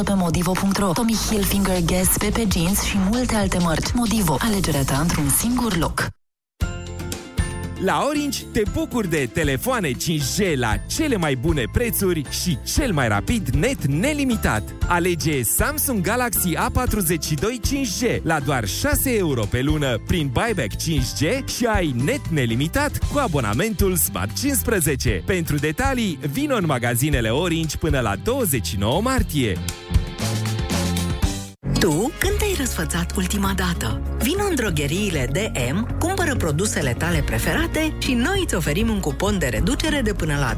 pe 0.06 0.14
modivo.ro. 0.14 0.91
Tommy 0.91 1.15
Hilfiger, 1.30 1.81
Guess, 1.81 2.18
Pepe 2.18 2.48
Jeans 2.52 2.81
și 2.81 2.98
multe 3.10 3.35
alte 3.35 3.57
mărci. 3.57 3.91
Modivo. 3.94 4.38
Alegerea 4.39 4.84
ta 4.84 4.98
într-un 4.98 5.30
singur 5.30 5.77
loc. 5.77 6.07
La 7.80 8.06
Orange 8.08 8.44
te 8.52 8.62
bucuri 8.74 9.10
de 9.10 9.30
telefoane 9.34 9.91
5G 9.91 10.56
la 10.56 10.76
cele 10.88 11.16
mai 11.16 11.36
bune 11.36 11.64
prețuri 11.72 12.24
și 12.30 12.58
cel 12.76 12.91
mai 12.91 13.08
rapid 13.08 13.48
net 13.48 13.86
nelimitat. 13.86 14.64
Alege 14.88 15.44
Samsung 15.44 16.02
Galaxy 16.02 16.56
A42 16.56 17.44
5G 17.44 18.22
la 18.22 18.40
doar 18.40 18.68
6 18.68 19.16
euro 19.16 19.44
pe 19.44 19.62
lună 19.62 19.98
prin 20.08 20.30
buyback 20.34 20.74
5G 20.74 21.45
și 21.58 21.66
ai 21.66 21.94
net 22.04 22.28
nelimitat 22.28 22.98
cu 22.98 23.18
abonamentul 23.18 23.95
Smart 23.95 24.40
15. 24.40 25.24
Pentru 25.26 25.56
detalii, 25.56 26.20
vino 26.32 26.56
în 26.56 26.66
magazinele 26.66 27.30
Orange 27.30 27.78
până 27.78 27.99
la 27.99 28.16
29 28.16 29.02
martie. 29.02 29.58
Tu, 31.80 32.12
când 32.20 32.38
te-ai 32.38 32.56
răsfățat 32.58 33.16
ultima 33.16 33.54
dată? 33.56 34.02
Vino 34.18 34.44
în 34.49 34.56
drogheriile 34.56 35.30
DM, 35.32 35.98
cumpără 35.99 36.36
produsele 36.36 36.94
tale 36.94 37.24
preferate 37.26 37.95
și 37.98 38.14
noi 38.14 38.41
îți 38.44 38.56
oferim 38.56 38.90
un 38.90 38.99
cupon 38.99 39.40
de 39.40 39.45
reducere 39.45 40.02
de 40.02 40.14
până 40.14 40.36
la 40.40 40.54
20% 40.54 40.58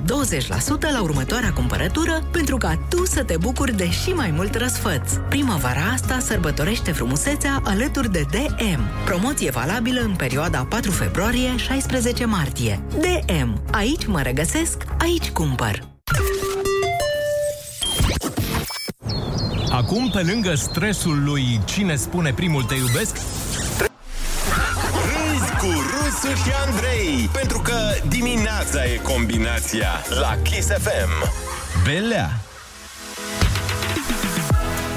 la 0.93 1.01
următoarea 1.01 1.53
cumpărătură 1.53 2.27
pentru 2.31 2.57
ca 2.57 2.85
tu 2.89 3.05
să 3.05 3.23
te 3.23 3.37
bucuri 3.37 3.75
de 3.75 3.89
și 3.89 4.09
mai 4.09 4.31
mult 4.31 4.55
răsfăț. 4.55 5.11
Primăvara 5.29 5.81
asta 5.93 6.19
sărbătorește 6.19 6.91
frumusețea 6.91 7.61
alături 7.63 8.11
de 8.11 8.25
DM. 8.31 8.81
Promoție 9.05 9.49
valabilă 9.49 10.01
în 10.01 10.15
perioada 10.15 10.65
4 10.69 10.91
februarie-16 10.91 12.25
martie. 12.25 12.83
DM. 12.99 13.61
Aici 13.71 14.05
mă 14.05 14.21
regăsesc, 14.21 14.83
aici 14.99 15.29
cumpăr. 15.29 15.87
Acum, 19.79 20.09
pe 20.09 20.21
lângă 20.21 20.55
stresul 20.55 21.23
lui 21.23 21.61
cine 21.65 21.95
spune 21.95 22.33
primul 22.33 22.63
te 22.63 22.75
iubesc, 22.75 23.15
Râzi 24.91 25.51
cu 25.57 25.65
Rusu 25.65 26.35
și 26.35 26.51
Andrei 26.67 27.29
Pentru 27.33 27.59
că 27.59 27.77
dimineața 28.07 28.85
e 28.85 28.95
combinația 28.95 29.89
La 30.19 30.37
Kiss 30.43 30.67
FM 30.67 31.31
Belea! 31.83 32.39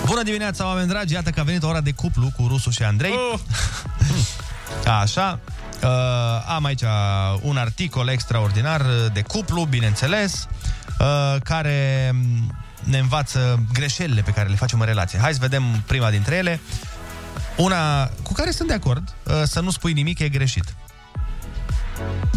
Bună 0.06 0.22
dimineața, 0.22 0.66
oameni 0.66 0.88
dragi! 0.88 1.12
Iată 1.12 1.30
că 1.30 1.40
a 1.40 1.42
venit 1.42 1.62
ora 1.62 1.80
de 1.80 1.92
cuplu 1.92 2.30
cu 2.36 2.46
Rusu 2.48 2.70
și 2.70 2.82
Andrei. 2.82 3.14
Oh. 3.32 3.38
Așa. 5.02 5.38
Uh, 5.82 5.88
am 6.54 6.64
aici 6.64 6.82
un 7.40 7.56
articol 7.56 8.08
extraordinar 8.08 8.82
de 9.12 9.22
cuplu, 9.22 9.64
bineînțeles, 9.64 10.48
uh, 11.00 11.40
care 11.42 12.10
ne 12.84 12.98
învață 12.98 13.62
greșelile 13.72 14.22
pe 14.22 14.30
care 14.30 14.48
le 14.48 14.54
facem 14.54 14.80
în 14.80 14.86
relație. 14.86 15.18
Hai 15.18 15.32
să 15.32 15.38
vedem 15.40 15.82
prima 15.86 16.10
dintre 16.10 16.34
ele. 16.34 16.60
Una 17.56 18.06
cu 18.06 18.32
care 18.32 18.50
sunt 18.50 18.68
de 18.68 18.74
acord, 18.74 19.14
uh, 19.24 19.42
să 19.44 19.60
nu 19.60 19.70
spui 19.70 19.92
nimic 19.92 20.18
e 20.18 20.28
greșit. 20.28 20.74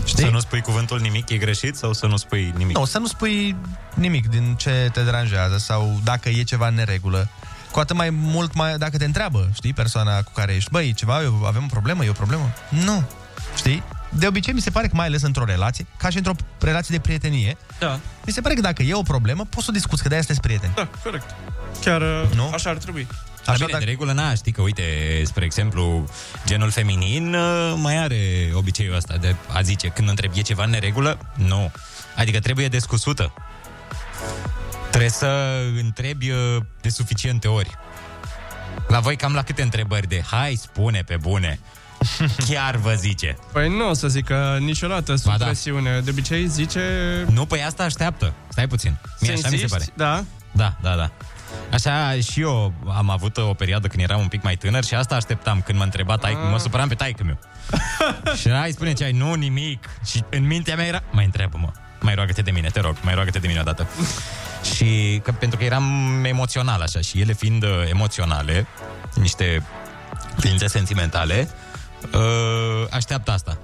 Știi? 0.06 0.24
Să 0.24 0.30
nu 0.30 0.40
spui 0.40 0.62
cuvântul 0.62 1.00
nimic 1.00 1.30
e 1.30 1.38
greșit 1.38 1.76
sau 1.76 1.94
să 1.94 2.06
nu 2.06 2.18
spui 2.18 2.54
nimic? 2.58 2.78
Nu, 2.78 2.86
să 2.86 2.98
nu 2.98 3.08
spui 3.08 3.56
nimic 3.94 4.30
din 4.30 4.56
ce 4.58 4.90
te 4.94 5.04
deranjează 5.04 5.58
sau 5.58 6.00
dacă 6.04 6.30
e 6.30 6.44
ceva 6.44 6.68
în 6.68 6.74
neregulă. 6.74 7.30
Cu 7.72 7.80
atât 7.80 7.96
mai 7.96 8.10
mult 8.10 8.54
mai, 8.54 8.78
dacă 8.78 8.98
te 8.98 9.06
întreabă, 9.06 9.50
știi, 9.54 9.74
persoana 9.74 10.22
cu 10.22 10.32
care 10.36 10.54
ești, 10.54 10.70
băi, 10.72 10.94
ceva, 10.94 11.22
eu, 11.22 11.44
avem 11.46 11.64
o 11.64 11.70
problemă, 11.70 12.06
e 12.06 12.10
o 12.10 12.14
problemă? 12.14 12.54
Nu. 12.70 13.04
Știi? 13.56 13.84
De 14.18 14.28
obicei, 14.28 14.54
mi 14.54 14.62
se 14.62 14.70
pare 14.70 14.88
că 14.88 14.96
mai 14.96 15.06
ales 15.06 15.22
într-o 15.22 15.44
relație, 15.46 15.86
ca 15.98 16.10
și 16.10 16.18
într-o 16.18 16.34
relație 16.60 16.96
de 16.96 17.02
prietenie, 17.02 17.58
Da. 17.80 18.00
mi 18.26 18.34
se 18.34 18.42
pare 18.42 18.54
că 18.56 18.62
dacă 18.62 18.84
e 18.84 18.94
o 18.94 19.02
problemă, 19.02 19.46
poți 19.50 19.66
să 19.66 19.72
o 19.72 19.74
discuți, 19.74 20.02
că 20.02 20.08
de-aia 20.08 20.24
sunteți 20.24 20.48
prieteni. 20.48 20.74
Da, 20.76 20.90
corect. 21.04 21.36
Chiar 21.82 22.02
nu? 22.36 22.50
așa 22.54 22.70
ar 22.70 22.78
trebui. 22.78 23.08
Așa, 23.46 23.66
bine, 23.66 23.78
de 23.80 23.86
regulă, 23.86 24.12
na, 24.12 24.34
știi 24.34 24.52
că, 24.52 24.62
uite, 24.62 24.84
spre 25.24 25.46
exemplu, 25.46 26.10
genul 26.46 26.72
feminin 26.72 27.34
uh, 27.34 27.74
mai 27.78 27.98
are 27.98 28.52
obiceiul 28.54 28.96
ăsta 28.96 29.18
de 29.18 29.36
a 29.54 29.62
zice, 29.62 29.88
când 29.88 30.10
întrebi, 30.10 30.40
e 30.40 30.42
ceva 30.42 30.64
în 30.64 30.70
neregulă? 30.70 31.18
Nu. 31.34 31.72
Adică 32.16 32.40
trebuie 32.40 32.68
descusută. 32.68 33.34
Trebuie 34.90 35.10
să 35.10 35.60
întrebi 35.82 36.30
uh, 36.30 36.58
de 36.82 36.90
suficiente 36.90 37.48
ori. 37.48 37.70
La 38.88 39.00
voi 39.00 39.16
cam 39.16 39.34
la 39.34 39.44
câte 39.44 39.62
întrebări 39.62 40.08
de 40.08 40.24
hai, 40.32 40.56
spune 40.56 41.02
pe 41.02 41.18
bune. 41.22 41.60
Chiar 42.50 42.76
vă 42.76 42.94
zice. 42.94 43.38
Păi 43.52 43.70
nu 43.70 43.90
o 43.90 43.94
să 43.94 44.08
zică 44.08 44.58
niciodată 44.60 45.16
sub 45.16 45.32
Ba 45.32 45.38
da. 45.38 45.46
presiune. 45.46 46.00
De 46.04 46.10
obicei 46.10 46.48
zice... 46.48 46.82
Nu, 47.30 47.46
păi 47.46 47.64
asta 47.64 47.84
așteaptă. 47.84 48.34
Stai 48.48 48.68
puțin. 48.68 48.96
Mie 49.20 49.36
Să 49.36 49.38
așa 49.38 49.50
mi 49.50 49.58
se 49.58 49.62
insisti? 49.64 49.92
pare. 49.96 50.10
Da. 50.12 50.24
Da, 50.52 50.76
da, 50.82 50.96
da. 50.96 51.12
Așa 51.74 52.20
și 52.32 52.42
eu 52.42 52.74
am 52.98 53.10
avut 53.10 53.38
o 53.38 53.54
perioadă 53.54 53.88
când 53.88 54.04
eram 54.04 54.20
un 54.20 54.28
pic 54.28 54.44
mai 54.44 54.56
tânăr 54.56 54.84
și 54.84 54.94
asta 54.96 55.16
așteptam 55.16 55.62
când 55.62 55.78
mă 55.78 55.84
întreba 55.84 56.16
taică, 56.18 56.40
Ah. 56.44 56.52
mă 56.52 56.58
supăram 56.60 56.88
pe 56.88 56.96
taică 56.96 57.24
meu. 57.24 57.38
și 58.40 58.48
ai 58.48 58.72
spune 58.72 58.94
ce 58.94 59.04
ai, 59.04 59.12
nu 59.12 59.34
nimic. 59.34 59.90
Și 60.06 60.24
în 60.30 60.46
mintea 60.48 60.76
mea 60.76 60.86
era, 60.86 61.04
mai 61.12 61.26
întreabă-mă, 61.26 61.72
mai 62.00 62.16
roagă-te 62.16 62.42
de 62.42 62.52
mine, 62.52 62.68
te 62.70 62.80
rog, 62.80 62.96
mai 63.02 63.14
roagă-te 63.14 63.40
de 63.40 63.48
mine 63.48 63.60
odată. 63.60 63.88
și 64.76 65.20
că, 65.24 65.32
pentru 65.32 65.58
că 65.58 65.64
eram 65.64 66.24
emoțional 66.24 66.82
așa 66.82 67.00
și 67.02 67.22
ele 67.22 67.34
fiind 67.34 67.64
uh, 67.64 67.70
emoționale, 67.90 68.68
niște 69.16 69.64
ființe 70.40 70.68
sentimentale, 70.68 71.48
uh, 71.52 71.65
așteaptă 72.92 73.32
asta. 73.32 73.58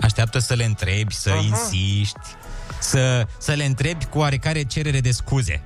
Așteaptă 0.00 0.38
să 0.38 0.54
le 0.54 0.64
întrebi, 0.64 1.14
să 1.14 1.30
Aha. 1.30 1.40
insiști, 1.40 2.18
să, 2.80 3.26
să 3.38 3.52
le 3.52 3.64
întrebi 3.64 4.04
cu 4.04 4.18
oarecare 4.18 4.62
cerere 4.62 5.00
de 5.00 5.10
scuze. 5.10 5.62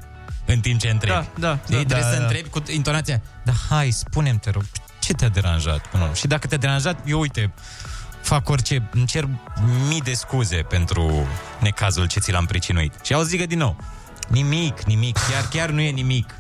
în 0.47 0.61
timp 0.61 0.81
ce 0.81 0.89
întrebi. 0.91 1.15
Da, 1.17 1.27
da, 1.49 1.59
Știi? 1.65 1.75
da. 1.75 1.83
Trebuie 1.85 2.01
Da, 2.01 2.11
să 2.11 2.17
da. 2.17 2.23
întrebi 2.23 2.49
cu 2.49 2.63
intonația, 2.71 3.21
da, 3.45 3.53
hai, 3.69 3.91
spune-mi, 3.91 4.39
te 4.39 4.51
rog, 4.51 4.63
ce 4.99 5.13
te-a 5.13 5.29
deranjat? 5.29 5.79
Până 5.87 5.91
la 5.93 6.03
urmă? 6.03 6.15
și 6.15 6.27
dacă 6.27 6.47
te-a 6.47 6.59
deranjat, 6.59 6.99
eu, 7.07 7.21
uite, 7.21 7.53
fac 8.23 8.49
orice, 8.49 8.89
îmi 8.93 9.07
cer 9.07 9.29
mii 9.89 10.01
de 10.01 10.13
scuze 10.15 10.57
pentru 10.57 11.27
necazul 11.61 12.07
ce 12.07 12.21
ți 12.21 12.33
l-am 12.33 12.45
pricinuit. 12.47 12.93
Și 13.03 13.15
au 13.15 13.23
zigă 13.23 13.47
din 13.47 13.59
nou, 13.59 13.77
nimic, 14.29 14.83
nimic, 14.83 15.17
chiar, 15.31 15.49
chiar 15.51 15.71
nu 15.71 15.81
e 15.81 15.91
nimic. 15.91 16.35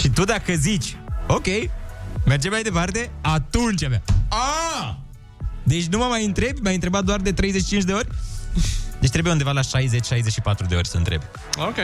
și 0.00 0.08
tu 0.08 0.24
dacă 0.24 0.52
zici, 0.54 0.96
ok, 1.26 1.46
mergem 2.24 2.50
mai 2.50 2.62
departe, 2.62 3.10
atunci 3.20 3.84
abia. 3.84 4.02
A! 4.28 4.98
Deci 5.62 5.86
nu 5.86 5.98
mă 5.98 6.04
mai 6.04 6.24
întrebi, 6.24 6.60
m-ai 6.60 6.74
întrebat 6.74 7.04
doar 7.04 7.20
de 7.20 7.32
35 7.32 7.82
de 7.82 7.92
ori? 7.92 8.08
Deci 9.00 9.10
trebuie 9.10 9.32
undeva 9.32 9.52
la 9.52 9.60
60-64 9.60 9.64
de 10.68 10.74
ori 10.74 10.88
să 10.88 10.96
întrebi. 10.96 11.24
Ok. 11.56 11.76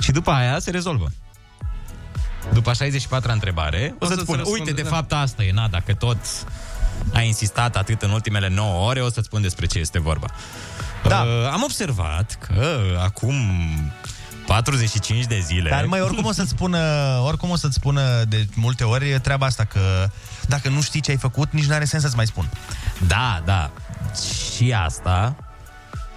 Și 0.00 0.10
după 0.12 0.30
aia 0.30 0.58
se 0.58 0.70
rezolvă. 0.70 1.12
După 2.52 2.72
64-a 2.72 3.32
întrebare, 3.32 3.94
o, 3.98 4.04
O 4.04 4.06
să-ți 4.06 4.18
să-ți 4.18 4.22
spun, 4.22 4.36
răspund, 4.36 4.60
uite, 4.60 4.72
de 4.72 4.82
da. 4.82 4.88
fapt 4.88 5.12
asta 5.12 5.42
e, 5.44 5.52
na, 5.52 5.68
dacă 5.68 5.94
tot 5.94 6.18
ai 7.12 7.26
insistat 7.26 7.76
atât 7.76 8.02
în 8.02 8.10
ultimele 8.10 8.48
9 8.48 8.88
ore, 8.88 9.00
o 9.00 9.10
să-ți 9.10 9.26
spun 9.26 9.42
despre 9.42 9.66
ce 9.66 9.78
este 9.78 10.00
vorba. 10.00 10.26
Da. 11.08 11.22
Uh, 11.22 11.50
am 11.52 11.62
observat 11.62 12.38
că 12.46 12.80
acum 13.02 13.34
45 14.46 15.26
de 15.26 15.40
zile... 15.40 15.70
Dar 15.70 15.84
mai 15.84 16.00
oricum 16.00 16.24
o 16.24 16.32
să-ți 16.32 16.50
spună, 16.50 16.78
oricum 17.24 17.50
o 17.50 17.56
să-ți 17.56 17.74
spună 17.74 18.24
de 18.28 18.46
multe 18.54 18.84
ori 18.84 19.20
treaba 19.20 19.46
asta 19.46 19.64
că 19.64 20.08
dacă 20.48 20.68
nu 20.68 20.80
știi 20.80 21.00
ce 21.00 21.10
ai 21.10 21.16
făcut, 21.16 21.52
nici 21.52 21.64
nu 21.64 21.74
are 21.74 21.84
sens 21.84 22.02
să-ți 22.02 22.16
mai 22.16 22.26
spun. 22.26 22.50
Da, 23.06 23.42
da. 23.44 23.70
Și 24.54 24.72
asta 24.72 25.36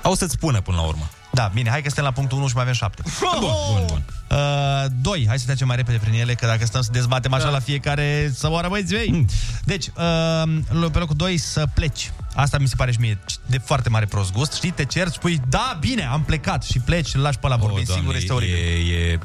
o 0.03 0.15
să-ți 0.15 0.33
spună 0.33 0.61
până 0.61 0.77
la 0.77 0.83
urmă. 0.83 1.09
Da, 1.31 1.51
bine, 1.53 1.69
hai 1.69 1.81
că 1.81 1.85
suntem 1.85 2.03
la 2.03 2.11
punctul 2.11 2.37
1 2.37 2.47
și 2.47 2.53
mai 2.53 2.63
avem 2.63 2.75
7. 2.75 3.03
Bun, 3.19 3.39
bun, 3.39 3.85
bun. 3.87 4.03
Uh, 4.31 4.85
doi, 5.01 5.25
hai 5.27 5.39
să 5.39 5.45
trecem 5.45 5.67
mai 5.67 5.75
repede 5.75 5.97
prin 5.97 6.13
ele, 6.19 6.33
că 6.33 6.45
dacă 6.45 6.65
stăm 6.65 6.81
să 6.81 6.89
dezbatem 6.91 7.33
așa 7.33 7.43
da. 7.43 7.49
la 7.49 7.59
fiecare, 7.59 8.31
să 8.35 8.49
oară 8.49 8.67
băieți 8.67 8.93
vei. 8.93 9.25
Deci, 9.63 9.85
uh, 9.85 10.89
pe 10.91 10.97
locul 10.97 11.15
2, 11.15 11.37
să 11.37 11.67
pleci. 11.73 12.11
Asta 12.35 12.57
mi 12.57 12.67
se 12.67 12.75
pare 12.75 12.91
și 12.91 12.99
mie 12.99 13.19
de 13.45 13.57
foarte 13.57 13.89
mare 13.89 14.05
prost 14.05 14.31
gust. 14.31 14.53
Știi, 14.53 14.71
te 14.71 14.85
ceri, 14.85 15.11
spui, 15.11 15.41
da, 15.49 15.77
bine, 15.79 16.05
am 16.05 16.23
plecat 16.23 16.63
și 16.63 16.79
pleci 16.79 17.07
și 17.07 17.15
îl 17.15 17.21
lași 17.21 17.37
pe 17.37 17.47
la 17.47 17.55
vorbind 17.55 17.89
O, 17.89 17.93
singur, 17.93 18.03
Doamne, 18.03 18.19
este 18.19 18.33
oribil. 18.33 18.55
E, 18.55 18.95
e, 19.11 19.19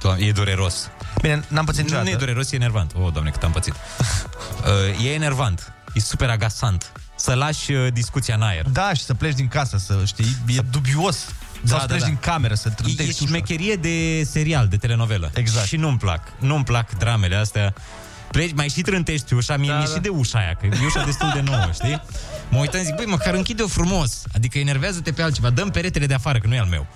doamne, 0.00 0.26
e 0.26 0.32
dureros. 0.32 0.90
Bine, 1.20 1.44
n-am 1.48 1.64
pățit 1.64 1.80
Nu 1.80 1.84
niciodată. 1.84 2.10
e 2.10 2.16
dureros, 2.16 2.52
e 2.52 2.54
enervant. 2.54 2.92
O, 2.94 3.10
doamne, 3.10 3.30
cât 3.30 3.42
am 3.42 3.50
pățit. 3.52 3.74
uh, 4.98 5.04
e 5.06 5.12
enervant. 5.12 5.72
E 5.94 6.00
super 6.00 6.30
agasant. 6.30 6.92
Să 7.16 7.34
lași 7.34 7.72
uh, 7.72 7.92
discuția 7.92 8.34
în 8.34 8.42
aer. 8.42 8.68
Da, 8.68 8.92
și 8.94 9.02
să 9.02 9.14
pleci 9.14 9.34
din 9.34 9.48
casă, 9.48 9.76
să 9.78 10.02
știi, 10.06 10.36
e 10.46 10.60
dubios. 10.70 11.16
Sau 11.64 11.78
să 11.78 11.86
pleci 11.86 12.02
din 12.02 12.16
cameră, 12.20 12.54
să 12.54 12.68
E, 12.70 12.74
trântești 12.74 13.24
e 13.24 13.26
șmecherie 13.26 13.74
de 13.74 14.24
serial, 14.30 14.68
de 14.68 14.76
telenovelă. 14.76 15.30
Exact. 15.34 15.66
Și 15.66 15.76
nu-mi 15.76 15.98
plac. 15.98 16.22
Nu-mi 16.38 16.64
plac 16.64 16.98
dramele 16.98 17.36
astea. 17.36 17.74
Pleci, 18.30 18.52
mai 18.54 18.68
și 18.68 18.80
trântești 18.80 19.34
ușa, 19.34 19.56
mie 19.56 19.68
Da, 19.68 19.72
da, 19.74 19.78
mi-e 19.78 19.88
da. 19.88 19.94
și 19.94 20.00
de 20.00 20.08
ușa 20.08 20.38
aia, 20.38 20.54
că 20.60 20.66
e 20.66 20.84
ușa 20.86 21.04
destul 21.04 21.30
de 21.34 21.40
nouă, 21.40 21.70
știi? 21.72 22.02
Mă 22.48 22.58
uitam, 22.58 22.82
zic, 22.82 22.94
băi, 22.94 23.04
măcar 23.04 23.34
închide-o 23.34 23.66
frumos. 23.66 24.22
Adică 24.34 24.58
enervează-te 24.58 25.12
pe 25.12 25.22
altceva. 25.22 25.50
Dăm 25.50 25.70
peretele 25.70 26.06
de 26.06 26.14
afară, 26.14 26.38
că 26.38 26.46
nu 26.46 26.54
e 26.54 26.58
al 26.58 26.66
meu. 26.66 26.86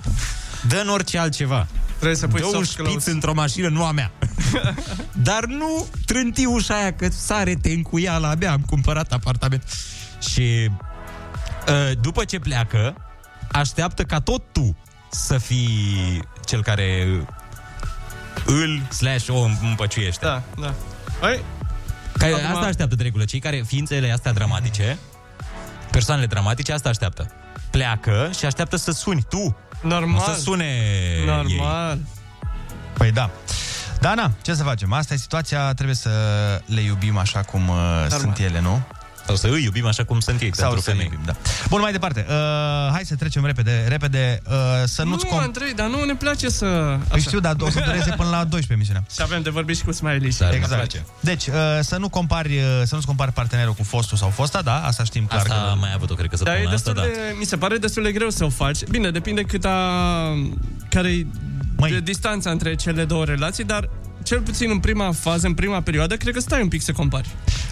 Dă 0.68 0.80
în 0.82 0.88
orice 0.88 1.18
altceva. 1.18 1.66
Trebuie 1.97 2.16
să 2.18 2.28
pui 2.28 2.40
Dă 2.40 2.47
un 2.47 2.52
soft 2.52 2.70
șpiț 2.70 2.86
close. 2.86 3.10
într-o 3.10 3.32
mașină, 3.34 3.68
nu 3.68 3.84
a 3.84 3.92
mea. 3.92 4.10
Dar 5.28 5.44
nu 5.44 5.86
trânti 6.06 6.44
ușa 6.44 6.74
aia, 6.74 6.92
că 6.92 7.09
sare 7.10 7.55
te 7.55 7.70
încuiala, 7.70 8.28
abia 8.28 8.52
am 8.52 8.60
cumpărat 8.66 9.12
apartament. 9.12 9.62
Și 10.28 10.70
uh, 11.68 11.90
după 12.01 12.24
ce 12.24 12.38
pleacă, 12.38 12.94
așteaptă 13.52 14.02
ca 14.02 14.20
tot 14.20 14.42
tu 14.52 14.76
să 15.10 15.38
fii 15.38 16.22
cel 16.44 16.62
care 16.62 17.06
îl 18.44 18.80
slash 18.90 19.28
o 19.28 19.48
împăciuiește. 19.62 20.24
Da, 20.24 20.42
da. 20.60 20.74
Păi, 21.20 21.40
Care, 22.18 22.32
Acum- 22.32 22.55
Asta 22.55 22.66
așteaptă 22.66 22.94
de 22.94 23.02
regulă. 23.02 23.24
Cei 23.24 23.38
care, 23.40 23.62
ființele 23.66 24.10
astea 24.12 24.32
dramatice, 24.32 24.98
persoanele 25.90 26.26
dramatice, 26.26 26.72
asta 26.72 26.88
așteaptă. 26.88 27.30
Pleacă 27.70 28.30
și 28.38 28.44
așteaptă 28.44 28.76
să 28.76 28.90
suni 28.90 29.22
tu. 29.28 29.56
Normal. 29.82 30.09
Nu 30.26 30.34
să 30.34 30.40
sune 30.40 30.74
Normal. 31.26 31.98
Păi 32.92 33.12
da. 33.12 33.30
Da, 34.01 34.14
na, 34.14 34.30
ce 34.42 34.55
să 34.55 34.62
facem? 34.62 34.92
Asta 34.92 35.14
e 35.14 35.16
situația, 35.16 35.74
trebuie 35.74 35.97
să 35.97 36.10
le 36.66 36.80
iubim 36.80 37.16
așa 37.18 37.40
cum 37.40 37.68
uh, 37.68 38.06
sunt 38.09 38.38
ele, 38.38 38.60
nu? 38.60 38.82
Sau 39.36 39.51
să 39.51 39.57
îi 39.57 39.65
iubim 39.65 39.86
așa 39.86 40.05
cum 40.05 40.20
sunt 40.20 40.40
ei 40.40 40.51
Sau 40.55 40.66
pentru 40.73 40.90
să 40.90 40.90
ne 40.90 40.97
femei. 40.97 41.11
iubim, 41.12 41.27
da. 41.27 41.51
Bun, 41.69 41.81
mai 41.81 41.93
departe. 41.93 42.27
Uh, 42.28 42.35
hai 42.93 43.02
să 43.05 43.15
trecem 43.15 43.44
repede, 43.44 43.85
repede, 43.89 44.43
uh, 44.47 44.55
să 44.85 45.02
nu-ți... 45.02 45.27
Nu, 45.31 45.36
Andrei, 45.36 45.74
dar 45.74 45.89
nu 45.89 46.05
ne 46.05 46.15
place 46.15 46.48
să... 46.48 46.98
Păi 47.09 47.20
știu, 47.20 47.40
dar 47.40 47.57
o 47.59 47.70
să 47.70 47.82
dureze 47.85 48.11
până 48.16 48.28
la 48.28 48.44
12 48.44 48.73
emisiunea. 48.73 49.05
Și 49.12 49.23
avem 49.23 49.43
de 49.43 49.51
vorbit 49.51 49.77
și 49.77 49.85
cu 49.85 49.93
Smiley. 49.93 50.35
Da, 50.39 50.51
exact. 50.51 51.02
Deci, 51.20 51.47
uh, 51.47 51.55
să 51.81 51.97
nu 51.97 52.09
compari, 52.09 52.57
uh, 52.57 52.62
să 52.85 52.94
nu-ți 52.94 53.07
compari 53.07 53.32
partenerul 53.32 53.73
cu 53.73 53.82
fostul 53.82 54.16
sau 54.19 54.28
fosta, 54.28 54.62
da? 54.62 54.85
Asta 54.85 55.05
știm 55.05 55.27
clar. 55.27 55.40
Asta 55.40 55.55
că... 55.55 55.70
am 55.70 55.78
mai 55.78 55.93
avut-o, 55.94 56.15
cred 56.15 56.28
că 56.28 56.36
Dar 56.44 56.55
e 56.55 56.57
săptămâna 56.57 56.74
asta, 56.74 56.93
destul 56.93 57.12
da. 57.15 57.23
de, 57.28 57.35
mi 57.39 57.44
se 57.44 57.57
pare 57.57 57.77
destul 57.77 58.02
de 58.02 58.12
greu 58.12 58.31
să 58.31 58.44
o 58.44 58.48
faci. 58.48 58.85
Bine, 58.85 59.11
depinde 59.11 59.43
cât 59.43 59.65
a, 59.65 59.70
care 60.89 61.27
de 61.89 62.01
distanța 62.01 62.51
între 62.51 62.74
cele 62.74 63.05
două 63.05 63.24
relații, 63.24 63.65
dar 63.65 63.89
cel 64.22 64.40
puțin 64.40 64.70
în 64.70 64.78
prima 64.80 65.12
fază, 65.12 65.47
în 65.47 65.55
prima 65.55 65.80
perioadă, 65.80 66.16
cred 66.16 66.34
că 66.34 66.40
stai 66.40 66.62
un 66.62 66.68
pic 66.68 66.82
să 66.82 66.92
compari. 66.92 67.28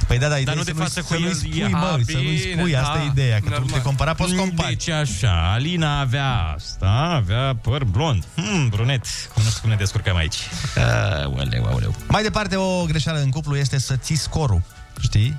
Păi 0.06 0.18
da, 0.18 0.28
da, 0.28 0.32
Dar 0.32 0.40
ideea 0.40 0.54
nu 0.56 0.60
e 0.60 0.64
de 0.64 0.70
să 0.70 0.76
nu-i- 0.76 0.82
față 0.86 1.00
cu 1.00 1.06
să 1.06 1.18
nu-i 1.18 1.28
el, 1.28 1.34
spui, 1.34 1.58
e- 1.58 1.66
mă, 1.66 1.76
A, 1.78 1.88
să 2.06 2.12
nu-i 2.12 2.36
bine, 2.40 2.52
spui, 2.58 2.76
asta 2.76 2.94
da, 2.96 3.02
e 3.02 3.06
ideea, 3.06 3.38
că 3.40 3.50
tu 3.50 3.64
te 3.72 3.82
compara, 3.82 4.14
poți 4.14 4.34
compari. 4.34 4.68
Deci 4.68 4.88
așa, 4.88 5.50
Alina 5.52 6.00
avea 6.00 6.52
asta, 6.56 6.86
avea 7.24 7.56
păr 7.62 7.84
blond. 7.84 8.24
Hmm, 8.34 8.68
brunet. 8.68 9.04
Cum 9.34 9.42
nu 9.42 9.48
știu 9.48 9.60
cum 9.60 9.70
ne 9.70 9.76
descurcăm 9.76 10.16
aici. 10.16 10.36
Aoleu, 11.24 11.64
aoleu. 11.66 11.94
Mai 12.08 12.22
departe, 12.22 12.56
o 12.56 12.84
greșeală 12.84 13.18
în 13.20 13.30
cuplu 13.30 13.56
este 13.56 13.78
să 13.78 13.96
ții 13.96 14.16
scorul, 14.16 14.62
știi? 15.00 15.36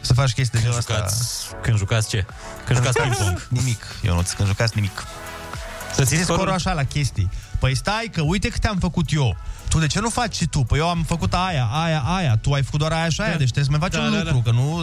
Să 0.00 0.12
faci 0.14 0.32
chestii 0.32 0.58
de 0.60 0.64
Când 0.64 0.64
genul 0.64 0.78
ăsta. 0.78 0.94
jucați, 0.94 1.46
când 1.62 1.78
jucați 1.78 2.08
ce? 2.08 2.24
Când 2.64 2.78
jucați 2.78 2.98
ping-pong. 3.02 3.46
Nimic, 3.50 3.84
Ionuț, 4.02 4.32
când 4.32 4.48
jucați 4.48 4.72
nimic. 4.74 5.04
Să 5.94 6.04
ții 6.04 6.16
scorul? 6.18 6.34
scorul 6.34 6.52
așa 6.52 6.72
la 6.72 6.82
chestii. 6.84 7.30
Păi 7.58 7.74
stai 7.76 8.10
că 8.12 8.20
uite 8.22 8.48
câte 8.48 8.66
am 8.68 8.78
făcut 8.78 9.12
eu. 9.12 9.36
Tu 9.68 9.78
de 9.78 9.86
ce 9.86 10.00
nu 10.00 10.08
faci 10.10 10.34
și 10.36 10.46
tu? 10.46 10.58
Păi 10.62 10.78
eu 10.78 10.88
am 10.88 11.02
făcut 11.06 11.34
aia, 11.34 11.64
aia, 11.72 12.00
aia. 12.06 12.36
Tu 12.36 12.52
ai 12.52 12.62
făcut 12.62 12.78
doar 12.78 12.92
aia 12.92 13.08
și 13.08 13.20
aia, 13.20 13.30
Da. 13.30 13.36
deci 13.36 13.50
trebuie 13.50 13.64
să 13.64 13.70
mai 13.70 13.80
faci 13.80 13.92
Da, 14.00 14.06
un 14.06 14.12
da, 14.12 14.30
lucru, 14.32 14.40
că 14.40 14.50
nu... 14.50 14.82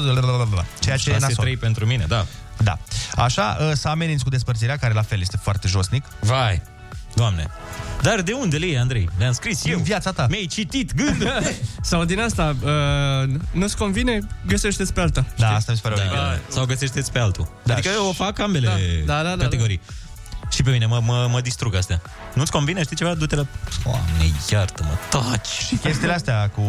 Ceea 0.80 0.98
ce 0.98 1.10
e 1.12 1.18
nasol. 1.20 1.48
6-3 1.48 1.60
pentru 1.60 1.86
mine, 1.86 2.06
da. 2.08 2.26
Da. 2.58 2.78
Așa, 3.16 3.58
ă, 3.70 3.74
să 3.74 3.88
ameninți 3.88 4.24
cu 4.24 4.30
despărțirea, 4.30 4.78
care 4.78 4.94
la 4.94 5.02
fel 5.02 5.22
este 5.22 5.38
foarte 5.38 5.68
josnic. 5.68 6.06
Vai, 6.20 6.62
doamne. 7.16 7.48
Dar 8.02 8.22
de 8.22 8.32
unde 8.32 8.58
le 8.58 8.66
iei, 8.66 8.78
Andrei? 8.78 9.10
Le-am 9.18 9.32
scris 9.34 9.66
eu. 9.66 9.78
În 9.78 9.84
viața 9.84 10.12
ta. 10.12 10.26
Mi-ai 10.30 10.46
citit 10.46 10.94
gândul. 10.96 11.34
Sau 11.82 12.06
din 12.06 12.20
asta, 12.20 12.56
uh, 12.64 13.36
nu-ți 13.52 13.78
convine, 13.78 14.20
găsește-ți 14.46 14.94
pe 14.94 15.02
alta. 15.02 15.26
Da, 15.38 15.56
asta 15.56 15.72
mi 15.72 15.78
se 15.78 15.90
pare 15.90 15.96
da, 15.96 16.02
oribil. 16.02 16.20
da. 16.20 16.40
Sau 16.54 16.66
găsește-ți 16.66 17.12
pe 17.12 17.20
altul. 17.20 17.48
Da. 17.64 17.74
Adică 17.74 17.90
eu 17.94 18.08
o 18.08 18.12
fac 18.14 18.40
ambele 18.40 18.68
Da, 19.06 19.16
da, 19.16 19.30
da, 19.30 19.36
da, 19.36 19.44
categorii. 19.44 19.82
Și 20.54 20.64
pe 20.64 20.72
mine 20.72 20.86
mă, 20.86 21.02
mă, 21.06 21.28
mă 21.32 21.42
distrug 21.42 21.76
astea. 21.76 22.02
Nu-ți 22.34 22.52
convine, 22.52 22.84
știi 22.84 22.96
ceva? 22.96 23.14
Du-te 23.14 23.36
la... 23.36 23.46
Doamne, 23.84 24.32
iartă-mă, 24.52 24.90
taci! 25.10 25.48
Și 25.48 25.76
chestiile 25.76 26.14
astea 26.14 26.50
cu... 26.50 26.62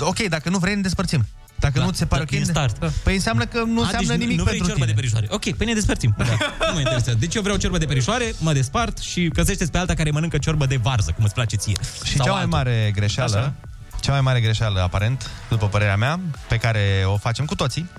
Ok, 0.00 0.18
dacă 0.28 0.48
nu 0.48 0.58
vrei, 0.58 0.74
ne 0.74 0.80
despărțim. 0.80 1.26
Dacă 1.58 1.78
Da, 1.78 1.84
nu 1.84 1.90
ți 1.90 1.98
se 1.98 2.06
pare 2.06 2.22
da, 2.24 2.28
ok, 2.30 2.36
din 2.38 2.46
ne- 2.46 2.52
start. 2.52 2.92
Păi 3.02 3.14
înseamnă 3.14 3.44
că 3.44 3.58
nu 3.66 3.80
A, 3.80 3.84
înseamnă 3.84 4.08
deci 4.08 4.18
nimic 4.18 4.36
nu 4.36 4.42
vrei 4.42 4.56
pentru 4.58 4.66
ciorbă 4.66 4.72
tine. 4.74 4.86
de 4.86 4.92
perișoare. 4.92 5.26
Ok, 5.30 5.56
păi 5.56 5.66
ne 5.66 5.72
despărțim. 5.74 6.14
Da. 6.18 6.24
nu 6.66 6.72
mă 6.72 6.78
interesează. 6.78 7.18
Deci 7.18 7.34
eu 7.34 7.42
vreau 7.42 7.56
ciorbă 7.56 7.78
de 7.78 7.84
perișoare, 7.84 8.34
mă 8.38 8.52
despart 8.52 8.98
și 8.98 9.28
găsește 9.28 9.64
pe 9.64 9.78
alta 9.78 9.94
care 9.94 10.10
mănâncă 10.10 10.38
ciorbă 10.38 10.66
de 10.66 10.76
varză, 10.76 11.10
cum 11.16 11.24
îți 11.24 11.34
place 11.34 11.56
ție. 11.56 11.76
Și 12.04 12.16
Sau 12.16 12.24
cea 12.26 12.30
mai 12.32 12.40
altul. 12.40 12.56
mare 12.56 12.90
greșeală, 12.94 13.36
Așa. 13.36 13.52
Cea 14.00 14.12
mai 14.12 14.20
mare 14.20 14.40
greșeală, 14.40 14.80
aparent, 14.80 15.30
după 15.48 15.68
părerea 15.68 15.96
mea, 15.96 16.20
pe 16.48 16.56
care 16.56 17.02
o 17.06 17.16
facem 17.16 17.44
cu 17.44 17.54
toții, 17.54 17.90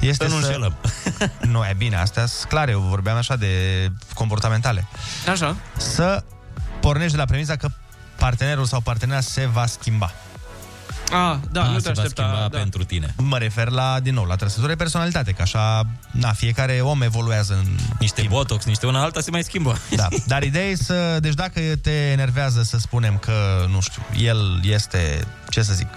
este 0.00 0.28
Să 0.28 0.34
nu 0.34 0.40
să... 0.40 0.46
înșelăm. 0.46 0.76
nu, 1.52 1.64
e 1.64 1.74
bine, 1.76 1.96
astea 1.96 2.26
sunt 2.26 2.48
clare, 2.48 2.70
eu 2.70 2.80
vorbeam 2.80 3.16
așa 3.16 3.36
de 3.36 3.48
comportamentale. 4.14 4.86
Așa. 5.30 5.56
Să 5.76 6.24
pornești 6.80 7.12
de 7.12 7.18
la 7.18 7.24
premisa 7.24 7.56
că 7.56 7.68
partenerul 8.16 8.64
sau 8.64 8.80
partenera 8.80 9.20
se 9.20 9.46
va 9.46 9.66
schimba. 9.66 10.12
Ah, 11.12 11.36
da, 11.50 11.62
A, 11.62 11.70
nu 11.70 11.78
se 11.78 11.86
te 11.88 11.92
va 11.94 12.00
aștepta. 12.00 12.22
schimba 12.22 12.48
da. 12.50 12.58
pentru 12.58 12.84
tine. 12.84 13.14
Mă 13.16 13.38
refer 13.38 13.68
la, 13.68 14.00
din 14.00 14.14
nou, 14.14 14.24
la 14.24 14.34
trăsături 14.36 14.68
de 14.68 14.76
personalitate, 14.76 15.32
că 15.32 15.42
așa, 15.42 15.86
na, 16.10 16.32
fiecare 16.32 16.80
om 16.80 17.02
evoluează 17.02 17.54
în 17.54 17.76
Niște 17.98 18.26
botox, 18.28 18.64
niște 18.64 18.86
una 18.86 19.02
alta 19.02 19.20
se 19.20 19.30
mai 19.30 19.42
schimbă. 19.42 19.78
Da, 19.96 20.08
dar 20.26 20.42
ideea 20.42 20.64
e 20.64 20.74
să... 20.74 21.18
Deci 21.20 21.34
dacă 21.34 21.60
te 21.82 21.90
enervează 22.10 22.62
să 22.62 22.78
spunem 22.78 23.18
că, 23.18 23.66
nu 23.70 23.80
știu, 23.80 24.02
el 24.18 24.60
este, 24.62 25.26
ce 25.48 25.62
să 25.62 25.72
zic, 25.72 25.88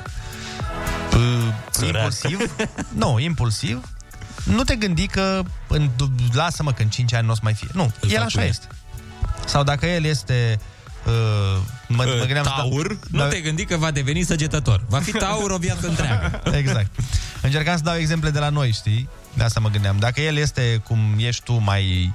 uh, 1.16 1.88
impulsiv, 1.88 2.56
nu, 3.04 3.20
impulsiv, 3.20 3.90
nu 4.44 4.64
te 4.64 4.76
gândi 4.76 5.08
că 5.08 5.42
în, 5.68 5.90
lasă-mă 6.34 6.72
că 6.72 6.82
în 6.82 6.90
5 6.90 7.14
ani 7.14 7.26
nu 7.26 7.32
o 7.32 7.36
să 7.36 7.42
mai 7.44 7.54
fie. 7.54 7.68
Nu, 7.74 7.92
Îl 8.00 8.10
el 8.10 8.16
fac 8.18 8.26
așa 8.26 8.38
cu 8.38 8.44
el. 8.44 8.50
este. 8.50 8.68
Sau 9.46 9.64
dacă 9.64 9.86
el 9.86 10.04
este... 10.04 10.60
Uh, 11.06 11.14
mă, 11.88 12.04
mă 12.18 12.24
gândeam 12.26 12.44
să- 12.44 12.52
taur, 12.56 12.98
da- 13.12 13.24
nu 13.24 13.30
te 13.30 13.40
gândi 13.40 13.66
că 13.66 13.78
va 13.78 13.92
deveni 13.92 14.24
săgetător. 14.24 14.84
Va 14.90 15.00
fi 15.00 15.12
taur 15.12 15.52
o 15.52 15.58
viață 15.58 15.88
întreagă. 15.88 16.42
Exact. 16.62 16.90
Încercam 17.42 17.76
să 17.78 17.84
dau 17.84 17.96
exemple 17.96 18.30
de 18.30 18.40
la 18.40 18.50
noi, 18.50 18.72
știi? 18.72 19.10
De 19.34 19.44
asta 19.44 19.60
mă 19.60 19.70
gândeam. 19.70 19.96
Dacă 20.00 20.22
el 20.22 20.38
este 20.38 20.82
cum 20.88 21.00
ești 21.18 21.44
tu 21.44 21.54
mai 21.54 22.14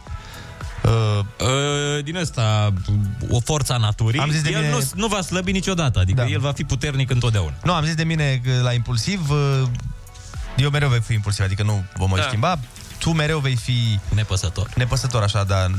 Uh, 0.84 1.18
uh, 1.40 2.04
din 2.04 2.16
ăsta, 2.16 2.72
o 3.30 3.40
forță 3.40 3.72
a 3.72 3.76
naturii, 3.76 4.20
Am 4.20 4.30
zis 4.30 4.42
de 4.42 4.50
el 4.50 4.60
mine- 4.60 4.70
nu, 4.72 4.80
nu 4.94 5.06
va 5.06 5.20
slăbi 5.20 5.52
niciodată, 5.52 5.98
adică 5.98 6.20
da. 6.22 6.28
el 6.28 6.40
va 6.40 6.52
fi 6.52 6.64
puternic 6.64 7.10
întotdeauna. 7.10 7.54
Nu, 7.62 7.72
am 7.72 7.84
zis 7.84 7.94
de 7.94 8.04
mine 8.04 8.40
că 8.44 8.50
la 8.62 8.72
impulsiv, 8.72 9.30
uh, 9.30 9.62
eu 10.56 10.70
mereu 10.70 10.88
vei 10.88 11.00
fi 11.00 11.12
impulsiv, 11.12 11.44
adică 11.44 11.62
nu 11.62 11.84
vom 11.96 12.10
mai 12.10 12.20
Da. 12.20 12.26
schimba. 12.26 12.58
Tu 12.98 13.10
mereu 13.10 13.38
vei 13.38 13.56
fi... 13.56 13.98
Nepăsător. 14.14 14.70
Nepăsător, 14.76 15.22
așa, 15.22 15.44
dar... 15.44 15.70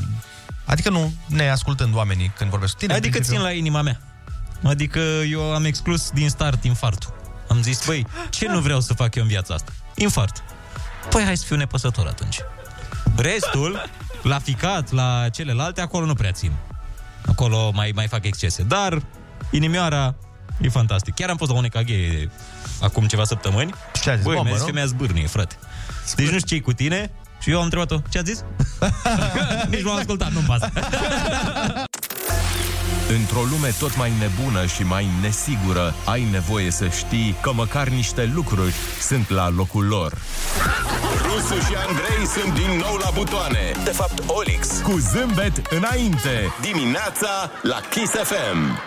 Adică 0.67 0.89
nu, 0.89 1.13
neascultând 1.27 1.95
oamenii 1.95 2.31
când 2.37 2.49
vorbesc 2.49 2.71
cu 2.73 2.79
tine. 2.79 2.91
în 2.93 2.97
Adică 2.97 3.13
principiu. 3.13 3.39
țin 3.41 3.49
la 3.51 3.57
inima 3.57 3.81
mea. 3.81 3.99
Adică 4.63 4.99
eu 5.29 5.53
am 5.53 5.65
exclus 5.65 6.09
din 6.09 6.29
start 6.29 6.63
infartul. 6.63 7.15
Am 7.49 7.61
zis, 7.61 7.85
băi, 7.85 8.05
ce 8.29 8.47
nu 8.47 8.59
vreau 8.59 8.79
să 8.79 8.93
fac 8.93 9.15
eu 9.15 9.23
în 9.23 9.29
viața 9.29 9.53
asta? 9.53 9.71
Infart. 9.95 10.43
Păi 11.09 11.23
hai 11.23 11.37
să 11.37 11.45
fiu 11.45 11.55
nepăsător 11.55 12.07
atunci. 12.07 12.37
Restul, 13.15 13.89
la 14.23 14.39
ficat, 14.39 14.91
la 14.91 15.29
celelalte, 15.31 15.81
acolo 15.81 16.05
nu 16.05 16.13
prea 16.13 16.31
țin. 16.31 16.51
Acolo 17.27 17.71
mai, 17.73 17.91
mai 17.95 18.07
fac 18.07 18.25
excese. 18.25 18.63
Dar 18.63 19.01
inimioara 19.51 20.15
e 20.61 20.69
fantastic. 20.69 21.13
Chiar 21.15 21.29
am 21.29 21.37
fost 21.37 21.51
la 21.51 21.57
un 21.57 21.63
EKG 21.63 21.89
acum 22.81 23.07
ceva 23.07 23.23
săptămâni. 23.23 23.73
Ce 24.01 24.09
a 24.09 24.15
zis? 24.15 24.23
Băi, 24.23 24.33
Bombă, 24.35 24.49
mi-a 24.49 24.57
zis 24.57 24.65
nu? 24.65 24.71
că 24.71 24.73
mi-a 24.77 24.85
zbârnie, 24.85 25.27
frate. 25.27 25.55
Deci 26.15 26.29
nu 26.29 26.37
știu 26.37 26.57
ce 26.57 26.63
cu 26.63 26.73
tine 26.73 27.11
și 27.47 27.53
eu 27.53 27.59
am 27.59 27.63
întrebat-o, 27.63 27.97
ce 28.09 28.17
a 28.17 28.21
zis? 28.21 28.43
Nici 29.69 29.81
nu 29.81 29.91
am 29.91 29.97
ascultat, 29.97 30.31
nu-mi 30.31 30.45
pasă. 30.45 30.69
Într-o 33.17 33.41
lume 33.49 33.73
tot 33.79 33.97
mai 33.97 34.11
nebună 34.19 34.65
și 34.65 34.83
mai 34.83 35.07
nesigură, 35.21 35.93
ai 36.05 36.27
nevoie 36.31 36.71
să 36.71 36.87
știi 36.87 37.35
că 37.41 37.51
măcar 37.53 37.87
niște 37.87 38.31
lucruri 38.33 38.73
sunt 39.01 39.29
la 39.29 39.49
locul 39.49 39.85
lor. 39.85 40.13
Rusu 41.21 41.59
și 41.59 41.73
Andrei 41.87 42.41
sunt 42.41 42.53
din 42.53 42.77
nou 42.77 42.95
la 42.95 43.09
butoane. 43.13 43.71
De 43.83 43.91
fapt, 43.91 44.23
Olix. 44.25 44.67
Cu 44.83 44.97
zâmbet 44.97 45.61
înainte. 45.69 46.53
Dimineața 46.61 47.51
la 47.61 47.79
Kiss 47.89 48.11
FM. 48.11 48.79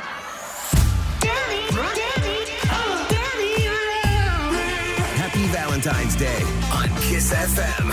Valentine's 5.70 6.16
Day 6.18 6.42
on 6.82 6.88
Kiss 7.10 7.26
FM. 7.28 7.92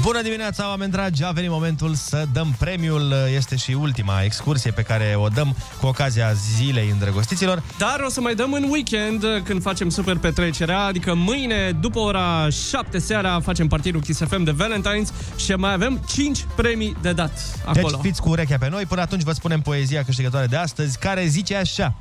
Bună 0.00 0.22
dimineața, 0.22 0.68
oameni 0.68 0.90
dragi! 0.90 1.24
A 1.24 1.30
venit 1.30 1.50
momentul 1.50 1.94
să 1.94 2.24
dăm 2.32 2.54
premiul. 2.58 3.14
Este 3.34 3.56
și 3.56 3.72
ultima 3.72 4.22
excursie 4.22 4.70
pe 4.70 4.82
care 4.82 5.14
o 5.16 5.28
dăm 5.28 5.56
cu 5.80 5.86
ocazia 5.86 6.32
zilei 6.32 6.88
îndrăgostiților. 6.90 7.62
Dar 7.78 8.00
o 8.06 8.08
să 8.10 8.20
mai 8.20 8.34
dăm 8.34 8.52
în 8.52 8.66
weekend 8.70 9.24
când 9.44 9.62
facem 9.62 9.88
super 9.88 10.16
petrecerea, 10.16 10.80
adică 10.80 11.14
mâine 11.14 11.76
după 11.80 11.98
ora 11.98 12.48
7 12.70 12.98
seara 12.98 13.40
facem 13.40 13.66
partidul 13.66 14.00
Kiss 14.00 14.20
FM 14.28 14.42
de 14.42 14.54
Valentine's 14.54 15.36
și 15.36 15.52
mai 15.52 15.72
avem 15.72 16.00
5 16.08 16.46
premii 16.56 16.96
de 17.02 17.12
dat 17.12 17.60
acolo. 17.64 17.88
Deci 17.88 18.00
fiți 18.00 18.20
cu 18.20 18.28
urechea 18.28 18.58
pe 18.58 18.68
noi. 18.68 18.86
Până 18.86 19.00
atunci 19.00 19.22
vă 19.22 19.32
spunem 19.32 19.60
poezia 19.60 20.04
câștigătoare 20.04 20.46
de 20.46 20.56
astăzi, 20.56 20.98
care 20.98 21.26
zice 21.26 21.56
așa. 21.56 21.94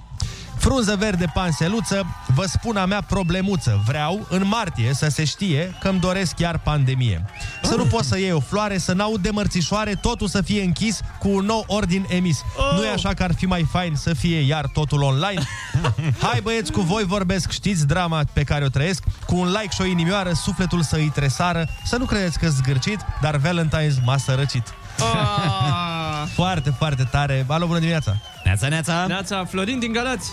Frunză 0.58 0.96
verde, 1.00 1.26
panseluță, 1.34 2.06
vă 2.36 2.46
spun 2.46 2.78
a 2.78 2.86
mea 2.86 3.02
problemuță. 3.02 3.82
Vreau, 3.86 4.26
în 4.30 4.48
martie, 4.48 4.94
să 4.94 5.08
se 5.10 5.24
știe 5.24 5.76
că 5.80 5.88
îmi 5.88 6.00
doresc 6.00 6.36
chiar 6.36 6.60
pandemie. 6.60 7.26
Să 7.64 7.76
nu 7.76 7.84
pot 7.86 8.04
să 8.04 8.20
iei 8.20 8.32
o 8.32 8.40
floare, 8.40 8.78
să 8.78 8.94
n-aud 8.94 9.22
de 9.22 9.30
mărțișoare, 9.30 9.94
totul 9.94 10.28
să 10.28 10.42
fie 10.42 10.62
închis 10.64 11.00
cu 11.20 11.30
un 11.30 11.46
nou 11.46 11.64
ordin 11.68 12.06
emis. 12.10 12.42
Nu 12.76 12.86
e 12.86 12.90
așa 12.90 13.14
că 13.14 13.24
ar 13.24 13.34
fi 13.34 13.46
mai 13.46 13.68
fain 13.72 13.96
să 13.96 14.14
fie 14.14 14.40
iar 14.40 14.68
totul 14.68 15.02
online? 15.02 15.42
Hai 16.28 16.40
băieți, 16.44 16.72
cu 16.72 16.82
voi 16.82 17.04
vorbesc, 17.04 17.52
știți 17.52 17.88
drama 17.88 18.24
pe 18.34 18.44
care 18.44 18.66
o 18.66 18.70
trăiesc? 18.70 19.04
Cu 19.26 19.36
un 19.36 19.48
like 19.48 19.74
și 19.74 19.82
o 19.82 19.86
inimioară, 19.86 20.32
sufletul 20.34 20.82
să 20.82 20.96
îi 20.96 21.12
tresară. 21.16 21.68
Să 21.84 21.98
nu 21.98 22.06
credeți 22.06 22.40
că 22.40 22.50
zgârcit, 22.50 23.00
dar 23.22 23.40
Valentine's 23.40 24.04
m-a 24.04 24.18
sărăcit. 24.18 24.74
Foarte, 26.26 26.70
foarte 26.70 27.04
tare. 27.04 27.46
Alo, 27.48 27.66
bună 27.66 27.80
dimineața! 27.80 28.18
Neața, 28.44 28.68
neața! 28.68 29.06
Neața, 29.08 29.46
Florin 29.46 29.80
din 29.80 29.92
Galați! 29.92 30.32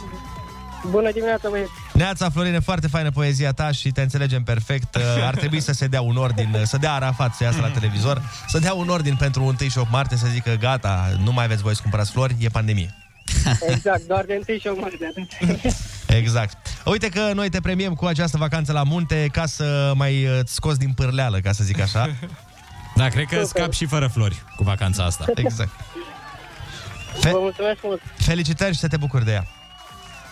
Bună 0.90 1.10
dimineața, 1.12 1.48
băieți! 1.48 1.70
Neața, 1.92 2.30
Florine, 2.30 2.58
foarte 2.58 2.86
faină 2.86 3.10
poezia 3.10 3.52
ta 3.52 3.70
și 3.70 3.90
te 3.90 4.02
înțelegem 4.02 4.42
perfect. 4.42 4.94
Uh, 5.04 5.26
Ar 5.26 5.34
trebui 5.34 5.60
să 5.60 5.72
se 5.72 5.86
dea 5.86 6.00
un 6.00 6.16
ordin, 6.16 6.50
uh, 6.54 6.62
să 6.64 6.76
dea 6.76 6.92
Arafat 6.92 7.34
să 7.34 7.44
iasă 7.44 7.60
la 7.60 7.68
televizor, 7.68 8.22
să 8.48 8.58
dea 8.58 8.72
un 8.72 8.88
ordin 8.88 9.16
pentru 9.16 9.42
1 9.44 9.68
și 9.68 9.78
8 9.78 9.90
martie, 9.90 10.16
să 10.16 10.26
zică 10.32 10.56
gata, 10.60 11.08
nu 11.24 11.32
mai 11.32 11.44
aveți 11.44 11.62
voi 11.62 11.74
să 11.74 11.82
cumpărați 11.82 12.10
flori, 12.10 12.36
e 12.38 12.48
pandemie. 12.48 12.94
Exact, 13.72 14.06
doar 14.06 14.24
de 14.24 14.34
întâi 14.34 14.58
și 14.58 14.66
o 14.66 14.80
mare 14.80 14.96
de 14.98 15.06
atât. 15.06 15.30
Exact. 16.20 16.56
Uite 16.84 17.08
că 17.08 17.30
noi 17.34 17.48
te 17.48 17.60
premiem 17.60 17.94
cu 17.94 18.04
această 18.04 18.36
vacanță 18.36 18.72
la 18.72 18.82
munte 18.82 19.28
ca 19.32 19.46
să 19.46 19.92
mai 19.94 20.26
uh, 20.26 20.38
scoți 20.44 20.78
din 20.78 20.92
pârleală, 20.92 21.38
ca 21.38 21.52
să 21.52 21.64
zic 21.64 21.80
așa. 21.80 22.10
Da, 22.96 23.08
cred 23.08 23.24
că 23.26 23.44
scap 23.44 23.72
și 23.72 23.86
fără 23.86 24.06
flori 24.06 24.42
cu 24.56 24.62
vacanța 24.62 25.04
asta. 25.04 25.24
Exact. 25.34 25.70
Vă 27.20 27.30
mulțumesc 27.40 27.78
mult! 27.82 28.00
Felicitări 28.16 28.72
și 28.74 28.78
să 28.78 28.88
te 28.88 28.96
bucuri 28.96 29.24
de 29.24 29.30
ea. 29.32 29.46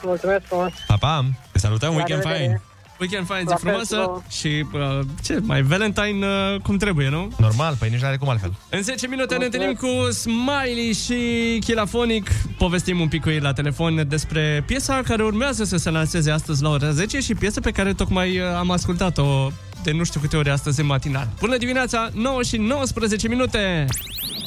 Mulțumesc 0.02 0.44
frumos! 0.46 0.72
Pa, 0.86 0.96
pa! 0.96 1.24
Te 1.52 1.58
salutăm, 1.58 1.88
La 1.90 1.94
weekend 1.96 2.22
revedere. 2.22 2.46
fain! 2.48 2.60
Weekend 3.00 3.26
fain, 3.26 3.40
zi 3.40 3.46
La 3.48 3.54
fel, 3.54 3.58
frumoasă 3.68 3.96
vouă. 3.96 4.22
și 4.30 4.66
uh, 4.72 4.98
ce, 5.22 5.38
mai 5.42 5.62
Valentine 5.62 6.26
uh, 6.26 6.60
cum 6.60 6.76
trebuie, 6.76 7.08
nu? 7.08 7.32
Normal, 7.38 7.74
păi 7.78 7.88
nici 7.90 8.00
n-are 8.00 8.16
cum 8.16 8.28
altfel. 8.28 8.52
În 8.70 8.82
10 8.82 9.06
minute 9.06 9.36
ne 9.36 9.44
întâlnim 9.44 9.72
cu 9.74 10.10
Smiley 10.10 10.92
și 11.04 11.58
Chilafonic. 11.64 12.30
Povestim 12.58 13.00
un 13.00 13.08
pic 13.08 13.22
cu 13.22 13.30
ei 13.30 13.40
la 13.40 13.52
telefon 13.52 14.08
despre 14.08 14.62
piesa 14.66 15.00
care 15.04 15.22
urmează 15.22 15.64
să 15.64 15.76
se 15.76 15.90
lanseze 15.90 16.30
astăzi 16.30 16.62
la 16.62 16.68
ora 16.68 16.90
10 16.90 17.20
și 17.20 17.34
piesa 17.34 17.60
pe 17.60 17.70
care 17.70 17.92
tocmai 17.92 18.38
uh, 18.38 18.44
am 18.58 18.70
ascultat-o 18.70 19.50
de 19.82 19.92
nu 19.92 20.04
știu 20.04 20.20
câte 20.20 20.36
ori 20.36 20.50
astăzi 20.50 20.80
în 20.80 20.86
matinal. 20.86 21.28
Bună 21.40 21.56
dimineața, 21.56 22.08
9 22.12 22.42
și 22.42 22.56
19 22.56 23.28
minute! 23.28 23.86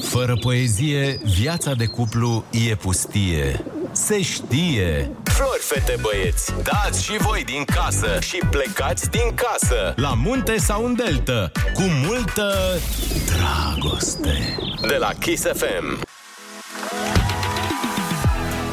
Fără 0.02 0.36
poezie, 0.40 1.20
viața 1.24 1.74
de 1.74 1.86
cuplu 1.86 2.44
e 2.68 2.74
pustie. 2.74 3.64
Se 3.92 4.22
știe. 4.22 5.10
Flori, 5.24 5.60
fete, 5.60 5.96
băieți, 6.00 6.52
dați 6.62 7.04
și 7.04 7.16
voi 7.18 7.44
din 7.44 7.64
casă 7.64 8.18
și 8.20 8.40
plecați 8.50 9.10
din 9.10 9.34
casă. 9.34 9.94
La 9.96 10.14
munte 10.14 10.56
sau 10.56 10.84
în 10.84 10.94
delta, 10.94 11.50
cu 11.74 11.82
multă 11.82 12.54
dragoste. 13.26 14.58
De 14.88 14.96
la 14.98 15.10
Kiss 15.20 15.42
FM. 15.42 16.04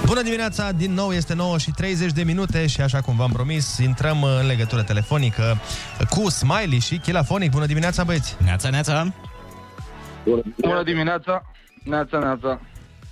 Bună 0.05 0.21
dimineața, 0.21 0.71
din 0.71 0.93
nou 0.93 1.11
este 1.11 1.34
9 1.34 1.57
și 1.57 1.71
30 1.71 2.11
de 2.11 2.23
minute 2.23 2.67
și 2.67 2.81
așa 2.81 3.01
cum 3.01 3.15
v-am 3.15 3.31
promis, 3.31 3.77
intrăm 3.77 4.21
uh, 4.21 4.30
în 4.39 4.47
legătură 4.47 4.84
telefonică 4.84 5.57
cu 6.09 6.30
Smiley 6.30 6.80
și 6.80 6.97
Chilafonic. 6.97 7.51
Bună 7.51 7.65
dimineața, 7.65 8.03
băieți! 8.03 8.35
Neața, 8.43 8.69
neața! 8.69 9.13
Bună 10.61 10.84
dimineața! 10.84 11.41
Neața, 11.84 12.19
neața! 12.19 12.59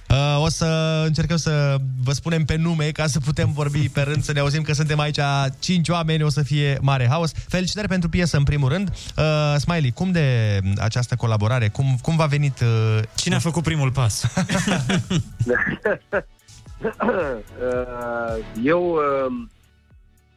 Uh, 0.10 0.44
o 0.44 0.50
să 0.50 1.02
încercăm 1.06 1.38
să 1.38 1.76
vă 2.04 2.12
spunem 2.12 2.46
pe 2.46 2.56
nume 2.56 2.90
ca 2.90 3.08
să 3.08 3.20
putem 3.20 3.52
vorbi 3.52 3.90
pe 3.90 4.02
rând, 4.02 4.24
să 4.24 4.32
ne 4.32 4.40
auzim 4.40 4.62
că 4.62 4.74
suntem 4.74 5.00
aici 5.00 5.20
cinci 5.60 5.90
oameni, 5.90 6.24
o 6.24 6.30
să 6.30 6.44
fie 6.44 6.78
mare 6.82 7.08
haos. 7.08 7.32
Felicitări 7.48 7.88
pentru 7.88 8.10
piesă 8.10 8.38
în 8.38 8.44
primul 8.44 8.70
rând. 8.70 8.92
Uh, 9.18 9.56
Smiley, 9.58 9.92
cum 9.92 10.12
de 10.12 10.60
această 10.78 11.16
colaborare? 11.16 11.68
Cum, 11.68 11.98
cum 12.02 12.16
v-a 12.16 12.26
venit? 12.26 12.60
Uh... 12.60 13.00
Cine 13.16 13.36
a 13.36 13.40
făcut 13.40 13.64
primul 13.64 13.92
pas? 13.92 14.24
Uh, 16.84 18.46
Eu 18.64 18.92
uh, 18.92 19.26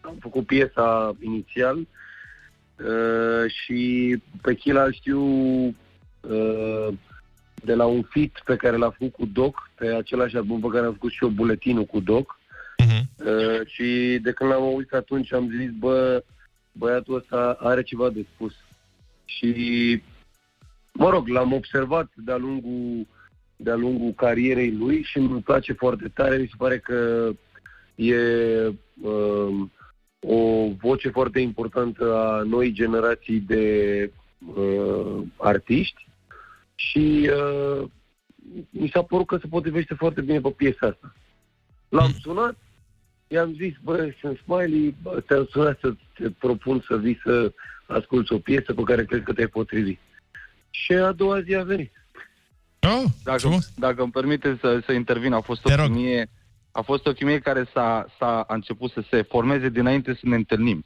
am 0.00 0.16
făcut 0.20 0.46
piesa 0.46 1.16
inițial 1.20 1.76
uh, 1.76 3.50
și 3.50 4.22
pe 4.42 4.54
Chila 4.54 4.84
îl 4.84 4.92
știu 4.92 5.20
uh, 6.20 6.88
de 7.54 7.74
la 7.74 7.84
un 7.84 8.02
fit 8.02 8.42
pe 8.44 8.56
care 8.56 8.76
l-a 8.76 8.90
făcut 8.90 9.12
cu 9.12 9.26
Doc, 9.26 9.70
pe 9.74 9.86
același 9.86 10.36
album 10.36 10.60
pe 10.60 10.68
care 10.68 10.86
am 10.86 10.92
făcut 10.92 11.10
și 11.10 11.18
eu 11.22 11.28
buletinul 11.28 11.84
cu 11.84 12.00
Doc. 12.00 12.38
Uh, 13.24 13.66
și 13.66 14.18
de 14.22 14.32
când 14.32 14.50
l-am 14.50 14.62
auzit 14.62 14.92
atunci 14.92 15.32
am 15.32 15.50
zis, 15.58 15.70
bă, 15.78 16.24
băiatul 16.72 17.14
ăsta 17.14 17.56
are 17.60 17.82
ceva 17.82 18.10
de 18.10 18.26
spus. 18.34 18.54
Și, 19.24 20.02
mă 20.92 21.08
rog, 21.10 21.28
l-am 21.28 21.52
observat 21.52 22.10
de-a 22.14 22.36
lungul, 22.36 23.06
de-a 23.56 23.74
lungul 23.74 24.12
carierei 24.12 24.72
lui 24.72 25.02
și 25.02 25.18
îmi 25.18 25.42
place 25.42 25.72
foarte 25.72 26.08
tare. 26.14 26.36
Mi 26.36 26.46
se 26.46 26.54
pare 26.58 26.78
că 26.78 27.30
e 27.94 28.16
uh, 29.02 29.66
o 30.20 30.68
voce 30.80 31.08
foarte 31.08 31.40
importantă 31.40 32.14
a 32.14 32.42
noi 32.42 32.72
generații 32.72 33.40
de 33.40 34.10
uh, 34.56 35.22
artiști 35.36 36.06
și 36.74 37.30
uh, 37.32 37.88
mi 38.70 38.88
s-a 38.88 39.02
părut 39.02 39.26
că 39.26 39.36
se 39.36 39.46
potrivește 39.46 39.94
foarte 39.94 40.20
bine 40.20 40.40
pe 40.40 40.50
piesa 40.50 40.86
asta. 40.86 41.14
L-am 41.88 42.10
sunat, 42.20 42.56
i-am 43.28 43.54
zis, 43.54 43.74
bă, 43.82 44.12
sunt 44.20 44.38
Smiley, 44.38 44.94
bă, 45.02 45.20
te-am 45.26 45.46
sunat 45.50 45.78
să 45.80 45.94
te 46.14 46.30
propun 46.30 46.84
să 46.88 46.96
vii 46.96 47.20
să 47.24 47.52
asculti 47.86 48.32
o 48.32 48.38
piesă 48.38 48.74
pe 48.74 48.82
care 48.82 49.04
cred 49.04 49.22
că 49.22 49.32
te-ai 49.32 49.46
potrivit. 49.46 49.98
Și 50.70 50.92
a 50.92 51.12
doua 51.12 51.40
zi 51.40 51.54
a 51.54 51.62
venit. 51.62 51.92
Oh, 52.84 53.04
dacă, 53.24 53.48
dacă 53.76 54.02
îmi 54.02 54.12
permite 54.12 54.58
să, 54.60 54.82
să 54.86 54.92
intervin, 54.92 55.32
a 55.32 55.40
fost 55.40 55.64
o 55.64 55.68
chimie, 55.68 56.30
a 56.72 56.80
fost 56.80 57.06
o 57.06 57.12
chimie 57.12 57.38
care 57.38 57.68
s-a, 57.72 58.06
s-a 58.18 58.40
a 58.40 58.54
început 58.54 58.90
să 58.90 59.02
se 59.10 59.22
formeze 59.22 59.68
dinainte 59.68 60.12
să 60.14 60.20
ne 60.22 60.34
întâlnim. 60.34 60.84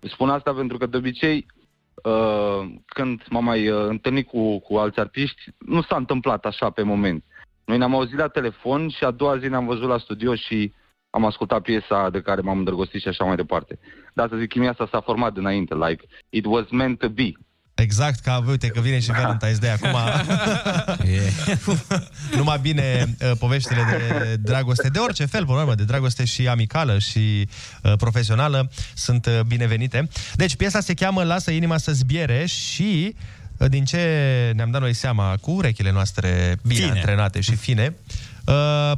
Spun 0.00 0.28
asta 0.28 0.52
pentru 0.52 0.78
că 0.78 0.86
de 0.86 0.96
obicei 0.96 1.46
uh, 1.94 2.74
când 2.86 3.22
m-am 3.28 3.44
mai 3.44 3.68
uh, 3.68 3.86
întâlnit 3.88 4.26
cu, 4.26 4.58
cu 4.58 4.76
alți 4.76 5.00
artiști, 5.00 5.42
nu 5.58 5.82
s-a 5.82 5.96
întâmplat 5.96 6.44
așa 6.44 6.70
pe 6.70 6.82
moment. 6.82 7.24
Noi 7.64 7.78
ne-am 7.78 7.94
auzit 7.94 8.18
la 8.18 8.28
telefon 8.28 8.88
și 8.88 9.04
a 9.04 9.10
doua 9.10 9.38
zi 9.38 9.46
ne-am 9.46 9.66
văzut 9.66 9.88
la 9.88 9.98
studio 9.98 10.34
și 10.34 10.72
am 11.10 11.24
ascultat 11.24 11.62
piesa 11.62 12.10
de 12.10 12.20
care 12.20 12.40
m-am 12.40 12.58
îndrăgostit 12.58 13.00
și 13.00 13.08
așa 13.08 13.24
mai 13.24 13.36
departe. 13.36 13.78
Dar 14.14 14.28
să 14.28 14.36
zic, 14.36 14.48
chimia 14.48 14.70
asta 14.70 14.88
s-a 14.90 15.00
format 15.00 15.32
dinainte, 15.32 15.74
like, 15.74 16.04
it 16.28 16.44
was 16.46 16.70
meant 16.70 16.98
to 16.98 17.08
be. 17.08 17.32
Exact, 17.80 18.20
ca 18.20 18.44
uite 18.48 18.68
că 18.68 18.80
vine 18.80 19.00
și 19.00 19.10
Valentine's 19.12 19.58
Day 19.60 19.72
acum. 19.72 19.96
Numai 22.36 22.58
bine 22.58 23.16
uh, 23.22 23.30
poveștile 23.38 23.80
de 23.90 24.36
dragoste, 24.36 24.88
de 24.88 24.98
orice 24.98 25.24
fel, 25.24 25.44
până 25.44 25.56
la 25.56 25.62
urmă, 25.62 25.74
de 25.74 25.84
dragoste 25.84 26.24
și 26.24 26.48
amicală 26.48 26.98
și 26.98 27.48
uh, 27.82 27.92
profesională 27.96 28.70
sunt 28.94 29.26
uh, 29.26 29.40
binevenite. 29.46 30.08
Deci 30.34 30.56
piesa 30.56 30.80
se 30.80 30.94
cheamă 30.94 31.22
Lasă 31.22 31.50
inima 31.50 31.78
să 31.78 31.92
zbiere 31.92 32.46
și 32.46 33.14
uh, 33.56 33.68
din 33.68 33.84
ce 33.84 33.98
ne-am 34.54 34.70
dat 34.70 34.80
noi 34.80 34.94
seama 34.94 35.36
cu 35.40 35.50
urechile 35.50 35.92
noastre 35.92 36.56
bine 36.62 36.80
Fine. 36.80 36.90
antrenate 36.90 37.40
și 37.40 37.56
fine, 37.56 37.94
uh, 38.46 38.92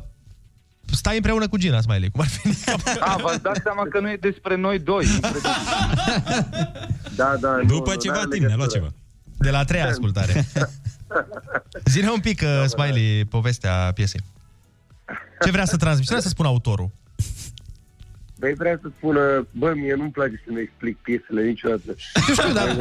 stai 0.95 1.17
împreună 1.17 1.49
cu 1.49 1.57
Gina 1.57 1.81
Smiley, 1.81 2.11
cum 2.11 2.21
ar 2.21 2.27
fi. 2.27 2.49
A, 3.01 3.17
v-ați 3.17 3.43
dat 3.43 3.61
seama 3.63 3.83
că 3.91 4.01
nu 4.01 4.11
e 4.11 4.17
despre 4.21 4.57
noi 4.57 4.79
doi. 4.79 5.07
Da, 7.17 7.37
da. 7.41 7.61
După 7.67 7.97
ceva 7.97 8.23
timp 8.31 8.47
ne-a 8.47 8.57
luat 8.57 8.71
ceva. 8.71 8.93
De 9.39 9.51
la 9.51 9.59
a 9.59 9.65
treia 9.65 9.87
ascultare. 9.89 10.47
Zine 11.93 12.09
un 12.09 12.21
pic, 12.21 12.43
uh, 12.43 12.69
Smiley, 12.69 13.25
povestea 13.25 13.93
piesei. 13.95 14.21
Ce 15.45 15.51
vrea 15.51 15.65
să 15.65 15.77
transmiți? 15.77 16.07
Ce 16.07 16.15
vrea 16.15 16.23
să 16.23 16.29
spună 16.29 16.49
autorul? 16.49 16.91
Băi, 18.43 18.55
vrea 18.55 18.79
să 18.83 18.89
spună, 18.97 19.47
bă, 19.51 19.73
mie 19.75 19.95
nu-mi 19.95 20.11
place 20.11 20.43
să-mi 20.45 20.61
explic 20.61 20.97
piesele 20.97 21.43
niciodată. 21.43 21.95
știu, 22.33 22.53
dar... 22.53 22.77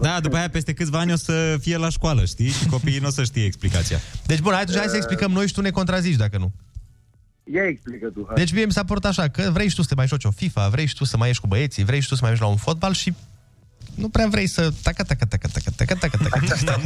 Da, 0.00 0.20
după 0.20 0.36
aia 0.36 0.48
peste 0.48 0.72
câțiva 0.72 0.98
ani 0.98 1.12
o 1.12 1.16
să 1.16 1.56
fie 1.60 1.76
la 1.76 1.88
școală, 1.88 2.24
știi? 2.24 2.48
Și 2.48 2.66
copiii 2.66 2.98
nu 2.98 3.06
o 3.06 3.10
să 3.10 3.24
știe 3.24 3.44
explicația. 3.44 3.98
Deci, 4.26 4.40
bun, 4.40 4.52
atunci 4.52 4.76
hai 4.76 4.86
să 4.88 4.96
explicăm 4.96 5.30
noi 5.30 5.46
și 5.46 5.52
tu 5.52 5.60
ne 5.60 5.70
contrazici 5.70 6.16
dacă 6.16 6.38
nu. 6.38 6.52
Ia 7.52 7.66
explică 7.66 8.08
tu, 8.08 8.24
hai. 8.26 8.34
Deci 8.36 8.52
mie 8.52 8.64
mi 8.64 8.72
s-a 8.72 8.84
părut 8.84 9.04
așa, 9.04 9.28
că 9.28 9.50
vrei 9.52 9.68
și 9.68 9.74
tu 9.74 9.82
să 9.82 9.88
te 9.88 9.94
mai 9.94 10.06
joci 10.06 10.24
o 10.24 10.30
FIFA, 10.30 10.68
vrei 10.68 10.86
și 10.86 10.94
tu 10.94 11.04
să 11.04 11.16
mai 11.16 11.26
ieși 11.26 11.40
cu 11.40 11.46
băieții, 11.46 11.84
vrei 11.84 12.00
și 12.00 12.08
tu 12.08 12.14
să 12.14 12.20
mai 12.20 12.30
mergi 12.30 12.44
la 12.44 12.50
un 12.50 12.56
fotbal 12.56 12.92
și 12.92 13.14
nu 13.94 14.08
prea 14.08 14.26
vrei 14.26 14.46
să... 14.46 14.70
Taca, 14.82 15.02
taca, 15.02 15.26
taca, 15.26 15.48
taca, 15.52 15.70
taca, 15.76 15.94
taca, 15.94 16.18
taca, 16.30 16.54
taca, 16.54 16.80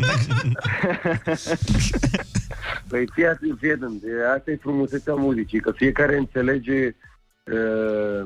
Păi 2.89 3.09
fii 3.13 3.27
atent, 3.27 3.59
fii 3.59 3.71
atent. 3.71 4.03
E- 4.03 4.33
Asta 4.37 4.51
e 4.51 4.57
frumusețea 4.57 5.15
muzicii, 5.15 5.61
că 5.61 5.71
fiecare 5.71 6.17
înțelege 6.17 6.87
uh, 6.87 8.25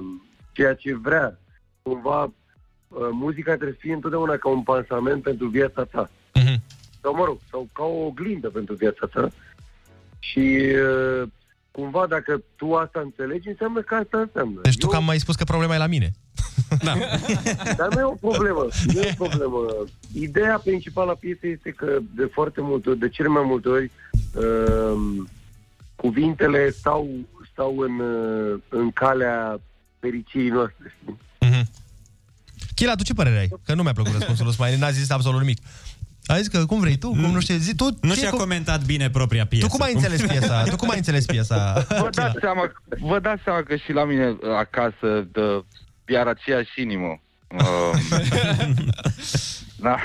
ceea 0.52 0.74
ce 0.74 0.96
vrea. 0.96 1.38
Cumva, 1.82 2.22
uh, 2.22 2.32
muzica 3.12 3.50
trebuie 3.52 3.72
să 3.72 3.78
fie 3.80 3.92
întotdeauna 3.92 4.36
ca 4.36 4.48
un 4.48 4.62
pansament 4.62 5.22
pentru 5.22 5.46
viața 5.46 5.84
ta. 5.84 6.10
Mhm. 6.34 6.62
Sau, 7.00 7.14
mă 7.14 7.24
rog, 7.24 7.38
sau 7.50 7.68
ca 7.72 7.82
o 7.82 8.04
oglindă 8.04 8.48
pentru 8.48 8.74
viața 8.74 9.06
ta. 9.06 9.30
Și 10.18 10.62
uh, 10.72 11.28
cumva, 11.76 12.06
dacă 12.06 12.42
tu 12.56 12.74
asta 12.74 13.00
înțelegi, 13.00 13.48
înseamnă 13.48 13.80
că 13.80 13.94
asta 13.94 14.18
înseamnă. 14.18 14.60
Deci 14.62 14.76
tu 14.76 14.86
că 14.86 14.96
am 14.96 15.04
mai 15.04 15.18
spus 15.18 15.34
că 15.34 15.44
problema 15.44 15.74
e 15.74 15.78
la 15.78 15.86
mine. 15.86 16.10
Dar 17.78 17.88
nu 17.94 18.00
e 18.00 18.02
o 18.02 18.28
problemă. 18.28 18.66
Nu 18.92 19.00
e 19.00 19.16
o 19.18 19.24
problemă. 19.24 19.60
Ideea 20.12 20.58
principală 20.64 21.10
a 21.10 21.14
piesei 21.14 21.52
este 21.52 21.70
că 21.70 21.98
de 22.14 22.30
foarte 22.32 22.60
multe 22.60 22.88
ori, 22.88 22.98
de 22.98 23.08
cele 23.08 23.28
mai 23.28 23.42
multe 23.46 23.68
ori, 23.68 23.90
uh, 24.34 25.24
cuvintele 25.96 26.70
stau, 26.70 27.08
stau 27.52 27.78
în, 27.78 27.98
uh, 27.98 28.60
în 28.68 28.90
calea 28.90 29.60
fericiei 30.00 30.48
noastre. 30.48 30.94
știi? 30.98 31.18
Chila, 32.76 32.94
tu 32.94 33.02
ce 33.02 33.14
părere 33.14 33.38
ai? 33.38 33.48
Că 33.64 33.74
nu 33.74 33.82
mi-a 33.82 33.92
plăcut 33.92 34.12
răspunsul 34.12 34.44
lui 34.44 34.54
Smiley, 34.54 34.78
n-a 34.78 34.90
zis 34.90 35.10
absolut 35.10 35.40
nimic. 35.40 35.58
A 36.26 36.36
zis 36.36 36.48
că 36.48 36.66
cum 36.66 36.80
vrei 36.80 36.96
tu, 36.96 37.08
cum 37.08 37.18
nu 37.30 37.40
știu, 37.40 37.56
zi, 37.56 37.74
tu 37.74 37.88
Nu 38.00 38.12
ce 38.14 38.18
și-a 38.20 38.30
cum- 38.30 38.38
comentat 38.38 38.84
bine 38.84 39.10
propria 39.10 39.46
piesă. 39.46 39.66
Tu 39.66 39.72
cum 39.72 39.82
ai 39.82 39.92
înțeles 39.94 40.20
piesa? 40.20 40.62
Tu 40.62 40.76
cum 40.76 40.90
ai 40.90 40.96
înțeles 40.96 41.24
piesa? 41.24 41.84
Vă 41.88 42.08
dați 42.20 42.36
seama, 42.40 42.72
vă 43.00 43.18
dați 43.18 43.42
seama 43.44 43.62
că 43.62 43.76
și 43.76 43.92
la 43.92 44.04
mine 44.04 44.28
uh, 44.28 44.36
acasă 44.58 45.28
de, 45.32 45.64
iar 46.12 46.26
aceeași 46.26 46.80
inimă. 46.82 47.20
Uh, 47.56 47.98
da. 49.76 49.96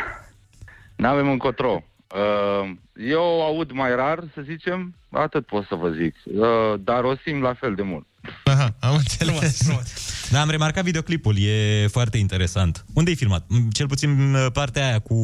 N-avem 0.95 1.29
încotro. 1.29 1.83
Uh, 2.15 2.71
eu 3.09 3.41
aud 3.43 3.71
mai 3.71 3.95
rar, 3.95 4.19
să 4.33 4.41
zicem, 4.45 4.95
atât 5.11 5.45
pot 5.45 5.65
să 5.67 5.75
vă 5.75 5.89
zic. 5.89 6.15
Uh, 6.23 6.79
dar 6.79 7.03
o 7.03 7.13
simt 7.25 7.41
la 7.41 7.53
fel 7.53 7.75
de 7.75 7.81
mult. 7.81 8.05
Aha, 8.43 8.75
am 8.79 8.95
înțeles. 8.95 9.61
Da, 10.31 10.41
am 10.41 10.49
remarcat 10.49 10.83
videoclipul, 10.83 11.35
e 11.39 11.87
foarte 11.87 12.17
interesant. 12.17 12.85
Unde 12.93 13.09
ai 13.09 13.15
filmat? 13.15 13.45
M, 13.47 13.69
Cel 13.69 13.87
puțin 13.87 14.33
uh, 14.33 14.45
partea 14.53 14.85
aia 14.87 14.99
cu, 14.99 15.15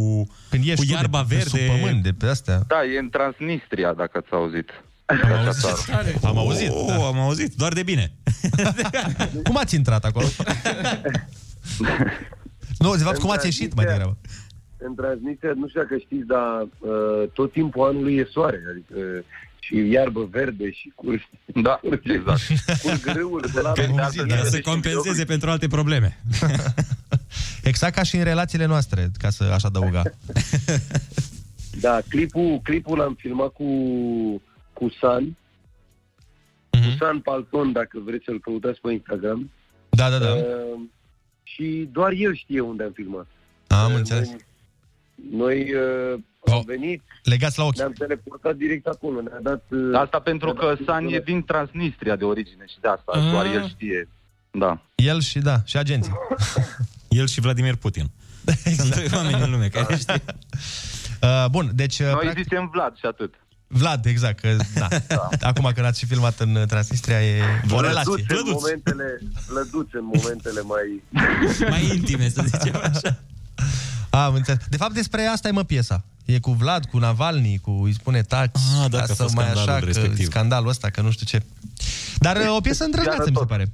Când 0.49 0.63
cu 0.63 0.69
ești 0.69 0.85
tu 0.85 0.91
iarba 0.91 1.25
de, 1.27 1.35
verde. 1.35 1.49
de 1.57 1.65
sub 1.65 1.75
pământ, 1.79 2.03
de 2.03 2.11
pe 2.11 2.25
astea. 2.27 2.59
Da, 2.67 2.83
e 2.83 2.99
în 2.99 3.09
Transnistria, 3.09 3.93
dacă 3.93 4.17
ați 4.17 4.27
auzit. 4.31 4.69
Am 5.05 5.17
auzit. 5.45 6.23
Am 6.23 6.37
auzit. 6.37 6.69
Oh, 6.69 6.85
da. 6.87 6.93
am 7.07 7.19
auzit, 7.19 7.53
doar 7.53 7.73
de 7.73 7.83
bine. 7.83 8.11
Cum 9.47 9.57
ați 9.57 9.75
intrat 9.75 10.05
acolo? 10.05 10.25
nu, 12.79 12.95
de 12.95 13.03
fapt, 13.03 13.15
În 13.15 13.21
cum 13.21 13.31
ați 13.31 13.45
ieșit 13.45 13.73
mai 13.73 13.85
Transnistria- 13.85 13.91
degrabă? 13.91 14.17
În 14.77 14.95
Transnistria, 14.95 15.51
nu 15.55 15.67
știu 15.67 15.81
dacă 15.81 15.95
știți, 16.05 16.27
dar 16.27 16.61
uh, 16.61 17.29
tot 17.33 17.51
timpul 17.51 17.87
anului 17.87 18.15
e 18.15 18.27
soare. 18.31 18.59
Adică 18.71 18.93
uh, 18.99 19.23
și 19.67 19.89
iarbă 19.89 20.27
verde 20.31 20.71
și 20.71 20.91
curg. 20.95 21.21
Da, 21.45 21.79
exact. 22.03 22.41
Curg 22.81 23.05
râuri 23.05 23.51
de 23.51 23.61
la 23.61 23.71
Ca 23.71 24.43
să 24.43 24.59
compenseze 24.61 25.25
pentru 25.25 25.49
alte 25.49 25.67
probleme. 25.67 26.17
Exact 27.63 27.95
ca 27.95 28.03
și 28.03 28.15
în 28.15 28.23
relațiile 28.23 28.65
noastre, 28.65 29.11
ca 29.17 29.29
să 29.29 29.43
aș 29.43 29.63
adăuga. 29.63 30.01
Da, 31.79 31.99
clipul, 32.09 32.59
clipul 32.63 32.97
l-am 32.97 33.13
filmat 33.13 33.51
cu, 33.53 33.65
cu 34.73 34.89
San. 34.99 35.37
Mhm. 36.71 36.83
Cu 36.83 36.95
San 36.99 37.19
Palton, 37.19 37.71
dacă 37.71 37.99
vreți 38.05 38.23
să-l 38.25 38.39
căutați 38.39 38.79
pe 38.79 38.91
Instagram. 38.91 39.51
Da, 39.89 40.09
da, 40.09 40.17
da. 40.17 40.33
Uh, 40.33 40.79
și 41.43 41.89
doar 41.91 42.11
el 42.11 42.35
știe 42.35 42.59
unde 42.59 42.83
am 42.83 42.91
filmat. 42.91 43.27
Am 43.67 43.91
Uh, 43.91 43.97
înțeles. 43.97 44.27
Noi, 44.27 44.37
noi 45.31 45.73
uh, 45.73 46.19
am 46.51 46.63
venit, 46.65 47.03
Legați 47.23 47.57
la 47.59 47.63
ochi. 47.65 47.77
ne-am 47.77 47.91
teleportat 47.97 48.55
direct 48.55 48.85
acolo, 48.87 49.21
ne-a 49.21 49.39
dat... 49.41 49.63
Uh, 49.69 49.99
Asta 49.99 50.19
pentru 50.19 50.53
că 50.53 50.75
San 50.85 51.07
e 51.07 51.19
din 51.19 51.43
Transnistria 51.43 52.15
de 52.15 52.23
origine 52.23 52.65
și 52.67 52.75
de 52.81 52.87
asta, 52.87 53.11
Ah. 53.15 53.31
doar 53.31 53.45
el 53.45 53.67
știe. 53.67 54.07
Da. 54.51 54.81
El 54.95 55.21
și, 55.21 55.39
da, 55.39 55.55
și 55.65 55.77
agenții. 55.77 56.11
El 57.19 57.27
și 57.27 57.41
Vladimir 57.41 57.75
Putin. 57.75 58.05
Sunt 58.77 58.95
doi 58.95 59.07
oameni 59.13 59.41
în 59.43 59.51
lume 59.51 59.67
care 59.67 59.95
știe. 60.03 60.21
Uh, 61.21 61.45
bun, 61.51 61.71
deci... 61.73 61.99
Uh, 61.99 62.05
Noi 62.05 62.15
practic, 62.19 62.43
zicem 62.43 62.69
Vlad 62.73 62.95
și 62.97 63.05
atât. 63.05 63.33
Vlad, 63.69 64.05
exact, 64.05 64.39
că, 64.39 64.55
da. 64.75 64.87
Acum 65.41 65.71
când 65.73 65.85
ați 65.85 65.99
și 65.99 66.05
filmat 66.05 66.39
în 66.39 66.63
Transnistria, 66.67 67.21
e 67.23 67.41
o 67.71 67.81
relație. 67.81 68.23
Vlăduț 68.27 68.47
în 68.47 68.51
momentele, 68.61 69.19
vlăduț 69.47 69.87
în 69.91 70.03
momentele 70.13 70.61
mai... 70.61 71.03
Mai 71.69 71.89
intime, 71.95 72.29
să 72.29 72.43
zicem 72.45 72.75
așa. 72.83 73.19
Am 74.09 74.33
înțeles. 74.33 74.59
De 74.69 74.77
fapt, 74.77 74.93
despre 74.93 75.25
asta 75.25 75.47
e 75.47 75.51
mă 75.51 75.63
piesa. 75.63 76.03
E 76.25 76.39
cu 76.39 76.51
Vlad, 76.51 76.85
cu 76.85 76.97
Navalny, 76.97 77.57
cu 77.57 77.71
îi 77.71 77.93
spune 77.93 78.21
taci, 78.21 78.55
Ah, 78.83 78.89
da, 78.89 78.97
ca 78.97 79.03
că 79.05 79.11
a 79.11 79.15
să 79.15 79.21
fost 79.21 79.35
mai 79.35 79.45
scandalul 79.45 79.69
așa, 79.69 79.79
că 79.79 79.85
respectiv. 79.85 80.25
scandalul 80.25 80.69
ăsta, 80.69 80.89
că 80.89 81.01
nu 81.01 81.11
știu 81.11 81.25
ce. 81.25 81.45
Dar 82.17 82.35
uh, 82.35 82.55
o 82.55 82.59
piesă 82.59 82.83
îndrăzneață, 82.83 83.29
mi 83.29 83.35
se 83.39 83.45
pare. 83.45 83.69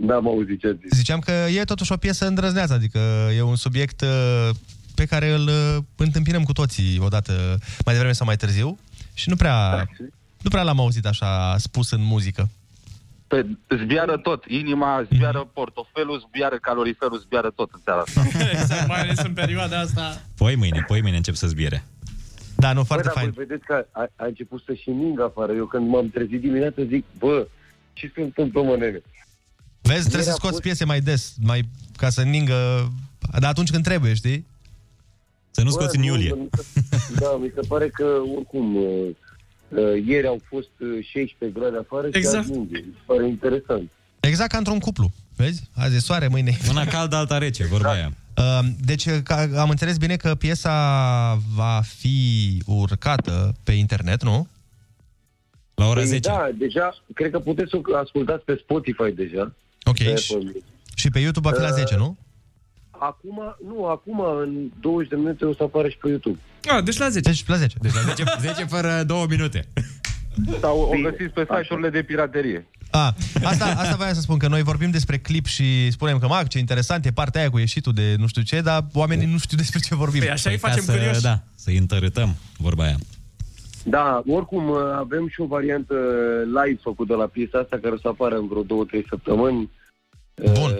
N-am 0.00 0.26
auzit 0.26 0.60
ce 0.60 0.78
zici. 0.80 0.92
Ziceam 0.94 1.20
că 1.20 1.30
e 1.30 1.64
totuși 1.64 1.92
o 1.92 1.96
piesă 1.96 2.26
îndrăzneață, 2.26 2.72
adică 2.72 2.98
e 3.36 3.42
un 3.42 3.56
subiect 3.56 4.00
uh, 4.00 4.50
pe 4.94 5.04
care 5.04 5.32
îl 5.32 5.46
uh, 5.48 5.82
întâmpinăm 5.96 6.42
cu 6.42 6.52
toții 6.52 6.98
odată, 6.98 7.58
mai 7.84 7.94
devreme 7.94 8.12
sau 8.12 8.26
mai 8.26 8.36
târziu 8.36 8.78
și 9.14 9.28
nu 9.28 9.36
prea, 9.36 9.88
nu 10.42 10.50
prea 10.50 10.62
l-am 10.62 10.80
auzit 10.80 11.06
așa 11.06 11.56
spus 11.58 11.90
în 11.90 12.02
muzică. 12.02 12.48
Pe, 13.28 13.46
zbiară 13.82 14.16
tot, 14.18 14.44
inima 14.44 15.02
zbiară 15.12 15.50
portofelul, 15.52 16.24
zbiară 16.28 16.56
caloriferul, 16.60 17.18
zbiară 17.18 17.50
tot 17.50 17.70
în 17.72 17.80
seara 17.84 18.00
asta. 18.00 18.22
exact, 18.52 18.88
mai 18.88 19.00
ales 19.00 19.18
în 19.18 19.32
perioada 19.32 19.78
asta. 19.80 20.22
Poi 20.36 20.54
mâine, 20.56 20.84
poi 20.86 21.00
mâine 21.02 21.16
încep 21.16 21.34
să 21.34 21.46
zbiere. 21.46 21.84
Da, 22.56 22.72
nu, 22.72 22.82
Bă, 22.82 23.00
dar 23.04 23.12
voi 23.14 23.30
vedeți 23.30 23.64
că 23.64 23.86
a, 23.90 24.06
a 24.16 24.24
început 24.26 24.62
să 24.66 24.74
și 24.74 24.90
ningă 24.90 25.22
afară. 25.24 25.52
Eu 25.52 25.66
când 25.66 25.88
m-am 25.88 26.08
trezit 26.10 26.40
dimineața 26.40 26.82
zic, 26.88 27.04
bă, 27.18 27.46
ce 27.92 28.12
se 28.14 28.22
întâmplă, 28.22 28.62
mă, 28.62 28.76
nene? 28.76 29.02
Vezi, 29.82 30.00
trebuie 30.08 30.10
Ieri 30.10 30.22
să 30.22 30.30
a 30.30 30.34
scoți 30.34 30.50
fost- 30.52 30.62
piese 30.62 30.84
mai 30.84 31.00
des, 31.00 31.34
mai 31.42 31.68
ca 31.96 32.08
să 32.08 32.22
ningă, 32.22 32.90
dar 33.40 33.50
atunci 33.50 33.70
când 33.70 33.84
trebuie, 33.84 34.14
știi? 34.14 34.46
Să 35.50 35.62
nu 35.62 35.70
Bă, 35.70 35.72
scoți 35.80 35.96
în 35.96 36.02
iulie. 36.02 36.34
mi 36.34 36.48
se- 36.72 36.82
Da, 37.18 37.36
mi 37.40 37.52
se 37.54 37.60
pare 37.68 37.88
că, 37.88 38.04
oricum, 38.36 38.76
uh, 38.76 38.82
uh, 39.08 39.16
ieri 40.06 40.26
au 40.26 40.40
fost 40.48 40.70
uh, 40.78 41.04
16 41.12 41.58
grade 41.60 41.76
afară 41.76 42.08
Exact. 42.12 42.34
și 42.34 42.50
azi 42.50 42.50
ninge. 42.58 42.76
Mi 42.76 42.92
se 42.96 43.02
pare 43.06 43.28
interesant. 43.28 43.90
Exact 44.20 44.50
ca 44.50 44.58
într-un 44.58 44.78
cuplu. 44.78 45.10
Vezi? 45.36 45.62
Azi 45.74 45.96
e 45.96 45.98
soare, 45.98 46.28
mâine... 46.28 46.56
Una 46.70 46.84
caldă, 46.84 47.16
alta 47.16 47.38
rece, 47.38 47.64
vorba 47.66 47.90
aia. 47.92 48.12
Uh, 48.36 48.68
Deci 48.80 49.08
ca, 49.10 49.48
am 49.56 49.70
înțeles 49.70 49.96
bine 49.96 50.16
că 50.16 50.34
piesa 50.34 50.72
va 51.54 51.80
fi 51.84 52.18
urcată 52.66 53.54
pe 53.64 53.72
internet, 53.72 54.22
nu? 54.22 54.48
La 55.74 55.86
ora 55.86 56.00
Păi, 56.00 56.20
Da, 56.20 56.48
deja, 56.58 57.02
cred 57.14 57.30
că 57.30 57.38
puteți 57.38 57.70
să 57.70 57.76
o 57.92 57.96
ascultați 57.96 58.44
pe 58.44 58.58
Spotify 58.62 59.10
deja. 59.14 59.54
Ok. 59.84 59.96
Pe 59.96 60.14
Și, 60.16 60.34
Apple. 60.34 60.52
și 60.94 61.10
pe 61.10 61.18
YouTube 61.18 61.48
va 61.48 61.54
fi 61.54 61.62
la 61.62 61.68
Uh, 61.68 61.74
10, 61.74 61.96
nu? 61.96 62.16
Acum, 62.98 63.56
nu, 63.66 63.84
acum, 63.86 64.20
în 64.20 64.70
20 64.80 65.08
de 65.08 65.16
minute 65.16 65.44
o 65.44 65.54
să 65.54 65.62
apară 65.62 65.88
și 65.88 65.96
pe 65.96 66.08
YouTube. 66.08 66.38
Ah, 66.68 66.82
deci 66.84 66.96
la 66.96 67.08
10. 67.08 67.30
Deci 67.30 67.44
la 67.46 67.56
10. 67.56 67.76
Deci 67.80 67.92
la 67.92 68.00
10, 68.00 68.24
10 68.40 68.64
fără 68.74 69.02
2 69.06 69.26
minute. 69.28 69.68
Sau 70.60 70.80
o 70.80 70.96
găsiți 71.02 71.32
pe 71.32 71.46
site-urile 71.50 71.90
de 71.90 72.02
piraterie. 72.02 72.66
A, 72.90 73.14
asta, 73.44 73.64
asta 73.64 73.94
voiam 73.96 74.14
să 74.14 74.20
spun, 74.20 74.38
că 74.38 74.48
noi 74.48 74.62
vorbim 74.62 74.90
despre 74.90 75.18
clip 75.18 75.46
și 75.46 75.90
spunem 75.90 76.18
că, 76.18 76.26
mă, 76.26 76.42
ce 76.48 76.58
interesant 76.58 77.06
e 77.06 77.10
partea 77.10 77.40
aia 77.40 77.50
cu 77.50 77.58
ieșitul 77.58 77.92
de 77.92 78.14
nu 78.18 78.26
știu 78.26 78.42
ce, 78.42 78.60
dar 78.60 78.86
oamenii 78.92 79.26
nu 79.26 79.38
știu 79.38 79.56
despre 79.56 79.78
ce 79.78 79.94
vorbim. 79.94 80.20
Păi 80.20 80.30
așa 80.30 80.50
îi 80.50 80.58
Ca 80.58 80.68
facem 80.68 80.84
să, 80.84 80.92
curioși. 80.92 81.20
Da, 81.20 81.42
să-i 81.54 81.76
întărâtăm, 81.76 82.34
vorba 82.56 82.84
aia. 82.84 82.96
Da, 83.84 84.22
oricum 84.26 84.68
uh, 84.68 84.76
avem 84.96 85.28
și 85.28 85.40
o 85.40 85.46
variantă 85.46 85.94
live 86.44 86.80
făcută 86.82 87.14
la 87.14 87.26
piesa 87.26 87.58
asta 87.58 87.78
care 87.82 87.94
o 87.94 87.98
să 87.98 88.08
apară 88.08 88.36
în 88.36 88.48
vreo 88.48 88.64
2-3 88.64 89.06
săptămâni. 89.08 89.70
Bun. 90.44 90.70
Uh, 90.70 90.76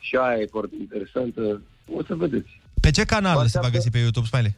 și 0.00 0.16
aia 0.16 0.38
e 0.40 0.46
foarte 0.50 0.74
interesantă. 0.80 1.60
O 1.96 2.02
să 2.06 2.14
vedeți. 2.14 2.60
Pe 2.80 2.90
ce 2.90 3.04
canal 3.04 3.32
Partea 3.34 3.50
se 3.50 3.58
va 3.58 3.64
asta- 3.64 3.76
găsi 3.76 3.90
pe 3.90 3.98
YouTube, 3.98 4.26
Smiley? 4.26 4.54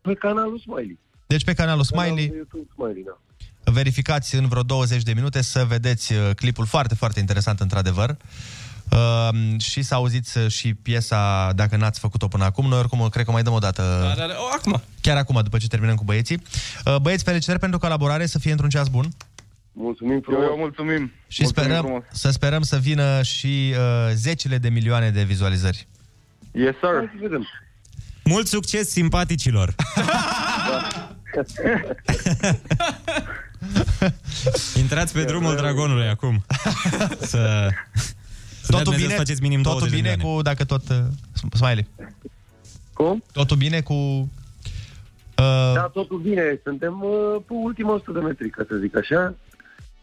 Pe 0.00 0.14
canalul 0.14 0.58
Smiley. 0.58 0.98
Deci 1.26 1.44
pe 1.44 1.52
canalul 1.52 1.84
Canalul 1.90 2.08
Smiley, 2.14 2.28
de 2.28 2.34
YouTube 2.36 2.68
Smiley, 2.74 3.02
da. 3.64 3.72
verificați 3.72 4.34
în 4.34 4.48
vreo 4.48 4.62
20 4.62 5.02
de 5.02 5.12
minute 5.12 5.42
să 5.42 5.64
vedeți 5.64 6.12
uh, 6.12 6.30
clipul 6.36 6.66
foarte, 6.66 6.94
foarte 6.94 7.20
interesant, 7.20 7.60
într-adevăr. 7.60 8.16
Uh, 8.92 9.28
și 9.60 9.82
să 9.82 9.94
auziți 9.94 10.38
uh, 10.38 10.50
și 10.50 10.74
piesa, 10.74 11.52
dacă 11.54 11.76
n-ați 11.76 12.00
făcut-o 12.00 12.28
până 12.28 12.44
acum. 12.44 12.68
Noi 12.68 12.78
oricum 12.78 13.08
cred 13.08 13.24
că 13.24 13.30
mai 13.30 13.42
dăm 13.42 13.52
o 13.52 13.58
dată, 13.58 13.82
Da, 13.82 14.14
da, 14.20 14.26
da. 14.26 14.34
O, 14.38 14.48
acum. 14.56 14.82
chiar 15.00 15.16
acum, 15.16 15.40
după 15.42 15.58
ce 15.58 15.66
terminăm 15.68 15.94
cu 15.94 16.04
băieții. 16.04 16.42
Uh, 16.84 16.96
băieți, 16.96 17.24
felicitări 17.24 17.58
pentru 17.58 17.78
colaborare, 17.78 18.26
să 18.26 18.38
fie 18.38 18.50
într-un 18.50 18.68
ceas 18.70 18.88
bun. 18.88 19.08
Mulțumim 19.72 20.12
Eu, 20.14 20.20
frumos. 20.20 20.44
eu 20.44 20.56
mulțumim. 20.56 21.12
Și 21.28 21.42
mulțumim 21.42 21.68
sperăm, 21.68 21.84
frumos. 21.84 22.02
să 22.10 22.30
sperăm 22.30 22.62
să 22.62 22.76
vină 22.76 23.22
și 23.22 23.74
uh, 23.76 24.10
zecile 24.14 24.58
de 24.58 24.68
milioane 24.68 25.10
de 25.10 25.22
vizualizări. 25.22 25.86
Yes, 26.52 26.74
sir. 26.80 26.94
Hai 26.96 27.10
să 27.12 27.18
vedem. 27.20 27.46
Mult 28.24 28.46
succes 28.46 28.88
simpaticilor! 28.90 29.74
Intrați 34.78 35.12
pe 35.12 35.24
drumul 35.24 35.56
dragonului 35.56 36.08
acum. 36.08 36.44
Să... 37.20 37.68
Să 38.62 38.70
dea 38.70 38.78
Totul 38.78 38.82
Dumnezeu 38.82 39.06
bine, 39.06 39.08
să 39.08 39.16
faceți 39.16 39.42
minim 39.42 39.62
totul 39.62 39.78
20 39.78 39.94
de 39.94 40.00
bine 40.00 40.14
milioane. 40.16 40.36
cu, 40.36 40.42
dacă 40.42 40.64
tot, 40.64 40.82
uh, 40.88 40.96
Smiley. 41.54 41.86
Cum? 42.92 43.22
Totul 43.32 43.56
bine 43.56 43.80
cu... 43.80 43.92
Uh, 43.94 45.72
Da, 45.74 45.90
totul 45.92 46.18
bine. 46.18 46.60
Suntem 46.64 47.00
uh, 47.02 47.42
pe 47.46 47.52
ultima 47.52 47.92
100 47.92 48.12
de 48.12 48.18
metri, 48.18 48.50
ca 48.50 48.64
să 48.68 48.76
zic 48.76 48.96
așa. 48.96 49.34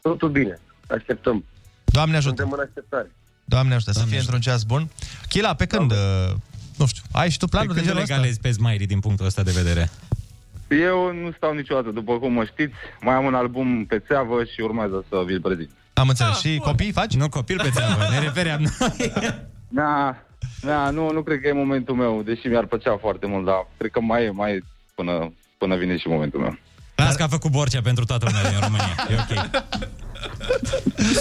Totul 0.01 0.29
bine. 0.29 0.59
Așteptăm. 0.89 1.45
Doamne 1.85 2.15
ajută. 2.15 2.41
Suntem 2.41 2.59
în 2.59 2.65
așteptare. 2.67 3.11
Doamne 3.45 3.73
ajută, 3.73 3.91
să 3.91 4.05
fie 4.05 4.17
într-un 4.17 4.39
ceas 4.39 4.63
bun. 4.63 4.87
Chila, 5.29 5.53
pe 5.53 5.65
când? 5.65 5.91
Uh, 5.91 5.97
nu 6.77 6.85
știu, 6.87 7.03
ai 7.11 7.29
și 7.29 7.37
tu 7.37 7.45
Pe 7.45 7.51
planul 7.51 7.73
de 7.73 7.73
când 7.73 7.85
genul 7.85 8.01
îl 8.01 8.03
ăsta? 8.03 8.15
egalezi 8.15 8.39
pe 8.39 8.51
Smiley 8.51 8.85
din 8.85 8.99
punctul 8.99 9.25
ăsta 9.25 9.43
de 9.43 9.51
vedere? 9.51 9.89
Eu 10.69 11.13
nu 11.13 11.31
stau 11.31 11.53
niciodată, 11.53 11.89
după 11.89 12.19
cum 12.19 12.33
mă 12.33 12.45
știți. 12.45 12.73
Mai 13.01 13.15
am 13.15 13.25
un 13.25 13.33
album 13.35 13.85
pe 13.85 13.99
țeavă 14.07 14.43
și 14.43 14.61
urmează 14.61 15.05
să 15.09 15.23
vi-l 15.25 15.41
prezint. 15.41 15.69
Am 15.93 16.07
înțeles. 16.07 16.39
și 16.39 16.57
copii 16.57 16.91
faci? 16.91 17.13
Nu 17.15 17.29
copil 17.29 17.59
pe 17.63 17.69
țeavă, 17.69 18.03
ne 18.11 18.19
refeream 18.19 18.61
noi. 18.61 19.11
Da, 19.71 20.15
da, 20.61 20.89
nu, 20.89 21.11
nu 21.11 21.21
cred 21.21 21.41
că 21.41 21.47
e 21.47 21.51
momentul 21.51 21.95
meu, 21.95 22.21
deși 22.25 22.47
mi-ar 22.47 22.65
plăcea 22.65 22.97
foarte 22.97 23.27
mult, 23.27 23.45
dar 23.45 23.67
cred 23.77 23.91
că 23.91 24.01
mai 24.01 24.25
e, 24.25 24.29
mai 24.29 24.51
e 24.51 24.63
până, 24.95 25.33
până 25.57 25.75
vine 25.75 25.97
și 25.97 26.07
momentul 26.07 26.39
meu. 26.39 26.57
Las 27.03 27.15
că 27.15 27.23
a 27.23 27.27
făcut 27.27 27.51
Borcea 27.51 27.81
pentru 27.81 28.05
toată 28.05 28.25
lumea 28.25 28.49
din 28.49 28.59
România. 28.59 28.95
E 29.09 29.15
ok. 29.15 29.61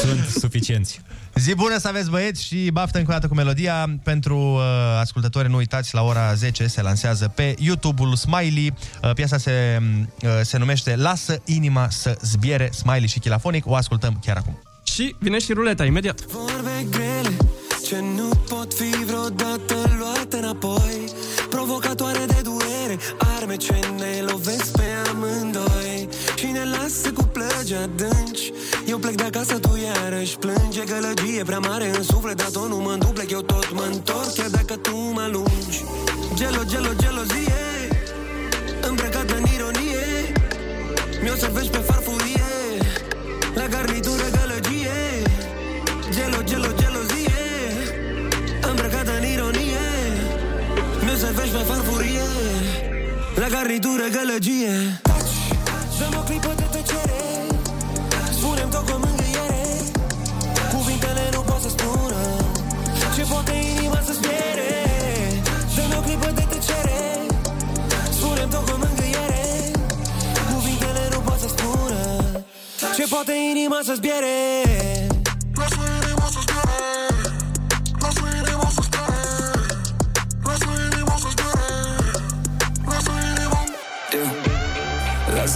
Sunt 0.02 0.26
suficienți. 0.38 1.00
Zi 1.34 1.54
bună 1.54 1.78
să 1.78 1.88
aveți 1.88 2.10
băieți 2.10 2.44
și 2.44 2.70
baftă 2.72 2.98
încă 2.98 3.10
o 3.10 3.14
dată 3.14 3.28
cu 3.28 3.34
melodia. 3.34 3.98
Pentru 4.02 4.36
uh, 4.36 4.62
ascultători, 5.00 5.48
nu 5.48 5.56
uitați, 5.56 5.94
la 5.94 6.02
ora 6.02 6.34
10 6.34 6.66
se 6.66 6.82
lansează 6.82 7.32
pe 7.34 7.54
YouTube-ul 7.58 8.16
Smiley. 8.16 8.74
Uh, 9.02 9.10
piesa 9.14 9.38
se, 9.38 9.78
uh, 10.22 10.28
se 10.42 10.58
numește 10.58 10.96
Lasă 10.96 11.42
inima 11.44 11.88
să 11.90 12.18
zbiere 12.22 12.70
Smiley 12.72 13.08
și 13.08 13.18
Chilafonic. 13.18 13.66
O 13.66 13.74
ascultăm 13.74 14.18
chiar 14.24 14.36
acum. 14.36 14.62
Și 14.82 15.14
vine 15.18 15.38
și 15.38 15.52
ruleta 15.52 15.84
imediat. 15.84 16.20
Vorbe 16.20 16.86
grele 16.90 17.36
ce 17.86 18.00
nu 18.16 18.28
pot 18.48 18.74
fi 18.74 19.04
vreodată 19.04 19.74
luate 19.98 20.36
înapoi 20.36 21.04
Provocatoare 21.50 22.24
de 22.26 22.40
durere, 22.42 22.98
arme 23.38 23.56
ce 23.56 23.72
ne 23.72 24.20
lovesc 24.32 24.57
pe 24.57 24.57
amândoi 24.57 24.57
Și 26.88 26.94
ne 26.94 27.10
lasă 27.10 27.12
cu 27.12 27.22
plăgi 27.22 27.74
adânci. 27.74 28.52
Eu 28.86 28.98
plec 28.98 29.14
de 29.14 29.22
acasă, 29.22 29.58
tu 29.58 29.78
iarăși 29.84 30.36
plânge 30.36 30.82
Gălăgie 30.84 31.42
prea 31.44 31.58
mare 31.58 31.96
în 31.96 32.02
suflet, 32.02 32.36
dar 32.36 32.50
tot 32.50 32.68
nu 32.68 32.76
mă 32.76 32.94
duplec 32.98 33.30
Eu 33.30 33.40
tot 33.40 33.72
mă 33.74 33.84
întorc, 33.92 34.34
chiar 34.34 34.48
dacă 34.48 34.74
tu 34.76 34.96
mă 34.96 35.20
alungi. 35.20 35.78
Gelo, 36.34 36.62
gelo, 36.70 36.92
gelozie 37.02 37.62
Îmbrăcată 38.88 39.34
în 39.36 39.44
ironie. 39.54 40.06
Mi-o 41.22 41.34
servești 41.34 41.70
pe 41.70 41.78
farfurie 41.78 42.50
La 43.54 43.66
garnitură 43.66 44.26
gălăgie. 44.36 44.98
Gelo, 46.14 46.40
gelo, 46.44 46.70
gelozie 46.80 47.44
Îmbrăcată 48.70 49.12
în 49.18 49.24
ironie. 49.34 49.86
Mi-o 51.04 51.16
servești 51.22 51.54
pe 51.56 51.62
farfurie 51.70 52.28
La 53.34 53.48
garnitură 53.48 54.04
gălăgie. 54.16 55.00
Taci, 55.02 55.17
dăm 55.98 56.14
o 56.20 56.22
clipă 56.28 56.52
de 56.56 56.66
tăcere. 56.74 57.22
Spune-mi 58.38 58.70
tot 58.70 58.84
cu 58.88 58.96
mângâiere. 59.04 59.64
Cuvintele 60.72 61.24
nu 61.32 61.40
pot 61.40 61.60
să 61.60 61.68
spună 61.68 62.22
Ce 63.14 63.22
poate 63.30 63.52
inima 63.52 64.00
să 64.06 64.12
spiere 64.12 64.70
Dăm 65.76 65.98
o 65.98 66.00
clipă 66.06 66.30
de 66.38 66.44
tăcere. 66.52 67.00
Spune-mi 68.10 68.50
tot 68.50 68.64
cu 68.68 68.76
mângâiere. 68.82 69.46
Cuvintele 70.52 71.08
nu 71.12 71.18
pot 71.26 71.38
să 71.44 71.48
spună 71.48 72.00
Ce 72.96 73.04
poate 73.08 73.32
inima 73.52 73.78
să 73.84 73.92
zbiere 73.94 74.97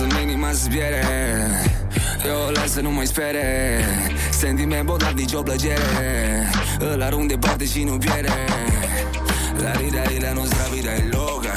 Lasă 0.03 0.20
inima 0.20 0.49
să 0.49 0.59
zbiere. 0.62 1.05
Eu 2.27 2.47
o 2.47 2.51
las 2.51 2.73
să 2.73 2.81
nu 2.81 2.91
mai 2.91 3.07
spere. 3.07 3.45
Sentiment 4.31 4.85
bogat, 4.85 5.15
nicio 5.15 5.43
plăcere. 5.43 6.51
Îl 6.79 7.03
arunc 7.03 7.29
departe 7.29 7.65
și 7.65 7.83
nu 7.83 7.97
pierde 7.97 8.33
La 9.62 9.73
rida 9.73 10.03
y 10.16 10.19
la 10.20 10.33
nostra 10.33 10.65
vida 10.73 10.93
es 10.95 11.03
loca 11.11 11.55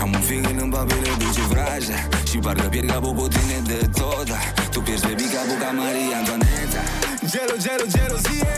Am 0.00 0.12
un 0.14 0.20
feeling 0.20 0.60
în 0.60 0.70
papire 0.70 1.12
duce 1.18 1.40
vraja 1.52 1.98
Și 2.28 2.36
parcă 2.38 2.66
pierd 2.68 2.90
capul 2.90 3.14
cu 3.14 3.28
tine 3.28 3.58
de 3.66 3.88
tot. 3.98 4.28
Tu 4.72 4.80
pierzi 4.80 5.04
baby 5.06 5.26
capul 5.34 5.58
ca 5.62 5.70
Maria 5.80 6.16
Antoaneta. 6.20 6.82
Gelo, 7.32 7.56
gelo, 7.64 7.86
gelozie. 7.94 8.56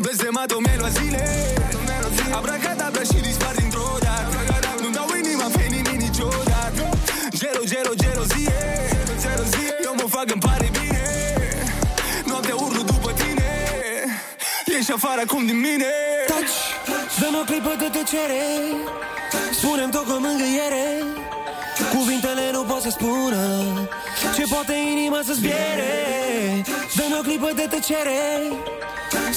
Blestemat-o 0.00 0.58
meloazile 0.66 1.24
Abracadabra 2.38 3.02
și 3.10 3.18
dispar 3.28 3.54
dintr-o 3.60 3.88
dată. 4.06 4.36
Nu-mi 4.82 4.94
dau 4.94 5.08
inima 5.22 5.46
pe 5.56 5.64
nimic 5.74 5.98
niciodată. 6.06 6.82
Gelo, 7.40 7.62
gelo, 7.72 7.92
gelozie 8.01 8.01
Eu 10.22 10.28
mă 10.28 10.34
fac, 10.34 10.34
îmi 10.34 10.40
pare 10.40 10.70
bine. 10.78 11.04
Noaptea 12.24 12.54
urlu 12.54 12.82
după 12.82 13.12
tine. 13.12 13.50
Ești 14.78 14.92
afară 14.92 15.20
acum 15.26 15.46
din 15.46 15.60
mine. 15.60 15.92
Taci, 16.26 16.58
dă-mi 17.20 17.38
o 17.40 17.44
clipă 17.50 17.72
de 17.78 17.88
tăcere. 17.96 18.42
Spune-mi 19.58 19.92
tot 19.92 20.04
cu 20.04 20.16
mângâiere. 20.26 20.86
Cuvintele 21.94 22.50
nu 22.52 22.62
pot 22.62 22.82
să 22.82 22.90
spună 22.90 23.42
Ce 24.36 24.44
poate 24.52 24.74
inima 24.92 25.20
să 25.26 25.32
zbiere. 25.32 25.92
Dă-mi 26.96 27.16
o 27.18 27.22
clipă 27.22 27.50
de 27.54 27.66
tăcere. 27.72 28.20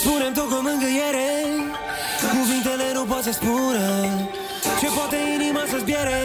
Spune-mi 0.01 0.35
tot 0.37 0.47
cu 0.51 0.57
mângâiere. 0.67 1.29
Cuvintele 2.35 2.87
nu 2.93 3.03
pot 3.11 3.23
să 3.23 3.31
spună 3.31 3.85
Ce 4.79 4.87
poate 4.95 5.17
inima 5.35 5.63
să 5.71 5.77
zbiere 5.83 6.19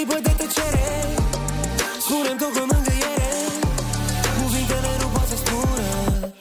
clipă 0.00 0.20
de 0.22 0.34
tăcere. 0.36 0.88
Spune-mi 2.00 2.38
tot 2.38 2.52
cu 2.52 2.58
mângâiere 2.58 3.32
Cuvintele 4.42 4.90
nu 5.00 5.06
pot 5.06 5.26
să 5.28 5.36
spună 5.36 6.32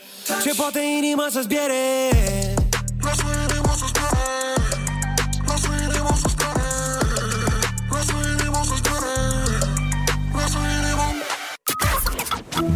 Ce 0.44 0.54
poate 0.56 0.80
inima 0.80 1.28
să 1.30 1.42
zbiere 1.42 2.39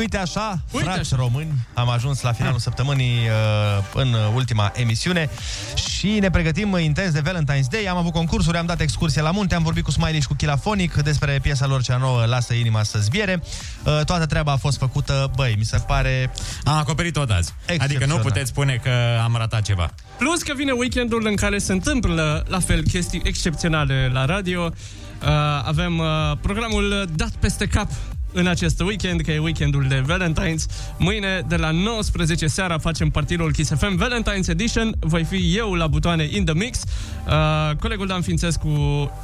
Și 0.00 0.06
uite 0.06 0.18
așa, 0.18 0.60
uite 0.72 0.84
frați 0.84 1.14
așa. 1.14 1.16
români, 1.16 1.52
am 1.74 1.88
ajuns 1.88 2.20
la 2.20 2.32
finalul 2.32 2.58
săptămânii 2.58 3.18
uh, 3.18 3.84
în 3.94 4.14
ultima 4.34 4.72
emisiune 4.74 5.30
și 5.74 6.18
ne 6.18 6.30
pregătim 6.30 6.76
intens 6.78 7.12
de 7.12 7.20
Valentine's 7.20 7.70
Day. 7.70 7.84
Am 7.90 7.96
avut 7.96 8.12
concursuri, 8.12 8.56
am 8.56 8.66
dat 8.66 8.80
excursie 8.80 9.22
la 9.22 9.30
munte, 9.30 9.54
am 9.54 9.62
vorbit 9.62 9.84
cu 9.84 9.90
Smiley 9.90 10.20
și 10.20 10.26
cu 10.26 10.34
Chilafonic 10.34 10.94
despre 10.94 11.38
piesa 11.42 11.66
lor 11.66 11.82
cea 11.82 11.96
nouă, 11.96 12.24
Lasă 12.24 12.54
inima 12.54 12.82
să 12.82 12.98
zbiere. 12.98 13.42
Uh, 13.84 14.00
toată 14.04 14.26
treaba 14.26 14.52
a 14.52 14.56
fost 14.56 14.78
făcută, 14.78 15.30
băi, 15.36 15.54
mi 15.58 15.64
se 15.64 15.78
pare... 15.86 16.32
Am 16.64 16.76
acoperit 16.76 17.12
tot 17.12 17.30
azi. 17.30 17.54
Adică 17.78 18.06
nu 18.06 18.16
puteți 18.16 18.48
spune 18.48 18.80
că 18.82 18.90
am 19.22 19.34
ratat 19.36 19.62
ceva. 19.62 19.90
Plus 20.18 20.42
că 20.42 20.52
vine 20.56 20.72
weekendul 20.72 21.26
în 21.26 21.34
care 21.34 21.58
se 21.58 21.72
întâmplă 21.72 22.44
la 22.48 22.58
fel 22.58 22.82
chestii 22.82 23.20
excepționale 23.24 24.10
la 24.12 24.24
radio. 24.24 24.62
Uh, 24.62 25.28
avem 25.64 25.98
uh, 25.98 26.06
programul 26.40 27.08
dat 27.14 27.30
peste 27.40 27.66
cap 27.66 27.88
în 28.32 28.46
acest 28.46 28.80
weekend, 28.80 29.20
că 29.20 29.30
e 29.30 29.38
weekendul 29.38 29.86
de 29.88 30.02
Valentine's. 30.06 30.64
Mâine, 30.98 31.44
de 31.48 31.56
la 31.56 31.70
19 31.70 32.46
seara, 32.46 32.78
facem 32.78 33.10
partidul 33.10 33.52
Kiss 33.52 33.72
FM 33.78 34.04
Valentine's 34.04 34.48
Edition. 34.48 34.94
Voi 35.00 35.24
fi 35.24 35.56
eu 35.56 35.72
la 35.72 35.86
butoane 35.86 36.28
in 36.32 36.44
the 36.44 36.54
mix. 36.54 36.82
Uh, 37.26 37.76
colegul 37.76 38.06
Dan 38.06 38.22
Fințescu, 38.22 38.68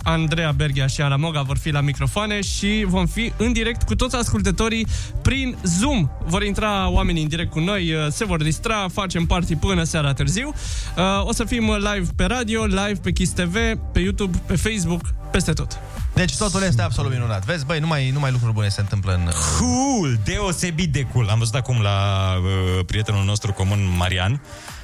Andreea 0.02 0.52
Berghia 0.52 0.86
și 0.86 1.00
Ana 1.00 1.16
Moga 1.16 1.42
vor 1.42 1.56
fi 1.56 1.70
la 1.70 1.80
microfoane 1.80 2.40
și 2.40 2.84
vom 2.86 3.06
fi 3.06 3.32
în 3.36 3.52
direct 3.52 3.82
cu 3.82 3.94
toți 3.94 4.16
ascultătorii 4.16 4.86
prin 5.22 5.56
Zoom. 5.62 6.08
Vor 6.24 6.42
intra 6.42 6.88
oamenii 6.88 7.22
în 7.22 7.28
direct 7.28 7.50
cu 7.50 7.60
noi, 7.60 7.92
uh, 7.92 8.06
se 8.08 8.24
vor 8.24 8.42
distra, 8.42 8.86
facem 8.92 9.26
party 9.26 9.56
până 9.56 9.82
seara 9.82 10.12
târziu. 10.12 10.52
Uh, 10.96 11.26
o 11.26 11.32
să 11.32 11.44
fim 11.44 11.64
live 11.64 12.08
pe 12.16 12.24
radio, 12.24 12.64
live 12.64 12.98
pe 13.02 13.12
Kiss 13.12 13.32
TV, 13.32 13.56
pe 13.92 14.00
YouTube, 14.00 14.42
pe 14.46 14.56
Facebook, 14.56 15.00
peste 15.30 15.52
tot. 15.52 15.78
Deci 16.16 16.36
totul 16.36 16.62
este 16.62 16.82
absolut 16.82 17.10
minunat. 17.12 17.44
Vezi, 17.44 17.64
băi, 17.66 17.78
numai, 17.78 18.10
numai 18.10 18.30
lucruri 18.30 18.52
bune 18.52 18.68
se 18.68 18.80
întâmplă 18.80 19.12
în... 19.14 19.30
Cool! 19.58 20.18
Deosebit 20.24 20.92
de 20.92 21.02
cool. 21.12 21.28
Am 21.28 21.38
văzut 21.38 21.54
acum 21.54 21.80
la 21.80 21.98
uh, 22.38 22.84
prietenul 22.86 23.24
nostru 23.24 23.52
comun, 23.52 23.94
Marian, 23.96 24.40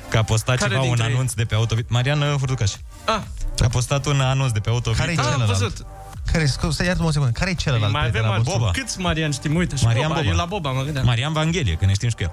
că 0.09 0.19
a 0.19 0.23
postat 0.23 0.57
Care 0.57 0.71
ceva, 0.71 0.81
un 0.83 0.87
dintre 0.89 1.07
ei? 1.07 1.13
anunț 1.15 1.33
de 1.33 1.45
pe 1.45 1.55
Autovid. 1.55 1.85
Marian 1.89 2.21
uh, 2.21 2.35
Furtucaș. 2.39 2.73
Ah. 3.05 3.21
A 3.65 3.69
postat 3.69 4.07
un 4.07 4.21
anunț 4.21 4.53
de 4.53 4.59
pe 4.61 4.69
Autovid. 4.69 4.99
Care-i 4.99 5.17
Ah, 5.19 5.25
am 5.25 5.31
celălalt? 5.31 5.59
văzut. 5.59 5.87
Care, 6.33 6.47
scuze, 6.47 6.85
iartă-mă 6.85 7.09
o 7.09 7.11
secundă, 7.11 7.33
care-i 7.39 7.55
celălalt? 7.55 7.93
Mai 7.93 8.01
prieten 8.01 8.21
avem 8.25 8.37
al 8.37 8.43
Boba. 8.43 8.59
vostru? 8.59 8.83
Câți 8.83 9.01
Marian 9.01 9.31
știm? 9.31 9.55
Uite, 9.55 9.77
și 9.77 9.85
Marian 9.85 10.09
Boba. 10.09 10.15
Boba. 10.21 10.31
Eu 10.31 10.37
la 10.37 10.45
Boba 10.45 10.71
mă 10.71 10.83
gândeam. 10.83 11.05
Marian 11.07 11.33
Vanghelie, 11.33 11.75
că 11.75 11.85
ne 11.87 11.93
știm 11.93 12.09
și 12.09 12.15
cu 12.15 12.23
el. 12.23 12.31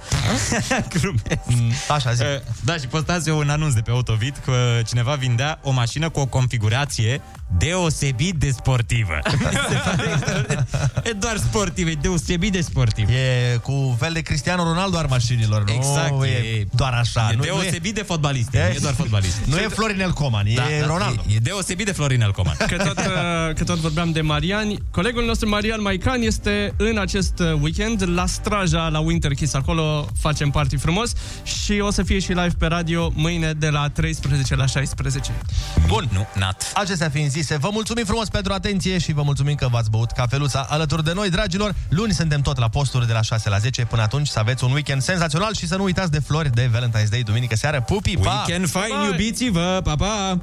Glumesc. 1.00 1.40
Mm, 1.46 1.72
Așa, 1.96 2.14
zi. 2.14 2.22
Uh, 2.24 2.28
Da, 2.64 2.78
și 2.78 2.88
postați 2.88 3.30
eu 3.30 3.38
un 3.38 3.50
anunț 3.50 3.74
de 3.74 3.82
pe 3.82 3.92
Autovid 3.92 4.42
că 4.46 4.54
cineva 4.88 5.14
vindea 5.14 5.60
o 5.64 5.72
mașină 5.72 6.10
cu 6.10 6.20
o 6.20 6.26
configurație 6.26 7.22
deosebit 7.58 8.36
de 8.36 8.50
sportivă. 8.50 9.20
Se 9.70 9.76
pare 9.86 10.12
extraordinar. 10.14 10.66
e 11.04 11.12
doar 11.12 11.38
sportiv, 11.38 11.88
e 11.88 11.94
deosebit 12.02 12.52
de 12.52 12.62
sportiv. 12.62 13.10
E 13.10 13.58
cu 13.62 13.96
fel 14.00 14.14
de 14.14 14.22
Cristiano 14.22 14.64
Ronaldo 14.64 14.98
al 14.98 15.06
mașinilor, 15.10 15.64
nu 15.64 15.74
Exact, 15.74 16.24
e, 16.24 16.28
e- 16.28 16.68
doar 16.76 16.94
așa. 16.94 17.30
E 17.32 17.36
nu, 17.36 17.42
deosebit 17.42 17.96
de 17.96 18.02
fotbalist, 18.02 18.54
E- 18.54 18.58
nu 18.68 18.76
e 18.76 18.78
doar 18.82 18.94
fotbalist. 18.94 19.38
Nu 19.46 19.58
e 19.58 19.68
Florinel 19.68 20.12
Coman, 20.12 20.46
e 20.46 20.84
Ronaldo. 20.86 21.22
E, 21.30 21.34
e 21.36 21.38
deosebit 21.40 21.86
de 21.86 21.92
Florinel 21.92 22.32
Coman. 22.32 22.56
Că 22.68 22.76
tot, 22.78 22.98
uh, 23.08 23.54
că 23.56 23.64
tot 23.64 23.78
vorbeam 23.78 24.12
de 24.12 24.22
Marian, 24.22 24.76
colegul 24.92 25.26
nostru 25.26 25.50
Marian 25.50 25.82
Maican 25.82 26.22
este 26.22 26.74
în 26.78 26.98
acest 26.98 27.40
uh, 27.40 27.54
weekend 27.62 28.04
la 28.16 28.26
Straja, 28.26 28.88
la 28.88 29.00
Winter 29.00 29.32
Kiss. 29.34 29.54
Acolo 29.54 30.08
facem 30.20 30.50
party 30.50 30.78
frumos 30.78 31.12
și 31.44 31.80
o 31.80 31.92
să 31.92 32.04
fie 32.04 32.20
și 32.20 32.28
live 32.28 32.54
pe 32.60 32.66
radio 32.66 33.12
mâine 33.16 33.54
de 33.54 33.70
la 33.70 33.90
13 33.90 34.56
la 34.56 34.66
16. 34.66 35.32
Bun. 35.88 36.10
Nu, 36.14 36.28
nat. 36.36 36.72
Acestea 36.76 37.10
fiind 37.10 37.32
zise, 37.42 37.58
vă 37.58 37.70
mulțumim 37.72 38.06
frumos 38.06 38.28
pentru 38.28 38.54
atenție 38.54 38.98
și 38.98 39.14
vă 39.14 39.22
mulțumim 39.22 39.56
că 39.56 39.68
v-ați 39.72 39.90
băut 39.90 40.12
cafeluța 40.12 40.66
alături 40.70 41.04
de 41.04 41.14
noi, 41.14 41.30
dragilor. 41.30 41.76
Luni 41.90 42.14
suntem 42.14 42.42
tot 42.42 42.58
la 42.58 42.70
posturi 42.70 43.08
de 43.08 43.14
la 43.14 43.22
6 43.22 43.50
la 43.50 43.58
10. 43.58 43.86
Până 43.86 44.02
atunci 44.02 44.28
să 44.28 44.40
aveți 44.40 44.64
un 44.64 44.72
weekend 44.72 45.02
senzațional 45.02 45.54
și 45.54 45.68
să 45.68 45.76
nu 45.76 45.84
uitați 45.84 46.12
de 46.12 46.20
flori 46.20 46.54
de 46.54 46.70
Valentine's 46.70 47.10
Day 47.10 47.22
duminică 47.22 47.56
seară. 47.56 47.82
Pupi, 47.82 48.18
pa! 48.18 48.44
Weekend 48.48 48.70
fine, 48.70 49.06
iubiți-vă, 49.10 49.82
pa, 49.84 49.96
pa! 49.96 50.40